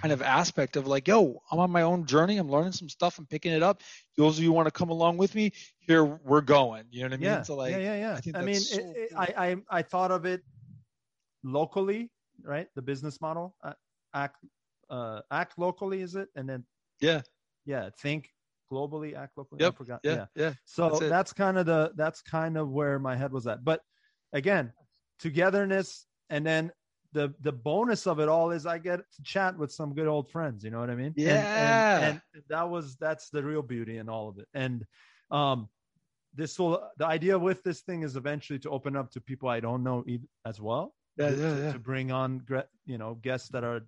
kind 0.00 0.12
of 0.12 0.22
aspect 0.22 0.76
of 0.76 0.86
like, 0.86 1.06
yo, 1.06 1.40
I'm 1.50 1.58
on 1.58 1.70
my 1.70 1.82
own 1.82 2.06
journey. 2.06 2.38
I'm 2.38 2.50
learning 2.50 2.72
some 2.72 2.88
stuff. 2.88 3.18
I'm 3.18 3.26
picking 3.26 3.52
it 3.52 3.62
up. 3.62 3.82
Those 4.16 4.38
of 4.38 4.44
you 4.44 4.52
want 4.52 4.66
to 4.66 4.72
come 4.72 4.90
along 4.90 5.18
with 5.18 5.34
me, 5.34 5.52
here 5.80 6.04
we're 6.04 6.40
going. 6.40 6.84
You 6.90 7.02
know 7.02 7.08
what 7.08 7.14
I 7.14 7.16
mean? 7.18 7.24
yeah, 7.24 7.42
So 7.42 7.54
like, 7.56 7.72
yeah, 7.72 7.78
yeah, 7.78 7.96
yeah. 7.96 8.14
I 8.14 8.20
think 8.20 8.36
I 8.36 8.42
mean, 8.42 8.56
so 8.56 8.78
it, 8.78 8.96
it. 8.96 9.12
I, 9.16 9.34
I, 9.36 9.78
I 9.78 9.82
thought 9.82 10.10
of 10.10 10.24
it 10.24 10.42
locally, 11.44 12.10
right? 12.42 12.68
The 12.74 12.82
business 12.82 13.20
model, 13.20 13.54
uh, 13.62 13.74
act, 14.14 14.44
uh, 14.90 15.20
act 15.30 15.58
locally, 15.58 16.02
is 16.02 16.14
it? 16.14 16.28
And 16.36 16.48
then, 16.48 16.64
yeah, 17.00 17.22
yeah, 17.64 17.90
think 18.00 18.30
globally, 18.70 19.14
act 19.16 19.36
locally. 19.36 19.60
Yep, 19.62 19.74
I 19.74 19.76
forgot. 19.76 20.00
yeah, 20.02 20.14
yeah. 20.14 20.26
yeah, 20.34 20.52
So 20.64 20.88
That's 20.88 21.00
that's, 21.08 21.32
kind 21.32 21.58
of 21.58 21.66
the 21.66 21.92
that's 21.96 22.22
kind 22.22 22.56
of 22.56 22.70
where 22.70 22.98
my 22.98 23.14
head 23.16 23.32
was 23.32 23.46
at. 23.46 23.64
But 23.64 23.82
again, 24.32 24.72
togetherness 25.18 26.06
and 26.30 26.44
then 26.46 26.72
the 27.12 27.34
the 27.40 27.52
bonus 27.52 28.06
of 28.06 28.20
it 28.20 28.28
all 28.28 28.50
is 28.52 28.64
I 28.64 28.78
get 28.78 29.00
to 29.00 29.22
chat 29.22 29.56
with 29.58 29.70
some 29.70 29.94
good 29.94 30.06
old 30.06 30.30
friends. 30.30 30.64
You 30.64 30.70
know 30.70 30.80
what 30.80 30.90
I 30.90 30.94
mean? 30.94 31.06
And- 31.08 31.16
Yeah. 31.18 31.98
And, 31.98 32.22
and 32.34 32.42
that 32.48 32.68
was 32.70 32.96
that's 32.96 33.28
the 33.30 33.42
real 33.42 33.62
beauty 33.62 33.98
in 33.98 34.08
all 34.08 34.28
of 34.30 34.38
it. 34.38 34.48
And 34.54 34.84
um, 35.30 35.68
this 36.34 36.58
will 36.58 36.88
the 36.96 37.06
idea 37.06 37.38
with 37.38 37.62
this 37.62 37.82
thing 37.82 38.02
is 38.02 38.16
eventually 38.16 38.58
to 38.60 38.70
open 38.70 38.96
up 38.96 39.10
to 39.12 39.20
people 39.20 39.48
I 39.50 39.60
don't 39.60 39.82
know 39.82 40.04
as 40.46 40.60
well. 40.60 40.94
Yeah, 41.18 41.30
to, 41.30 41.36
yeah, 41.36 41.56
yeah. 41.58 41.72
to 41.72 41.78
bring 41.78 42.10
on 42.10 42.42
you 42.86 42.96
know 42.96 43.14
guests 43.16 43.50
that 43.50 43.64
are 43.64 43.82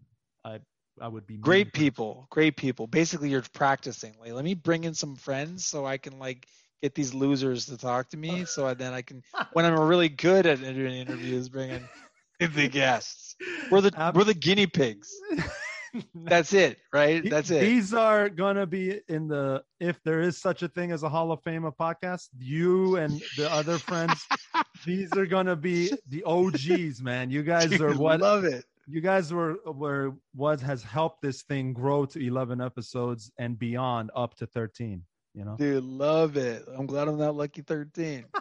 I 0.44 0.60
I 1.00 1.08
would 1.08 1.26
be 1.26 1.36
great 1.36 1.72
people, 1.72 2.26
great 2.30 2.56
people. 2.56 2.86
Basically, 2.86 3.28
you're 3.30 3.42
practicing. 3.52 4.14
Like, 4.20 4.32
let 4.32 4.44
me 4.44 4.54
bring 4.54 4.84
in 4.84 4.94
some 4.94 5.16
friends 5.16 5.66
so 5.66 5.84
I 5.84 5.98
can 5.98 6.18
like 6.18 6.46
get 6.82 6.94
these 6.94 7.14
losers 7.14 7.66
to 7.66 7.76
talk 7.76 8.10
to 8.10 8.16
me. 8.16 8.44
So 8.54 8.72
then 8.74 8.92
I 8.92 9.02
can, 9.02 9.22
when 9.52 9.64
I'm 9.64 9.78
really 9.78 10.08
good 10.08 10.46
at 10.46 10.60
doing 10.60 10.94
interviews, 10.94 11.48
bring 11.48 11.70
in 11.70 12.52
the 12.52 12.68
guests. 12.68 13.36
We're 13.70 13.80
the 13.80 14.12
we're 14.14 14.24
the 14.24 14.34
guinea 14.34 14.66
pigs. 14.66 15.10
That's 16.14 16.52
it, 16.52 16.78
right? 16.92 17.28
That's 17.28 17.50
it. 17.50 17.60
These 17.60 17.94
are 17.94 18.28
gonna 18.28 18.66
be 18.66 19.00
in 19.08 19.28
the 19.28 19.62
if 19.80 20.02
there 20.04 20.20
is 20.20 20.38
such 20.38 20.62
a 20.62 20.68
thing 20.68 20.90
as 20.90 21.02
a 21.04 21.08
Hall 21.08 21.30
of 21.30 21.42
Fame 21.42 21.64
of 21.64 21.76
podcasts. 21.76 22.28
You 22.36 22.96
and 22.96 23.22
the 23.36 23.50
other 23.52 23.78
friends, 23.78 24.26
these 24.86 25.12
are 25.12 25.26
gonna 25.26 25.56
be 25.56 25.92
the 26.08 26.24
OGs, 26.24 27.00
man. 27.00 27.30
You 27.30 27.42
guys 27.42 27.72
are 27.80 27.90
Dude, 27.90 27.98
what 27.98 28.20
love 28.20 28.44
it. 28.44 28.64
You 28.86 29.00
guys 29.00 29.32
were 29.32 29.56
were 29.66 30.14
what 30.34 30.60
has 30.60 30.82
helped 30.82 31.22
this 31.22 31.42
thing 31.42 31.72
grow 31.72 32.04
to 32.06 32.18
11 32.24 32.60
episodes 32.60 33.30
and 33.38 33.58
beyond 33.58 34.10
up 34.14 34.34
to 34.36 34.46
13. 34.46 35.02
You 35.34 35.44
know, 35.44 35.56
Dude, 35.56 35.82
love 35.82 36.36
it. 36.36 36.64
I'm 36.76 36.86
glad 36.86 37.08
I'm 37.08 37.18
not 37.18 37.34
lucky 37.34 37.62
13. 37.62 38.24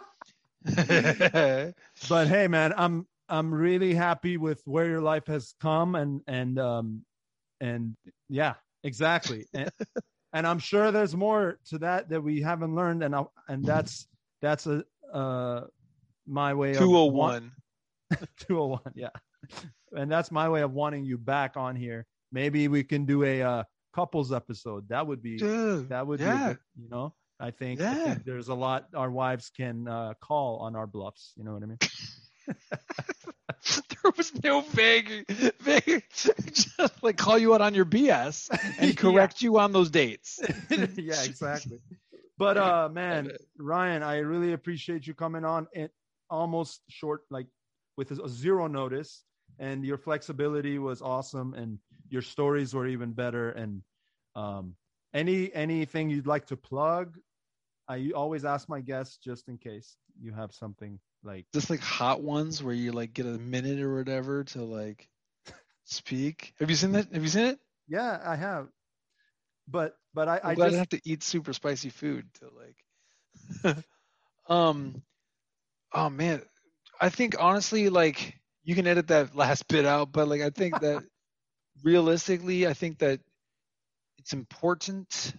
but 2.08 2.28
hey, 2.28 2.48
man, 2.48 2.72
I'm 2.76 3.06
I'm 3.28 3.52
really 3.52 3.94
happy 3.94 4.36
with 4.36 4.62
where 4.64 4.86
your 4.86 5.00
life 5.00 5.26
has 5.26 5.54
come 5.60 5.94
and 5.94 6.22
and 6.26 6.58
um 6.58 7.04
and 7.60 7.96
yeah, 8.28 8.54
exactly. 8.82 9.46
And, 9.52 9.70
and 10.32 10.46
I'm 10.46 10.58
sure 10.58 10.90
there's 10.90 11.14
more 11.14 11.58
to 11.70 11.78
that 11.78 12.08
that 12.10 12.22
we 12.22 12.40
haven't 12.40 12.74
learned, 12.74 13.02
and 13.02 13.14
I, 13.14 13.24
and 13.48 13.64
that's 13.64 14.06
that's 14.40 14.66
a 14.66 14.84
uh 15.12 15.62
my 16.26 16.54
way 16.54 16.70
of 16.70 16.80
want- 16.88 17.50
201. 17.50 17.52
201 18.38 18.80
yeah 18.94 19.08
and 19.94 20.10
that's 20.10 20.30
my 20.30 20.48
way 20.48 20.62
of 20.62 20.72
wanting 20.72 21.04
you 21.04 21.18
back 21.18 21.56
on 21.56 21.76
here. 21.76 22.06
Maybe 22.32 22.68
we 22.68 22.82
can 22.84 23.04
do 23.06 23.22
a 23.24 23.42
uh, 23.42 23.64
couples 23.94 24.32
episode. 24.32 24.88
That 24.88 25.06
would 25.06 25.22
be 25.22 25.36
Dude, 25.38 25.88
that 25.90 26.06
would 26.06 26.18
be 26.18 26.24
yeah. 26.24 26.44
a 26.44 26.48
good, 26.48 26.58
you 26.82 26.88
know? 26.90 27.14
I 27.40 27.50
think, 27.50 27.80
I 27.80 27.94
think 27.94 28.24
there's 28.24 28.48
a 28.48 28.54
lot 28.54 28.86
our 28.94 29.10
wives 29.10 29.50
can 29.56 29.88
uh, 29.88 30.14
call 30.20 30.58
on 30.60 30.76
our 30.76 30.86
bluffs 30.86 31.32
you 31.36 31.42
know 31.44 31.52
what 31.52 31.62
i 31.62 31.66
mean? 31.66 31.78
There 34.02 34.12
was 34.18 34.32
no 34.44 34.60
vague, 34.60 35.24
vague, 35.60 36.04
just 36.12 37.02
like 37.02 37.16
call 37.16 37.38
you 37.38 37.54
out 37.54 37.62
on 37.62 37.74
your 37.74 37.86
BS 37.86 38.50
and 38.78 38.88
Yeah. 38.88 38.92
correct 38.94 39.40
you 39.40 39.58
on 39.58 39.72
those 39.72 39.90
dates. 39.90 40.38
yeah 40.70 41.22
exactly. 41.24 41.78
But 42.36 42.58
uh 42.58 42.88
man 42.92 43.30
ryan 43.58 44.02
i 44.02 44.18
really 44.18 44.52
appreciate 44.52 45.06
you 45.06 45.14
coming 45.14 45.44
on 45.44 45.66
and 45.74 45.88
almost 46.28 46.82
short 46.88 47.22
like 47.30 47.46
with 47.96 48.10
a 48.10 48.28
zero 48.28 48.66
notice 48.66 49.24
and 49.58 49.84
your 49.84 49.96
flexibility 49.96 50.78
was 50.78 51.02
awesome 51.02 51.54
and 51.54 51.78
your 52.08 52.22
stories 52.22 52.74
were 52.74 52.86
even 52.86 53.12
better 53.12 53.50
and 53.50 53.82
um 54.34 54.76
any 55.14 55.52
anything 55.54 56.10
you'd 56.10 56.26
like 56.26 56.46
to 56.46 56.56
plug 56.56 57.18
I 57.88 58.10
always 58.14 58.44
ask 58.44 58.68
my 58.68 58.80
guests 58.80 59.18
just 59.18 59.48
in 59.48 59.58
case 59.58 59.96
you 60.20 60.32
have 60.32 60.52
something 60.52 60.98
like 61.22 61.46
Just 61.54 61.70
like 61.70 61.80
hot 61.80 62.22
ones 62.22 62.62
where 62.62 62.74
you 62.74 62.92
like 62.92 63.12
get 63.14 63.26
a 63.26 63.38
minute 63.38 63.80
or 63.80 63.96
whatever 63.96 64.44
to 64.44 64.62
like 64.62 65.08
speak. 65.84 66.54
Have 66.58 66.70
you 66.70 66.76
seen 66.76 66.92
that? 66.92 67.12
Have 67.12 67.22
you 67.22 67.28
seen 67.28 67.46
it? 67.46 67.58
yeah, 67.88 68.20
I 68.24 68.36
have. 68.36 68.68
But 69.68 69.96
but 70.14 70.28
I, 70.28 70.40
I'm 70.42 70.52
I 70.52 70.54
glad 70.54 70.74
just 70.74 70.74
I 70.74 70.78
have 70.78 70.88
to 70.90 71.00
eat 71.04 71.22
super 71.22 71.52
spicy 71.52 71.90
food 71.90 72.32
to 72.34 72.50
like. 72.50 72.76
um, 74.48 75.02
oh 75.92 76.10
man, 76.10 76.42
I 77.00 77.08
think 77.10 77.36
honestly, 77.38 77.88
like 77.88 78.38
you 78.64 78.74
can 78.74 78.86
edit 78.86 79.08
that 79.08 79.36
last 79.36 79.68
bit 79.68 79.86
out, 79.86 80.12
but 80.12 80.28
like 80.28 80.40
I 80.40 80.50
think 80.50 80.80
that 80.80 81.04
realistically, 81.82 82.66
I 82.66 82.74
think 82.74 82.98
that 82.98 83.20
it's 84.18 84.32
important 84.32 85.34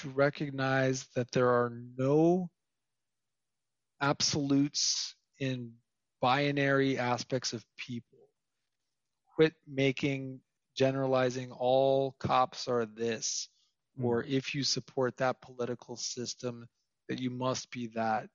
to 0.00 0.08
recognize 0.10 1.06
that 1.14 1.30
there 1.32 1.48
are 1.48 1.72
no 1.96 2.48
absolutes 4.00 5.14
in 5.38 5.72
binary 6.20 6.98
aspects 6.98 7.52
of 7.52 7.64
people. 7.76 8.18
Quit 9.36 9.54
making 9.66 10.40
generalizing 10.76 11.52
all 11.52 12.16
cops 12.18 12.68
are 12.68 12.86
this, 12.86 13.48
hmm. 13.96 14.04
or 14.04 14.24
if 14.24 14.54
you 14.54 14.62
support 14.64 15.16
that 15.18 15.40
political 15.40 15.96
system, 15.96 16.66
that 17.08 17.20
you 17.20 17.30
must 17.30 17.70
be 17.70 17.88
that. 17.88 18.28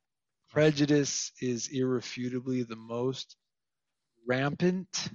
Prejudice 0.50 1.32
is 1.42 1.68
irrefutably 1.68 2.64
the 2.64 2.76
most 2.76 3.36
rampant 4.28 5.10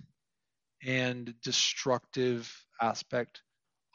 and 0.85 1.35
destructive 1.43 2.53
aspect 2.81 3.43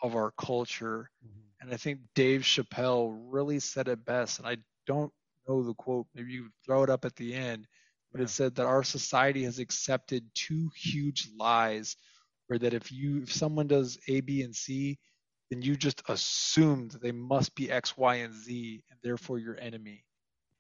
of 0.02 0.16
our 0.16 0.32
culture. 0.32 1.10
Mm-hmm. 1.26 1.40
And 1.62 1.74
I 1.74 1.78
think 1.78 2.00
Dave 2.16 2.42
Chappelle 2.42 3.16
really 3.30 3.60
said 3.60 3.88
it 3.88 4.06
best. 4.06 4.40
And 4.40 4.48
I 4.48 4.58
don't 4.86 5.12
know 5.48 5.64
the 5.64 5.74
quote, 5.74 6.08
maybe 6.16 6.34
you 6.34 6.50
throw 6.66 6.84
it 6.84 6.90
up 6.90 7.06
at 7.06 7.16
the 7.16 7.34
end, 7.34 7.68
but 8.12 8.20
Yeah. 8.20 8.26
it 8.26 8.30
said 8.30 8.56
that 8.56 8.66
our 8.66 8.84
society 8.84 9.44
has 9.44 9.60
accepted 9.60 10.24
two 10.34 10.70
huge 10.76 11.30
lies 11.38 11.96
where 12.48 12.60
that 12.60 12.74
if 12.74 12.92
you 12.92 13.22
if 13.24 13.32
someone 13.34 13.68
does 13.68 13.98
A, 14.08 14.22
B, 14.22 14.44
and 14.44 14.56
C, 14.56 14.98
then 15.50 15.62
you 15.62 15.76
just 15.76 16.02
assume 16.10 16.90
that 16.90 17.02
they 17.02 17.12
must 17.12 17.56
be 17.56 17.72
X, 17.72 17.98
Y, 17.98 18.16
and 18.16 18.34
Z, 18.34 18.84
and 18.90 19.00
therefore 19.04 19.40
your 19.40 19.58
enemy. 19.60 20.06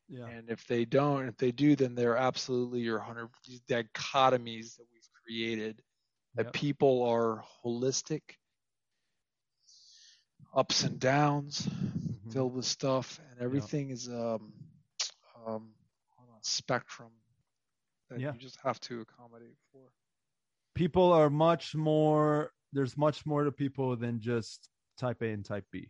Yeah 0.09 0.27
And 0.27 0.49
if 0.49 0.65
they 0.67 0.85
don't, 0.85 1.27
if 1.27 1.37
they 1.37 1.51
do, 1.51 1.75
then 1.75 1.95
they're 1.95 2.17
absolutely 2.17 2.79
your 2.81 2.99
hundred 2.99 3.29
these 3.45 3.61
dichotomies 3.61 4.75
that 4.77 4.85
we've 4.91 5.09
created. 5.23 5.81
That 6.35 6.45
Yep. 6.45 6.53
people 6.53 7.03
are 7.03 7.43
holistic, 7.63 8.21
ups 10.53 10.83
and 10.83 10.99
downs, 10.99 11.67
Mhm. 11.67 12.31
filled 12.31 12.53
with 12.53 12.65
stuff, 12.65 13.19
and 13.31 13.39
everything 13.41 13.89
is 13.89 14.07
um, 14.07 14.53
um, 15.45 15.73
on 16.17 16.27
a 16.29 16.39
spectrum 16.43 17.11
that 18.09 18.19
Yeah. 18.19 18.33
you 18.33 18.39
just 18.39 18.57
have 18.61 18.79
to 18.81 19.01
accommodate 19.01 19.57
for. 19.71 19.91
people 20.75 21.11
are 21.11 21.29
much 21.29 21.75
more 21.75 22.51
there's 22.71 22.95
much 22.97 23.25
more 23.25 23.43
to 23.43 23.51
people 23.51 23.95
than 23.95 24.19
just 24.19 24.69
type 24.97 25.21
A 25.23 25.31
and 25.31 25.43
type 25.45 25.65
B. 25.71 25.89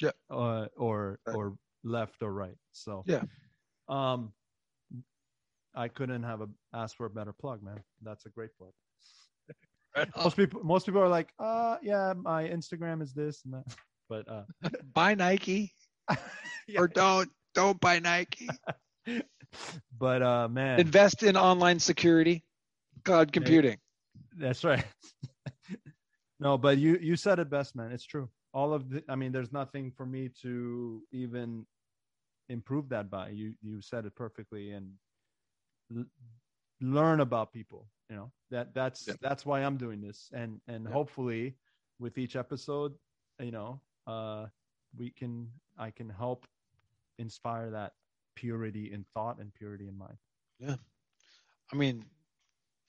Yeah. 0.00 0.12
Uh, 0.30 0.66
or 0.76 1.18
Right. 1.26 1.36
or 1.36 1.58
left 1.82 2.22
or 2.22 2.32
right. 2.32 2.56
So 2.72 3.02
Yeah. 3.06 3.22
Um 3.88 4.32
I 5.74 5.88
couldn't 5.88 6.22
have 6.22 6.40
a 6.40 6.48
asked 6.72 6.96
for 6.96 7.06
a 7.06 7.10
better 7.10 7.32
plug, 7.32 7.62
man. 7.62 7.82
That's 8.02 8.26
a 8.26 8.30
great 8.30 8.50
plug. 8.56 8.72
Most 10.16 10.36
people 10.36 10.62
most 10.64 10.86
people 10.86 11.00
are 11.00 11.08
like, 11.08 11.30
uh 11.38 11.76
yeah, 11.82 12.14
my 12.16 12.44
Instagram 12.44 13.02
is 13.02 13.12
this 13.12 13.42
and 13.44 13.54
that. 13.54 13.64
But 14.08 14.28
uh 14.28 14.42
Buy 14.94 15.14
Nike 15.14 15.72
yeah. 16.68 16.80
or 16.80 16.88
don't 16.88 17.30
don't 17.54 17.80
buy 17.80 17.98
Nike. 18.00 18.48
but 19.98 20.22
uh 20.22 20.48
man 20.48 20.80
Invest 20.80 21.22
in 21.22 21.36
online 21.36 21.78
security, 21.78 22.44
cloud 23.04 23.32
computing. 23.32 23.78
That's 24.36 24.64
right. 24.64 24.84
no, 26.40 26.58
but 26.58 26.78
you 26.78 26.98
you 27.00 27.16
said 27.16 27.38
it 27.38 27.48
best, 27.50 27.74
man. 27.76 27.92
It's 27.92 28.04
true. 28.04 28.28
All 28.52 28.74
of 28.74 28.90
the 28.90 29.02
I 29.08 29.14
mean, 29.16 29.32
there's 29.32 29.52
nothing 29.52 29.92
for 29.96 30.06
me 30.06 30.30
to 30.42 31.02
even 31.12 31.66
improve 32.48 32.88
that 32.90 33.10
by. 33.10 33.30
You 33.30 33.54
you 33.62 33.80
said 33.80 34.04
it 34.06 34.14
perfectly 34.14 34.70
and 34.72 34.94
l- 35.94 36.04
learn 36.80 37.20
about 37.20 37.52
people, 37.52 37.88
you 38.08 38.16
know. 38.16 38.32
That 38.50 38.74
that's 38.74 39.06
Yeah. 39.06 39.14
that's 39.20 39.44
why 39.46 39.60
I'm 39.60 39.76
doing 39.76 40.00
this 40.00 40.30
and 40.32 40.60
and 40.66 40.86
Yeah. 40.86 40.94
hopefully 40.94 41.56
with 41.98 42.18
each 42.18 42.36
episode, 42.36 42.94
you 43.40 43.50
know, 43.52 43.80
uh 44.06 44.46
we 44.96 45.10
can 45.10 45.50
I 45.78 45.90
can 45.90 46.10
help 46.10 46.46
inspire 47.18 47.70
that 47.70 47.94
purity 48.34 48.92
in 48.92 49.04
thought 49.14 49.38
and 49.38 49.52
purity 49.54 49.88
in 49.88 49.96
mind. 49.98 50.18
Yeah. 50.58 50.76
I 51.72 51.76
mean, 51.76 52.04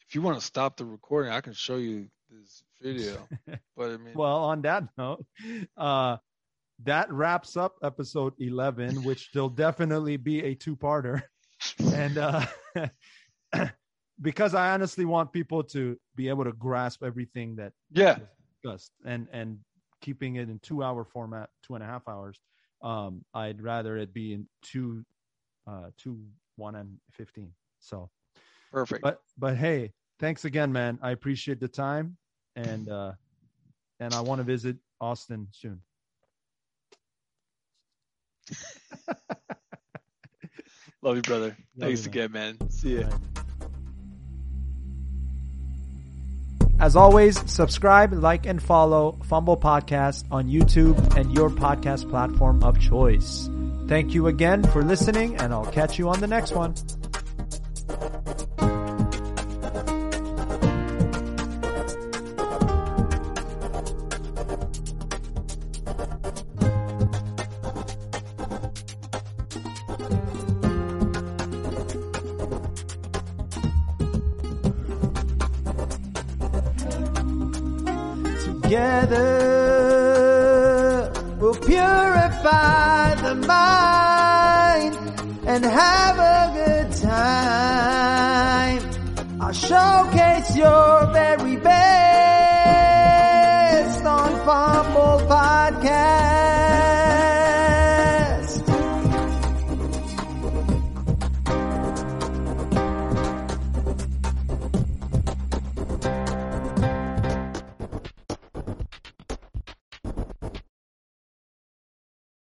if 0.01 0.15
you 0.15 0.21
want 0.21 0.39
to 0.39 0.45
stop 0.45 0.77
the 0.77 0.85
recording, 0.85 1.31
I 1.31 1.41
can 1.41 1.53
show 1.53 1.77
you 1.77 2.09
this 2.29 2.63
video. 2.81 3.29
But 3.75 3.91
I 3.91 3.97
mean, 3.97 4.23
well 4.23 4.43
on 4.45 4.61
that 4.61 4.89
note 4.97 5.25
uh 5.77 6.17
that 6.83 7.11
wraps 7.11 7.55
up 7.55 7.75
episode 7.83 8.33
11 8.39 9.03
which 9.03 9.29
will 9.33 9.49
definitely 9.49 10.17
be 10.17 10.43
a 10.43 10.55
two-parter. 10.55 11.21
And 11.93 12.17
uh 12.17 12.45
because 14.21 14.53
i 14.53 14.73
honestly 14.73 15.05
want 15.05 15.31
people 15.31 15.63
to 15.63 15.97
be 16.15 16.29
able 16.29 16.43
to 16.43 16.51
grasp 16.51 17.03
everything 17.03 17.55
that 17.55 17.73
yeah, 17.91 18.17
discussed 18.61 18.91
and 19.05 19.27
and 19.31 19.57
keeping 20.01 20.35
it 20.35 20.49
in 20.49 20.59
two 20.59 20.83
hour 20.83 21.03
format 21.03 21.49
two 21.63 21.75
and 21.75 21.83
a 21.83 21.87
half 21.87 22.07
hours 22.07 22.39
um 22.81 23.23
i'd 23.33 23.61
rather 23.61 23.97
it 23.97 24.13
be 24.13 24.33
in 24.33 24.47
two 24.61 25.03
uh 25.67 25.89
two 25.97 26.19
one 26.57 26.75
and 26.75 26.97
15 27.11 27.51
so 27.79 28.09
perfect. 28.71 29.01
but 29.01 29.21
but 29.37 29.55
hey 29.55 29.91
thanks 30.19 30.45
again 30.45 30.71
man. 30.71 30.99
I 31.01 31.11
appreciate 31.11 31.59
the 31.59 31.67
time 31.67 32.17
and 32.55 32.89
uh 32.89 33.13
and 33.99 34.13
i 34.13 34.21
want 34.21 34.39
to 34.39 34.43
visit 34.43 34.77
austin 35.01 35.47
soon 35.51 35.81
Love 41.01 41.15
you, 41.17 41.21
brother. 41.21 41.55
Love 41.77 41.89
Thanks 41.89 42.05
you, 42.05 42.11
man. 42.11 42.25
again, 42.25 42.31
man. 42.31 42.69
See 42.69 42.99
ya. 42.99 43.09
As 46.79 46.95
always, 46.97 47.39
subscribe, 47.49 48.11
like, 48.11 48.45
and 48.45 48.61
follow 48.61 49.17
pHumble 49.29 49.59
Podcast 49.59 50.25
on 50.29 50.49
YouTube 50.49 51.15
and 51.15 51.33
your 51.33 51.49
podcast 51.49 52.09
platform 52.09 52.61
of 52.63 52.79
choice. 52.81 53.49
Thank 53.87 54.13
you 54.13 54.27
again 54.27 54.63
for 54.63 54.83
listening, 54.83 55.37
and 55.37 55.53
I'll 55.53 55.71
catch 55.71 55.97
you 55.97 56.09
on 56.09 56.19
the 56.19 56.27
next 56.27 56.51
one. 56.51 56.75